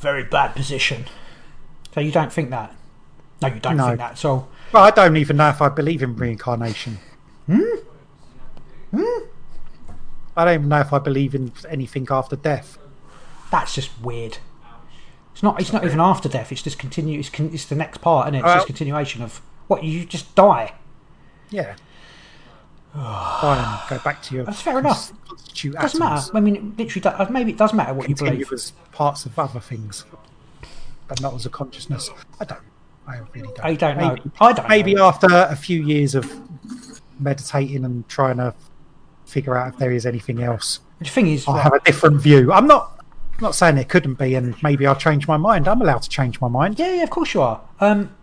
very 0.00 0.22
bad 0.24 0.54
position. 0.54 1.06
So 1.94 2.00
you 2.00 2.12
don't 2.12 2.32
think 2.32 2.50
that? 2.50 2.74
No, 3.40 3.48
you 3.48 3.60
don't 3.60 3.76
No. 3.76 3.86
think 3.88 3.98
that. 3.98 4.18
So 4.18 4.46
Well, 4.72 4.84
I 4.84 4.90
don't 4.90 5.16
even 5.16 5.36
know 5.38 5.48
if 5.48 5.62
I 5.62 5.68
believe 5.68 6.02
in 6.02 6.16
reincarnation. 6.16 6.98
Hmm. 7.46 7.62
I 10.36 10.44
don't 10.44 10.54
even 10.54 10.68
know 10.68 10.80
if 10.80 10.92
I 10.92 10.98
believe 10.98 11.34
in 11.34 11.52
anything 11.68 12.06
after 12.10 12.36
death. 12.36 12.78
that's 13.50 13.74
just 13.74 13.90
weird. 14.02 14.38
It's 15.32 15.42
not. 15.42 15.60
It's 15.60 15.72
not 15.72 15.84
even 15.84 16.00
after 16.00 16.28
death. 16.28 16.50
It's 16.50 16.62
just 16.62 16.78
continue. 16.78 17.18
It's, 17.18 17.28
con, 17.30 17.50
it's 17.52 17.66
the 17.66 17.74
next 17.74 17.98
part, 17.98 18.26
and 18.26 18.34
it? 18.34 18.40
it's 18.40 18.44
Well- 18.46 18.54
just 18.56 18.66
continuation 18.66 19.22
of 19.22 19.40
what 19.66 19.84
you 19.84 20.04
just 20.04 20.34
die. 20.34 20.72
Yeah. 21.50 21.74
And 22.96 23.80
go 23.90 23.98
back 23.98 24.22
to 24.22 24.34
your. 24.34 24.44
That's 24.44 24.62
fair 24.62 24.78
enough. 24.78 25.12
It 25.64 25.72
doesn't 25.72 26.00
matter. 26.00 26.30
I 26.34 26.40
mean, 26.40 26.56
it 26.56 26.78
literally, 26.78 27.00
does, 27.00 27.30
maybe 27.30 27.52
it 27.52 27.58
does 27.58 27.72
matter 27.72 27.94
what 27.94 28.08
you 28.08 28.14
believe. 28.14 28.52
as 28.52 28.72
parts 28.92 29.26
of 29.26 29.38
other 29.38 29.60
things, 29.60 30.04
but 31.08 31.20
not 31.20 31.34
as 31.34 31.46
a 31.46 31.50
consciousness. 31.50 32.10
I 32.40 32.44
don't. 32.44 32.60
I 33.06 33.18
really 33.34 33.48
don't. 33.54 33.64
I 33.64 33.74
don't 33.74 33.98
know. 33.98 34.08
Maybe, 34.08 34.30
I 34.40 34.52
don't 34.52 34.68
maybe 34.68 34.94
know. 34.94 35.06
after 35.06 35.28
a 35.30 35.56
few 35.56 35.82
years 35.82 36.14
of 36.14 36.30
meditating 37.20 37.84
and 37.84 38.08
trying 38.08 38.38
to 38.38 38.54
figure 39.24 39.56
out 39.56 39.74
if 39.74 39.78
there 39.78 39.92
is 39.92 40.06
anything 40.06 40.42
else, 40.42 40.80
The 41.00 41.06
thing 41.06 41.28
is, 41.28 41.46
I'll 41.46 41.54
right, 41.54 41.62
have 41.62 41.72
a 41.74 41.80
different 41.80 42.20
view. 42.20 42.52
I'm 42.52 42.66
not. 42.66 42.92
I'm 43.34 43.42
not 43.42 43.54
saying 43.54 43.76
it 43.76 43.90
couldn't 43.90 44.14
be, 44.14 44.34
and 44.34 44.60
maybe 44.62 44.86
I'll 44.86 44.96
change 44.96 45.28
my 45.28 45.36
mind. 45.36 45.68
I'm 45.68 45.82
allowed 45.82 46.02
to 46.02 46.08
change 46.08 46.40
my 46.40 46.48
mind. 46.48 46.78
Yeah, 46.78 46.94
yeah, 46.94 47.02
of 47.02 47.10
course 47.10 47.34
you 47.34 47.42
are. 47.42 47.60
Um, 47.80 48.14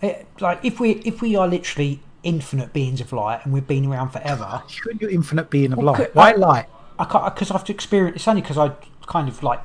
it, 0.00 0.26
like 0.40 0.64
if 0.64 0.80
we 0.80 0.92
if 1.04 1.20
we 1.20 1.36
are 1.36 1.46
literally 1.46 2.00
infinite 2.22 2.72
beings 2.72 3.00
of 3.00 3.12
light 3.12 3.40
and 3.44 3.52
we've 3.52 3.66
been 3.66 3.86
around 3.86 4.10
forever, 4.10 4.62
You're 4.84 4.94
your 4.94 5.10
infinite 5.10 5.50
being 5.50 5.72
of 5.72 5.78
Well, 5.78 5.92
light. 5.92 6.14
Why 6.14 6.32
I- 6.32 6.36
light? 6.36 6.66
I 6.98 7.04
can't 7.04 7.32
because 7.34 7.50
I've 7.52 7.68
experienced. 7.70 8.16
It's 8.16 8.28
only 8.28 8.42
because 8.42 8.58
I 8.58 8.70
kind 9.06 9.28
of 9.28 9.42
like 9.42 9.60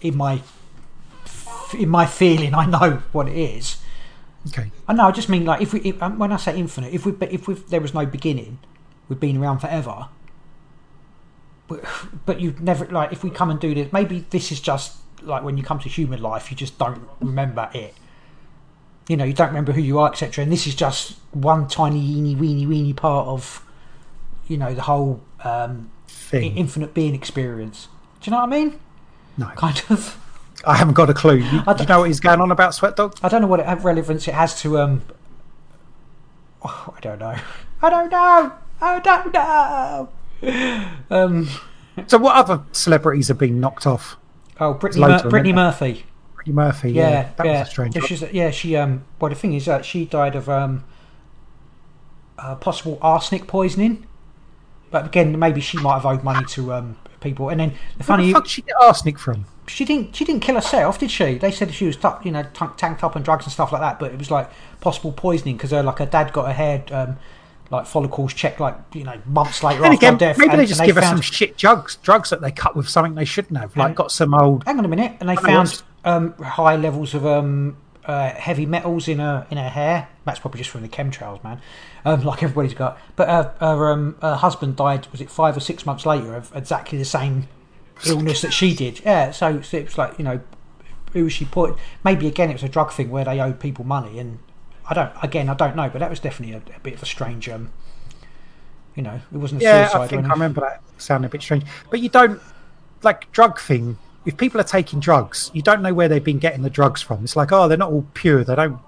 in 0.00 0.16
my 0.16 0.40
in 1.76 1.88
my 1.88 2.06
feeling, 2.06 2.54
I 2.54 2.66
know 2.66 3.02
what 3.12 3.28
it 3.28 3.36
is. 3.36 3.78
Okay. 4.48 4.70
I 4.86 4.92
know. 4.92 5.04
I 5.08 5.10
just 5.10 5.28
mean 5.28 5.44
like 5.44 5.60
if 5.60 5.72
we 5.72 5.80
if, 5.80 6.00
um, 6.00 6.18
when 6.18 6.30
I 6.30 6.36
say 6.36 6.56
infinite, 6.56 6.94
if 6.94 7.04
we 7.04 7.12
if 7.22 7.48
we 7.48 7.54
there 7.54 7.80
was 7.80 7.92
no 7.92 8.06
beginning, 8.06 8.60
we've 9.08 9.18
been 9.18 9.36
around 9.36 9.58
forever. 9.58 10.06
But 11.66 11.84
but 12.24 12.40
you've 12.40 12.60
never 12.60 12.86
like 12.86 13.12
if 13.12 13.24
we 13.24 13.30
come 13.30 13.50
and 13.50 13.58
do 13.58 13.74
this, 13.74 13.92
maybe 13.92 14.24
this 14.30 14.52
is 14.52 14.60
just 14.60 14.96
like 15.22 15.42
when 15.42 15.56
you 15.58 15.64
come 15.64 15.80
to 15.80 15.88
human 15.88 16.22
life, 16.22 16.50
you 16.52 16.56
just 16.56 16.78
don't 16.78 17.02
remember 17.20 17.68
it. 17.74 17.94
You 19.08 19.16
know, 19.16 19.24
you 19.24 19.32
don't 19.32 19.48
remember 19.48 19.72
who 19.72 19.80
you 19.80 19.98
are, 19.98 20.10
etc. 20.10 20.42
And 20.42 20.52
this 20.52 20.66
is 20.66 20.74
just 20.74 21.16
one 21.32 21.68
tiny, 21.68 22.00
weeny, 22.00 22.34
weeny, 22.34 22.66
weeny 22.66 22.92
part 22.92 23.28
of, 23.28 23.64
you 24.48 24.56
know, 24.58 24.74
the 24.74 24.82
whole 24.82 25.20
um, 25.44 25.90
Thing. 26.08 26.56
infinite 26.56 26.92
being 26.92 27.14
experience. 27.14 27.88
Do 28.20 28.28
you 28.30 28.32
know 28.32 28.38
what 28.44 28.52
I 28.52 28.58
mean? 28.58 28.80
No, 29.38 29.46
Kind 29.56 29.82
of. 29.90 30.20
I 30.66 30.74
haven't 30.74 30.94
got 30.94 31.10
a 31.10 31.14
clue. 31.14 31.36
You, 31.36 31.62
I 31.66 31.74
do 31.74 31.82
you 31.82 31.88
know 31.88 32.00
what 32.00 32.06
he's 32.08 32.18
going 32.18 32.40
on 32.40 32.50
about, 32.50 32.74
Sweat 32.74 32.96
Dog? 32.96 33.16
I 33.22 33.28
don't 33.28 33.42
know 33.42 33.46
what 33.46 33.60
it, 33.60 33.66
relevance 33.84 34.26
it 34.26 34.34
has 34.34 34.60
to. 34.62 34.78
Um, 34.78 35.02
oh, 36.64 36.94
I 36.96 37.00
don't 37.00 37.18
know. 37.18 37.36
I 37.82 37.90
don't 37.90 38.10
know. 38.10 38.52
I 38.80 39.00
don't 39.00 39.32
know. 39.32 40.08
Um, 41.10 41.48
So, 42.08 42.18
what 42.18 42.36
other 42.36 42.62
celebrities 42.72 43.28
have 43.28 43.38
been 43.38 43.58
knocked 43.60 43.86
off? 43.86 44.16
oh, 44.60 44.74
Brittany, 44.74 45.06
Mur- 45.06 45.28
Brittany 45.30 45.52
Murphy. 45.52 46.06
Murphy. 46.52 46.92
Yeah, 46.92 47.08
Yeah, 47.10 47.28
that 47.36 47.46
yeah. 47.46 47.58
was 47.60 47.68
a 47.68 47.70
strange. 47.70 47.96
Yeah, 47.96 48.02
she's, 48.02 48.22
yeah, 48.32 48.50
she. 48.50 48.76
Um, 48.76 49.04
well, 49.20 49.28
the 49.30 49.34
thing 49.34 49.52
is 49.54 49.66
that 49.66 49.84
she 49.84 50.04
died 50.04 50.34
of 50.36 50.48
um, 50.48 50.84
uh, 52.38 52.54
possible 52.56 52.98
arsenic 53.02 53.46
poisoning. 53.46 54.06
But 54.90 55.06
again, 55.06 55.38
maybe 55.38 55.60
she 55.60 55.78
might 55.78 55.94
have 55.94 56.06
owed 56.06 56.22
money 56.22 56.44
to 56.50 56.72
um, 56.72 56.96
people. 57.20 57.48
And 57.48 57.60
then 57.60 57.70
the 57.70 58.04
Where 58.04 58.06
funny, 58.06 58.26
the 58.28 58.32
fuck 58.34 58.44
did 58.44 58.50
she 58.50 58.62
get 58.62 58.74
arsenic 58.80 59.18
from? 59.18 59.46
she 59.66 59.84
didn't. 59.84 60.14
She 60.14 60.24
didn't 60.24 60.42
kill 60.42 60.54
herself, 60.54 60.98
did 60.98 61.10
she? 61.10 61.38
They 61.38 61.50
said 61.50 61.74
she 61.74 61.86
was, 61.86 61.96
tu- 61.96 62.14
you 62.22 62.30
know, 62.30 62.44
t- 62.44 62.66
tanked 62.76 63.02
up 63.02 63.16
on 63.16 63.22
drugs 63.22 63.44
and 63.46 63.52
stuff 63.52 63.72
like 63.72 63.80
that. 63.82 63.98
But 63.98 64.12
it 64.12 64.18
was 64.18 64.30
like 64.30 64.48
possible 64.80 65.12
poisoning 65.12 65.56
because 65.56 65.72
her, 65.72 65.82
like, 65.82 65.98
her 65.98 66.06
dad 66.06 66.32
got 66.32 66.46
her 66.46 66.52
hair, 66.52 66.84
um, 66.92 67.16
like 67.68 67.84
follicles 67.84 68.32
checked, 68.32 68.60
like 68.60 68.76
you 68.94 69.02
know, 69.02 69.20
months 69.26 69.64
later 69.64 69.82
after 69.84 69.94
again, 69.96 70.12
her 70.12 70.18
death. 70.20 70.38
maybe 70.38 70.50
and- 70.52 70.60
they 70.60 70.66
just 70.66 70.78
and 70.80 70.86
give 70.86 70.94
her 70.94 71.02
some 71.02 71.20
shit 71.20 71.56
drugs, 71.58 71.96
drugs 71.96 72.30
that 72.30 72.40
they 72.40 72.52
cut 72.52 72.76
with 72.76 72.88
something 72.88 73.16
they 73.16 73.24
shouldn't 73.24 73.58
have. 73.58 73.76
Like, 73.76 73.88
And- 73.88 73.96
got 73.96 74.12
some 74.12 74.32
old. 74.32 74.62
Hang 74.64 74.78
on 74.78 74.84
a 74.84 74.88
minute, 74.88 75.16
and 75.18 75.28
they 75.28 75.34
found 75.34 75.82
um, 76.06 76.32
high 76.38 76.76
levels 76.76 77.12
of 77.14 77.26
um, 77.26 77.76
uh, 78.06 78.30
heavy 78.30 78.64
metals 78.64 79.08
in 79.08 79.18
her 79.18 79.46
in 79.50 79.58
her 79.58 79.68
hair. 79.68 80.08
That's 80.24 80.38
probably 80.38 80.58
just 80.58 80.70
from 80.70 80.82
the 80.82 80.88
chemtrails, 80.88 81.42
man. 81.44 81.60
Um, 82.04 82.22
like 82.22 82.42
everybody's 82.42 82.74
got. 82.74 82.98
But 83.16 83.28
her, 83.28 83.54
her, 83.60 83.90
um, 83.90 84.16
her 84.22 84.36
husband 84.36 84.76
died. 84.76 85.08
Was 85.12 85.20
it 85.20 85.30
five 85.30 85.56
or 85.56 85.60
six 85.60 85.84
months 85.84 86.06
later 86.06 86.34
of 86.34 86.50
exactly 86.54 86.96
the 86.96 87.04
same 87.04 87.48
illness 88.06 88.40
that 88.42 88.52
she 88.52 88.74
did? 88.74 89.00
Yeah. 89.00 89.32
So, 89.32 89.60
so 89.60 89.76
it 89.76 89.84
was 89.84 89.98
like 89.98 90.16
you 90.18 90.24
know, 90.24 90.40
who 91.12 91.24
was 91.24 91.32
she 91.32 91.44
put? 91.44 91.76
Maybe 92.04 92.26
again 92.28 92.48
it 92.48 92.54
was 92.54 92.62
a 92.62 92.68
drug 92.68 92.92
thing 92.92 93.10
where 93.10 93.24
they 93.24 93.40
owed 93.40 93.58
people 93.60 93.84
money, 93.84 94.18
and 94.20 94.38
I 94.88 94.94
don't. 94.94 95.12
Again, 95.22 95.48
I 95.48 95.54
don't 95.54 95.74
know, 95.74 95.90
but 95.90 95.98
that 95.98 96.08
was 96.08 96.20
definitely 96.20 96.54
a, 96.54 96.76
a 96.76 96.80
bit 96.80 96.94
of 96.94 97.02
a 97.02 97.06
strange. 97.06 97.48
Um, 97.48 97.72
you 98.94 99.02
know, 99.02 99.20
it 99.32 99.36
wasn't 99.36 99.60
a 99.60 99.64
Yeah, 99.64 99.88
suicide. 99.88 100.02
I 100.04 100.06
think 100.06 100.24
I 100.26 100.28
remember 100.30 100.60
that 100.62 100.80
sounding 100.98 101.26
a 101.26 101.30
bit 101.30 101.42
strange. 101.42 101.64
But 101.90 102.00
you 102.00 102.08
don't 102.08 102.40
like 103.02 103.30
drug 103.32 103.60
thing. 103.60 103.98
If 104.26 104.36
people 104.36 104.60
are 104.60 104.64
taking 104.64 105.00
drugs, 105.00 105.50
you 105.54 105.62
don't 105.62 105.80
know 105.82 105.94
where 105.94 106.08
they've 106.08 106.22
been 106.22 106.38
getting 106.40 106.62
the 106.62 106.70
drugs 106.70 107.00
from. 107.00 107.22
It's 107.24 107.36
like, 107.36 107.52
oh, 107.52 107.68
they're 107.68 107.78
not 107.78 107.90
all 107.92 108.06
pure. 108.12 108.44
They 108.44 108.56
don't 108.56 108.78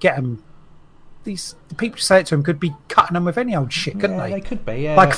get 0.00 0.16
them. 0.16 0.42
These 1.24 1.54
the 1.68 1.74
people 1.74 1.96
who 1.96 2.02
say 2.02 2.20
it 2.20 2.26
to 2.26 2.34
them 2.34 2.42
could 2.42 2.58
be 2.60 2.74
cutting 2.88 3.14
them 3.14 3.24
with 3.24 3.38
any 3.38 3.54
old 3.54 3.72
shit, 3.72 3.94
couldn't 4.00 4.16
Yeah, 4.16 4.26
they? 4.26 4.32
they 4.34 4.40
could 4.40 4.66
be. 4.66 4.74
Yeah. 4.82 4.96
Like, 4.96 5.14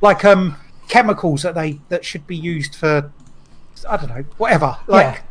like 0.00 0.24
um, 0.24 0.56
chemicals 0.88 1.42
that 1.42 1.54
they 1.54 1.80
that 1.88 2.04
should 2.04 2.26
be 2.26 2.36
used 2.36 2.74
for, 2.74 3.10
I 3.88 3.96
don't 3.96 4.08
know, 4.10 4.24
whatever. 4.36 4.76
Like 4.86 5.22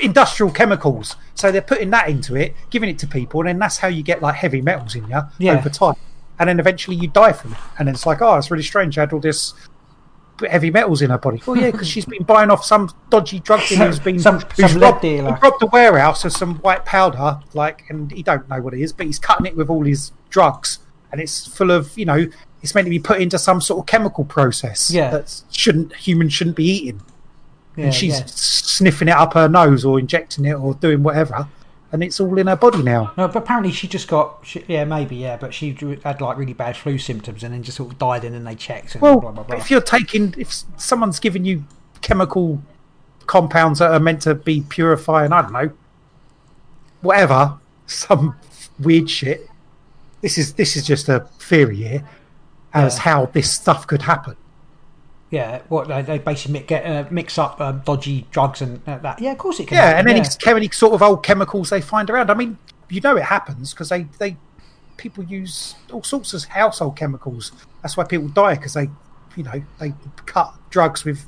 industrial 0.00 0.52
chemicals. 0.52 1.16
So 1.34 1.50
they're 1.52 1.60
putting 1.60 1.90
that 1.90 2.08
into 2.08 2.34
it, 2.36 2.54
giving 2.70 2.88
it 2.88 2.98
to 3.00 3.06
people, 3.06 3.40
and 3.40 3.48
then 3.48 3.58
that's 3.58 3.78
how 3.78 3.88
you 3.88 4.02
get 4.02 4.22
like 4.22 4.36
heavy 4.36 4.62
metals 4.62 4.94
in 4.94 5.06
you 5.08 5.20
Yeah. 5.38 5.58
over 5.58 5.68
time. 5.68 5.96
And 6.38 6.48
then 6.48 6.60
eventually 6.60 6.96
you 6.96 7.08
die 7.08 7.32
from 7.32 7.52
it. 7.52 7.58
And 7.78 7.88
then 7.88 7.94
it's 7.94 8.06
like, 8.06 8.22
oh, 8.22 8.36
it's 8.36 8.50
really 8.50 8.62
strange. 8.62 8.96
I 8.96 9.02
had 9.02 9.12
all 9.12 9.18
this 9.20 9.54
heavy 10.48 10.70
metals 10.70 11.02
in 11.02 11.10
her 11.10 11.18
body. 11.18 11.42
Well, 11.46 11.56
yeah, 11.56 11.70
because 11.70 11.88
she's 11.88 12.04
been 12.04 12.22
buying 12.22 12.50
off 12.50 12.64
some 12.64 12.90
dodgy 13.10 13.40
drug 13.40 13.60
dealer 13.68 13.86
who's 13.86 13.98
been 13.98 14.18
Some- 14.18 14.40
who's 14.56 14.72
some 14.72 14.80
robbed, 14.80 15.02
dealer. 15.02 15.38
robbed 15.42 15.60
the 15.60 15.66
warehouse 15.66 16.24
of 16.24 16.32
some 16.32 16.56
white 16.56 16.84
powder, 16.84 17.40
like, 17.54 17.84
and 17.88 18.10
he 18.12 18.22
don't 18.22 18.48
know 18.48 18.60
what 18.60 18.74
it 18.74 18.80
is, 18.80 18.92
but 18.92 19.06
he's 19.06 19.18
cutting 19.18 19.46
it 19.46 19.56
with 19.56 19.68
all 19.68 19.84
his 19.84 20.12
drugs, 20.30 20.78
and 21.10 21.20
it's 21.20 21.46
full 21.46 21.70
of, 21.70 21.96
you 21.98 22.04
know, 22.04 22.26
it's 22.62 22.74
meant 22.74 22.86
to 22.86 22.90
be 22.90 22.98
put 22.98 23.20
into 23.20 23.38
some 23.38 23.60
sort 23.60 23.80
of 23.80 23.86
chemical 23.86 24.24
process 24.24 24.90
Yeah. 24.90 25.10
that 25.10 25.42
shouldn't 25.50 25.94
humans 25.94 26.32
shouldn't 26.32 26.56
be 26.56 26.64
eating 26.64 27.00
yeah, 27.76 27.84
and 27.86 27.94
she's 27.94 28.18
yeah. 28.18 28.26
sniffing 28.26 29.06
it 29.08 29.14
up 29.16 29.34
her 29.34 29.48
nose 29.48 29.84
or 29.84 29.98
injecting 30.00 30.44
it 30.44 30.54
or 30.54 30.74
doing 30.74 31.02
whatever, 31.04 31.46
and 31.90 32.02
it's 32.04 32.20
all 32.20 32.36
in 32.38 32.46
her 32.46 32.56
body 32.56 32.82
now. 32.82 33.12
No, 33.16 33.28
but 33.28 33.36
apparently 33.36 33.72
she 33.72 33.88
just 33.88 34.08
got. 34.08 34.40
She, 34.42 34.64
yeah, 34.68 34.84
maybe. 34.84 35.16
Yeah, 35.16 35.36
but 35.36 35.54
she 35.54 35.76
had 36.04 36.20
like 36.20 36.36
really 36.36 36.52
bad 36.52 36.76
flu 36.76 36.98
symptoms 36.98 37.42
and 37.42 37.52
then 37.54 37.62
just 37.62 37.76
sort 37.78 37.92
of 37.92 37.98
died, 37.98 38.24
and 38.24 38.34
then 38.34 38.44
they 38.44 38.54
checked. 38.54 38.94
And 38.94 39.02
Well, 39.02 39.20
blah 39.20 39.32
blah 39.32 39.44
blah. 39.44 39.56
if 39.56 39.70
you're 39.70 39.80
taking, 39.80 40.34
if 40.36 40.52
someone's 40.76 41.18
giving 41.18 41.44
you 41.44 41.64
chemical 42.02 42.62
compounds 43.26 43.78
that 43.78 43.90
are 43.90 44.00
meant 44.00 44.22
to 44.22 44.34
be 44.34 44.62
purifying, 44.68 45.32
I 45.32 45.42
don't 45.42 45.52
know, 45.52 45.70
whatever, 47.00 47.58
some 47.86 48.36
weird 48.78 49.08
shit. 49.10 49.48
This 50.20 50.36
is 50.38 50.54
this 50.54 50.76
is 50.76 50.86
just 50.86 51.08
a 51.08 51.20
theory 51.38 51.76
here 51.76 52.04
as 52.74 52.96
Yeah. 52.96 53.02
how 53.02 53.26
this 53.26 53.50
stuff 53.50 53.86
could 53.86 54.02
happen. 54.02 54.36
Yeah, 55.30 55.60
what 55.68 55.88
they, 55.88 56.02
they 56.02 56.18
basically 56.18 56.60
get 56.60 56.86
uh, 56.86 57.06
mix 57.10 57.36
up 57.36 57.60
um, 57.60 57.82
dodgy 57.84 58.26
drugs 58.30 58.62
and 58.62 58.80
uh, 58.88 58.98
that. 58.98 59.20
Yeah, 59.20 59.32
of 59.32 59.38
course 59.38 59.60
it 59.60 59.68
can. 59.68 59.76
Yeah, 59.76 59.86
happen, 59.86 59.98
and 59.98 60.18
any 60.18 60.28
yeah. 60.46 60.54
any 60.54 60.70
sort 60.70 60.94
of 60.94 61.02
old 61.02 61.22
chemicals 61.22 61.70
they 61.70 61.82
find 61.82 62.08
around. 62.08 62.30
I 62.30 62.34
mean, 62.34 62.56
you 62.88 63.00
know 63.00 63.16
it 63.16 63.24
happens 63.24 63.72
because 63.74 63.90
they 63.90 64.04
they 64.18 64.36
people 64.96 65.24
use 65.24 65.74
all 65.92 66.02
sorts 66.02 66.34
of 66.34 66.44
household 66.44 66.96
chemicals. 66.96 67.52
That's 67.82 67.96
why 67.96 68.04
people 68.04 68.28
die 68.28 68.54
because 68.54 68.74
they, 68.74 68.88
you 69.36 69.44
know, 69.44 69.62
they 69.78 69.94
cut 70.26 70.54
drugs 70.70 71.04
with 71.04 71.26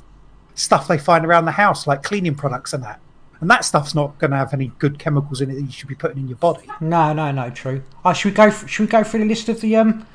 stuff 0.53 0.87
they 0.87 0.97
find 0.97 1.25
around 1.25 1.45
the 1.45 1.51
house, 1.51 1.87
like 1.87 2.03
cleaning 2.03 2.35
products 2.35 2.73
and 2.73 2.83
that. 2.83 2.99
And 3.39 3.49
that 3.49 3.65
stuff's 3.65 3.95
not 3.95 4.19
going 4.19 4.31
to 4.31 4.37
have 4.37 4.53
any 4.53 4.71
good 4.77 4.99
chemicals 4.99 5.41
in 5.41 5.49
it 5.49 5.55
that 5.55 5.61
you 5.63 5.71
should 5.71 5.87
be 5.87 5.95
putting 5.95 6.19
in 6.19 6.27
your 6.27 6.37
body. 6.37 6.67
No, 6.79 7.11
no, 7.11 7.31
no. 7.31 7.49
True. 7.49 7.83
Oh, 8.05 8.13
should 8.13 8.29
we 8.29 8.35
go? 8.35 8.51
Should 8.51 8.83
we 8.83 8.87
go 8.87 9.03
through 9.03 9.21
the 9.21 9.25
list 9.25 9.49
of 9.49 9.61
the 9.61 9.75
um, 9.77 10.05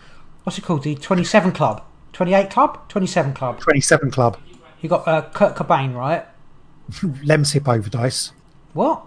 what's 0.45 0.59
it 0.59 0.65
called? 0.65 0.85
The 0.85 0.95
twenty-seven 0.95 1.53
club, 1.53 1.83
twenty-eight 2.17 2.49
club, 2.51 2.89
twenty-seven 2.89 3.35
club. 3.35 3.61
Twenty-seven 3.61 4.11
Club, 4.11 4.39
You 4.81 4.89
got 4.89 5.07
uh, 5.07 5.23
Kurt 5.35 5.55
Cobain, 5.55 5.95
right? 5.95 6.25
Lemsip 6.91 7.69
overdose. 7.69 8.33
What? 8.73 9.03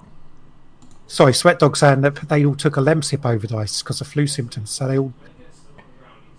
Sorry, 1.07 1.33
Sweat 1.33 1.57
Dog 1.57 1.75
saying 1.75 2.01
that 2.01 2.15
they 2.29 2.45
all 2.45 2.55
took 2.55 2.77
a 2.77 2.81
Lemsip 2.81 3.25
overdose 3.25 3.81
because 3.81 3.99
of 3.99 4.07
flu 4.07 4.27
symptoms. 4.27 4.69
So 4.69 4.87
they 4.87 4.97
all. 4.99 5.13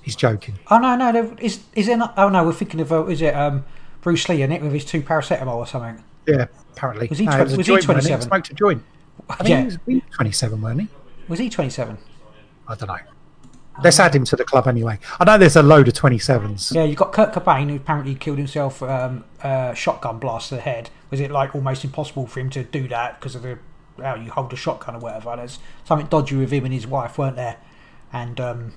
He's 0.03 0.15
joking. 0.15 0.59
Oh 0.71 0.79
no, 0.79 0.95
no. 0.97 1.37
Is 1.41 1.61
is 1.75 1.87
there 1.87 1.97
not? 1.97 2.15
Oh 2.17 2.29
no, 2.29 2.45
we're 2.45 2.53
thinking 2.53 2.81
of 2.81 2.93
uh, 2.93 3.05
is 3.07 3.21
it 3.21 3.35
um 3.35 3.65
Bruce 4.01 4.29
Lee 4.29 4.43
in 4.43 4.53
it 4.53 4.63
with 4.63 4.73
his 4.73 4.85
two 4.85 5.03
paracetamol 5.03 5.57
or 5.57 5.67
something? 5.67 6.03
Yeah, 6.27 6.47
apparently. 6.73 7.09
Was 7.09 7.19
he 7.19 7.27
No, 7.27 7.43
was, 7.43 7.57
was 7.57 7.67
he 7.67 7.73
joint, 7.73 7.89
wasn't 7.89 8.07
27? 8.07 8.23
Smoked 8.29 8.51
a 8.51 8.55
joint. 8.55 8.83
I 9.29 9.35
think 9.37 9.49
Yeah. 9.49 9.59
he 9.61 9.65
was 9.67 9.79
he 9.87 9.95
was 9.97 10.03
27, 10.15 10.63
weren't 10.63 10.81
he? 10.83 10.89
Was 11.29 11.39
he 11.41 11.51
twenty-seven? 11.51 11.99
I 12.69 12.75
don't 12.77 12.89
know. 12.89 12.97
Let's 13.83 13.99
add 13.99 14.15
him 14.15 14.25
to 14.27 14.37
the 14.37 14.45
club 14.45 14.67
anyway. 14.69 14.99
I 15.19 15.25
know 15.25 15.39
there's 15.39 15.57
a 15.57 15.63
load 15.63 15.89
of 15.89 15.95
27s. 15.95 16.75
Yeah, 16.75 16.85
you've 16.85 16.97
got 16.99 17.13
Kurt 17.13 17.33
Cobain 17.33 17.71
who 17.71 17.77
apparently 17.77 18.15
killed 18.15 18.37
himself. 18.39 18.83
Um, 18.83 19.25
uh, 19.43 19.73
shotgun 19.75 20.19
blast 20.19 20.51
to 20.51 20.57
the 20.57 20.61
head. 20.61 20.91
Was 21.11 21.19
it 21.21 21.31
like 21.31 21.55
almost 21.55 21.83
impossible 21.85 22.27
for 22.27 22.41
him 22.41 22.51
to 22.51 22.63
do 22.65 22.89
that 22.89 23.19
because 23.19 23.35
of 23.35 23.43
the 23.43 23.59
how 24.03 24.15
you 24.17 24.31
hold 24.31 24.53
a 24.53 24.57
shotgun 24.57 24.97
or 24.97 24.99
whatever? 24.99 25.35
There's 25.37 25.59
something 25.85 26.09
dodgy 26.09 26.37
with 26.37 26.51
him 26.53 26.65
and 26.67 26.75
his 26.75 26.87
wife, 26.87 27.17
weren't 27.17 27.37
there? 27.37 27.57
And 28.13 28.39
um, 28.41 28.73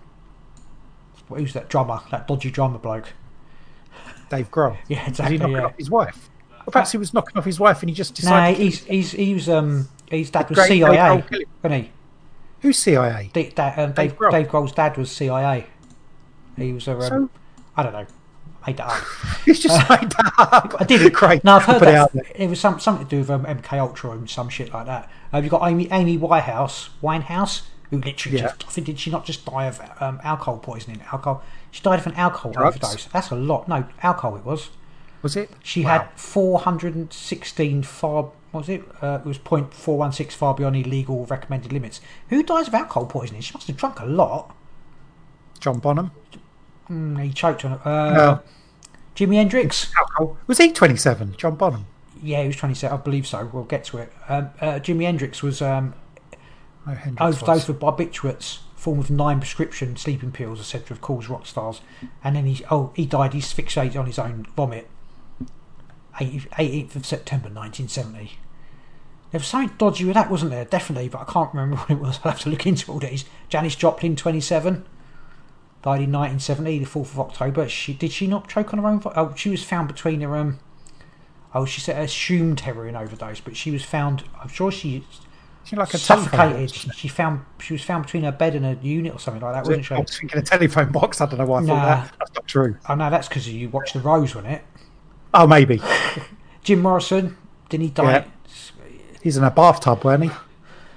who's 1.27 1.53
that 1.53 1.69
drummer? 1.69 1.99
That 2.11 2.27
dodgy 2.27 2.49
drummer 2.51 2.77
bloke. 2.77 3.09
Dave 4.29 4.49
Grohl. 4.51 4.77
Yeah, 4.87 4.97
Was 4.99 5.03
he 5.05 5.09
exactly. 5.09 5.37
knocking 5.37 5.55
Yeah. 5.55 5.65
off 5.65 5.77
his 5.77 5.89
wife? 5.89 6.29
Perhaps 6.71 6.91
he 6.93 6.97
was 6.97 7.13
knocking 7.13 7.37
off 7.37 7.43
his 7.45 7.59
wife 7.59 7.81
and 7.81 7.89
he 7.89 7.95
just 7.95 8.15
decided. 8.15 8.57
he's 8.57 8.85
he's 8.85 9.11
he 9.11 9.33
was 9.33 9.49
um 9.49 9.89
his 10.09 10.29
dad 10.29 10.49
was 10.49 10.63
CIA, 10.65 11.23
wasn't 11.61 11.83
he? 11.83 11.91
Who's 12.63 12.79
CIA? 12.79 13.29
Dave, 13.33 13.53
da, 13.53 13.67
um, 13.77 13.91
Dave, 13.91 13.95
Dave 14.11 14.17
Grohl. 14.17 14.31
Dave 14.31 14.47
Grohl's 14.47 14.71
dad 14.71 14.97
was 14.97 15.11
CIA. 15.11 15.67
He 16.57 16.73
was 16.73 16.87
a 16.87 16.93
um, 16.95 17.01
So- 17.01 17.29
I 17.77 17.83
don't 17.83 17.93
know. 17.93 18.05
Made 18.65 18.77
that 18.77 18.87
up. 18.87 19.03
He's 19.45 19.59
just 19.59 19.77
made 19.89 20.09
that 20.09 20.33
up. 20.39 20.73
I 20.79 20.85
did 20.85 21.11
Great. 21.13 21.43
No, 21.43 21.55
I've 21.57 21.63
heard 21.65 21.79
Put 21.79 21.87
it. 22.15 22.25
It 22.35 22.49
was 22.49 22.59
some, 22.59 22.79
something 22.79 23.05
to 23.05 23.09
do 23.09 23.17
with 23.19 23.29
um, 23.29 23.43
MK 23.45 23.73
Ultra 23.77 24.11
and 24.11 24.29
some 24.29 24.47
shit 24.49 24.73
like 24.73 24.85
that. 24.85 25.09
Uh, 25.33 25.39
you've 25.39 25.51
got 25.51 25.69
Amy 25.69 25.89
Amy 25.91 26.17
Winehouse, 26.17 26.87
Winehouse, 27.01 27.63
who 27.89 27.97
literally 27.99 28.37
Yeah. 28.37 28.43
just. 28.47 28.65
I 28.65 28.71
think 28.71 28.87
did 28.87 28.99
she 28.99 29.11
not 29.11 29.25
just 29.25 29.45
die 29.45 29.65
of 29.65 29.81
um, 29.99 30.21
alcohol 30.23 30.59
poisoning? 30.59 31.01
Alcohol. 31.11 31.43
She 31.71 31.81
died 31.81 31.99
of 31.99 32.07
an 32.07 32.13
alcohol 32.13 32.53
Drugs? 32.53 32.77
overdose. 32.77 33.05
That's 33.07 33.31
a 33.31 33.35
lot. 33.35 33.67
No, 33.67 33.85
alcohol. 34.01 34.37
It 34.37 34.45
was. 34.45 34.69
Was 35.23 35.35
it? 35.35 35.49
She 35.63 35.83
Wow. 35.83 35.89
had 35.99 36.09
416 36.17 37.83
far. 37.83 38.31
What 38.53 38.67
was 38.67 38.69
it? 38.69 38.83
Uh, 39.01 39.17
it 39.19 39.25
was 39.25 39.39
0.416 39.39 40.31
far 40.33 40.53
beyond 40.53 40.75
illegal 40.75 41.25
recommended 41.25 41.73
limits. 41.73 41.99
Who 42.29 42.43
dies 42.43 42.67
of 42.67 42.75
alcohol 42.75 43.07
poisoning? 43.07 43.41
She 43.41 43.51
must 43.51 43.65
have 43.65 43.75
drunk 43.77 43.99
a 43.99 44.05
lot. 44.05 44.55
John 45.59 45.79
Bonham. 45.79 46.11
Mm, 46.87 47.19
he 47.23 47.33
choked 47.33 47.65
on 47.65 47.71
it. 47.73 47.79
Uh, 47.83 48.13
No. 48.13 48.39
Jimi 49.15 49.37
Hendrix. 49.37 49.91
Alcohol. 49.97 50.37
Was 50.45 50.59
he 50.59 50.71
27? 50.71 51.33
John 51.35 51.55
Bonham. 51.55 51.87
Yeah, 52.21 52.41
he 52.41 52.47
was 52.47 52.55
27. 52.55 52.95
I 52.95 53.01
believe 53.01 53.25
so. 53.25 53.49
We'll 53.51 53.63
get 53.63 53.85
to 53.85 53.97
it. 53.97 54.13
Um, 54.29 54.51
uh, 54.61 54.73
Jimi 54.73 55.05
Hendrix 55.05 55.41
was 55.41 55.59
um, 55.59 55.95
No, 56.85 56.93
Hendrix 56.93 57.21
overdosed 57.37 57.67
with 57.67 57.79
barbiturates, 57.79 58.59
form 58.75 58.99
of 58.99 59.09
nine 59.09 59.39
prescription 59.39 59.97
sleeping 59.97 60.31
pills, 60.31 60.69
to 60.69 60.77
have 60.77 61.01
caused 61.01 61.27
rock 61.27 61.47
stars. 61.47 61.81
And 62.23 62.35
then 62.35 62.45
he 62.45 62.63
oh 62.69 62.93
he 62.95 63.07
died. 63.07 63.33
He's 63.33 63.51
fixated 63.51 63.99
on 63.99 64.05
his 64.05 64.19
own 64.19 64.45
vomit. 64.55 64.87
18th 66.19 66.95
of 66.95 67.05
September 67.07 67.49
1970. 67.49 68.37
There 69.33 69.39
was 69.39 69.47
something 69.47 69.75
dodgy 69.77 70.05
with 70.05 70.13
that, 70.13 70.29
wasn't 70.29 70.51
there? 70.51 70.63
Definitely, 70.63 71.09
but 71.09 71.21
I 71.21 71.25
can't 71.25 71.51
remember 71.53 71.75
what 71.79 71.89
it 71.89 71.99
was. 71.99 72.19
I'll 72.23 72.31
have 72.31 72.41
to 72.41 72.49
look 72.49 72.65
into 72.67 72.91
all 72.91 72.99
these. 72.99 73.25
Janis 73.49 73.75
Joplin, 73.75 74.15
27, 74.15 74.85
died 75.81 76.01
in 76.01 76.11
1970, 76.11 76.79
the 76.79 76.85
4th 76.85 77.11
of 77.13 77.19
October. 77.19 77.67
She 77.67 77.93
did 77.93 78.11
she 78.11 78.27
not 78.27 78.47
choke 78.47 78.73
on 78.73 78.79
her 78.79 78.87
own? 78.87 79.01
Oh, 79.15 79.33
she 79.35 79.49
was 79.49 79.63
found 79.63 79.87
between 79.87 80.21
her 80.21 80.37
um. 80.37 80.59
Oh, 81.55 81.65
she 81.65 81.81
said 81.81 82.01
assumed 82.01 82.61
heroin 82.61 82.95
overdose, 82.95 83.39
but 83.41 83.57
she 83.57 83.71
was 83.71 83.83
found. 83.83 84.23
I'm 84.41 84.49
sure 84.49 84.71
she 84.71 85.05
She 85.63 85.75
like 85.75 85.93
a 85.95 85.97
suffocated. 85.97 86.71
She, 86.71 86.89
she 86.91 87.07
found 87.07 87.41
she 87.59 87.73
was 87.73 87.83
found 87.83 88.03
between 88.05 88.23
her 88.23 88.31
bed 88.31 88.55
and 88.55 88.65
a 88.65 88.75
unit 88.85 89.13
or 89.15 89.19
something 89.19 89.41
like 89.41 89.53
that, 89.53 89.65
wasn't 89.65 89.89
wasn't? 89.89 89.91
I 89.91 89.95
she? 89.95 90.01
was 90.01 90.17
thinking 90.19 90.39
a 90.39 90.43
telephone 90.43 90.91
box. 90.91 91.21
I 91.21 91.25
don't 91.25 91.39
know 91.39 91.45
why 91.45 91.59
I 91.59 91.61
Nah. 91.61 91.73
thought 91.75 91.81
that. 91.81 92.11
That's 92.19 92.33
not 92.35 92.47
true. 92.47 92.77
Oh 92.87 92.95
no, 92.95 93.09
that's 93.09 93.27
because 93.27 93.47
you 93.49 93.69
watched 93.69 93.93
the 93.93 93.99
Rose, 93.99 94.35
wasn't 94.35 94.53
it? 94.53 94.63
Oh, 95.33 95.47
maybe. 95.47 95.81
Jim 96.63 96.81
Morrison, 96.81 97.37
didn't 97.69 97.83
he 97.83 97.89
die? 97.89 98.19
Yeah. 98.19 98.25
He's 99.23 99.37
in 99.37 99.43
a 99.43 99.49
bathtub, 99.51 100.03
weren't 100.03 100.23
he? 100.25 100.31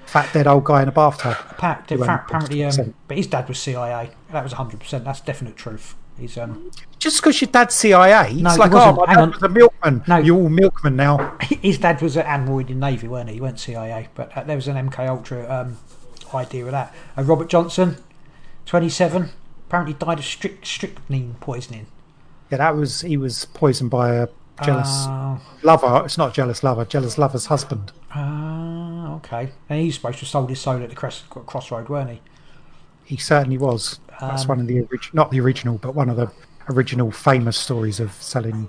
Fat 0.05 0.33
dead 0.33 0.47
old 0.47 0.65
guy 0.65 0.83
in 0.83 0.89
a 0.89 0.93
bathtub. 0.93 1.37
Appa- 1.51 1.85
He 1.89 1.97
went 1.97 2.11
apparently, 2.11 2.65
um, 2.65 2.95
but 3.09 3.17
his 3.17 3.27
dad 3.29 3.49
was 3.49 3.59
CIA. 3.59 4.11
That 4.33 4.43
was 4.43 4.53
100. 4.53 4.81
percent 4.81 5.05
That's 5.05 5.21
definite 5.21 5.57
truth. 5.57 5.95
He's 6.19 6.39
um, 6.39 6.71
Just 6.99 7.19
because 7.19 7.41
your 7.41 7.51
dad's 7.51 7.75
CIA, 7.75 8.33
No, 8.35 8.49
it's 8.49 8.59
like, 8.59 8.73
oh, 8.73 8.93
my 8.95 9.15
dad 9.15 9.35
was 9.35 9.43
a 9.43 9.49
milkman. 9.49 10.03
No. 10.09 10.17
You're 10.17 10.37
all 10.37 10.49
milkman 10.49 10.97
now. 10.97 11.37
his 11.43 11.79
dad 11.79 12.01
was 12.01 12.17
an 12.17 12.23
admiral 12.23 12.61
in 12.61 12.67
the 12.67 12.75
navy, 12.75 13.07
weren't 13.07 13.29
he? 13.29 13.35
He 13.35 13.41
weren't 13.41 13.61
CIA, 13.61 14.09
but 14.15 14.37
uh, 14.37 14.43
there 14.45 14.57
was 14.57 14.67
an 14.67 14.77
MK 14.89 15.07
Ultra 15.09 15.49
um, 15.51 15.79
idea 16.35 16.65
of 16.65 16.73
that. 16.73 16.95
Uh, 17.19 17.23
Robert 17.23 17.49
Johnson, 17.49 17.99
27, 18.65 19.31
apparently 19.67 19.95
died 19.95 20.19
of 20.19 20.25
strict 20.25 20.67
strychnine 20.67 21.37
poisoning. 21.41 21.87
Yeah, 22.51 22.59
that 22.59 22.77
was 22.77 23.01
he 23.03 23.17
was 23.17 23.45
poisoned 23.47 23.91
by 23.91 24.15
a 24.15 24.29
jealous 24.63 25.07
Uh, 25.07 25.39
lover. 25.63 26.03
It's 26.05 26.19
not 26.19 26.33
jealous 26.35 26.63
lover. 26.63 26.85
Jealous 26.85 27.19
lover's 27.19 27.47
husband. 27.47 27.93
Ah, 28.15 29.15
okay. 29.17 29.51
And 29.69 29.81
he's 29.81 29.95
supposed 29.97 30.19
to 30.19 30.25
have 30.25 30.29
sold 30.31 30.51
his 30.51 30.61
soul 30.61 30.83
at 30.83 30.89
the 30.91 30.97
crossroad, 30.97 31.89
weren't 31.89 32.11
he? 32.11 32.21
He 33.05 33.17
certainly 33.17 33.59
was. 33.59 34.01
That's 34.21 34.43
Um, 34.43 34.49
one 34.49 34.61
of 34.61 34.67
the 34.67 34.81
orig- 34.81 35.11
not 35.13 35.31
the 35.31 35.41
original, 35.41 35.79
but 35.79 35.95
one 35.95 36.09
of 36.09 36.17
the 36.17 36.31
original 36.71 37.11
famous 37.13 37.57
stories 37.57 38.01
of 38.01 38.13
selling 38.15 38.69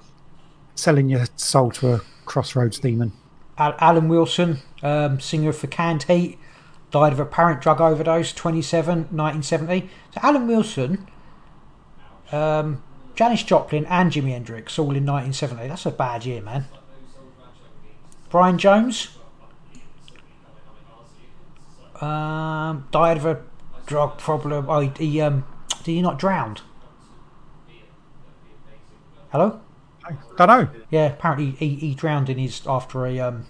selling 0.75 1.09
your 1.09 1.25
soul 1.38 1.71
to 1.71 1.93
a 1.95 2.01
crossroads 2.25 2.77
demon. 2.79 3.11
Alan 3.57 4.07
Wilson, 4.09 4.59
um, 4.83 5.19
singer 5.19 5.51
for 5.51 5.65
Canned 5.65 6.03
Heat, 6.03 6.38
died 6.91 7.11
of 7.13 7.19
apparent 7.19 7.61
drug 7.61 7.81
overdose, 7.81 8.31
27, 8.31 9.07
1970. 9.09 9.89
So 10.13 10.19
Alan 10.21 10.45
Wilson, 10.47 11.07
um, 12.31 12.83
Janis 13.18 13.41
Joplin, 13.41 13.86
and 13.88 14.11
Jimi 14.11 14.30
Hendrix 14.30 14.78
all 14.78 14.95
in 14.95 15.05
1970. 15.05 15.68
That's 15.68 15.88
a 15.88 15.91
bad 15.91 16.24
year, 16.24 16.39
man. 16.39 16.65
Brian 18.30 18.59
Jones 18.59 19.09
um, 21.99 22.88
died 22.91 23.18
of 23.18 23.26
a 23.26 23.41
drug 23.88 24.20
problem. 24.20 24.70
Oh, 24.70 24.82
he, 24.82 24.91
he 24.97 25.22
um, 25.22 25.45
did 25.80 25.93
he 25.93 26.01
not 26.03 26.20
drowned? 26.20 26.61
Hello. 29.32 29.61
I 30.05 30.11
Don't 30.38 30.47
know. 30.47 30.70
Yeah, 30.91 31.07
apparently 31.07 31.51
he, 31.51 31.74
he 31.74 31.95
drowned 31.95 32.30
in 32.30 32.38
his 32.38 32.61
after 32.68 33.07
a 33.07 33.20
um. 33.20 33.47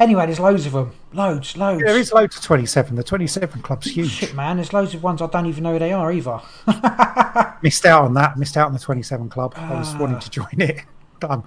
Anyway, 0.00 0.24
there's 0.24 0.40
loads 0.40 0.64
of 0.64 0.72
them, 0.72 0.92
loads, 1.12 1.56
loads. 1.58 1.82
There 1.84 1.98
is 1.98 2.10
loads 2.12 2.34
of 2.36 2.42
27. 2.42 2.96
The 2.96 3.04
27 3.04 3.60
club's 3.60 3.86
huge. 3.90 4.08
Shit, 4.10 4.34
man, 4.34 4.56
there's 4.56 4.72
loads 4.72 4.94
of 4.94 5.02
ones 5.02 5.20
I 5.20 5.26
don't 5.26 5.44
even 5.44 5.62
know 5.62 5.74
who 5.74 5.78
they 5.78 5.92
are 5.92 6.10
either. 6.10 6.40
Missed 7.62 7.84
out 7.84 8.04
on 8.06 8.14
that. 8.14 8.38
Missed 8.38 8.56
out 8.56 8.66
on 8.68 8.72
the 8.72 8.78
27 8.78 9.28
club. 9.28 9.52
I 9.56 9.74
was 9.78 9.94
wanting 9.96 10.18
to 10.18 10.30
join 10.30 10.60
it. 10.60 10.80
Um, 11.22 11.44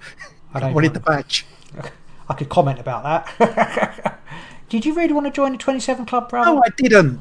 I 0.54 0.58
I 0.58 0.60
don't 0.60 0.74
wanted 0.74 0.90
know. 0.90 0.94
the 0.94 1.00
badge. 1.00 1.46
I 2.28 2.34
could 2.34 2.48
comment 2.48 2.78
about 2.78 3.02
that. 3.02 4.20
Did 4.68 4.86
you 4.86 4.94
really 4.94 5.12
want 5.12 5.26
to 5.26 5.32
join 5.32 5.50
the 5.50 5.58
27 5.58 6.06
Club, 6.06 6.28
brother? 6.30 6.52
No, 6.52 6.62
I 6.64 6.68
didn't. 6.76 7.20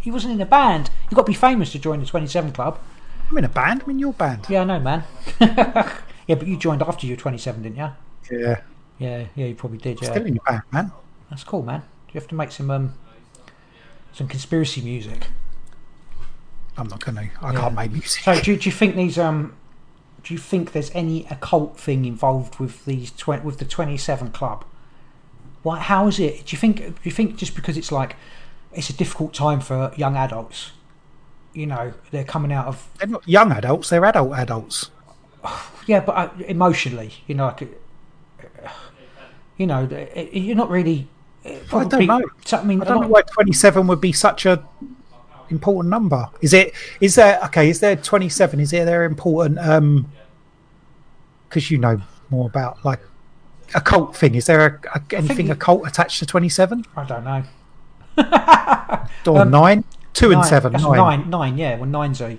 He 0.00 0.12
wasn't 0.12 0.34
in 0.34 0.40
a 0.40 0.46
band. 0.46 0.90
You've 1.10 1.16
got 1.16 1.22
to 1.22 1.32
be 1.32 1.34
famous 1.34 1.72
to 1.72 1.80
join 1.80 1.98
the 1.98 2.06
27 2.06 2.52
Club. 2.52 2.78
I'm 3.28 3.36
in 3.38 3.44
a 3.44 3.48
band. 3.48 3.82
I'm 3.82 3.90
in 3.90 3.98
your 3.98 4.12
band. 4.12 4.46
Yeah, 4.48 4.60
I 4.60 4.64
know, 4.64 4.78
man. 4.78 5.02
yeah, 5.40 5.96
but 6.28 6.46
you 6.46 6.56
joined 6.56 6.82
after 6.82 7.04
you 7.08 7.14
were 7.16 7.20
27, 7.20 7.62
didn't 7.64 7.76
you? 7.76 7.90
Yeah. 8.38 8.60
Yeah, 9.00 9.24
yeah, 9.34 9.46
you 9.46 9.54
probably 9.56 9.78
did. 9.78 10.00
Yeah, 10.00 10.10
Still 10.10 10.26
in 10.26 10.34
your 10.34 10.44
band, 10.46 10.62
man. 10.70 10.92
that's 11.30 11.42
cool, 11.42 11.62
man. 11.62 11.82
You 12.12 12.20
have 12.20 12.28
to 12.28 12.34
make 12.36 12.52
some 12.52 12.70
um, 12.70 12.94
some 14.12 14.28
conspiracy 14.28 14.82
music. 14.82 15.26
I'm 16.76 16.86
not 16.86 17.04
going 17.04 17.16
to. 17.16 17.28
I 17.42 17.52
Yeah. 17.52 17.60
can't 17.60 17.74
make 17.74 17.90
music. 17.92 18.22
So, 18.22 18.40
do, 18.40 18.56
do 18.56 18.68
you 18.68 18.72
think 18.72 18.94
these 18.96 19.18
um, 19.18 19.56
do 20.22 20.34
you 20.34 20.38
think 20.38 20.72
there's 20.72 20.90
any 20.94 21.26
occult 21.30 21.78
thing 21.80 22.04
involved 22.04 22.58
with 22.60 22.84
these 22.84 23.10
tw- 23.10 23.42
with 23.42 23.58
the 23.58 23.64
27 23.64 24.30
Club? 24.32 24.64
Why? 25.62 25.78
How 25.80 26.06
is 26.06 26.20
it? 26.20 26.44
Do 26.46 26.54
you 26.54 26.58
think? 26.58 26.76
Do 26.78 26.94
you 27.04 27.10
think 27.10 27.36
just 27.36 27.54
because 27.56 27.76
it's 27.76 27.90
like 27.90 28.16
it's 28.72 28.90
a 28.90 28.94
difficult 28.94 29.32
time 29.34 29.60
for 29.60 29.92
young 29.96 30.16
adults? 30.16 30.72
You 31.54 31.66
know, 31.66 31.94
they're 32.10 32.24
coming 32.24 32.52
out 32.52 32.66
of 32.66 32.88
They're 32.98 33.08
not 33.08 33.26
young 33.26 33.50
adults. 33.50 33.88
They're 33.88 34.04
adult 34.04 34.32
adults. 34.34 34.90
yeah, 35.86 36.00
but 36.00 36.12
uh, 36.16 36.30
emotionally, 36.46 37.12
you 37.26 37.34
know, 37.34 37.46
like, 37.46 37.62
uh, 37.62 38.68
you 39.60 39.66
know, 39.66 39.84
it- 39.84 39.92
it- 39.92 40.12
eh, 40.16 40.20
eh, 40.32 40.38
you're 40.38 40.56
not 40.56 40.70
really. 40.70 41.06
Eh, 41.44 41.58
I 41.72 41.84
don't 41.84 42.06
know. 42.06 42.22
I 42.52 42.64
mean, 42.64 42.80
I 42.80 42.84
don't 42.86 43.02
know 43.02 43.08
why 43.08 43.20
27 43.22 43.86
would 43.88 44.00
be 44.00 44.10
such 44.12 44.46
a 44.46 44.62
important 45.50 45.90
number. 45.90 46.28
Is 46.40 46.54
it? 46.54 46.72
Is 47.00 47.14
there? 47.16 47.38
Okay. 47.44 47.68
Is 47.68 47.80
there 47.80 47.94
27? 47.94 48.58
Is 48.60 48.70
there? 48.70 48.86
There 48.86 49.04
important? 49.04 49.58
Um, 49.58 50.10
because 51.48 51.70
you 51.70 51.76
know 51.78 52.00
more 52.30 52.46
about 52.46 52.82
like 52.86 53.00
a 53.74 53.80
cult 53.82 54.16
thing. 54.16 54.34
Is 54.34 54.46
there 54.46 54.80
a, 54.94 54.98
a, 54.98 55.02
anything 55.16 55.46
you- 55.48 55.52
a 55.52 55.56
cult 55.56 55.86
attached 55.86 56.20
to 56.20 56.26
27 56.26 56.84
I 56.96 57.04
don't 57.04 57.24
know. 57.24 57.42
or 59.32 59.40
um, 59.42 59.50
nine? 59.50 59.84
Two 60.14 60.26
and 60.30 60.40
Nine- 60.40 60.44
seven. 60.48 60.72
Nine. 60.72 60.82
nine, 60.96 61.30
nine, 61.30 61.58
yeah. 61.58 61.76
Well, 61.76 61.88
nine's 61.88 62.20
a, 62.20 62.38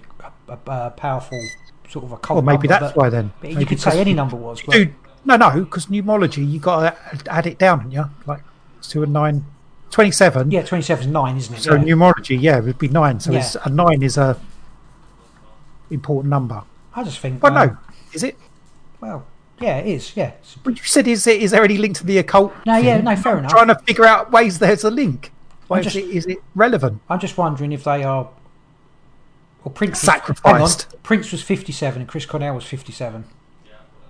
a, 0.50 0.58
a 0.68 0.90
powerful 0.92 1.40
sort 1.90 2.06
of 2.06 2.12
a 2.14 2.18
cult. 2.18 2.38
Well, 2.44 2.56
maybe 2.56 2.68
number, 2.68 2.86
that's 2.86 2.96
why 2.96 3.10
then. 3.10 3.32
but 3.42 3.52
you 3.52 3.66
could 3.66 3.80
say 3.80 4.00
any 4.00 4.14
number 4.14 4.36
was. 4.36 4.62
But 4.62 4.74
Dude, 4.74 4.94
no, 5.26 5.36
no, 5.38 5.52
because 5.64 5.86
numerology, 5.88 6.50
you 6.50 6.60
got 6.60 6.96
to 7.24 7.32
add 7.34 7.48
it 7.48 7.58
down, 7.58 7.80
haven't 7.80 7.92
you? 7.92 8.06
Like 8.26 8.42
two 8.82 9.04
and 9.04 9.14
nine. 9.14 9.46
27. 9.92 10.52
yeah, 10.52 10.64
27 10.64 11.06
is 11.06 11.12
nine, 11.12 11.36
isn't 11.36 11.56
it? 11.56 11.60
So 11.62 11.76
yeah. 11.76 11.84
numerology, 11.84 12.42
yeah, 12.42 12.58
it 12.60 12.64
would 12.64 12.80
be 12.80 12.88
nine. 12.88 13.20
So 13.20 13.32
Yeah. 13.34 13.40
it's, 13.40 13.56
a 13.56 13.70
nine 13.70 14.02
is 14.02 14.18
a 14.18 14.40
important 15.90 16.30
number. 16.30 16.64
I 16.96 17.04
just 17.04 17.20
think. 17.20 17.44
Well, 17.44 17.58
um, 17.58 17.68
no, 17.70 17.78
is 18.14 18.24
it? 18.24 18.38
Well, 19.02 19.26
yeah, 19.60 19.78
it 19.80 19.88
is. 19.88 20.16
Yeah. 20.16 20.32
But 20.64 20.78
you 20.78 20.84
said, 20.84 21.08
is, 21.08 21.28
it, 21.28 21.42
is 21.42 21.52
there 21.52 21.64
any 21.64 21.78
link 21.78 21.98
to 21.98 22.06
the 22.06 22.18
occult? 22.20 22.54
No, 22.66 22.78
yeah, 22.78 23.02
no, 23.02 23.16
fair 23.16 23.34
I'm 23.34 23.40
enough. 23.40 23.52
Trying 23.52 23.68
to 23.68 23.76
figure 23.80 24.06
out 24.06 24.32
ways 24.32 24.60
there's 24.60 24.84
a 24.84 24.92
link. 24.92 25.32
Why 25.68 25.78
I'm 25.78 25.86
is, 25.86 25.94
just- 25.94 26.06
it, 26.06 26.10
is 26.10 26.26
it 26.26 26.38
relevant? 26.56 27.02
I'm 27.10 27.20
just 27.20 27.38
wondering 27.38 27.72
if 27.72 27.84
they 27.84 28.04
are. 28.04 28.30
Well, 29.64 29.74
Prince 29.74 29.92
was- 29.92 30.00
Sacrificed. 30.02 30.84
hang 30.84 30.94
on. 30.96 31.00
Prince 31.04 31.32
was 31.32 31.42
57 31.44 32.02
and 32.02 32.10
Chris 32.10 32.26
Cornell 32.26 32.56
was 32.56 32.64
57. 32.66 33.26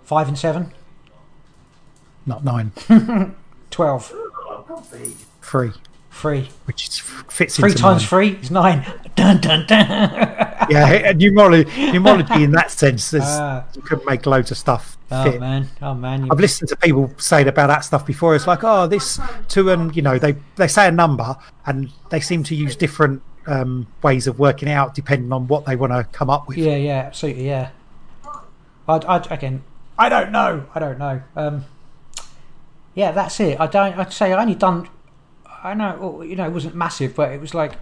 Five 0.03 0.28
and 0.28 0.38
seven. 0.38 0.74
Not 2.26 2.44
nine, 2.44 2.72
12. 3.72 4.14
three, 5.42 5.72
Three. 6.12 6.50
which 6.66 6.88
is, 6.88 7.00
fits 7.00 7.56
Three 7.58 7.72
into 7.72 7.82
times 7.82 8.02
nine. 8.04 8.08
three 8.10 8.30
is 8.42 8.52
nine. 8.52 8.86
Dun 9.16 9.40
dun 9.42 9.66
dun. 9.68 9.88
Yeah, 10.70 11.12
numerology, 11.14 11.66
numerology 11.92 12.44
in 12.44 12.52
that 12.52 12.70
sense, 12.72 13.12
there's, 13.12 13.24
Ah. 13.26 13.66
you 13.76 13.82
could 13.82 14.06
make 14.06 14.26
loads 14.26 14.52
of 14.52 14.58
stuff 14.58 14.96
oh 15.12 15.24
fit. 15.24 15.40
man, 15.40 15.68
oh 15.82 15.94
man. 15.96 16.30
I've 16.32 16.40
listened 16.40 16.70
to 16.70 16.76
people 16.78 17.12
saying 17.18 17.48
about 17.50 17.68
that 17.68 17.80
stuff 17.84 18.06
before. 18.06 18.36
It's 18.36 18.48
like, 18.48 18.64
oh, 18.64 18.88
this 18.88 19.20
two 19.50 19.70
and 19.72 19.94
you 19.96 20.02
know, 20.04 20.18
they 20.20 20.36
they 20.56 20.68
say 20.68 20.88
a 20.88 20.92
number 20.92 21.36
and 21.66 21.92
they 22.10 22.20
seem 22.22 22.44
to 22.44 22.56
use 22.56 22.76
different 22.78 23.22
um, 23.48 23.88
ways 24.04 24.28
of 24.28 24.38
working 24.40 24.70
it 24.70 24.74
out 24.74 24.94
depending 24.96 25.34
on 25.34 25.48
what 25.48 25.66
they 25.66 25.76
want 25.76 25.92
to 25.92 26.04
come 26.18 26.30
up 26.30 26.48
with. 26.48 26.58
yeah, 26.58 26.76
yeah, 26.78 27.00
absolutely, 27.08 27.48
yeah. 27.48 27.70
I'd, 28.88 29.04
I'd 29.06 29.30
again. 29.32 29.64
I 29.98 30.08
don't 30.10 30.32
know. 30.32 30.68
I 30.74 30.80
don't 30.80 31.00
know. 31.00 31.22
Um, 31.36 31.66
yeah, 32.96 33.12
that's 33.12 33.39
it. 33.39 33.60
I 33.60 33.68
don't. 33.68 33.98
I'd 33.98 34.14
say 34.14 34.34
I 34.34 34.42
only 34.42 34.55
done. 34.55 34.89
I 35.63 35.74
know. 35.74 36.22
You 36.22 36.36
know, 36.36 36.46
it 36.46 36.51
wasn't 36.51 36.76
massive, 36.76 37.16
but 37.16 37.32
it 37.32 37.42
was 37.42 37.54
like. 37.54 37.74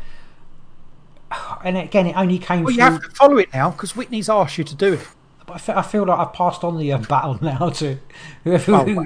And 1.63 1.77
again, 1.77 2.07
it 2.07 2.15
only 2.15 2.39
came 2.39 2.63
Well, 2.63 2.73
you 2.73 2.81
have 2.81 3.01
to 3.01 3.09
follow 3.11 3.37
it 3.37 3.53
now 3.53 3.71
because 3.71 3.95
Whitney's 3.95 4.29
asked 4.29 4.57
you 4.57 4.63
to 4.63 4.75
do 4.75 4.93
it. 4.93 5.07
But 5.45 5.55
I 5.55 5.57
feel, 5.59 5.75
I 5.75 5.81
feel 5.81 6.05
like 6.05 6.19
I've 6.19 6.33
passed 6.33 6.63
on 6.63 6.77
the 6.77 6.93
um, 6.93 7.01
battle 7.03 7.37
now 7.43 7.69
to 7.69 7.97
whoever 8.43 8.75
Oh, 8.75 8.83
wow. 8.95 9.05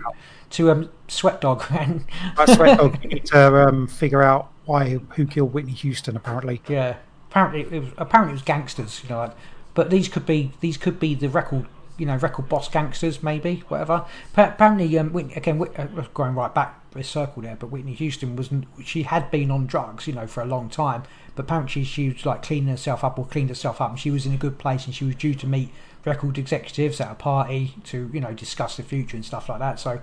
to 0.52 0.72
um, 0.72 0.90
Sweat 1.08 1.42
Dog 1.42 1.64
and 1.72 2.06
right. 2.38 2.78
dog. 2.78 3.00
You 3.04 3.10
need 3.10 3.26
to 3.28 3.68
um, 3.68 3.88
figure 3.88 4.22
out 4.22 4.52
why 4.66 5.00
who 5.16 5.26
killed 5.26 5.54
Whitney 5.54 5.74
Houston. 5.74 6.16
Apparently, 6.16 6.62
yeah. 6.68 6.98
Apparently, 7.30 7.62
it 7.62 7.82
was 7.82 7.92
apparently 7.98 8.32
it 8.34 8.36
was 8.36 8.44
gangsters. 8.44 9.02
You 9.04 9.10
know, 9.10 9.18
like, 9.18 9.36
but 9.74 9.90
these 9.90 10.08
could 10.08 10.26
be 10.26 10.52
these 10.60 10.78
could 10.78 11.00
be 11.00 11.16
the 11.16 11.30
record. 11.30 11.66
You 11.98 12.08
know, 12.08 12.16
record 12.18 12.50
boss 12.50 12.68
gangsters, 12.70 13.22
maybe 13.22 13.64
whatever. 13.68 14.06
Pa- 14.34 14.46
apparently, 14.50 14.98
um, 14.98 15.14
Whitney, 15.14 15.36
again, 15.36 15.60
Whit- 15.60 15.78
uh, 15.78 15.86
going 16.14 16.34
right 16.34 16.54
back 16.54 16.80
a 16.96 17.04
circle 17.04 17.44
there, 17.44 17.56
but 17.56 17.68
Whitney 17.68 17.94
Houston 17.94 18.36
was 18.36 18.50
she 18.84 19.04
had 19.04 19.30
been 19.32 19.52
on 19.52 19.66
drugs, 19.68 20.08
you 20.08 20.14
know, 20.14 20.26
for 20.28 20.42
a 20.42 20.46
long 20.46 20.70
time. 20.70 21.04
But 21.36 21.44
apparently, 21.46 21.84
she 21.84 22.10
was 22.10 22.26
like 22.26 22.42
cleaning 22.44 22.70
herself 22.70 23.04
up 23.04 23.18
or 23.20 23.26
cleaned 23.26 23.50
herself 23.50 23.80
up, 23.82 23.92
and 23.92 24.00
she 24.00 24.10
was 24.12 24.26
in 24.26 24.34
a 24.34 24.38
good 24.38 24.58
place, 24.58 24.86
and 24.86 24.94
she 24.96 25.06
was 25.06 25.16
due 25.16 25.36
to 25.36 25.48
meet 25.48 25.70
record 26.06 26.38
executives 26.38 27.00
at 27.00 27.12
a 27.12 27.16
party 27.16 27.76
to 27.86 28.10
you 28.12 28.20
know 28.20 28.34
discuss 28.34 28.76
the 28.78 28.84
future 28.84 29.16
and 29.16 29.26
stuff 29.26 29.48
like 29.50 29.60
that. 29.60 29.80
So 29.80 30.02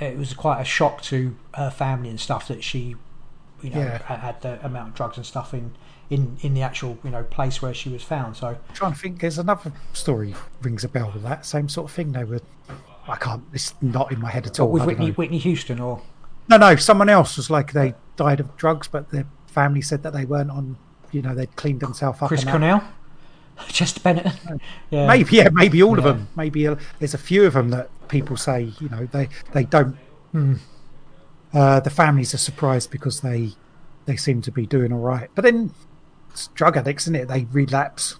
it 0.00 0.16
was 0.16 0.32
quite 0.34 0.60
a 0.60 0.64
shock 0.64 1.02
to 1.02 1.36
her 1.54 1.70
family 1.70 2.08
and 2.08 2.18
stuff 2.18 2.48
that 2.48 2.64
she, 2.64 2.96
you 3.62 3.70
know, 3.70 3.80
Yeah. 3.80 4.16
had 4.16 4.40
the 4.40 4.64
amount 4.64 4.88
of 4.88 4.94
drugs 4.94 5.18
and 5.18 5.26
stuff 5.26 5.52
in, 5.54 5.72
in, 6.10 6.36
in 6.42 6.54
the 6.54 6.62
actual 6.62 6.98
you 7.04 7.10
know 7.10 7.22
place 7.24 7.62
where 7.62 7.74
she 7.74 7.88
was 7.88 8.02
found. 8.02 8.36
So 8.36 8.48
I'm 8.48 8.58
trying 8.74 8.92
to 8.92 8.98
think. 8.98 9.20
There's 9.20 9.38
another 9.38 9.72
story 9.92 10.34
rings 10.60 10.84
a 10.84 10.88
bell 10.88 11.10
with 11.12 11.22
that 11.22 11.46
same 11.46 11.68
sort 11.68 11.90
of 11.90 11.94
thing. 11.94 12.12
They 12.12 12.24
were. 12.24 12.40
I 13.08 13.16
can't. 13.16 13.42
It's 13.52 13.74
not 13.82 14.12
in 14.12 14.20
my 14.20 14.30
head 14.30 14.46
at 14.46 14.60
all. 14.60 14.70
with 14.70 14.84
Whitney. 14.84 15.10
Whitney 15.10 15.38
Houston 15.38 15.80
or 15.80 16.02
No, 16.48 16.56
no. 16.56 16.76
Someone 16.76 17.08
else 17.08 17.36
was 17.36 17.50
like 17.50 17.72
they 17.72 17.94
died 18.16 18.40
of 18.40 18.56
drugs, 18.56 18.88
but 18.88 19.10
their 19.10 19.26
family 19.46 19.82
said 19.82 20.02
that 20.02 20.12
they 20.12 20.24
weren't 20.24 20.50
on. 20.50 20.76
You 21.10 21.22
know, 21.22 21.34
they'd 21.34 21.54
cleaned 21.56 21.80
themselves 21.80 22.22
up. 22.22 22.28
Chris. 22.28 22.44
Cornell, 22.44 22.82
Chester 23.68 24.00
Bennett. 24.00 24.26
Yeah, 24.90 25.06
Maybe, 25.06 25.36
yeah, 25.36 25.48
maybe 25.50 25.82
all 25.82 25.98
of 25.98 26.04
them. 26.04 26.28
Maybe 26.36 26.66
uh, 26.66 26.76
there's 26.98 27.14
a 27.14 27.18
few 27.18 27.44
of 27.46 27.54
them 27.54 27.70
that 27.70 27.88
people 28.08 28.36
say, 28.36 28.72
you 28.80 28.88
know, 28.90 29.06
they 29.06 29.28
they 29.52 29.64
don't. 29.64 29.96
Hmm. 30.32 30.54
Uh, 31.52 31.80
the 31.80 31.90
families 31.90 32.32
are 32.34 32.38
surprised 32.38 32.90
because 32.90 33.20
they 33.20 33.52
they 34.06 34.16
seem 34.16 34.42
to 34.42 34.50
be 34.50 34.66
doing 34.66 34.92
all 34.92 35.00
right, 35.00 35.30
but 35.34 35.42
then 35.42 35.72
it's 36.32 36.48
drug 36.48 36.76
addicts, 36.76 37.04
isn't 37.04 37.14
it? 37.16 37.28
They 37.28 37.44
relapse. 37.52 38.18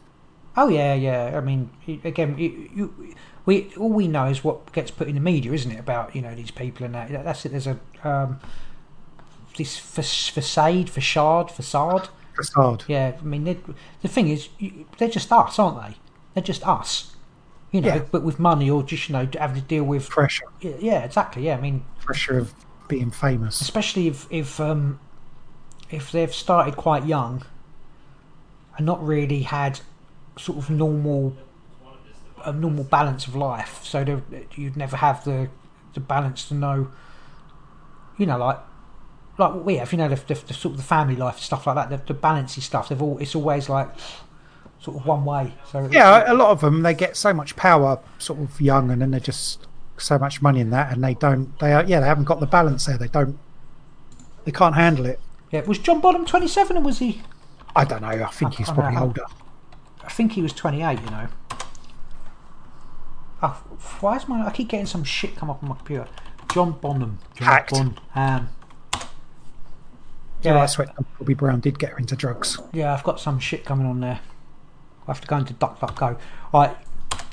Oh 0.57 0.69
yeah, 0.69 0.95
yeah. 0.95 1.33
I 1.37 1.41
mean, 1.41 1.71
again, 2.05 2.37
you, 2.39 2.71
you, 2.75 3.15
we 3.47 3.73
all 3.77 3.89
we 3.91 4.07
know 4.07 4.27
is 4.27 4.45
what 4.45 4.73
gets 4.73 4.91
put 4.91 5.09
in 5.09 5.15
the 5.15 5.21
media, 5.21 5.53
isn't 5.53 5.71
it? 5.71 5.81
About 5.81 6.15
you 6.15 6.23
know 6.23 6.35
these 6.35 6.51
people 6.51 6.85
and 6.87 6.95
that. 6.95 7.11
That's 7.25 7.45
it. 7.47 7.51
There's 7.51 7.67
a 7.67 7.79
um, 8.05 8.39
this 9.57 9.79
fa- 9.79 10.03
facade, 10.03 10.91
facade, 10.91 11.51
facade. 11.51 12.09
Facade. 12.35 12.85
Yeah, 12.89 13.13
I 13.19 13.23
mean, 13.25 13.45
the 13.45 14.09
thing 14.09 14.29
is, 14.29 14.49
they're 14.99 15.09
just 15.09 15.31
us, 15.33 15.59
aren't 15.59 15.83
they? 15.87 15.97
They're 16.35 16.43
just 16.43 16.67
us. 16.67 17.15
You 17.71 17.81
know, 17.83 17.89
Yeah. 17.89 18.03
but 18.11 18.23
with 18.23 18.39
money 18.39 18.69
or 18.71 18.83
just 18.83 19.09
you 19.09 19.15
know 19.15 19.29
having 19.39 19.61
to 19.63 19.67
deal 19.67 19.85
with. 19.85 20.09
Pressure, 20.09 20.45
Yeah, 20.61 20.73
yeah, 20.79 21.05
exactly. 21.05 21.47
Yeah, 21.47 21.57
I 21.57 21.61
mean, 21.61 21.85
pressure 22.01 22.39
of 22.39 22.55
being 22.89 23.11
famous. 23.11 23.61
especially 23.63 24.07
if 24.09 24.27
if 24.31 24.61
um, 24.61 24.99
if 25.91 26.13
they've 26.13 26.33
started 26.35 26.77
quite 26.77 27.07
young 27.07 27.43
and 28.77 28.86
not 28.86 29.05
really 29.05 29.43
had 29.43 29.81
sort 30.39 30.59
of 30.59 30.70
normal 30.70 31.36
a 32.44 32.53
normal 32.53 32.85
balance 32.85 33.27
of 33.27 33.36
life, 33.36 33.85
so 33.85 34.20
you'd 34.57 34.77
never 34.77 34.97
have 34.97 35.24
the 35.24 35.49
the 35.94 36.01
balance 36.01 36.49
to 36.49 36.55
know, 36.55 36.89
you 38.19 38.27
know, 38.27 38.39
like 38.39 38.59
like 39.39 39.55
what 39.55 39.65
we 39.65 39.77
have, 39.77 39.93
you 39.93 39.99
know, 39.99 40.09
the, 40.09 40.16
the, 40.16 40.35
the 40.47 40.55
sort 40.55 40.73
of 40.73 40.77
the 40.78 40.82
family 40.82 41.16
life 41.16 41.39
stuff 41.39 41.66
like 41.66 41.77
that, 41.77 41.90
the, 41.90 42.12
the 42.12 42.19
balancey 42.19 42.61
stuff. 42.61 42.89
They've 42.89 43.01
all 43.01 43.19
it's 43.19 43.35
always 43.35 43.69
like 43.69 43.89
sort 44.81 44.97
of 44.99 45.07
one 45.07 45.24
way. 45.24 45.55
So 45.70 45.89
Yeah, 45.90 46.31
a 46.31 46.35
lot 46.35 46.51
of 46.51 46.61
them 46.61 46.82
they 46.82 46.94
get 46.94 47.16
so 47.16 47.32
much 47.32 47.55
power, 47.57 48.01
sort 48.19 48.40
of 48.40 48.61
young, 48.61 48.90
and 48.90 49.01
then 49.01 49.11
they're 49.12 49.20
just 49.20 49.66
so 49.97 50.19
much 50.19 50.43
money 50.43 50.61
in 50.61 50.70
that, 50.70 50.93
and 50.93 51.05
they 51.05 51.15
don't. 51.15 51.57
They 51.61 51.73
are, 51.73 51.85
yeah, 51.85 52.01
they 52.01 52.07
haven't 52.07 52.24
got 52.24 52.40
the 52.40 52.47
balance 52.47 52.86
there. 52.86 52.99
They 52.99 53.09
don't. 53.09 53.39
They 54.44 54.53
can't 54.53 54.74
handle 54.74 55.07
it. 55.07 55.20
yeah. 55.53 55.61
Was 55.61 55.78
John 55.78 56.01
Bonham 56.01 56.27
twenty 56.27 56.49
seven 56.49 56.77
or 56.77 56.81
was 56.82 56.99
he? 56.99 57.23
I 57.74 57.85
don't 57.85 58.03
know. 58.03 58.09
I 58.09 58.27
think 58.31 58.53
I 58.53 58.57
he's 58.57 58.70
probably 58.70 58.94
know. 58.97 59.03
older. 59.05 59.24
I 60.05 60.09
think 60.11 60.32
he 60.32 60.43
was 60.43 60.53
28, 60.53 61.01
you 61.01 61.11
know. 61.11 61.28
Oh, 63.43 63.62
why 64.01 64.16
is 64.16 64.28
my. 64.28 64.47
I 64.47 64.51
keep 64.51 64.69
getting 64.69 64.86
some 64.86 65.05
shit 65.05 65.35
come 65.36 65.51
up 65.51 65.62
on 65.62 65.69
my 65.70 65.74
computer. 65.77 66.07
John 66.53 66.73
Bonham. 66.73 67.19
John 67.35 67.47
Hacked. 67.49 67.70
Bonham. 67.73 67.97
Um, 68.15 68.49
yeah, 70.43 70.55
Yeah, 70.55 70.62
I 70.62 70.66
swear 70.66 70.89
Bobby 71.19 71.35
Brown 71.35 71.61
did 71.61 71.78
get 71.78 71.90
her 71.90 71.99
into 71.99 72.15
drugs. 72.16 72.59
yeah, 72.73 72.93
I've 72.93 73.05
got 73.05 73.20
some 73.20 73.39
shit 73.39 73.65
coming 73.65 73.86
on 73.86 74.01
there. 74.01 74.20
I 75.07 75.11
have 75.11 75.20
to 75.20 75.27
go 75.27 75.36
into 75.39 75.55
DuckDuckGo. 75.55 76.19
Right, 76.53 76.77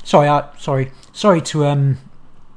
sorry, 0.04 0.28
I, 0.28 0.48
sorry, 0.58 0.90
sorry 1.12 1.40
to 1.42 1.66
um 1.66 1.98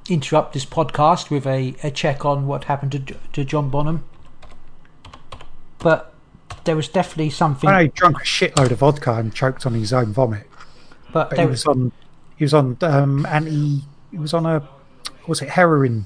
interrupt 0.10 0.54
this 0.54 0.66
podcast 0.66 1.30
with 1.30 1.46
a, 1.48 1.76
a 1.84 1.90
check 1.92 2.26
on 2.26 2.46
what 2.48 2.66
happened 2.66 2.92
to 2.94 3.00
to 3.34 3.44
John 3.46 3.70
Bonham, 3.70 4.04
but 5.80 6.13
there 6.66 6.76
was 6.76 6.88
definitely 6.88 7.30
something. 7.30 7.70
I 7.70 7.74
know 7.74 7.80
he 7.84 7.88
drunk 7.90 8.18
a 8.22 8.24
shitload 8.26 8.72
of 8.72 8.80
vodka 8.80 9.14
and 9.14 9.34
choked 9.34 9.66
on 9.66 9.74
his 9.74 9.92
own 9.94 10.14
vomit. 10.14 10.48
but 11.12 11.30
But 11.30 11.40
he 11.40 11.46
was 11.46 11.66
on. 11.66 11.92
He 12.38 12.44
was 12.46 12.54
on 12.54 12.78
um, 12.82 13.26
anti. 13.26 13.82
He 14.12 14.18
was 14.18 14.34
on 14.34 14.46
a. 14.46 14.60
what 14.60 15.28
Was 15.28 15.42
it 15.42 15.50
heroin 15.50 16.06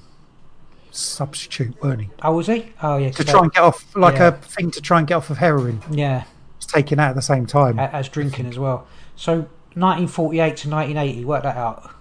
substitute? 0.92 1.82
Weren't 1.82 2.02
he? 2.02 2.10
oh, 2.24 2.36
was 2.36 2.48
he? 2.48 2.72
Oh, 2.82 2.98
yeah. 2.98 3.12
To 3.12 3.24
try 3.24 3.42
and 3.42 3.52
get 3.52 3.62
off, 3.64 3.86
like 3.96 4.16
Yeah. 4.16 4.28
a 4.30 4.32
thing 4.32 4.72
to 4.72 4.82
try 4.82 4.98
and 5.00 5.08
get 5.08 5.16
off 5.16 5.30
of 5.30 5.38
heroin. 5.38 5.82
yeah. 5.92 6.24
It's 6.58 6.66
taken 6.66 7.00
out 7.00 7.10
at 7.12 7.16
the 7.16 7.22
same 7.22 7.46
time. 7.46 7.78
as 7.78 8.10
drinking 8.10 8.48
as 8.48 8.58
well. 8.58 8.88
So 9.16 9.34
1948 9.76 10.58
to 10.58 10.70
1980, 10.70 11.26
work 11.26 11.44
that 11.44 11.56
out. 11.56 11.92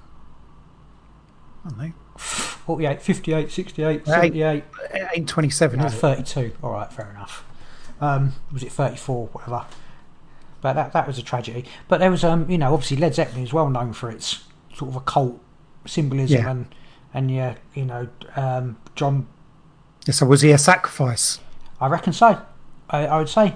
I 1.65 1.69
don't 1.69 1.79
know. 1.79 1.93
48, 2.17 3.03
58, 3.03 3.51
68, 3.53 3.87
Eight. 4.01 4.07
78, 4.07 4.65
It 4.95 5.09
ain't 5.15 5.29
27, 5.29 5.81
uh, 5.81 5.85
is 5.87 5.95
it? 5.95 5.97
32. 5.99 6.53
All 6.63 6.73
right, 6.73 6.91
fair 6.91 7.11
enough. 7.11 7.45
Um, 8.01 8.35
was 8.53 8.63
it 8.63 8.73
34, 8.73 9.29
whatever? 9.29 9.65
But 10.61 10.73
that 10.75 10.93
that 10.93 11.07
was 11.07 11.19
a 11.19 11.23
tragedy. 11.23 11.65
But 11.89 12.01
there 12.01 12.11
was, 12.11 12.25
um, 12.25 12.51
you 12.51 12.59
know, 12.59 12.73
obviously 12.75 12.97
Led 12.97 13.15
Zeppelin 13.15 13.45
is 13.45 13.53
well 13.53 13.69
known 13.71 13.93
for 13.93 14.11
its 14.11 14.45
sort 14.75 14.91
of 14.91 14.97
occult 14.97 15.41
symbolism 15.87 16.43
Yeah. 16.43 16.51
and 16.51 16.67
and 17.15 17.31
yeah, 17.31 17.55
you 17.75 17.85
know, 17.85 18.09
um, 18.37 18.77
John. 18.95 19.27
Yeah, 20.07 20.13
So 20.13 20.27
was 20.27 20.43
he 20.43 20.51
a 20.53 20.59
sacrifice? 20.59 21.39
I 21.81 21.87
reckon 21.89 22.13
so. 22.13 22.41
I, 22.91 23.07
I 23.07 23.19
would 23.19 23.29
say. 23.29 23.55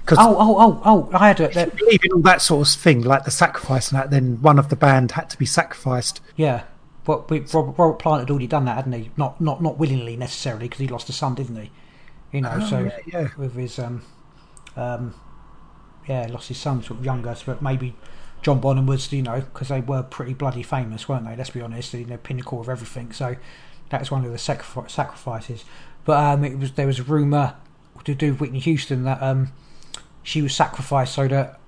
Because 0.00 0.18
Oh, 0.20 0.36
oh, 0.38 0.56
oh, 0.58 0.82
oh! 0.84 1.10
I 1.16 1.28
had 1.28 1.40
a 1.40 1.44
if 1.44 1.54
that, 1.54 1.76
believe 1.76 2.04
in 2.04 2.12
all 2.12 2.20
that 2.22 2.42
sort 2.42 2.68
of 2.68 2.74
thing, 2.74 3.00
like 3.02 3.24
the 3.24 3.30
sacrifice 3.30 3.90
and 3.90 3.98
that, 3.98 4.10
then 4.10 4.40
one 4.42 4.58
of 4.58 4.68
the 4.68 4.76
band 4.76 5.12
had 5.12 5.30
to 5.30 5.38
be 5.38 5.46
sacrificed. 5.46 6.20
yeah. 6.36 6.64
But 7.04 7.28
we- 7.28 7.40
Robert, 7.40 7.76
Robert 7.78 7.98
Plant 7.98 8.20
had 8.20 8.30
already 8.30 8.46
done 8.46 8.64
that, 8.64 8.76
hadn't 8.76 8.92
he? 8.92 9.10
Not 9.16 9.38
not 9.40 9.62
not 9.62 9.78
willingly 9.78 10.16
necessarily, 10.16 10.66
because 10.68 10.80
he 10.80 10.88
lost 10.88 11.08
a 11.10 11.12
son, 11.12 11.34
didn't 11.34 11.56
he? 11.56 11.70
You 12.34 12.40
know, 12.42 12.50
Oh, 12.54 12.66
so 12.68 12.78
yeah, 12.80 12.98
yeah. 13.06 13.28
with 13.36 13.54
his 13.54 13.78
um, 13.78 14.02
um, 14.76 15.14
yeah, 16.08 16.26
lost 16.30 16.48
his 16.48 16.58
son 16.58 16.82
sort 16.82 16.98
of 16.98 17.04
younger, 17.04 17.34
so 17.34 17.44
but 17.46 17.62
maybe 17.62 17.94
John 18.42 18.60
Bonham 18.60 18.86
was, 18.86 19.10
you 19.12 19.22
know, 19.22 19.40
because 19.40 19.68
they 19.68 19.80
were 19.80 20.02
pretty 20.02 20.34
bloody 20.34 20.62
famous, 20.62 21.08
weren't 21.08 21.24
they? 21.26 21.36
Let's 21.36 21.50
be 21.50 21.60
honest, 21.62 21.94
you 21.94 22.04
know, 22.04 22.16
pinnacle 22.18 22.60
of 22.60 22.68
everything. 22.68 23.12
So 23.12 23.36
that 23.90 24.00
was 24.00 24.10
one 24.10 24.24
of 24.24 24.30
the 24.32 24.36
sacrifi- 24.36 24.90
sacrifices. 24.90 25.64
But 26.04 26.22
um, 26.22 26.44
it 26.44 26.58
was 26.58 26.72
there 26.72 26.86
was 26.86 26.98
a 26.98 27.04
rumor 27.04 27.54
to 28.04 28.14
do 28.14 28.32
with 28.32 28.40
Whitney 28.40 28.58
Houston 28.58 29.04
that 29.04 29.22
um, 29.22 29.52
she 30.22 30.42
was 30.42 30.54
sacrificed 30.54 31.14
so 31.14 31.28
that 31.28 31.60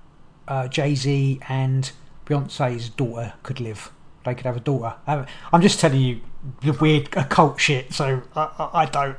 uh, 0.47 0.67
Jay 0.67 0.93
Z 0.93 1.39
and 1.49 1.91
Beyonce's 2.25 2.89
daughter 2.89 3.33
could 3.41 3.59
live. 3.59 3.89
They 4.25 4.35
could 4.35 4.45
have 4.45 4.57
a 4.57 4.59
daughter. 4.59 4.95
Um, 5.07 5.25
I'm 5.53 5.61
just 5.61 5.79
telling 5.79 6.01
you 6.01 6.19
the 6.61 6.73
weird 6.73 7.07
occult 7.15 7.59
shit. 7.61 7.93
So 7.93 8.21
I, 8.35 8.41
I, 8.59 8.81
I 8.81 8.85
don't. 8.85 9.17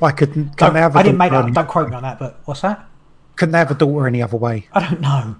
Why 0.00 0.12
couldn't, 0.12 0.56
don't 0.56 0.74
they 0.74 0.80
have 0.80 0.96
a 0.96 0.98
I 0.98 1.02
didn't 1.02 1.18
make 1.18 1.30
that. 1.30 1.52
Don't 1.52 1.68
quote 1.68 1.88
me 1.90 1.94
on 1.94 2.02
that. 2.02 2.18
But 2.18 2.40
what's 2.46 2.62
that? 2.62 2.86
Couldn't 3.36 3.52
they 3.52 3.58
have 3.58 3.70
a 3.70 3.74
daughter 3.74 4.06
any 4.06 4.22
other 4.22 4.36
way? 4.36 4.66
I 4.72 4.80
don't 4.88 5.00
know. 5.00 5.36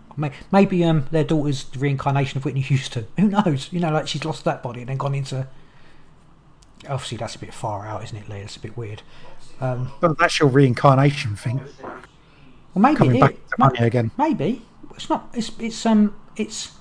Maybe 0.53 0.85
um, 0.85 1.07
their 1.11 1.25
daughter's 1.25 1.65
the 1.65 1.79
reincarnation 1.79 2.39
of 2.39 2.45
Whitney 2.45 2.61
Houston. 2.61 3.07
Who 3.19 3.29
knows? 3.29 3.73
You 3.73 3.81
know, 3.81 3.91
like 3.91 4.07
she's 4.07 4.25
lost 4.25 4.45
that 4.45 4.63
body 4.63 4.81
and 4.81 4.89
then 4.89 4.97
gone 4.97 5.15
into. 5.15 5.49
Obviously, 6.89 7.19
that's 7.19 7.35
a 7.35 7.39
bit 7.39 7.53
far 7.53 7.87
out, 7.87 8.05
isn't 8.05 8.17
it, 8.17 8.29
Lee? 8.29 8.41
That's 8.41 8.57
a 8.57 8.61
bit 8.61 8.77
weird. 8.77 9.03
Um, 9.61 9.93
Well, 10.01 10.15
that's 10.19 10.39
your 10.41 10.49
reincarnation 10.49 11.37
thing. 11.37 11.61
well, 11.83 11.93
maybe 12.77 12.97
Coming 12.97 13.17
it 13.17 13.21
back 13.21 13.35
to 13.35 13.55
money 13.59 13.79
again. 13.81 14.11
Maybe 14.17 14.63
it's 14.95 15.09
not. 15.09 15.29
It's 15.35 15.51
it's 15.59 15.85
um 15.87 16.15
it's 16.37 16.73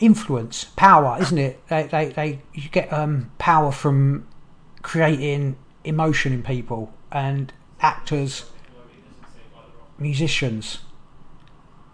influence, 0.00 0.64
power, 0.76 1.18
isn't 1.20 1.38
it? 1.38 1.66
They 1.68 1.84
they, 1.84 2.06
they 2.06 2.42
you 2.52 2.68
get 2.68 2.92
um 2.92 3.30
power 3.38 3.72
from 3.72 4.26
creating 4.82 5.56
emotion 5.84 6.32
in 6.32 6.42
people 6.42 6.92
and 7.12 7.52
actors, 7.80 8.46
musicians. 9.98 10.78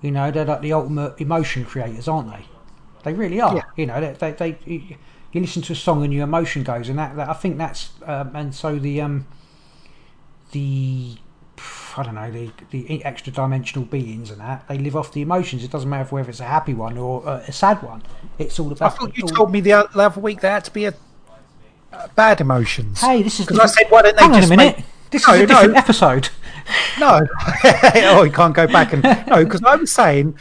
You 0.02 0.10
know, 0.10 0.30
they're 0.30 0.44
like 0.44 0.62
the 0.62 0.72
ultimate 0.72 1.20
emotion 1.20 1.64
creators, 1.64 2.08
aren't 2.08 2.30
they? 2.30 2.44
They 3.04 3.12
really 3.12 3.40
are. 3.40 3.56
Yeah. 3.56 3.62
You 3.76 3.86
know, 3.86 4.00
they, 4.00 4.32
they, 4.32 4.32
they 4.32 4.98
you, 5.32 5.40
listen 5.40 5.62
to 5.62 5.72
a 5.72 5.76
song 5.76 6.04
and 6.04 6.12
your 6.12 6.24
emotion 6.24 6.62
goes, 6.62 6.88
and 6.88 6.98
that, 6.98 7.16
that 7.16 7.28
I 7.28 7.34
think 7.34 7.58
that's 7.58 7.90
um, 8.04 8.34
and 8.34 8.54
so 8.54 8.78
the 8.78 9.00
um 9.00 9.26
the 10.52 11.16
I 11.96 12.02
don't 12.02 12.14
know 12.14 12.30
the 12.30 12.50
the 12.70 13.04
extra 13.04 13.32
dimensional 13.32 13.84
beings 13.84 14.30
and 14.30 14.40
that 14.40 14.66
they 14.68 14.78
live 14.78 14.96
off 14.96 15.12
the 15.12 15.22
emotions. 15.22 15.64
It 15.64 15.70
doesn't 15.70 15.88
matter 15.88 16.08
whether 16.14 16.30
it's 16.30 16.40
a 16.40 16.44
happy 16.44 16.74
one 16.74 16.96
or 16.96 17.26
a 17.46 17.52
sad 17.52 17.82
one. 17.82 18.02
It's 18.38 18.58
all 18.58 18.72
about. 18.72 18.92
I 18.92 18.96
thought 18.96 19.16
you 19.16 19.24
all- 19.24 19.28
told 19.30 19.52
me 19.52 19.60
the 19.60 19.74
oth- 19.74 19.92
the 19.92 20.00
other 20.00 20.20
week 20.20 20.40
there 20.40 20.52
had 20.52 20.64
to 20.64 20.70
be 20.70 20.86
a 20.86 20.94
bad 22.14 22.40
emotions. 22.40 23.00
Hey, 23.00 23.22
this 23.22 23.40
is 23.40 23.46
because 23.46 23.60
I 23.60 23.66
said 23.66 23.86
why 23.90 24.02
don't 24.02 24.16
they 24.16 24.22
Hang 24.22 24.32
on 24.32 24.36
a 24.38 24.40
just 24.40 24.50
minute. 24.50 24.76
make 24.78 24.86
This 25.10 25.26
No, 25.26 25.34
is 25.34 25.40
a 25.40 25.46
no. 25.46 25.54
different 25.54 25.76
episode. 25.76 26.28
no? 26.98 27.20
oh, 27.64 28.22
you 28.24 28.30
can't 28.32 28.54
go 28.54 28.66
back 28.66 28.92
and 28.92 29.02
no, 29.28 29.44
because 29.44 29.62
I 29.64 29.76
was 29.76 29.90
saying 29.90 30.36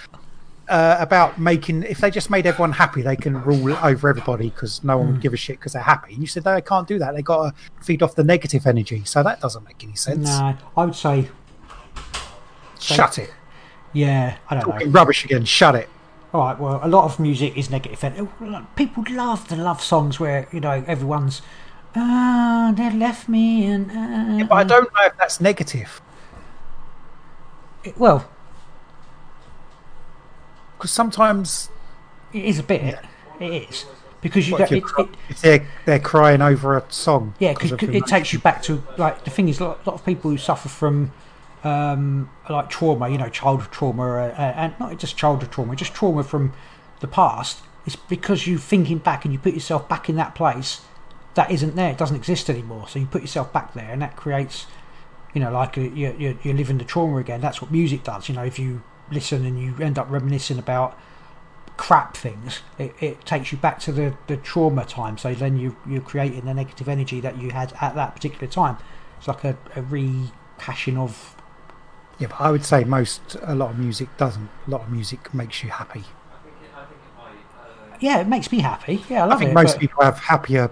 uh, 0.68 0.98
about 1.00 1.40
making 1.40 1.82
if 1.84 1.98
they 2.00 2.12
just 2.12 2.30
made 2.30 2.46
everyone 2.46 2.72
happy, 2.74 3.02
they 3.02 3.16
can 3.16 3.42
rule 3.44 3.76
over 3.82 4.10
everybody 4.10 4.50
because 4.52 4.84
no 4.84 4.98
one 4.98 5.08
Hmm. 5.08 5.14
would 5.14 5.22
give 5.22 5.34
a 5.34 5.38
shit 5.38 5.58
because 5.60 5.74
they're 5.74 5.82
happy. 5.82 6.14
And 6.14 6.22
you 6.22 6.28
said 6.28 6.46
no, 6.46 6.54
they 6.54 6.62
can't 6.62 6.88
do 6.88 7.00
that. 7.00 7.16
They 7.16 7.24
got 7.24 7.50
to 7.56 7.84
feed 7.84 8.04
off 8.04 8.14
the 8.16 8.24
negative 8.24 8.68
energy, 8.68 9.04
so 9.06 9.24
that 9.24 9.42
doesn't 9.42 9.64
make 9.66 9.84
any 9.84 9.96
sense. 9.96 10.28
No, 10.30 10.56
I 10.78 10.86
would 10.86 10.96
say 10.96 11.30
Shut 12.80 13.18
it. 13.18 13.34
yeah. 13.92 14.38
I 14.50 14.56
don't 14.60 14.68
know. 14.80 14.86
Rubbish 14.92 15.26
again. 15.26 15.44
Shut 15.46 15.76
it. 15.76 15.90
All 16.34 16.42
right. 16.42 16.60
Well, 16.60 16.80
a 16.84 16.88
lot 16.88 17.06
of 17.06 17.20
music 17.20 17.58
is 17.58 17.70
negative. 17.70 18.04
And 18.04 18.76
people 18.76 19.04
love 19.10 19.48
the 19.48 19.56
love 19.56 19.82
songs 19.82 20.20
where 20.20 20.48
you 20.52 20.60
know 20.60 20.84
everyone's. 20.88 21.42
Ah, 21.96 22.72
they 22.76 22.92
left 22.92 23.28
me 23.28 23.66
and. 23.66 23.90
Uh, 23.92 24.46
But 24.46 24.56
I 24.56 24.64
don't 24.64 24.94
know 24.94 25.06
if 25.06 25.18
that's 25.18 25.42
negative 25.42 26.02
uh," 27.86 27.92
well, 27.98 28.30
because 30.78 30.92
sometimes 30.92 31.70
it 32.34 32.46
is 32.46 32.60
a 32.60 32.64
bit. 32.64 33.00
It 33.40 33.70
is 33.70 33.86
because 34.22 34.48
you 34.48 34.54
what, 34.54 34.70
get 34.70 34.72
it, 34.72 34.84
it, 34.98 35.10
if 35.30 35.42
they're 35.42 35.68
they're 35.86 36.00
crying 36.00 36.42
over 36.42 36.78
a 36.78 36.84
song, 36.90 37.34
Yeah, 37.40 37.54
because 37.54 37.72
of 37.72 37.84
it 37.84 38.06
takes 38.06 38.34
you 38.34 38.40
back 38.40 38.62
to 38.64 38.84
like 38.98 39.24
the 39.24 39.32
thing 39.32 39.50
is, 39.50 39.60
a 39.60 39.66
lot, 39.66 39.88
lot 39.88 39.94
of 39.94 40.06
people 40.06 40.30
who 40.32 40.38
suffer 40.38 40.70
from 40.70 41.12
um, 41.64 42.30
like 42.50 42.70
trauma, 42.70 43.10
you 43.10 43.18
know, 43.18 43.30
childhood 43.30 43.72
trauma, 43.72 44.04
uh, 44.04 44.36
uh, 44.38 44.54
and 44.56 44.80
not 44.80 44.98
just 44.98 45.18
childhood 45.18 45.52
trauma, 45.52 45.76
just 45.76 45.94
trauma 45.94 46.24
from 46.24 46.54
the 47.00 47.08
past. 47.08 47.62
It's 47.86 47.96
because 47.96 48.46
you're 48.46 48.60
thinking 48.60 49.00
back 49.00 49.26
and 49.26 49.34
you 49.34 49.40
put 49.40 49.54
yourself 49.54 49.88
back 49.90 50.10
in 50.10 50.16
that 50.18 50.36
place 50.36 50.82
that 51.36 51.52
isn't 51.52 51.76
there. 51.76 51.92
It 51.92 51.98
doesn't 51.98 52.16
exist 52.16 52.50
anymore. 52.50 52.88
So 52.88 53.00
you 53.00 53.06
put 53.06 53.22
yourself 53.22 53.54
back 53.54 53.74
there, 53.74 53.92
and 53.92 54.02
that 54.02 54.16
creates, 54.16 54.68
you 55.34 55.42
know, 55.42 55.52
like 55.52 55.78
you're, 55.78 55.88
you're, 55.94 56.36
you're 56.44 56.54
living 56.54 56.78
the 56.78 56.86
trauma 56.86 57.18
again. 57.18 57.42
That's 57.42 57.62
what 57.62 57.72
music 57.72 58.04
does. 58.04 58.30
You 58.30 58.36
know, 58.36 58.44
if 58.44 58.60
you 58.60 58.84
listen 59.12 59.46
and 59.46 59.60
you 59.60 59.76
end 59.84 59.98
up 59.98 60.10
reminiscing 60.10 60.60
about 60.60 60.98
crap 61.78 62.18
things, 62.18 62.60
it, 62.78 62.94
it 63.00 63.26
takes 63.26 63.52
you 63.52 63.58
back 63.58 63.80
to 63.80 63.92
the, 63.92 64.16
the 64.28 64.38
trauma 64.38 64.86
time. 64.86 65.18
So 65.18 65.34
then 65.34 65.58
you, 65.58 65.78
you're 65.88 66.02
creating 66.02 66.46
the 66.46 66.54
negative 66.54 66.90
energy 66.90 67.22
that 67.22 67.38
you 67.38 67.52
had 67.52 67.74
at 67.80 67.96
that 67.96 68.16
particular 68.16 68.48
time. 68.48 68.78
It's 69.18 69.28
like 69.28 69.44
a, 69.44 69.58
a 69.76 69.82
rehashing 69.82 70.98
of. 70.98 71.36
Yeah, 72.20 72.28
but 72.28 72.40
I 72.42 72.52
would 72.52 72.66
say 72.66 72.84
most 72.84 73.38
a 73.44 73.56
lot 73.56 73.72
of 73.72 73.80
music 73.80 74.10
doesn't. 74.18 74.50
A 74.68 74.70
lot 74.70 74.82
of 74.82 74.90
music 74.90 75.34
makes 75.34 75.64
you 75.64 75.70
happy. 75.70 76.04
Yeah, 78.00 78.20
it 78.22 78.28
makes 78.28 78.52
me 78.52 78.60
happy. 78.60 79.04
Yeah, 79.10 79.24
I 79.24 79.28
love 79.28 79.42
it. 79.42 79.46
I 79.46 79.48
think 79.48 79.52
it. 79.52 79.54
most 79.56 79.74
but- 79.74 79.82
people 79.82 80.04
have 80.04 80.20
happier 80.20 80.72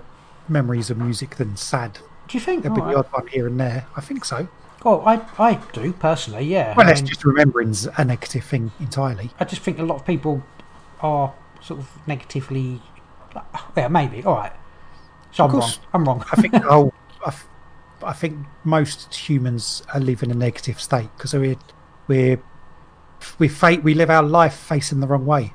memories 0.50 0.90
of 0.90 0.98
music 0.98 1.36
than 1.36 1.58
sad. 1.58 2.00
do 2.28 2.38
you 2.38 2.40
think? 2.40 2.64
There'll 2.64 2.76
be 2.76 2.82
the 2.82 2.98
odd 2.98 3.08
one 3.08 3.28
here 3.28 3.48
and 3.48 3.60
there. 3.60 3.86
I 3.96 4.02
think 4.02 4.24
so. 4.26 4.48
Well, 4.84 5.04
I, 5.06 5.26
I 5.40 5.56
do 5.74 5.92
personally, 5.92 6.46
yeah. 6.46 6.76
Well, 6.76 6.86
I, 6.86 6.90
that's 6.90 7.02
mean, 7.02 7.10
just 7.10 7.26
remembering's 7.26 7.88
a 7.98 8.06
negative 8.06 8.44
thing 8.44 8.72
entirely. 8.80 9.32
I 9.40 9.46
just 9.46 9.62
think 9.62 9.80
a 9.80 9.84
lot 9.84 9.96
of 9.96 10.06
people 10.06 10.44
are 11.02 11.34
sort 11.62 11.80
of 11.80 11.90
negatively. 12.08 12.82
Yeah, 13.76 13.88
maybe. 13.88 14.24
All 14.24 14.36
right. 14.36 14.54
So 15.32 15.46
Of 15.46 15.52
I'm 15.54 15.60
wrong. 15.60 15.72
I'm 15.94 16.06
wrong. 16.06 16.26
I 16.32 16.42
think 16.42 16.54
the 16.54 16.60
whole, 16.60 16.94
I, 17.26 17.34
I 18.04 18.14
think 18.14 18.38
most 18.64 19.14
humans 19.14 19.84
are 19.94 20.00
live 20.00 20.24
in 20.24 20.32
a 20.32 20.36
negative 20.36 20.80
state 20.80 21.10
because 21.18 21.34
we're 21.34 21.56
we're 22.08 22.42
we 23.40 23.48
fa- 23.48 23.80
we 23.84 23.94
live 23.94 24.10
our 24.10 24.24
life 24.24 24.56
facing 24.56 25.00
the 25.00 25.08
wrong 25.08 25.26
way. 25.26 25.54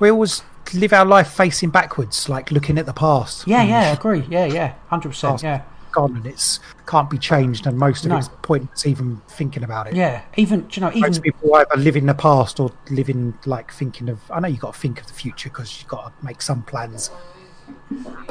We 0.00 0.10
always 0.10 0.42
live 0.74 0.92
our 0.92 1.04
life 1.04 1.28
facing 1.32 1.70
backwards, 1.70 2.28
like 2.28 2.50
looking 2.50 2.78
at 2.78 2.86
the 2.86 2.92
past. 2.92 3.46
yeah, 3.46 3.62
yeah, 3.62 3.80
I 3.80 3.92
agree. 3.92 4.24
Yeah, 4.28 4.46
yeah, 4.46 4.74
hundred 4.88 5.10
percent. 5.10 5.42
Yeah, 5.42 5.62
gone 5.92 6.16
and 6.16 6.26
it's 6.26 6.60
can't 6.86 7.08
be 7.10 7.18
changed, 7.18 7.66
and 7.66 7.78
most 7.78 8.04
of 8.04 8.10
No. 8.10 8.18
it's 8.18 8.28
pointless 8.42 8.86
even 8.86 9.20
thinking 9.28 9.62
about 9.64 9.86
it. 9.88 9.94
yeah. 9.94 10.22
Even 10.36 10.66
you 10.72 10.80
know, 10.80 10.90
even 10.90 11.00
Most 11.02 11.22
people 11.22 11.54
either 11.54 11.76
live 11.76 11.96
in 11.96 12.06
the 12.06 12.14
past 12.14 12.60
or 12.60 12.72
live 12.90 13.08
in 13.08 13.34
like 13.46 13.72
thinking 13.72 14.08
of. 14.08 14.20
I 14.30 14.40
know 14.40 14.48
you 14.48 14.54
have 14.54 14.62
got 14.62 14.74
to 14.74 14.80
think 14.80 15.00
of 15.00 15.06
the 15.06 15.14
future 15.14 15.48
because 15.48 15.78
you've 15.80 15.88
got 15.88 16.18
to 16.18 16.24
make 16.24 16.42
some 16.42 16.62
plans. 16.62 17.10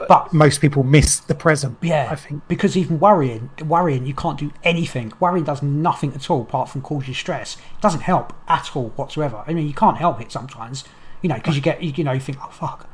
But 0.08 0.34
Most 0.34 0.62
people 0.62 0.84
miss 0.84 1.20
the 1.20 1.36
present. 1.36 1.78
Yeah, 1.82 2.10
I 2.12 2.16
think. 2.16 2.48
because 2.48 2.78
even 2.78 3.00
worrying, 3.00 3.50
worrying, 3.66 4.06
you 4.06 4.14
can't 4.14 4.38
do 4.38 4.52
anything. 4.64 5.14
Worrying 5.20 5.46
does 5.46 5.62
nothing 5.62 6.14
at 6.14 6.30
all 6.30 6.42
apart 6.42 6.70
from 6.70 6.82
cause 6.82 7.08
you 7.08 7.14
stress. 7.14 7.58
It 7.76 7.82
doesn't 7.82 8.02
help 8.02 8.34
at 8.48 8.76
all 8.76 8.90
whatsoever. 8.90 9.44
I 9.48 9.54
mean, 9.54 9.68
you 9.68 9.74
can't 9.74 9.98
help 9.98 10.22
it 10.22 10.32
sometimes, 10.32 10.84
you 11.22 11.30
know, 11.30 11.36
because 11.36 11.56
you 11.56 11.62
get, 11.62 11.82
you, 11.82 11.92
you 11.96 12.04
know, 12.04 12.12
you 12.14 12.20
think, 12.20 12.38
oh 12.42 12.50
fuck, 12.50 12.90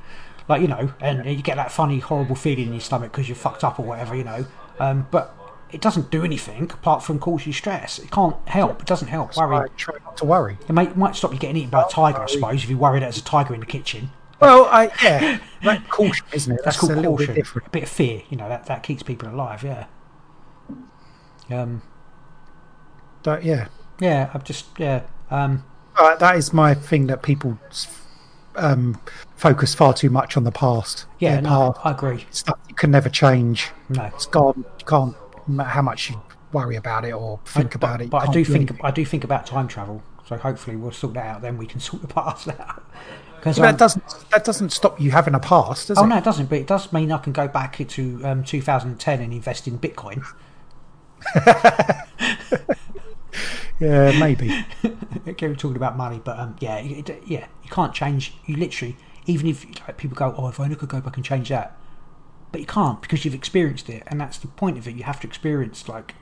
like 0.47 0.61
you 0.61 0.67
know, 0.67 0.93
and 0.99 1.25
you 1.25 1.41
get 1.41 1.57
that 1.57 1.71
funny, 1.71 1.99
horrible 1.99 2.35
feeling 2.35 2.67
in 2.67 2.73
your 2.73 2.81
stomach 2.81 3.11
because 3.11 3.27
you're 3.27 3.35
fucked 3.35 3.63
up 3.63 3.79
or 3.79 3.85
whatever, 3.85 4.15
you 4.15 4.23
know. 4.23 4.45
Um, 4.79 5.07
but 5.11 5.35
it 5.71 5.81
doesn't 5.81 6.11
do 6.11 6.23
anything 6.23 6.71
apart 6.71 7.03
from 7.03 7.19
cause 7.19 7.45
you 7.45 7.53
stress. 7.53 7.99
It 7.99 8.11
can't 8.11 8.35
help. 8.47 8.81
It 8.81 8.87
doesn't 8.87 9.07
help. 9.07 9.35
Worry. 9.35 9.69
try 9.75 9.97
not 10.03 10.17
to 10.17 10.25
worry. 10.25 10.57
It 10.67 10.73
might, 10.73 10.95
might 10.95 11.15
stop 11.15 11.33
you 11.33 11.39
getting 11.39 11.57
eaten 11.57 11.69
by 11.71 11.83
a 11.83 11.89
tiger, 11.89 12.21
I 12.21 12.27
suppose, 12.27 12.63
if 12.63 12.69
you 12.69 12.77
worry 12.77 12.99
that 12.99 13.07
there's 13.07 13.17
a 13.17 13.23
tiger 13.23 13.53
in 13.53 13.59
the 13.59 13.65
kitchen. 13.65 14.11
Well, 14.43 14.65
I 14.65 14.83
yeah, 15.03 15.39
that 15.63 15.89
caution, 15.89 16.25
isn't 16.33 16.53
it? 16.53 16.55
That's, 16.63 16.77
That's, 16.77 16.77
called 16.77 16.91
a 16.91 16.95
little 16.95 17.17
caution. 17.17 17.33
bit 17.33 17.35
different. 17.35 17.67
A 17.67 17.71
bit 17.71 17.83
of 17.83 17.89
fear, 17.89 18.21
you 18.29 18.37
know, 18.37 18.49
that, 18.49 18.65
that 18.67 18.83
keeps 18.83 19.03
people 19.03 19.29
alive, 19.29 19.63
yeah. 19.63 19.85
Um, 21.49 21.81
But 23.23 23.43
yeah, 23.43 23.67
yeah, 23.99 24.29
I've 24.33 24.43
just, 24.43 24.65
yeah. 24.77 25.03
Um, 25.31 25.63
uh, 25.97 26.15
that 26.15 26.35
is 26.35 26.53
my 26.53 26.73
thing 26.73 27.07
that 27.07 27.21
people 27.21 27.59
um, 28.55 28.99
focus 29.35 29.75
far 29.75 29.93
too 29.93 30.09
much 30.09 30.37
on 30.37 30.43
the 30.43 30.51
past. 30.51 31.05
yeah, 31.19 31.39
no, 31.39 31.75
I 31.83 31.91
agree. 31.91 32.25
stuff 32.31 32.59
you 32.67 32.75
can 32.75 32.91
never 32.91 33.09
change. 33.09 33.69
No. 33.89 34.03
It's 34.05 34.25
gone. 34.25 34.65
You 34.79 34.85
can't 34.85 35.15
no 35.47 35.55
matter 35.55 35.69
how 35.69 35.81
much 35.81 36.09
you 36.09 36.21
worry 36.51 36.75
about 36.75 37.05
it 37.05 37.11
or 37.11 37.39
think 37.45 37.75
about 37.75 38.01
it. 38.01 38.09
But 38.09 38.29
I 38.29 38.31
do 38.31 38.45
think 38.45 38.71
anything. 38.71 38.79
I 38.83 38.91
do 38.91 39.05
think 39.05 39.23
about 39.23 39.45
time 39.45 39.67
travel. 39.67 40.03
So 40.25 40.37
hopefully 40.37 40.75
we'll 40.75 40.91
sort 40.91 41.15
that 41.15 41.25
out. 41.25 41.41
Then 41.41 41.57
we 41.57 41.65
can 41.65 41.79
sort 41.89 42.01
the 42.01 42.07
past 42.07 42.47
out. 42.47 42.83
Because 43.43 43.57
that 43.57 43.77
doesn't 43.77 44.03
that 44.31 44.45
doesn't 44.45 44.69
stop 44.69 45.01
you 45.01 45.11
having 45.11 45.35
a 45.35 45.39
past, 45.39 45.89
does 45.89 45.97
it? 45.97 46.01
oh 46.01 46.05
it? 46.05 46.07
no, 46.07 46.17
it 46.17 46.23
doesn't. 46.23 46.49
But 46.49 46.59
it 46.59 46.67
does 46.67 46.93
mean 46.93 47.11
I 47.11 47.17
can 47.17 47.33
go 47.33 47.49
back 47.49 47.81
into 47.81 48.21
um, 48.23 48.45
2010 48.45 49.19
and 49.19 49.33
invest 49.33 49.67
in 49.67 49.79
Bitcoin. 49.79 50.23
Yeah, 53.79 54.17
maybe. 54.17 54.65
Again, 55.25 55.49
we're 55.49 55.55
talking 55.55 55.75
about 55.75 55.97
money, 55.97 56.21
but 56.23 56.39
um, 56.39 56.55
yeah, 56.59 56.77
it- 56.77 57.23
yeah, 57.25 57.47
you 57.63 57.69
can't 57.69 57.93
change. 57.93 58.33
You 58.45 58.55
literally, 58.55 58.95
even 59.25 59.47
if 59.47 59.65
like, 59.81 59.97
people 59.97 60.15
go, 60.15 60.33
"Oh, 60.37 60.47
if 60.47 60.59
I 60.59 60.65
only 60.65 60.75
could 60.75 60.89
go 60.89 61.01
back 61.01 61.17
and 61.17 61.25
change 61.25 61.49
that," 61.49 61.77
but 62.51 62.61
you 62.61 62.67
can't 62.67 63.01
because 63.01 63.25
you've 63.25 63.33
experienced 63.33 63.89
it, 63.89 64.03
and 64.07 64.21
that's 64.21 64.37
the 64.37 64.47
point 64.47 64.77
of 64.77 64.87
it. 64.87 64.95
You 64.95 65.03
have 65.03 65.19
to 65.21 65.27
experience 65.27 65.89
like 65.89 66.15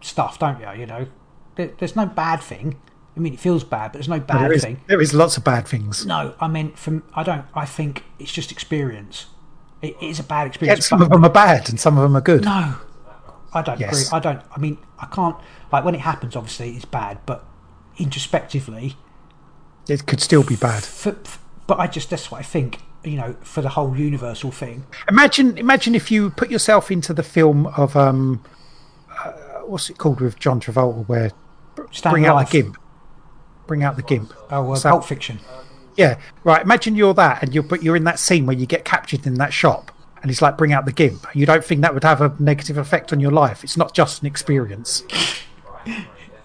stuff, 0.00 0.38
don't 0.38 0.60
you? 0.60 0.70
You 0.78 0.86
know, 0.86 1.06
there, 1.56 1.70
there's 1.78 1.96
no 1.96 2.06
bad 2.06 2.40
thing. 2.40 2.80
I 3.16 3.20
mean, 3.20 3.32
it 3.34 3.40
feels 3.40 3.62
bad, 3.64 3.88
but 3.92 3.94
there's 3.94 4.08
no 4.08 4.18
bad 4.20 4.40
there 4.42 4.52
is 4.52 4.62
thing. 4.62 4.80
there 4.88 5.00
is 5.00 5.14
lots 5.14 5.36
of 5.36 5.44
bad 5.44 5.68
things. 5.68 6.04
No, 6.04 6.34
I 6.40 6.48
mean, 6.48 6.72
from. 6.72 7.02
I 7.14 7.22
don't. 7.22 7.44
I 7.54 7.64
think 7.64 8.02
it's 8.18 8.32
just 8.32 8.50
experience. 8.50 9.26
It, 9.82 9.96
it 10.00 10.06
is 10.06 10.18
a 10.18 10.24
bad 10.24 10.42
Yeah, 10.42 10.46
experience. 10.48 10.86
some 10.88 11.00
of 11.02 11.10
them 11.10 11.24
are 11.24 11.30
bad 11.30 11.68
and 11.68 11.78
some 11.78 11.96
of 11.96 12.02
them 12.02 12.16
are 12.16 12.20
good. 12.20 12.44
no, 12.44 12.74
I 13.52 13.62
don't 13.62 13.78
Yes. 13.78 14.08
agree. 14.08 14.16
I 14.16 14.20
don't. 14.20 14.42
I 14.56 14.58
mean, 14.58 14.78
I 14.98 15.06
can't. 15.06 15.36
Like 15.70 15.84
when 15.84 15.94
it 15.94 16.00
happens, 16.00 16.34
obviously 16.34 16.70
it's 16.74 16.84
bad, 16.86 17.18
but 17.26 17.44
introspectively, 17.98 18.96
It 19.88 20.06
could 20.06 20.20
still 20.20 20.42
be 20.42 20.56
bad. 20.56 20.82
for, 20.84 21.16
but 21.66 21.78
I 21.78 21.86
just 21.86 22.10
that's 22.10 22.30
what 22.30 22.40
I 22.40 22.42
think. 22.44 22.80
You 23.04 23.16
know, 23.18 23.36
for 23.42 23.60
the 23.60 23.68
whole 23.68 23.94
universal 23.96 24.50
thing. 24.50 24.86
Imagine, 25.10 25.58
imagine 25.58 25.94
if 25.94 26.10
you 26.10 26.30
put 26.30 26.50
yourself 26.50 26.90
into 26.90 27.12
the 27.12 27.22
film 27.22 27.66
of 27.66 27.94
um, 27.96 28.42
uh, 29.22 29.30
what's 29.66 29.90
it 29.90 29.98
called 29.98 30.22
with 30.22 30.38
John 30.38 30.58
Travolta, 30.58 31.06
where 31.06 31.30
Stand 31.90 32.14
bring 32.14 32.24
out 32.24 32.36
Life. 32.36 32.50
the 32.50 32.62
gimp, 32.62 32.78
bring 33.66 33.82
out 33.82 33.96
the 33.96 34.02
gimp. 34.02 34.32
Oh, 34.50 34.72
uh, 34.72 34.76
So- 34.76 34.90
Pulp 34.90 35.04
Fiction. 35.04 35.40
Yeah, 35.96 36.18
right. 36.42 36.60
Imagine 36.62 36.96
you're 36.96 37.14
that, 37.14 37.42
and 37.42 37.54
you're 37.54 37.62
but 37.62 37.82
you're 37.84 37.94
in 37.94 38.02
that 38.04 38.18
scene 38.18 38.46
where 38.46 38.56
you 38.56 38.66
get 38.66 38.84
captured 38.84 39.26
in 39.28 39.34
that 39.34 39.52
shop, 39.52 39.92
and 40.22 40.30
it's 40.30 40.42
like 40.42 40.58
bring 40.58 40.72
out 40.72 40.86
the 40.86 40.92
gimp. 40.92 41.24
You 41.34 41.46
don't 41.46 41.64
think 41.64 41.82
that 41.82 41.94
would 41.94 42.02
have 42.02 42.20
a 42.20 42.34
negative 42.40 42.76
effect 42.76 43.12
on 43.12 43.20
your 43.20 43.30
life? 43.30 43.62
It's 43.62 43.76
not 43.76 43.94
just 43.94 44.20
an 44.22 44.26
experience. 44.26 45.02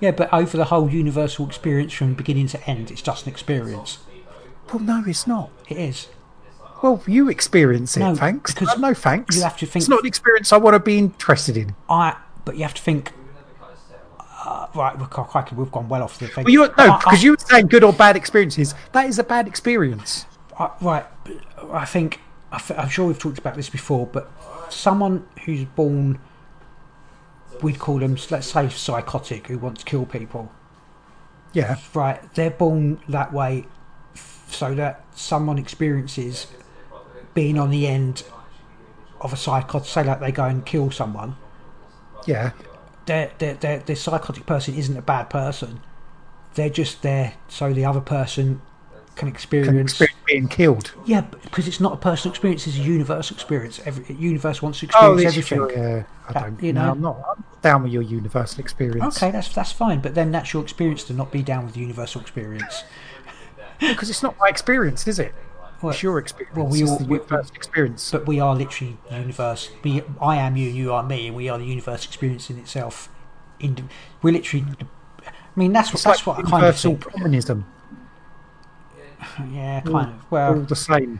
Yeah, 0.01 0.11
but 0.11 0.31
over 0.33 0.55
the 0.55 0.63
whole 0.65 0.89
universal 0.89 1.45
experience 1.45 1.91
from 1.91 2.13
beginning 2.13 2.47
to 2.47 2.69
end, 2.69 2.89
it's 2.89 3.01
just 3.01 3.25
an 3.25 3.31
experience. 3.33 3.97
Well, 4.71 4.79
no, 4.81 5.03
it's 5.05 5.27
not. 5.27 5.49
It 5.67 5.77
is. 5.77 6.07
Well, 6.81 7.03
you 7.05 7.27
experience 7.29 7.97
it. 7.97 7.99
No, 7.99 8.15
thanks. 8.15 8.53
because 8.53 8.77
no, 8.79 8.93
thanks. 8.93 9.35
you 9.35 9.41
have 9.43 9.57
to 9.57 9.65
think- 9.65 9.81
It's 9.81 9.89
not 9.89 9.99
an 10.01 10.05
experience 10.05 10.53
I 10.53 10.57
want 10.57 10.75
to 10.75 10.79
be 10.79 10.97
interested 10.97 11.57
in. 11.57 11.75
I. 11.89 12.15
But 12.45 12.55
you 12.55 12.63
have 12.63 12.73
to 12.75 12.81
think. 12.81 13.11
Uh, 14.49 14.67
right, 14.73 14.97
crikey, 15.11 15.53
we've 15.53 15.71
gone 15.71 15.87
well 15.87 16.01
off 16.01 16.17
the 16.17 16.27
thing. 16.27 16.43
Well, 16.43 16.51
you 16.51 16.61
no, 16.75 16.97
because 16.97 17.21
you 17.21 17.31
were 17.33 17.37
saying 17.37 17.67
good 17.67 17.83
or 17.83 17.93
bad 17.93 18.15
experiences. 18.15 18.73
That 18.93 19.05
is 19.05 19.19
a 19.19 19.23
bad 19.23 19.47
experience. 19.47 20.25
I, 20.57 20.71
right, 20.81 21.05
I 21.71 21.85
think 21.85 22.19
I 22.51 22.57
th- 22.57 22.79
I'm 22.79 22.89
sure 22.89 23.05
we've 23.05 23.19
talked 23.19 23.37
about 23.37 23.53
this 23.55 23.69
before, 23.69 24.07
but 24.07 24.31
someone 24.69 25.27
who's 25.45 25.65
born, 25.65 26.17
we'd 27.61 27.77
call 27.77 27.99
them, 27.99 28.17
let's 28.31 28.47
say, 28.47 28.69
psychotic, 28.69 29.45
who 29.45 29.59
wants 29.59 29.83
to 29.83 29.85
kill 29.85 30.07
people. 30.07 30.51
Yeah, 31.53 31.75
Right, 31.93 32.19
they're 32.33 32.49
born 32.49 33.01
that 33.07 33.31
way, 33.31 33.67
so 34.47 34.73
that 34.73 35.05
someone 35.13 35.59
experiences 35.59 36.47
being 37.35 37.59
on 37.59 37.69
the 37.69 37.85
end 37.85 38.23
of 39.21 39.31
a 39.31 39.37
psychotic. 39.37 39.87
Say, 39.87 40.03
like 40.03 40.21
they 40.21 40.31
go 40.31 40.45
and 40.45 40.65
kill 40.65 40.89
someone. 40.89 41.35
yeah. 42.25 42.53
Their 43.09 43.31
their 43.39 43.55
their 43.55 43.79
their 43.79 43.95
psychotic 43.95 44.45
person 44.45 44.75
isn't 44.75 44.95
a 44.95 45.01
bad 45.01 45.31
person. 45.31 45.79
They're 46.53 46.69
just 46.69 47.01
there 47.01 47.33
so 47.47 47.73
the 47.73 47.83
other 47.83 48.01
person 48.01 48.61
can 49.15 49.25
Can 49.25 49.27
experience 49.29 49.93
experience 49.93 50.17
being 50.27 50.47
killed. 50.47 50.93
Yeah, 51.07 51.21
because 51.21 51.67
it's 51.67 51.79
not 51.79 51.93
a 51.93 51.97
personal 51.97 52.31
experience; 52.33 52.67
it's 52.67 52.77
a 52.77 52.81
universal 52.81 53.35
experience. 53.35 53.81
Every 53.83 54.15
universe 54.15 54.61
wants 54.61 54.79
to 54.81 54.85
Oh, 54.93 55.15
experience 55.17 55.35
this 55.35 55.51
everything. 55.51 55.83
yeah. 55.83 56.03
I 56.27 56.33
That- 56.33 56.43
don't. 56.43 56.63
you 56.63 56.71
no, 56.71 56.85
know. 56.85 56.91
I'm 56.91 57.01
not. 57.01 57.17
I'm 57.35 57.43
down 57.63 57.81
with 57.83 57.91
your 57.91 58.03
universal 58.03 58.59
experience. 58.59 59.17
Okay, 59.17 59.31
that's 59.31 59.49
that's 59.55 59.71
fine. 59.71 60.01
But 60.01 60.13
then 60.13 60.31
that's 60.31 60.53
your 60.53 60.61
experience 60.61 61.03
to 61.05 61.13
not 61.13 61.31
be 61.31 61.41
down 61.41 61.65
with 61.65 61.73
the 61.73 61.79
universal 61.79 62.21
experience. 62.21 62.83
because 63.79 64.11
it's 64.11 64.21
not 64.21 64.35
my 64.39 64.49
experience, 64.49 65.07
is 65.07 65.17
it? 65.17 65.33
Well, 65.81 65.91
it's 65.91 66.03
your 66.03 66.17
experience. 66.19 66.57
well, 66.57 66.67
we 66.67 66.81
it's 66.81 66.91
all- 66.91 66.97
the 66.99 67.05
we- 67.05 67.17
universal 67.17 67.55
experience. 67.55 68.11
But 68.11 68.27
we 68.27 68.39
are 68.39 68.55
literally 68.55 68.97
the 69.09 69.17
universe. 69.19 69.69
We, 69.83 70.03
I 70.21 70.35
am 70.37 70.55
you, 70.57 70.69
you 70.69 70.91
are 70.93 71.03
me, 71.03 71.27
and 71.27 71.35
we 71.35 71.47
are 71.49 71.57
the 71.57 71.65
universe 71.65 72.05
experience 72.05 72.49
in 72.49 72.57
itself. 72.59 73.09
In, 73.59 73.89
we're 74.21 74.33
literally. 74.33 74.65
I 75.25 75.25
mean, 75.55 75.73
that's 75.73 75.89
what 75.89 75.95
It's 75.95 76.03
that's 76.03 76.25
what 76.25 76.37
I 76.39 76.41
kind 76.41 76.53
of 76.53 76.59
universal 76.61 76.91
think. 76.95 77.13
communism. 77.13 77.65
Yeah, 79.51 79.81
kind 79.81 80.09
of. 80.15 80.31
Well, 80.31 80.53
all 80.53 80.59
the 80.61 80.75
same. 80.75 81.19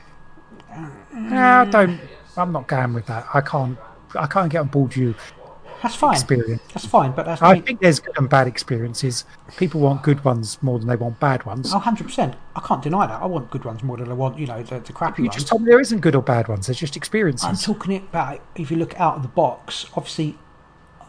Uh, 0.71 0.89
no, 1.13 1.37
I 1.61 1.65
don't. 1.65 1.99
I'm 2.37 2.51
not 2.51 2.67
going 2.67 2.93
with 2.93 3.05
that. 3.07 3.27
I 3.33 3.41
can't. 3.41 3.77
I 4.15 4.25
can't 4.27 4.49
get 4.51 4.59
on 4.59 4.67
board 4.67 4.95
you 4.95 5.15
that's 5.81 5.95
fine. 5.95 6.13
experience. 6.13 6.61
That's 6.73 6.85
fine. 6.85 7.11
But 7.13 7.25
that's 7.25 7.41
I 7.41 7.55
me. 7.55 7.61
think 7.61 7.79
there's 7.79 7.99
good 7.99 8.17
and 8.17 8.29
bad 8.29 8.47
experiences. 8.47 9.25
People 9.57 9.81
want 9.81 10.03
good 10.03 10.23
ones 10.25 10.61
more 10.61 10.77
than 10.79 10.87
they 10.87 10.95
want 10.95 11.19
bad 11.19 11.45
ones. 11.45 11.73
Oh, 11.73 11.79
100%. 11.79 12.35
I 12.55 12.59
can't 12.61 12.81
deny 12.81 13.07
that. 13.07 13.21
I 13.21 13.25
want 13.25 13.49
good 13.49 13.65
ones 13.65 13.83
more 13.83 13.97
than 13.97 14.09
I 14.09 14.13
want, 14.13 14.37
you 14.37 14.47
know, 14.47 14.61
the, 14.61 14.79
the 14.79 14.93
crappy 14.93 15.23
you 15.23 15.27
ones. 15.27 15.35
just 15.35 15.47
told 15.47 15.61
me 15.61 15.69
there 15.69 15.79
isn't 15.79 15.99
good 15.99 16.15
or 16.15 16.21
bad 16.21 16.47
ones. 16.47 16.67
There's 16.67 16.79
just 16.79 16.97
experiences. 16.97 17.47
I'm 17.47 17.55
talking 17.55 17.95
about 17.97 18.41
if 18.55 18.69
you 18.71 18.77
look 18.77 18.99
out 18.99 19.15
of 19.15 19.21
the 19.21 19.29
box. 19.29 19.85
Obviously, 19.95 20.37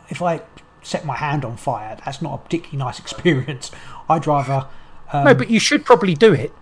if 0.09 0.23
I 0.23 0.43
set 0.83 1.05
my 1.05 1.17
hand 1.17 1.45
on 1.45 1.57
fire, 1.57 1.97
that's 2.05 2.23
not 2.23 2.35
a 2.35 2.39
particularly 2.39 2.79
nice 2.79 2.99
experience. 3.01 3.71
I'd 4.09 4.27
rather. 4.27 4.67
Um, 5.13 5.25
no, 5.25 5.35
but 5.35 5.51
you 5.51 5.59
should 5.59 5.85
probably 5.85 6.15
do 6.15 6.33
it 6.33 6.53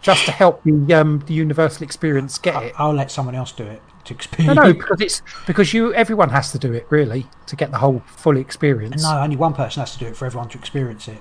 just 0.00 0.24
to 0.26 0.32
help 0.32 0.62
the 0.64 0.94
um, 0.94 1.22
the 1.26 1.34
universal 1.34 1.82
experience 1.82 2.38
get 2.38 2.62
it. 2.62 2.74
I'll 2.78 2.94
let 2.94 3.10
someone 3.10 3.34
else 3.34 3.52
do 3.52 3.64
it 3.64 3.82
to 4.06 4.12
No, 4.12 4.16
experience. 4.16 4.56
no, 4.56 4.72
because 4.74 5.00
it's 5.00 5.22
because 5.46 5.72
you. 5.74 5.92
Everyone 5.94 6.30
has 6.30 6.52
to 6.52 6.58
do 6.58 6.72
it 6.72 6.86
really 6.90 7.26
to 7.46 7.56
get 7.56 7.70
the 7.70 7.78
whole 7.78 8.02
full 8.06 8.36
experience. 8.36 9.02
No, 9.02 9.18
only 9.20 9.36
one 9.36 9.54
person 9.54 9.80
has 9.80 9.92
to 9.92 9.98
do 9.98 10.06
it 10.06 10.16
for 10.16 10.26
everyone 10.26 10.48
to 10.50 10.58
experience 10.58 11.08
it. 11.08 11.20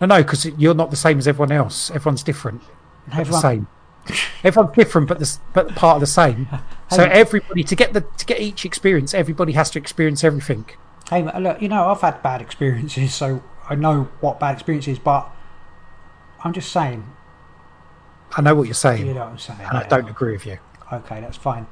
no, 0.00 0.06
no, 0.06 0.22
because 0.22 0.44
you're 0.46 0.74
not 0.74 0.90
the 0.90 0.96
same 0.96 1.18
as 1.18 1.26
everyone 1.28 1.52
else. 1.52 1.90
Everyone's 1.90 2.22
different. 2.22 2.62
but 3.06 3.14
the 3.14 3.20
Everyone, 3.20 3.40
same. 3.42 3.66
Everyone's 4.42 4.74
different, 4.74 5.08
but 5.08 5.18
the 5.18 5.38
but 5.52 5.74
part 5.74 5.96
of 5.96 6.00
the 6.00 6.06
same. 6.06 6.48
So 6.90 7.04
everybody 7.04 7.62
to 7.62 7.76
get 7.76 7.92
the 7.92 8.00
to 8.18 8.26
get 8.26 8.40
each 8.40 8.64
experience, 8.64 9.14
everybody 9.14 9.52
has 9.52 9.70
to 9.70 9.78
experience 9.78 10.24
everything. 10.24 10.64
hey, 11.08 11.22
look, 11.38 11.62
you 11.62 11.68
know, 11.68 11.88
I've 11.88 12.00
had 12.00 12.20
bad 12.20 12.40
experiences, 12.42 13.14
so 13.22 13.44
I 13.68 13.76
know 13.76 14.08
what 14.20 14.40
bad 14.40 14.54
experience 14.54 14.88
is, 14.88 14.98
but 14.98 15.30
I'm 16.42 16.52
just 16.52 16.72
saying, 16.72 17.04
I 18.36 18.40
know 18.40 18.56
what 18.56 18.64
you're 18.64 18.74
saying, 18.74 19.06
you 19.06 19.14
know 19.14 19.20
what 19.20 19.28
I'm 19.28 19.38
saying. 19.38 19.60
and 19.60 19.78
I 19.78 19.86
don't 19.86 20.08
agree 20.08 20.32
with 20.32 20.46
you. 20.46 20.58
Okay, 20.92 21.20
that's 21.20 21.36
fine. 21.36 21.68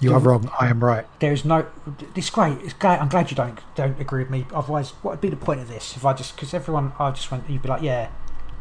You 0.00 0.12
are 0.12 0.18
wrong. 0.20 0.50
I 0.60 0.68
am 0.68 0.84
right. 0.84 1.06
There 1.20 1.32
is 1.32 1.44
no. 1.44 1.66
It's 2.14 2.28
great. 2.28 2.58
It's 2.60 2.74
great. 2.74 3.00
I'm 3.00 3.08
glad 3.08 3.30
you 3.30 3.36
don't 3.36 3.58
don't 3.74 3.98
agree 3.98 4.22
with 4.22 4.30
me. 4.30 4.46
Otherwise, 4.52 4.90
what 5.02 5.12
would 5.12 5.20
be 5.20 5.30
the 5.30 5.36
point 5.36 5.60
of 5.60 5.68
this 5.68 5.96
if 5.96 6.04
I 6.04 6.12
just 6.12 6.36
because 6.36 6.52
everyone 6.52 6.92
I 6.98 7.10
just 7.12 7.30
went 7.30 7.48
you'd 7.48 7.62
be 7.62 7.68
like 7.68 7.82
yeah, 7.82 8.10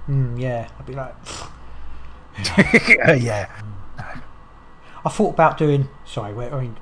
mm, 0.08 0.40
yeah. 0.40 0.70
I'd 0.80 0.86
be 0.86 0.94
like 0.94 1.14
yeah. 3.22 3.50
I 5.06 5.10
thought 5.10 5.34
about 5.34 5.58
doing. 5.58 5.90
Sorry, 6.06 6.34
wait, 6.34 6.52
I 6.52 6.62
mean, 6.62 6.78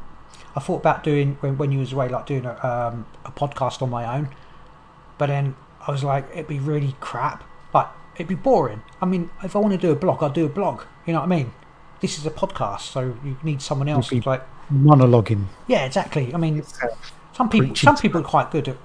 I 0.56 0.60
thought 0.60 0.78
about 0.78 1.04
doing 1.04 1.38
when 1.42 1.58
when 1.58 1.72
you 1.72 1.80
was 1.80 1.92
away, 1.94 2.10
like 2.10 2.26
doing 2.26 2.46
a 2.46 2.54
um, 2.66 3.06
a 3.26 3.32
podcast 3.32 3.82
on 3.82 3.90
my 3.90 4.18
own. 4.18 4.30
But 5.18 5.28
then 5.28 5.56
I 5.88 5.92
was 5.92 6.04
like, 6.04 6.30
it'd 6.32 6.48
be 6.48 6.60
really 6.60 6.96
crap. 7.00 7.44
Like 7.74 7.88
it'd 8.16 8.28
be 8.28 8.36
boring. 8.36 8.84
I 9.02 9.06
mean, 9.06 9.30
if 9.44 9.56
I 9.56 9.60
want 9.60 9.74
to 9.74 9.80
do 9.80 9.92
a 9.92 9.96
blog, 9.96 10.24
I'll 10.24 10.30
do 10.30 10.46
a 10.46 10.50
blog. 10.50 10.84
You 11.06 11.14
know 11.14 11.20
what 11.20 11.26
I 11.26 11.36
mean? 11.36 11.54
This 12.04 12.18
is 12.18 12.26
a 12.26 12.32
podcast, 12.32 12.82
so 12.82 13.16
you 13.24 13.38
need 13.44 13.62
someone 13.62 13.88
else. 13.88 14.10
who's 14.10 14.26
like, 14.26 14.44
Monologuing. 14.70 15.46
yeah, 15.68 15.86
exactly. 15.86 16.34
I 16.34 16.38
mean, 16.38 16.62
some 17.32 17.48
people 17.48 17.74
some 17.78 17.96
people 17.96 18.20
are 18.20 18.26
quite 18.26 18.52
good 18.52 18.68
at 18.68 18.78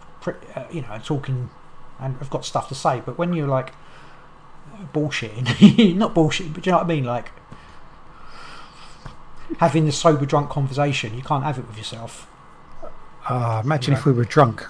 uh, 0.54 0.64
you 0.70 0.82
know 0.82 1.00
talking 1.02 1.50
and 1.98 2.16
have 2.18 2.30
got 2.30 2.44
stuff 2.44 2.68
to 2.68 2.76
say. 2.76 3.02
But 3.04 3.18
when 3.18 3.32
you're 3.32 3.48
like 3.48 3.72
bullshitting, 4.94 5.96
not 5.96 6.14
bullshit, 6.14 6.54
but 6.54 6.62
do 6.62 6.70
you 6.70 6.72
know 6.72 6.78
what 6.78 6.84
I 6.84 6.88
mean? 6.88 7.02
Like 7.02 7.32
having 9.58 9.84
the 9.84 9.90
sober 9.90 10.24
drunk 10.24 10.48
conversation, 10.50 11.16
you 11.16 11.22
can't 11.24 11.42
have 11.42 11.58
it 11.58 11.66
with 11.66 11.76
yourself. 11.76 12.30
Ah, 13.28 13.60
imagine 13.64 13.94
if 13.94 14.06
we 14.06 14.12
were 14.12 14.26
drunk. 14.26 14.64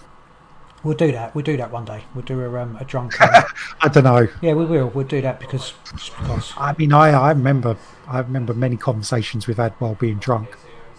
We'll 0.85 0.97
do 0.97 1.11
that. 1.13 1.35
We'll 1.35 1.45
do 1.45 1.57
that 1.57 1.71
one 1.73 1.85
day. 1.85 2.05
We'll 2.15 2.25
do 2.25 2.41
a, 2.41 2.63
um, 2.63 2.77
a 2.81 2.85
drunk. 2.85 3.21
um, 3.21 3.45
I 3.81 3.89
don't 3.89 4.05
know. 4.05 4.29
yeah, 4.41 4.55
we 4.55 4.65
will. 4.65 4.89
We'll 4.89 5.07
do 5.07 5.21
that 5.23 5.41
because 5.41 5.75
just 5.97 6.17
because. 6.17 6.53
I 6.57 6.75
mean, 6.79 6.93
I, 6.93 7.11
I 7.11 7.31
remember 7.31 7.77
I 8.07 8.21
remember 8.21 8.55
many 8.55 8.77
conversations 8.77 9.47
we've 9.47 9.57
had 9.57 9.73
while 9.81 9.95
being 9.97 10.19
drunk. 10.19 10.51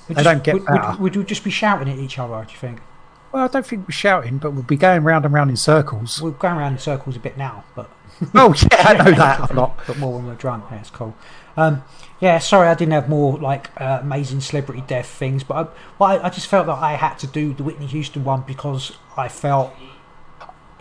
We'd 0.07 0.17
They 0.17 0.23
just- 0.23 0.33
don't 0.33 0.43
get 0.43 0.53
would, 0.55 0.65
better. 0.65 0.89
would, 0.91 0.99
would 0.99 1.15
we 1.15 1.23
just 1.23 1.43
be 1.43 1.51
shouting 1.51 1.87
at 1.91 1.97
each 1.97 2.19
other? 2.19 2.43
Do 2.45 2.51
you 2.51 2.57
think? 2.59 2.81
Well, 3.31 3.43
I 3.43 3.47
don't 3.47 3.65
think 3.65 3.87
we're 3.87 3.91
shouting, 3.91 4.39
but 4.39 4.51
we'll 4.53 4.63
be 4.63 4.75
going 4.75 5.03
round 5.03 5.23
and 5.23 5.33
round 5.33 5.49
in 5.51 5.55
circles. 5.55 6.19
We're 6.21 6.31
going 6.31 6.57
around 6.57 6.73
in 6.73 6.79
circles 6.79 7.15
a 7.15 7.19
bit 7.19 7.37
now, 7.37 7.63
but 7.75 7.89
oh 8.35 8.53
yeah, 8.71 8.77
I 8.87 8.93
know 8.95 9.11
that 9.17 9.51
a 9.51 9.53
lot. 9.53 9.79
but 9.87 9.97
more 9.99 10.13
when 10.15 10.25
we're 10.25 10.33
drunk. 10.35 10.65
Yeah, 10.71 10.79
it's 10.79 10.89
cool. 10.89 11.15
Um, 11.57 11.83
yeah, 12.19 12.39
sorry, 12.39 12.67
I 12.67 12.73
didn't 12.73 12.93
have 12.93 13.07
more 13.09 13.37
like 13.37 13.69
uh, 13.79 13.99
amazing 14.01 14.41
celebrity 14.41 14.83
death 14.85 15.07
things, 15.07 15.43
but 15.43 15.53
I, 15.55 15.61
well, 15.97 16.09
I, 16.09 16.25
I 16.25 16.29
just 16.29 16.47
felt 16.47 16.67
that 16.67 16.77
I 16.77 16.93
had 16.93 17.15
to 17.19 17.27
do 17.27 17.53
the 17.53 17.63
Whitney 17.63 17.87
Houston 17.87 18.23
one 18.23 18.41
because 18.41 18.97
I 19.15 19.29
felt 19.29 19.73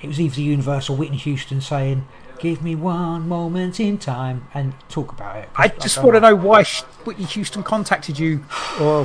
it 0.00 0.08
was 0.08 0.20
either 0.20 0.36
the 0.36 0.42
Universal 0.42 0.96
Whitney 0.96 1.16
Houston 1.18 1.60
saying, 1.60 2.06
"Give 2.38 2.62
me 2.62 2.74
one 2.74 3.28
moment 3.28 3.78
in 3.78 3.98
time" 3.98 4.48
and 4.52 4.74
talk 4.88 5.12
about 5.12 5.36
it. 5.36 5.48
I 5.56 5.68
just 5.68 5.96
don't 5.96 6.06
want 6.06 6.16
to 6.16 6.20
know 6.20 6.34
why 6.34 6.64
Whitney 7.04 7.24
Houston 7.26 7.62
contacted 7.62 8.18
you, 8.18 8.44
or 8.80 9.04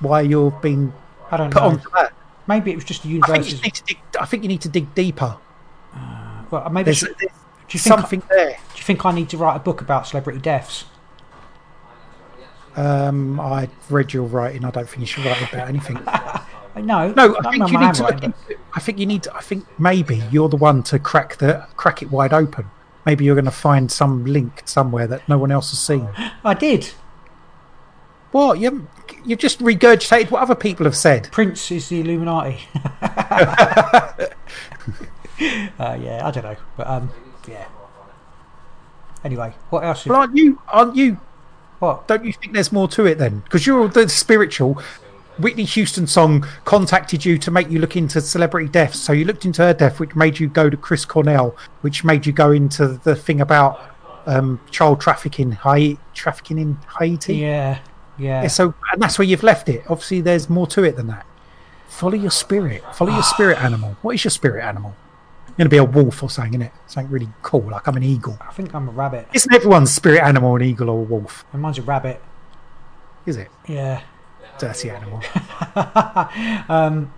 why 0.00 0.20
you're 0.20 0.50
being 0.50 0.92
I 1.30 1.36
don't 1.36 1.50
put 1.50 1.62
know. 1.62 1.68
onto 1.68 1.90
that. 1.90 2.12
Maybe 2.46 2.70
it 2.70 2.76
was 2.76 2.84
just 2.84 3.02
the 3.02 3.20
I 3.24 3.26
think, 3.26 3.50
you 3.50 3.60
need 3.60 3.74
to 3.74 3.84
dig, 3.84 3.98
I 4.20 4.24
think 4.24 4.42
you 4.44 4.48
need 4.48 4.60
to 4.60 4.68
dig 4.68 4.94
deeper. 4.94 5.36
Well, 6.50 6.68
maybe 6.70 6.84
There's, 6.84 7.00
there's 7.00 7.32
you 7.70 7.80
think 7.80 7.98
something 7.98 8.22
there. 8.28 8.50
do 8.50 8.78
you 8.78 8.84
think 8.84 9.04
I 9.04 9.12
need 9.12 9.28
to 9.30 9.36
write 9.36 9.56
a 9.56 9.60
book 9.60 9.80
about 9.80 10.06
celebrity 10.06 10.40
deaths? 10.40 10.84
Um, 12.76 13.40
I 13.40 13.68
read 13.88 14.12
your 14.12 14.24
writing. 14.24 14.64
I 14.64 14.70
don't 14.70 14.88
think 14.88 15.00
you 15.00 15.06
should 15.06 15.24
write 15.24 15.52
about 15.52 15.68
anything. 15.68 15.98
No, 16.76 17.10
No, 17.12 17.36
I 17.38 17.50
think 17.50 17.70
you 17.70 17.78
need 17.78 17.94
to. 17.94 18.06
Into, 18.08 18.34
I 18.74 18.80
think 18.80 18.98
you 18.98 19.06
need. 19.06 19.22
To, 19.22 19.34
I 19.34 19.40
think 19.40 19.66
maybe 19.78 20.22
you're 20.30 20.50
the 20.50 20.58
one 20.58 20.82
to 20.84 20.98
crack 20.98 21.36
the 21.36 21.66
crack 21.76 22.02
it 22.02 22.10
wide 22.10 22.34
open. 22.34 22.66
Maybe 23.06 23.24
you're 23.24 23.34
going 23.34 23.46
to 23.46 23.50
find 23.50 23.90
some 23.90 24.26
link 24.26 24.62
somewhere 24.66 25.06
that 25.06 25.26
no 25.26 25.38
one 25.38 25.50
else 25.50 25.70
has 25.70 25.78
seen. 25.78 26.08
I 26.44 26.52
did. 26.52 26.92
What 28.32 28.58
you 28.58 28.88
you've 29.24 29.38
just 29.38 29.60
regurgitated 29.60 30.30
what 30.30 30.42
other 30.42 30.54
people 30.54 30.84
have 30.84 30.96
said. 30.96 31.30
Prince 31.32 31.70
is 31.70 31.88
the 31.88 32.00
Illuminati. 32.00 32.60
uh, 32.74 34.28
yeah, 35.98 36.20
I 36.24 36.30
don't 36.30 36.44
know, 36.44 36.56
but 36.76 36.86
um, 36.86 37.10
yeah. 37.48 37.66
Anyway, 39.24 39.54
what 39.70 39.84
else? 39.84 40.06
Well, 40.06 40.20
aren't 40.20 40.36
you? 40.36 40.60
Aren't 40.68 40.96
you? 40.96 41.18
what? 41.78 42.06
Don't 42.08 42.24
you 42.24 42.32
think 42.32 42.52
there's 42.52 42.72
more 42.72 42.88
to 42.88 43.06
it 43.06 43.18
then? 43.18 43.40
Because 43.40 43.66
you're 43.66 43.88
the 43.88 44.08
spiritual. 44.08 44.80
Whitney 45.38 45.64
Houston 45.64 46.06
song 46.06 46.46
contacted 46.64 47.24
you 47.24 47.36
to 47.38 47.50
make 47.50 47.68
you 47.68 47.78
look 47.78 47.94
into 47.94 48.20
celebrity 48.22 48.68
deaths. 48.68 48.98
So 48.98 49.12
you 49.12 49.26
looked 49.26 49.44
into 49.44 49.62
her 49.62 49.74
death, 49.74 50.00
which 50.00 50.16
made 50.16 50.38
you 50.38 50.48
go 50.48 50.70
to 50.70 50.76
Chris 50.76 51.04
Cornell, 51.04 51.54
which 51.82 52.04
made 52.04 52.24
you 52.24 52.32
go 52.32 52.52
into 52.52 52.88
the 52.88 53.14
thing 53.14 53.42
about 53.42 53.80
um, 54.24 54.60
child 54.70 55.00
trafficking, 55.00 55.52
Haiti, 55.52 55.98
trafficking 56.14 56.58
in 56.58 56.78
Haiti. 56.98 57.36
Yeah, 57.36 57.80
yeah. 58.18 58.42
Yeah, 58.42 58.48
so 58.48 58.74
and 58.92 59.02
that's 59.02 59.18
where 59.18 59.26
you've 59.26 59.42
left 59.42 59.68
it. 59.68 59.84
Obviously, 59.90 60.22
there's 60.22 60.48
more 60.48 60.66
to 60.68 60.84
it 60.84 60.96
than 60.96 61.08
that. 61.08 61.26
Follow 61.88 62.14
your 62.14 62.30
spirit. 62.30 62.82
Follow 62.94 63.12
your 63.12 63.22
spirit 63.22 63.62
animal. 63.62 63.96
What 64.02 64.14
is 64.14 64.24
your 64.24 64.30
spirit 64.30 64.64
animal? 64.64 64.94
You're 65.56 65.64
gonna 65.64 65.70
be 65.70 65.76
a 65.78 65.84
wolf 65.84 66.22
or 66.22 66.28
something, 66.28 66.60
innit? 66.60 66.72
Something 66.86 67.10
really 67.10 67.28
cool, 67.42 67.62
like 67.70 67.88
I'm 67.88 67.96
an 67.96 68.02
eagle. 68.02 68.36
I 68.40 68.52
think 68.52 68.74
I'm 68.74 68.88
a 68.88 68.92
rabbit. 68.92 69.28
Isn't 69.32 69.54
everyone's 69.54 69.92
spirit 69.92 70.22
animal 70.22 70.54
an 70.56 70.62
eagle 70.62 70.90
or 70.90 71.00
a 71.00 71.02
wolf? 71.02 71.46
And 71.52 71.62
mine's 71.62 71.78
a 71.78 71.82
rabbit. 71.82 72.20
Is 73.24 73.36
it? 73.36 73.48
Yeah. 73.66 74.02
Dirty 74.58 74.90
animal. 74.90 75.22
um, 76.68 77.12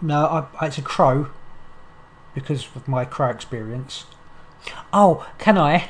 no, 0.00 0.48
I, 0.60 0.66
it's 0.66 0.78
a 0.78 0.82
crow 0.82 1.30
because 2.34 2.68
of 2.76 2.86
my 2.86 3.04
crow 3.04 3.30
experience. 3.30 4.06
Oh, 4.92 5.26
can 5.38 5.58
I? 5.58 5.88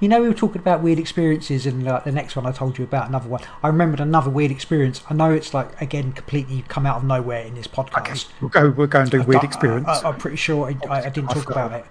You 0.00 0.08
know, 0.08 0.20
we 0.20 0.26
were 0.26 0.34
talking 0.34 0.60
about 0.60 0.82
weird 0.82 0.98
experiences, 0.98 1.66
and 1.66 1.84
like 1.84 2.02
the 2.04 2.10
next 2.10 2.34
one 2.34 2.46
I 2.46 2.52
told 2.52 2.78
you 2.78 2.84
about 2.84 3.08
another 3.08 3.28
one. 3.28 3.42
I 3.62 3.68
remembered 3.68 4.00
another 4.00 4.30
weird 4.30 4.50
experience. 4.50 5.02
I 5.08 5.14
know 5.14 5.30
it's 5.30 5.54
like 5.54 5.80
again 5.80 6.12
completely 6.12 6.64
come 6.66 6.86
out 6.86 6.96
of 6.96 7.04
nowhere 7.04 7.44
in 7.44 7.54
this 7.54 7.68
podcast. 7.68 8.28
We'll 8.40 8.48
go. 8.48 8.70
We'll 8.70 8.88
go 8.88 9.00
and 9.02 9.10
do 9.10 9.22
weird 9.22 9.42
I- 9.42 9.46
experience. 9.46 9.88
I, 9.88 10.08
am 10.08 10.16
pretty 10.16 10.36
sure 10.36 10.66
I, 10.66 10.76
I, 10.88 11.06
I 11.06 11.08
didn't 11.08 11.30
talk 11.30 11.48
about 11.50 11.72
it. 11.72 11.84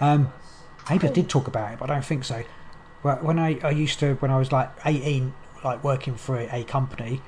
Um, 0.00 0.32
maybe 0.88 1.08
I 1.08 1.12
did 1.12 1.28
talk 1.28 1.46
about 1.46 1.72
it, 1.72 1.78
but 1.78 1.90
I 1.90 1.94
don't 1.94 2.04
think 2.04 2.24
so. 2.24 2.44
But 3.02 3.22
when 3.22 3.38
I, 3.38 3.58
I 3.62 3.70
used 3.70 3.98
to, 4.00 4.14
when 4.14 4.30
I 4.30 4.38
was 4.38 4.50
like 4.50 4.70
18, 4.84 5.34
like 5.64 5.84
working 5.84 6.14
for 6.14 6.38
a, 6.38 6.48
a 6.52 6.64
company, 6.64 7.20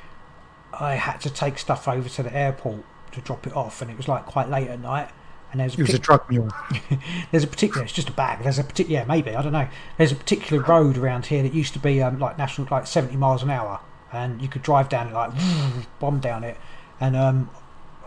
I 0.73 0.95
had 0.95 1.21
to 1.21 1.31
take 1.31 1.59
stuff 1.59 1.87
over 1.87 2.09
to 2.09 2.23
the 2.23 2.35
airport 2.35 2.85
to 3.13 3.21
drop 3.21 3.47
it 3.47 3.55
off, 3.55 3.83
and 3.83 3.91
it 3.91 3.97
was 3.97 4.09
like 4.09 4.25
quite 4.25 4.49
late 4.49 4.69
at 4.69 4.81
night. 4.81 5.11
And 5.53 5.61
there's 5.61 5.75
It 5.75 5.83
was 5.83 5.95
a 5.95 5.99
drug 5.99 6.29
mule. 6.31 6.51
there's 7.31 7.45
a 7.45 7.49
particular 7.49 7.83
it's 7.85 7.93
just 7.93 8.09
a 8.09 8.13
bag 8.13 8.43
there's 8.43 8.59
a 8.59 8.65
particular 8.65 9.01
yeah 9.01 9.05
maybe 9.05 9.35
i 9.35 9.43
don't 9.43 9.53
know. 9.53 9.69
There's 9.99 10.13
a 10.13 10.17
particular 10.17 10.63
road 10.63 10.97
around 10.97 11.27
here 11.27 11.43
that 11.43 11.53
used 11.55 11.73
to 11.73 11.79
be 11.79 12.03
um, 12.03 12.19
like 12.19 12.39
national 12.39 12.69
like 12.71 12.87
70 12.87 13.17
miles 13.17 13.43
an 13.43 13.51
hour 13.51 13.81
and 14.13 14.41
you 14.43 14.49
could 14.49 14.63
drive 14.63 14.89
down 14.89 15.09
it 15.09 15.15
like 15.15 15.33
bomb 16.01 16.21
down 16.21 16.45
it. 16.45 16.57
And 17.01 17.17
um 17.17 17.51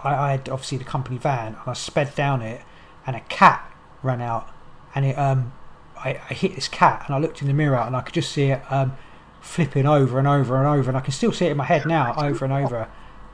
I, 0.04 0.16
I 0.16 0.32
had 0.32 0.50
obviously 0.50 0.78
the 0.78 0.84
company 0.84 1.18
van 1.18 1.48
and 1.54 1.58
i 1.68 1.74
sped 1.74 2.16
down 2.16 2.42
it 2.42 2.62
and 3.06 3.16
a 3.16 3.22
cat 3.22 3.70
ran 4.02 4.22
out 4.22 4.50
and 4.96 5.06
it 5.06 5.18
um 5.18 5.54
I, 5.98 6.20
I 6.30 6.34
hit 6.34 6.56
this 6.56 6.68
cat 6.68 7.04
and 7.06 7.16
i 7.16 7.20
looked 7.20 7.42
in 7.42 7.48
the 7.48 7.54
mirror 7.54 7.78
and 7.78 7.96
i 7.96 8.02
could 8.02 8.14
just 8.14 8.32
see 8.32 8.52
it 8.52 8.62
um 8.72 8.96
flipping 9.42 9.86
over 9.86 10.20
and 10.20 10.28
over 10.28 10.58
and 10.58 10.68
over 10.68 10.90
and 10.90 10.98
i 10.98 11.02
can 11.02 11.12
still 11.12 11.32
see 11.32 11.46
it 11.46 11.52
in 11.52 11.58
my 11.58 11.66
head 11.66 11.86
now 11.86 12.14
over 12.18 12.46
and 12.46 12.54
over. 12.54 12.90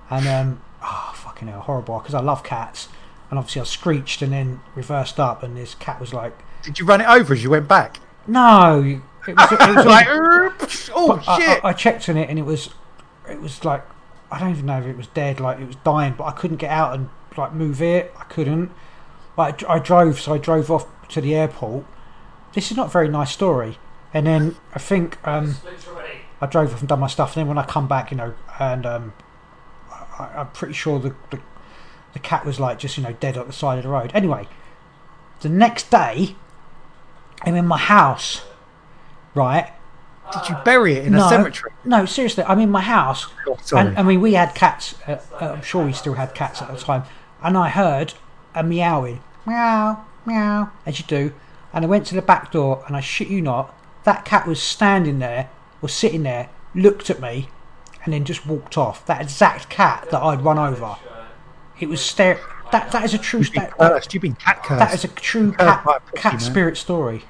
And 0.09 0.27
um 0.27 0.61
oh 0.81 1.11
fucking 1.15 1.47
hell 1.47 1.61
horrible 1.61 1.99
because 1.99 2.13
i 2.13 2.19
love 2.19 2.43
cats 2.43 2.87
and 3.29 3.37
obviously 3.39 3.61
I 3.61 3.65
screeched 3.65 4.21
and 4.21 4.33
then 4.33 4.61
reversed 4.75 5.19
up, 5.19 5.43
and 5.43 5.55
this 5.57 5.75
cat 5.75 5.99
was 5.99 6.13
like, 6.13 6.37
Did 6.63 6.79
you 6.79 6.85
run 6.85 7.01
it 7.01 7.07
over 7.07 7.33
as 7.33 7.43
you 7.43 7.49
went 7.49 7.67
back? 7.67 7.99
"No!" 8.27 9.01
It 9.27 9.35
was, 9.35 9.51
it 9.51 9.75
was 9.75 9.85
like, 9.85 10.07
oh 10.95 11.07
but 11.07 11.27
I- 11.27 11.37
shit! 11.39 11.63
I, 11.65 11.69
I 11.69 11.73
checked 11.73 12.07
on 12.09 12.17
it, 12.17 12.29
and 12.29 12.39
it 12.39 12.43
was, 12.43 12.69
it 13.29 13.41
was 13.41 13.63
like, 13.65 13.83
I 14.31 14.39
don't 14.39 14.51
even 14.51 14.65
know 14.65 14.79
if 14.79 14.85
it 14.85 14.97
was 14.97 15.07
dead, 15.07 15.39
like 15.39 15.59
it 15.59 15.67
was 15.67 15.75
dying, 15.77 16.13
but 16.17 16.25
I 16.25 16.31
couldn't 16.31 16.57
get 16.57 16.69
out 16.71 16.93
and 16.93 17.09
like 17.37 17.53
move 17.53 17.81
it. 17.81 18.13
I 18.19 18.23
couldn't. 18.25 18.71
Like 19.37 19.63
I 19.69 19.79
drove, 19.79 20.19
so 20.19 20.33
I 20.33 20.37
drove 20.37 20.69
off 20.69 20.85
to 21.09 21.21
the 21.21 21.35
airport. 21.35 21.85
This 22.53 22.71
is 22.71 22.77
not 22.77 22.87
a 22.87 22.89
very 22.89 23.07
nice 23.07 23.31
story. 23.31 23.77
And 24.13 24.25
then 24.27 24.55
I 24.73 24.79
think 24.79 25.17
um, 25.25 25.55
I 26.41 26.45
drove 26.47 26.73
off 26.73 26.79
and 26.79 26.89
done 26.89 26.99
my 26.99 27.07
stuff. 27.07 27.35
And 27.37 27.41
then 27.41 27.47
when 27.47 27.57
I 27.57 27.65
come 27.65 27.87
back, 27.87 28.11
you 28.11 28.17
know, 28.17 28.33
and 28.59 28.85
um, 28.85 29.13
I, 29.91 30.29
I'm 30.37 30.49
pretty 30.49 30.73
sure 30.73 30.99
the, 30.99 31.15
the 31.31 31.39
the 32.13 32.19
cat 32.19 32.45
was 32.45 32.59
like 32.59 32.79
just 32.79 32.97
you 32.97 33.03
know 33.03 33.13
dead 33.13 33.37
at 33.37 33.47
the 33.47 33.53
side 33.53 33.77
of 33.77 33.83
the 33.83 33.89
road. 33.89 34.11
Anyway, 34.13 34.47
the 35.41 35.49
next 35.49 35.89
day, 35.89 36.35
I'm 37.43 37.55
in 37.55 37.65
my 37.65 37.77
house, 37.77 38.43
right? 39.33 39.71
Did 40.31 40.49
you 40.49 40.55
bury 40.63 40.93
it 40.93 41.05
in 41.05 41.13
no, 41.13 41.25
a 41.25 41.29
cemetery? 41.29 41.71
No, 41.83 42.05
seriously, 42.05 42.43
I'm 42.43 42.59
in 42.59 42.69
my 42.69 42.81
house. 42.81 43.27
Oh. 43.47 43.57
And, 43.75 43.97
I 43.97 44.03
mean, 44.03 44.21
we 44.21 44.33
had 44.33 44.53
cats. 44.53 44.93
Uh, 45.07 45.17
uh, 45.41 45.53
I'm 45.53 45.63
sure 45.63 45.83
we 45.83 45.93
still 45.93 46.13
had 46.13 46.35
cats 46.35 46.61
at 46.61 46.69
the 46.69 46.77
time. 46.77 47.03
And 47.41 47.57
I 47.57 47.69
heard 47.69 48.13
a 48.53 48.63
meowing, 48.63 49.23
meow, 49.47 50.05
meow, 50.25 50.71
as 50.85 50.99
you 50.99 51.05
do. 51.07 51.33
And 51.73 51.83
I 51.83 51.87
went 51.87 52.05
to 52.07 52.15
the 52.15 52.21
back 52.21 52.51
door, 52.51 52.83
and 52.85 52.95
I 52.95 52.99
shit 52.99 53.27
you 53.27 53.41
not, 53.41 53.75
that 54.03 54.23
cat 54.25 54.47
was 54.47 54.61
standing 54.61 55.19
there, 55.19 55.49
was 55.81 55.93
sitting 55.93 56.23
there, 56.23 56.49
looked 56.75 57.09
at 57.09 57.19
me, 57.19 57.49
and 58.03 58.13
then 58.13 58.23
just 58.23 58.45
walked 58.45 58.77
off. 58.77 59.05
That 59.07 59.21
exact 59.21 59.69
cat 59.69 60.09
that 60.11 60.21
I'd 60.21 60.41
run 60.41 60.59
over. 60.59 60.97
It 61.79 61.87
was 61.89 62.01
stare. 62.01 62.39
That 62.71 62.91
that 62.91 63.03
is 63.03 63.13
a 63.13 63.17
true. 63.17 63.39
You've 63.39 63.51
been 63.53 63.63
That, 63.79 64.03
that, 64.11 64.21
been 64.21 64.35
cat 64.35 64.63
cursed. 64.63 64.79
that 64.79 64.93
is 64.93 65.03
a 65.03 65.07
true 65.07 65.51
cat 65.53 65.83
by 65.83 65.97
a 65.97 65.99
pussy, 65.99 66.21
cat 66.21 66.41
spirit 66.41 66.77
story. 66.77 67.23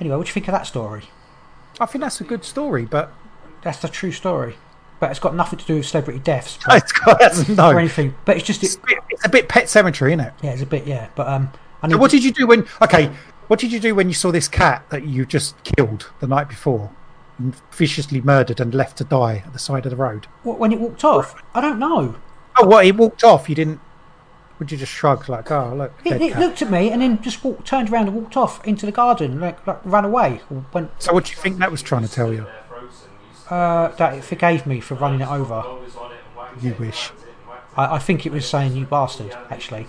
Anyway, 0.00 0.16
what 0.16 0.26
do 0.26 0.28
you 0.30 0.34
think 0.34 0.48
of 0.48 0.52
that 0.52 0.66
story? 0.66 1.04
I 1.80 1.86
think 1.86 2.02
that's 2.02 2.20
a 2.20 2.24
good 2.24 2.44
story, 2.44 2.84
but 2.84 3.12
That's 3.62 3.78
the 3.78 3.88
true 3.88 4.12
story. 4.12 4.56
but 5.00 5.10
it's 5.10 5.20
got 5.20 5.34
nothing 5.34 5.58
to 5.58 5.64
do 5.64 5.76
with 5.76 5.86
celebrity 5.86 6.18
deaths 6.20 6.58
but, 6.66 6.76
It's 6.82 6.92
got, 6.92 7.18
that's, 7.18 7.48
no. 7.48 7.70
or 7.70 7.78
anything. 7.78 8.14
But 8.24 8.36
it's 8.36 8.46
just 8.46 8.62
It's 8.62 8.74
it, 8.76 8.82
a, 8.82 8.86
bit, 8.86 8.98
it's 9.10 9.24
a 9.26 9.28
bit 9.30 9.48
pet 9.48 9.68
cemetery, 9.68 10.12
isn't 10.12 10.20
it? 10.26 10.32
yeah, 10.42 10.50
it's 10.52 10.62
a 10.62 10.66
bit 10.66 10.86
yeah. 10.86 11.08
But 11.14 11.28
um, 11.28 11.50
I 11.82 11.88
So 11.88 11.96
what 11.98 12.10
did 12.10 12.24
you 12.24 12.32
do 12.32 12.46
when? 12.46 12.66
Okay, 12.82 13.10
what 13.48 13.58
did 13.60 13.72
you 13.72 13.80
do 13.80 13.94
when 13.94 14.08
you 14.08 14.14
saw 14.14 14.30
this 14.30 14.48
cat 14.48 14.84
that 14.90 15.06
you 15.06 15.24
just 15.24 15.54
killed 15.64 16.10
the 16.20 16.26
night 16.26 16.48
before, 16.48 16.90
viciously 17.72 18.20
murdered 18.20 18.60
and 18.60 18.74
left 18.74 18.98
to 18.98 19.04
die 19.04 19.42
at 19.46 19.52
the 19.52 19.58
side 19.58 19.86
of 19.86 19.90
the 19.90 19.96
road? 19.96 20.26
what, 20.42 20.58
when 20.58 20.72
it 20.72 20.80
walked 20.80 21.04
off. 21.04 21.42
I 21.54 21.60
don't 21.60 21.78
know. 21.78 22.16
Oh, 22.58 22.66
what? 22.66 22.84
He 22.84 22.92
walked 22.92 23.24
off. 23.24 23.48
You 23.48 23.54
didn't? 23.54 23.80
Would 24.58 24.72
you 24.72 24.78
just 24.78 24.92
shrug 24.92 25.28
like, 25.28 25.50
oh 25.50 25.74
look, 25.76 25.92
He, 26.02 26.30
cat. 26.30 26.40
looked 26.40 26.62
at 26.62 26.70
me 26.70 26.90
and 26.90 27.02
then 27.02 27.20
just 27.20 27.44
walked, 27.44 27.66
turned 27.66 27.90
around 27.90 28.08
and 28.08 28.16
walked 28.16 28.38
off 28.38 28.66
into 28.66 28.86
the 28.86 28.92
garden, 28.92 29.38
like, 29.38 29.66
like 29.66 29.84
ran 29.84 30.06
away. 30.06 30.40
Or 30.50 30.64
went, 30.72 30.90
So 31.02 31.12
what 31.12 31.26
do 31.26 31.32
you 31.32 31.36
think 31.36 31.58
that 31.58 31.70
was 31.70 31.82
trying 31.82 32.02
to 32.06 32.10
tell 32.10 32.32
you? 32.32 32.46
uh, 33.50 33.88
that 33.96 34.14
it 34.14 34.24
forgave 34.24 34.66
me 34.66 34.80
for 34.80 34.94
running 34.94 35.20
it 35.20 35.28
over. 35.28 35.62
You 36.62 36.74
wish. 36.78 37.10
I, 37.76 37.96
I 37.96 37.98
think 37.98 38.24
it 38.26 38.32
was 38.32 38.48
saying 38.48 38.74
you 38.74 38.86
bastard. 38.86 39.36
Actually, 39.50 39.86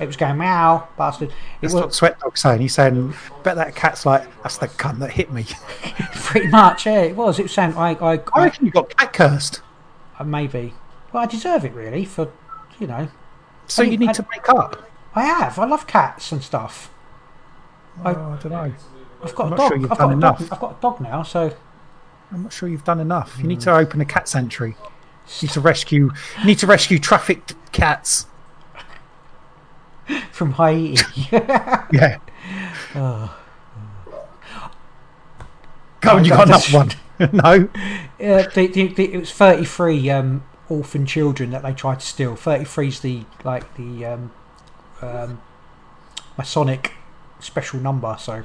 it 0.00 0.06
was 0.06 0.16
going 0.16 0.36
meow 0.36 0.88
bastard. 0.98 1.30
It 1.30 1.34
That's 1.60 1.74
was 1.74 1.82
what 1.82 1.94
Sweat 1.94 2.18
Dog's 2.20 2.40
saying. 2.40 2.60
He's 2.60 2.74
saying, 2.74 3.14
bet 3.44 3.56
that 3.56 3.74
cat's 3.76 4.04
like, 4.04 4.24
that's 4.42 4.58
the 4.58 4.66
cunt 4.68 4.98
that 4.98 5.12
hit 5.12 5.32
me. 5.32 5.46
pretty 6.14 6.48
much 6.48 6.84
yeah. 6.84 7.00
It 7.02 7.14
was. 7.16 7.38
It 7.38 7.44
was 7.44 7.52
saying 7.52 7.74
I 7.74 7.90
I, 7.94 8.20
I 8.34 8.44
reckon 8.44 8.66
you 8.66 8.72
got 8.72 8.94
cat 8.96 9.12
cursed. 9.12 9.62
I 10.18 10.24
maybe. 10.24 10.74
Well, 11.12 11.22
I 11.22 11.26
deserve 11.26 11.64
it 11.64 11.72
really 11.74 12.04
for 12.04 12.30
you 12.78 12.86
know. 12.86 13.08
So 13.66 13.82
I 13.82 13.86
you 13.86 13.98
need 13.98 14.10
I- 14.10 14.12
to 14.14 14.26
make 14.30 14.48
up. 14.48 14.86
I 15.14 15.24
have. 15.24 15.58
I 15.58 15.64
love 15.66 15.86
cats 15.88 16.30
and 16.30 16.42
stuff. 16.42 16.90
Oh, 18.04 18.10
I 18.10 18.12
don't 18.12 18.50
know. 18.50 18.72
I've 19.22 19.34
got 19.34 19.46
I'm 19.48 19.52
a 19.52 19.56
dog. 19.56 19.68
sure 19.72 19.82
I've 19.82 19.98
got 19.98 20.12
a 20.12 20.20
dog. 20.20 20.42
I've 20.52 20.60
got 20.60 20.78
a 20.78 20.80
dog 20.80 21.00
now. 21.00 21.22
So 21.24 21.52
I'm 22.32 22.44
not 22.44 22.52
sure 22.52 22.68
you've 22.68 22.84
done 22.84 23.00
enough. 23.00 23.36
You 23.38 23.44
need 23.48 23.60
to 23.62 23.74
open 23.74 24.00
a 24.00 24.04
cat 24.04 24.28
sanctuary. 24.28 24.76
You 24.80 25.48
need 25.48 25.50
to 25.52 25.60
rescue. 25.60 26.10
You 26.40 26.46
need 26.46 26.58
to 26.60 26.66
rescue 26.68 26.98
trafficked 27.00 27.54
cats. 27.72 28.26
from 30.32 30.52
Haiti. 30.52 31.02
Yeah. 31.92 32.18
Oh. 32.94 33.36
Go 36.00 36.10
on, 36.16 36.24
you 36.24 36.30
got 36.30 36.46
another 36.48 36.70
one. 36.72 36.90
no. 37.32 37.68
Uh, 38.24 38.48
the, 38.54 38.68
the, 38.72 38.86
the, 38.94 39.12
it 39.14 39.18
was 39.18 39.30
33 39.32 40.08
um, 40.10 40.44
orphan 40.70 41.04
children 41.04 41.50
that 41.50 41.62
they 41.62 41.72
tried 41.74 42.00
to 42.00 42.06
steal. 42.06 42.36
33 42.36 42.88
is 42.88 43.00
the 43.00 43.24
like 43.44 43.74
the 43.76 44.06
um, 44.06 44.32
um, 45.02 45.42
Masonic 46.38 46.92
special 47.40 47.80
number. 47.80 48.16
So 48.18 48.44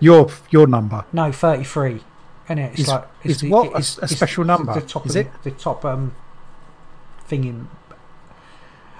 Your 0.00 0.28
your 0.50 0.66
number. 0.66 1.04
no, 1.12 1.30
33. 1.30 2.00
And 2.48 2.58
it's 2.58 2.80
Is- 2.80 2.88
like 2.88 3.04
is 3.22 3.40
the, 3.40 3.50
what? 3.50 3.66
A 3.66 3.68
it's- 3.68 3.98
a 3.98 4.02
it's 4.04 4.16
special 4.16 4.44
number? 4.44 4.74
The 4.74 4.80
top 4.80 5.06
Is 5.06 5.14
it? 5.14 5.30
The, 5.44 5.50
the 5.50 5.56
top 5.56 5.84
um, 5.84 6.14
thing 7.26 7.44
in. 7.44 7.68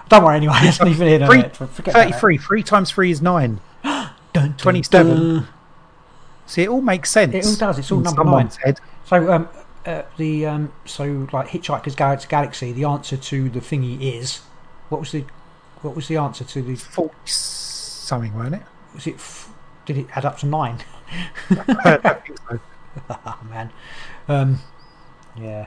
Don't 0.08 0.24
worry, 0.24 0.36
anyway. 0.36 0.54
It's 0.60 0.78
not 0.80 0.88
even 0.88 1.08
in. 1.08 1.26
Three, 1.26 1.40
it. 1.40 1.46
It. 1.60 1.92
33. 1.92 2.38
Three 2.38 2.62
times 2.62 2.90
three 2.90 3.10
is 3.10 3.20
nine. 3.20 3.60
27. 4.58 5.16
dun. 5.16 5.48
See, 6.46 6.62
it 6.62 6.68
all 6.68 6.80
makes 6.80 7.10
sense. 7.10 7.34
It 7.34 7.46
all 7.46 7.56
does, 7.56 7.78
it's 7.78 7.90
all 7.90 7.98
in 7.98 8.04
number 8.04 8.20
someone's 8.20 8.56
head. 8.56 8.78
So 9.06 9.32
um, 9.32 9.48
uh, 9.86 10.02
the 10.16 10.46
um, 10.46 10.72
so 10.84 11.28
like 11.32 11.48
Hitchhiker's 11.48 11.94
Guide 11.94 12.20
to 12.20 12.28
Galaxy. 12.28 12.72
The 12.72 12.84
answer 12.84 13.16
to 13.16 13.48
the 13.50 13.60
thingy 13.60 14.00
is 14.00 14.38
what 14.88 15.00
was 15.00 15.12
the 15.12 15.24
what 15.82 15.96
was 15.96 16.08
the 16.08 16.16
answer 16.16 16.44
to 16.44 16.62
the 16.62 16.76
40 16.76 17.14
something, 17.24 18.34
weren't 18.34 18.54
it? 18.54 18.62
was 18.94 19.06
it 19.06 19.14
f- 19.14 19.52
did 19.86 19.98
it 19.98 20.06
add 20.14 20.24
up 20.24 20.38
to 20.38 20.46
nine? 20.46 20.78
I 21.50 21.96
think 22.24 22.38
so. 22.48 22.60
oh 23.10 23.38
man, 23.50 23.70
um, 24.28 24.60
yeah. 25.36 25.66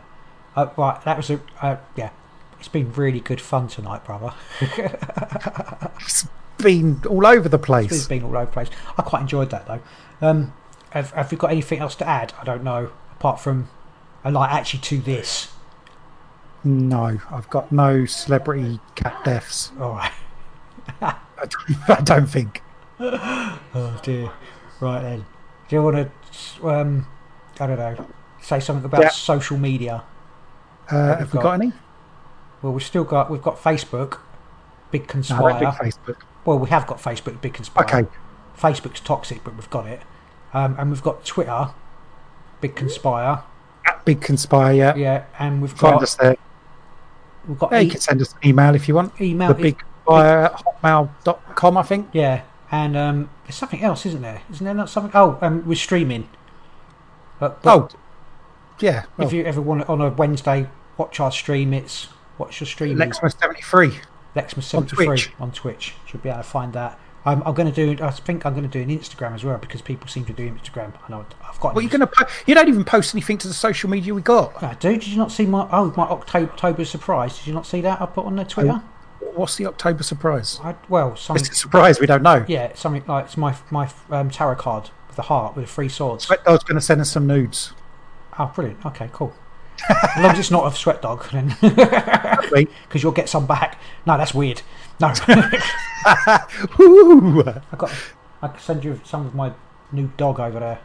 Uh, 0.56 0.70
right, 0.78 1.02
that 1.04 1.18
was 1.18 1.30
a 1.30 1.42
uh, 1.62 1.78
yeah. 1.96 2.12
It's 2.60 2.70
been 2.70 2.92
really 2.94 3.20
good 3.20 3.42
fun 3.42 3.68
tonight, 3.68 4.06
brother. 4.06 4.34
It's 6.00 6.28
been 6.58 7.02
all 7.10 7.28
over 7.28 7.50
the 7.50 7.60
place. 7.60 7.92
It's 7.92 8.08
been 8.08 8.24
all 8.24 8.36
over 8.36 8.46
the 8.46 8.52
place. 8.52 8.70
I 8.98 9.02
quite 9.02 9.22
enjoyed 9.22 9.50
that 9.50 9.68
though. 9.68 9.82
Um, 10.22 10.54
have, 10.92 11.12
have 11.12 11.32
you 11.32 11.38
got 11.38 11.52
anything 11.52 11.80
else 11.80 11.96
to 11.96 12.08
add? 12.08 12.34
I 12.40 12.46
don't 12.46 12.64
know. 12.64 12.92
Apart 13.12 13.40
from, 13.42 13.68
I 14.26 14.30
like 14.30 14.52
actually 14.52 14.80
to 14.82 14.98
this. 15.00 15.54
No, 16.64 17.20
I've 17.32 17.50
got 17.52 17.72
no 17.72 18.06
celebrity 18.06 18.80
cat 18.96 19.24
deaths. 19.24 19.72
All 19.80 19.92
right. 19.92 20.12
I 21.02 21.16
don't, 21.38 21.90
I 21.90 22.02
don't 22.02 22.26
think. 22.26 22.64
Oh 23.00 24.00
dear. 24.02 24.32
Right 24.80 25.02
then. 25.02 25.26
Do 25.68 25.76
you 25.76 25.84
want 25.84 26.10
to, 26.32 26.68
um, 26.68 27.08
I 27.60 27.68
don't 27.68 27.78
know, 27.78 28.08
say 28.42 28.60
something 28.60 28.84
about 28.86 29.02
Yeah. 29.04 29.10
social 29.10 29.58
media? 29.58 30.04
Uh, 30.90 31.18
have 31.18 31.32
we 31.32 31.38
got? 31.38 31.44
got 31.44 31.52
any? 31.62 31.74
Well, 32.62 32.74
we've 32.74 32.84
still 32.84 33.04
got 33.04 33.30
we've 33.30 33.42
got 33.44 33.58
Facebook, 33.62 34.20
Big 34.90 35.04
No, 35.04 35.08
Conspire. 35.08 35.54
I 35.54 35.60
don't 35.60 35.76
Facebook. 35.76 36.18
well, 36.46 36.58
we 36.58 36.70
have 36.70 36.88
got 36.88 36.98
Facebook, 37.00 37.42
Big 37.42 37.54
Conspire. 37.54 37.84
Okay, 37.86 38.10
Facebook's 38.58 39.02
toxic, 39.02 39.44
but 39.44 39.56
we've 39.56 39.70
got 39.70 39.86
it. 39.88 40.02
Um, 40.54 40.76
and 40.80 40.90
we've 40.90 41.04
got 41.04 41.26
Twitter, 41.26 41.70
Big 42.62 42.76
Conspire. 42.76 43.44
Big 44.06 44.22
Conspire, 44.22 44.76
yeah. 44.76 44.96
Yeah, 44.96 45.26
and 45.40 45.62
we've 45.62 45.72
Find 45.72 45.96
got 45.96 46.04
us 46.04 46.16
there. 46.16 46.36
we've 47.48 47.58
got 47.58 47.72
Yeah, 47.72 47.80
you 47.80 47.88
e- 47.88 47.92
can 47.92 48.00
send 48.02 48.22
us 48.22 48.34
an 48.34 48.50
email 48.50 48.76
if 48.76 48.88
you 48.88 48.96
want. 48.96 49.20
email. 49.20 49.50
The 49.50 49.54
Big 49.56 49.84
Conspire 50.06 50.46
at 50.46 50.64
hotmail.com, 50.64 51.78
I 51.78 51.84
think. 51.84 52.10
Yeah, 52.14 52.42
and 52.72 52.96
um, 52.96 53.30
there's 53.46 53.56
something 53.56 53.82
else, 53.82 54.06
isn't 54.06 54.22
there? 54.22 54.42
Isn't 54.52 54.66
there 54.66 54.74
not 54.74 54.90
something? 54.90 55.12
Oh, 55.14 55.38
um, 55.42 55.66
we're 55.66 55.76
streaming. 55.76 56.30
But, 57.40 57.62
but 57.64 57.74
Oh, 57.78 57.90
yeah. 58.80 59.06
Well, 59.18 59.28
if 59.28 59.34
you 59.34 59.44
ever 59.44 59.62
want 59.62 59.82
it 59.82 59.90
on 59.90 60.02
a 60.02 60.10
Wednesday, 60.10 60.70
watch 60.98 61.20
our 61.20 61.32
stream. 61.32 61.74
It's 61.74 62.06
what's 62.38 62.60
your 62.60 62.68
stream? 62.68 62.98
Lexmas 62.98 63.38
73. 63.40 64.00
Lexmas 64.36 64.58
on 64.58 64.62
seventy 64.64 64.96
three 64.96 65.06
Twitch. 65.06 65.32
on 65.40 65.52
Twitch. 65.52 65.94
Should 66.06 66.22
be 66.24 66.30
able 66.30 66.40
to 66.40 66.44
find 66.44 66.74
that. 66.74 67.00
Um, 67.26 67.42
I'm 67.46 67.56
going 67.56 67.72
to 67.72 67.96
do. 67.96 68.04
I 68.04 68.12
think 68.12 68.46
I'm 68.46 68.54
going 68.54 68.70
to 68.70 68.70
do 68.70 68.82
an 68.82 68.96
Instagram 68.96 69.34
as 69.34 69.44
well 69.44 69.58
because 69.58 69.82
people 69.82 70.08
seem 70.08 70.26
to 70.26 70.34
do 70.34 70.50
Instagram. 70.50 70.94
I 71.08 71.12
know 71.12 71.26
I've 71.44 71.60
got. 71.60 71.74
Well, 71.74 71.82
you're 71.82 71.90
going 71.90 72.02
to 72.02 72.08
po- 72.08 72.28
You 72.46 72.54
don't 72.54 72.70
even 72.70 72.84
post 72.84 73.16
anything 73.16 73.40
to 73.40 73.48
the 73.48 73.54
social 73.54 73.90
media 73.90 74.14
we 74.14 74.22
got. 74.22 74.62
I 74.62 74.76
do. 74.76 74.94
Did 74.94 75.08
you 75.08 75.18
not 75.18 75.32
see 75.32 75.46
my 75.48 75.68
oh 75.72 75.92
my 75.98 76.04
October, 76.04 76.52
October 76.52 76.86
surprise? 76.86 77.38
Did 77.38 77.48
you 77.48 77.54
not 77.54 77.66
see 77.66 77.82
that 77.82 78.00
I 78.00 78.06
put 78.06 78.26
on 78.26 78.36
the 78.36 78.46
Twitter? 78.46 78.82
What's 79.34 79.56
the 79.56 79.66
October 79.66 80.04
surprise? 80.04 80.60
I, 80.64 80.76
well, 80.88 81.16
something. 81.16 81.44
It's 81.44 81.52
a 81.52 81.56
surprise, 81.56 82.00
we 82.00 82.06
don't 82.06 82.22
know. 82.22 82.46
Yeah, 82.48 82.74
something 82.76 83.04
like 83.08 83.26
it's 83.26 83.38
my 83.38 83.56
my 83.72 83.90
um, 84.12 84.30
tarot 84.30 84.56
card 84.56 84.92
with 85.08 85.16
the 85.16 85.24
heart 85.24 85.56
with 85.56 85.66
the 85.66 85.72
three 85.72 85.90
swords. 85.90 86.26
Sweat 86.26 86.44
Dog's 86.46 86.64
going 86.64 86.76
to 86.76 86.82
send 86.82 87.02
us 87.02 87.12
some 87.12 87.26
nudes. 87.26 87.74
Oh, 88.38 88.52
brilliant. 88.54 88.86
Okay, 88.86 89.10
cool. 89.12 89.34
as 89.90 90.24
long 90.24 90.32
as 90.32 90.40
it's 90.40 90.52
not 90.52 90.72
a 90.72 90.76
sweat 90.76 91.02
dog, 91.02 91.28
then 91.32 91.56
because 91.60 93.04
you'll 93.04 93.12
get 93.12 93.30
some 93.30 93.46
back. 93.46 93.80
No, 94.06 94.18
that's 94.18 94.34
weird. 94.34 94.62
No, 95.00 95.08
Woo! 96.78 97.42
I 97.44 97.76
got. 97.78 97.92
I 98.42 98.48
can 98.50 98.60
send 98.60 98.84
you 98.84 99.00
some 99.04 99.26
of 99.26 99.36
my 99.36 99.52
new 99.92 100.10
dog 100.18 100.40
over 100.40 100.60
there. 100.60 100.80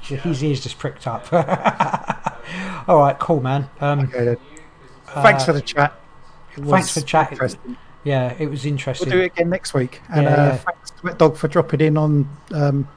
His 0.00 0.42
ears 0.44 0.60
just 0.62 0.78
pricked 0.78 1.06
up. 1.06 1.32
All 2.88 2.98
right, 2.98 3.18
cool, 3.18 3.40
man. 3.40 3.70
Um, 3.80 4.00
Okay, 4.00 4.24
then. 4.24 4.36
Thanks 5.06 5.42
Uh, 5.42 5.46
for 5.46 5.52
the 5.54 5.60
chat. 5.62 5.94
It 6.56 6.64
thanks 6.64 6.92
for 6.92 7.00
chatting. 7.00 7.32
interesting. 7.32 7.76
yeah, 8.04 8.34
it 8.38 8.48
was 8.50 8.66
interesting. 8.66 9.08
We'll 9.08 9.18
do 9.18 9.22
it 9.24 9.32
again 9.32 9.48
next 9.50 9.72
week. 9.74 10.00
And 10.10 10.24
Yeah, 10.24 10.30
uh, 10.34 10.36
yeah. 10.46 10.56
thanks 10.56 10.90
to 10.90 10.98
Sweat 10.98 11.18
Dog 11.18 11.36
for 11.36 11.48
dropping 11.48 11.80
in 11.80 11.96
on 11.96 12.28
um, 12.52 12.88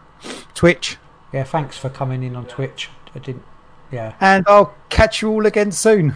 Twitch. 0.53 0.97
Yeah, 1.31 1.43
thanks 1.43 1.77
for 1.77 1.89
coming 1.89 2.23
in 2.23 2.35
on 2.35 2.45
Twitch. 2.45 2.89
I 3.15 3.19
didn't. 3.19 3.43
Yeah. 3.91 4.13
And 4.19 4.45
I'll 4.47 4.73
catch 4.89 5.21
you 5.21 5.29
all 5.29 5.45
again 5.45 5.71
soon. 5.71 6.13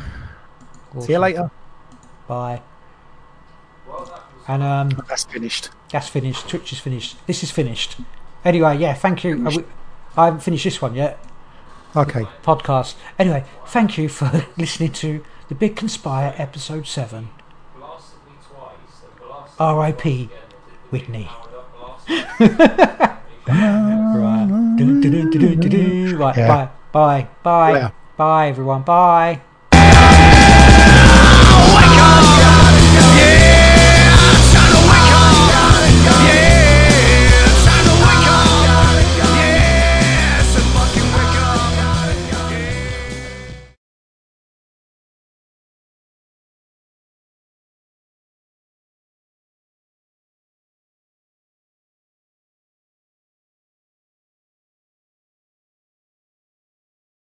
See 1.00 1.14
you 1.14 1.20
later. 1.20 1.50
Bye. 2.28 2.62
And 4.52 4.62
um, 4.64 4.90
That's 5.08 5.24
finished. 5.24 5.70
that's 5.92 6.10
finished. 6.10 6.50
Twitch 6.50 6.74
is 6.74 6.80
finished. 6.80 7.16
This 7.26 7.42
is 7.42 7.52
finished. 7.52 7.96
Anyway, 8.44 8.78
yeah, 8.80 8.94
thank 8.94 9.24
you. 9.24 9.64
I 10.18 10.26
haven't 10.26 10.42
finished 10.42 10.66
this 10.66 10.82
one 10.82 10.94
yet. 10.94 11.24
Okay. 11.96 12.26
Podcast. 12.44 12.96
Anyway, 13.18 13.46
thank 13.68 13.98
you 13.98 14.10
for 14.10 14.46
listening 14.58 14.92
to 14.94 15.24
the 15.48 15.56
Big 15.56 15.76
Conspire 15.78 16.34
episode 16.38 16.86
seven. 16.86 17.30
R.I.P. 19.60 20.30
Whitney. 20.90 21.30
right. 22.10 23.18
Right. 26.18 26.38
Yeah. 26.38 26.48
Bye. 26.48 26.70
Bye. 26.92 27.28
Bye. 27.44 27.72
Yeah. 27.74 27.92
Bye, 28.18 28.48
everyone. 28.50 28.82
Bye. 28.84 29.42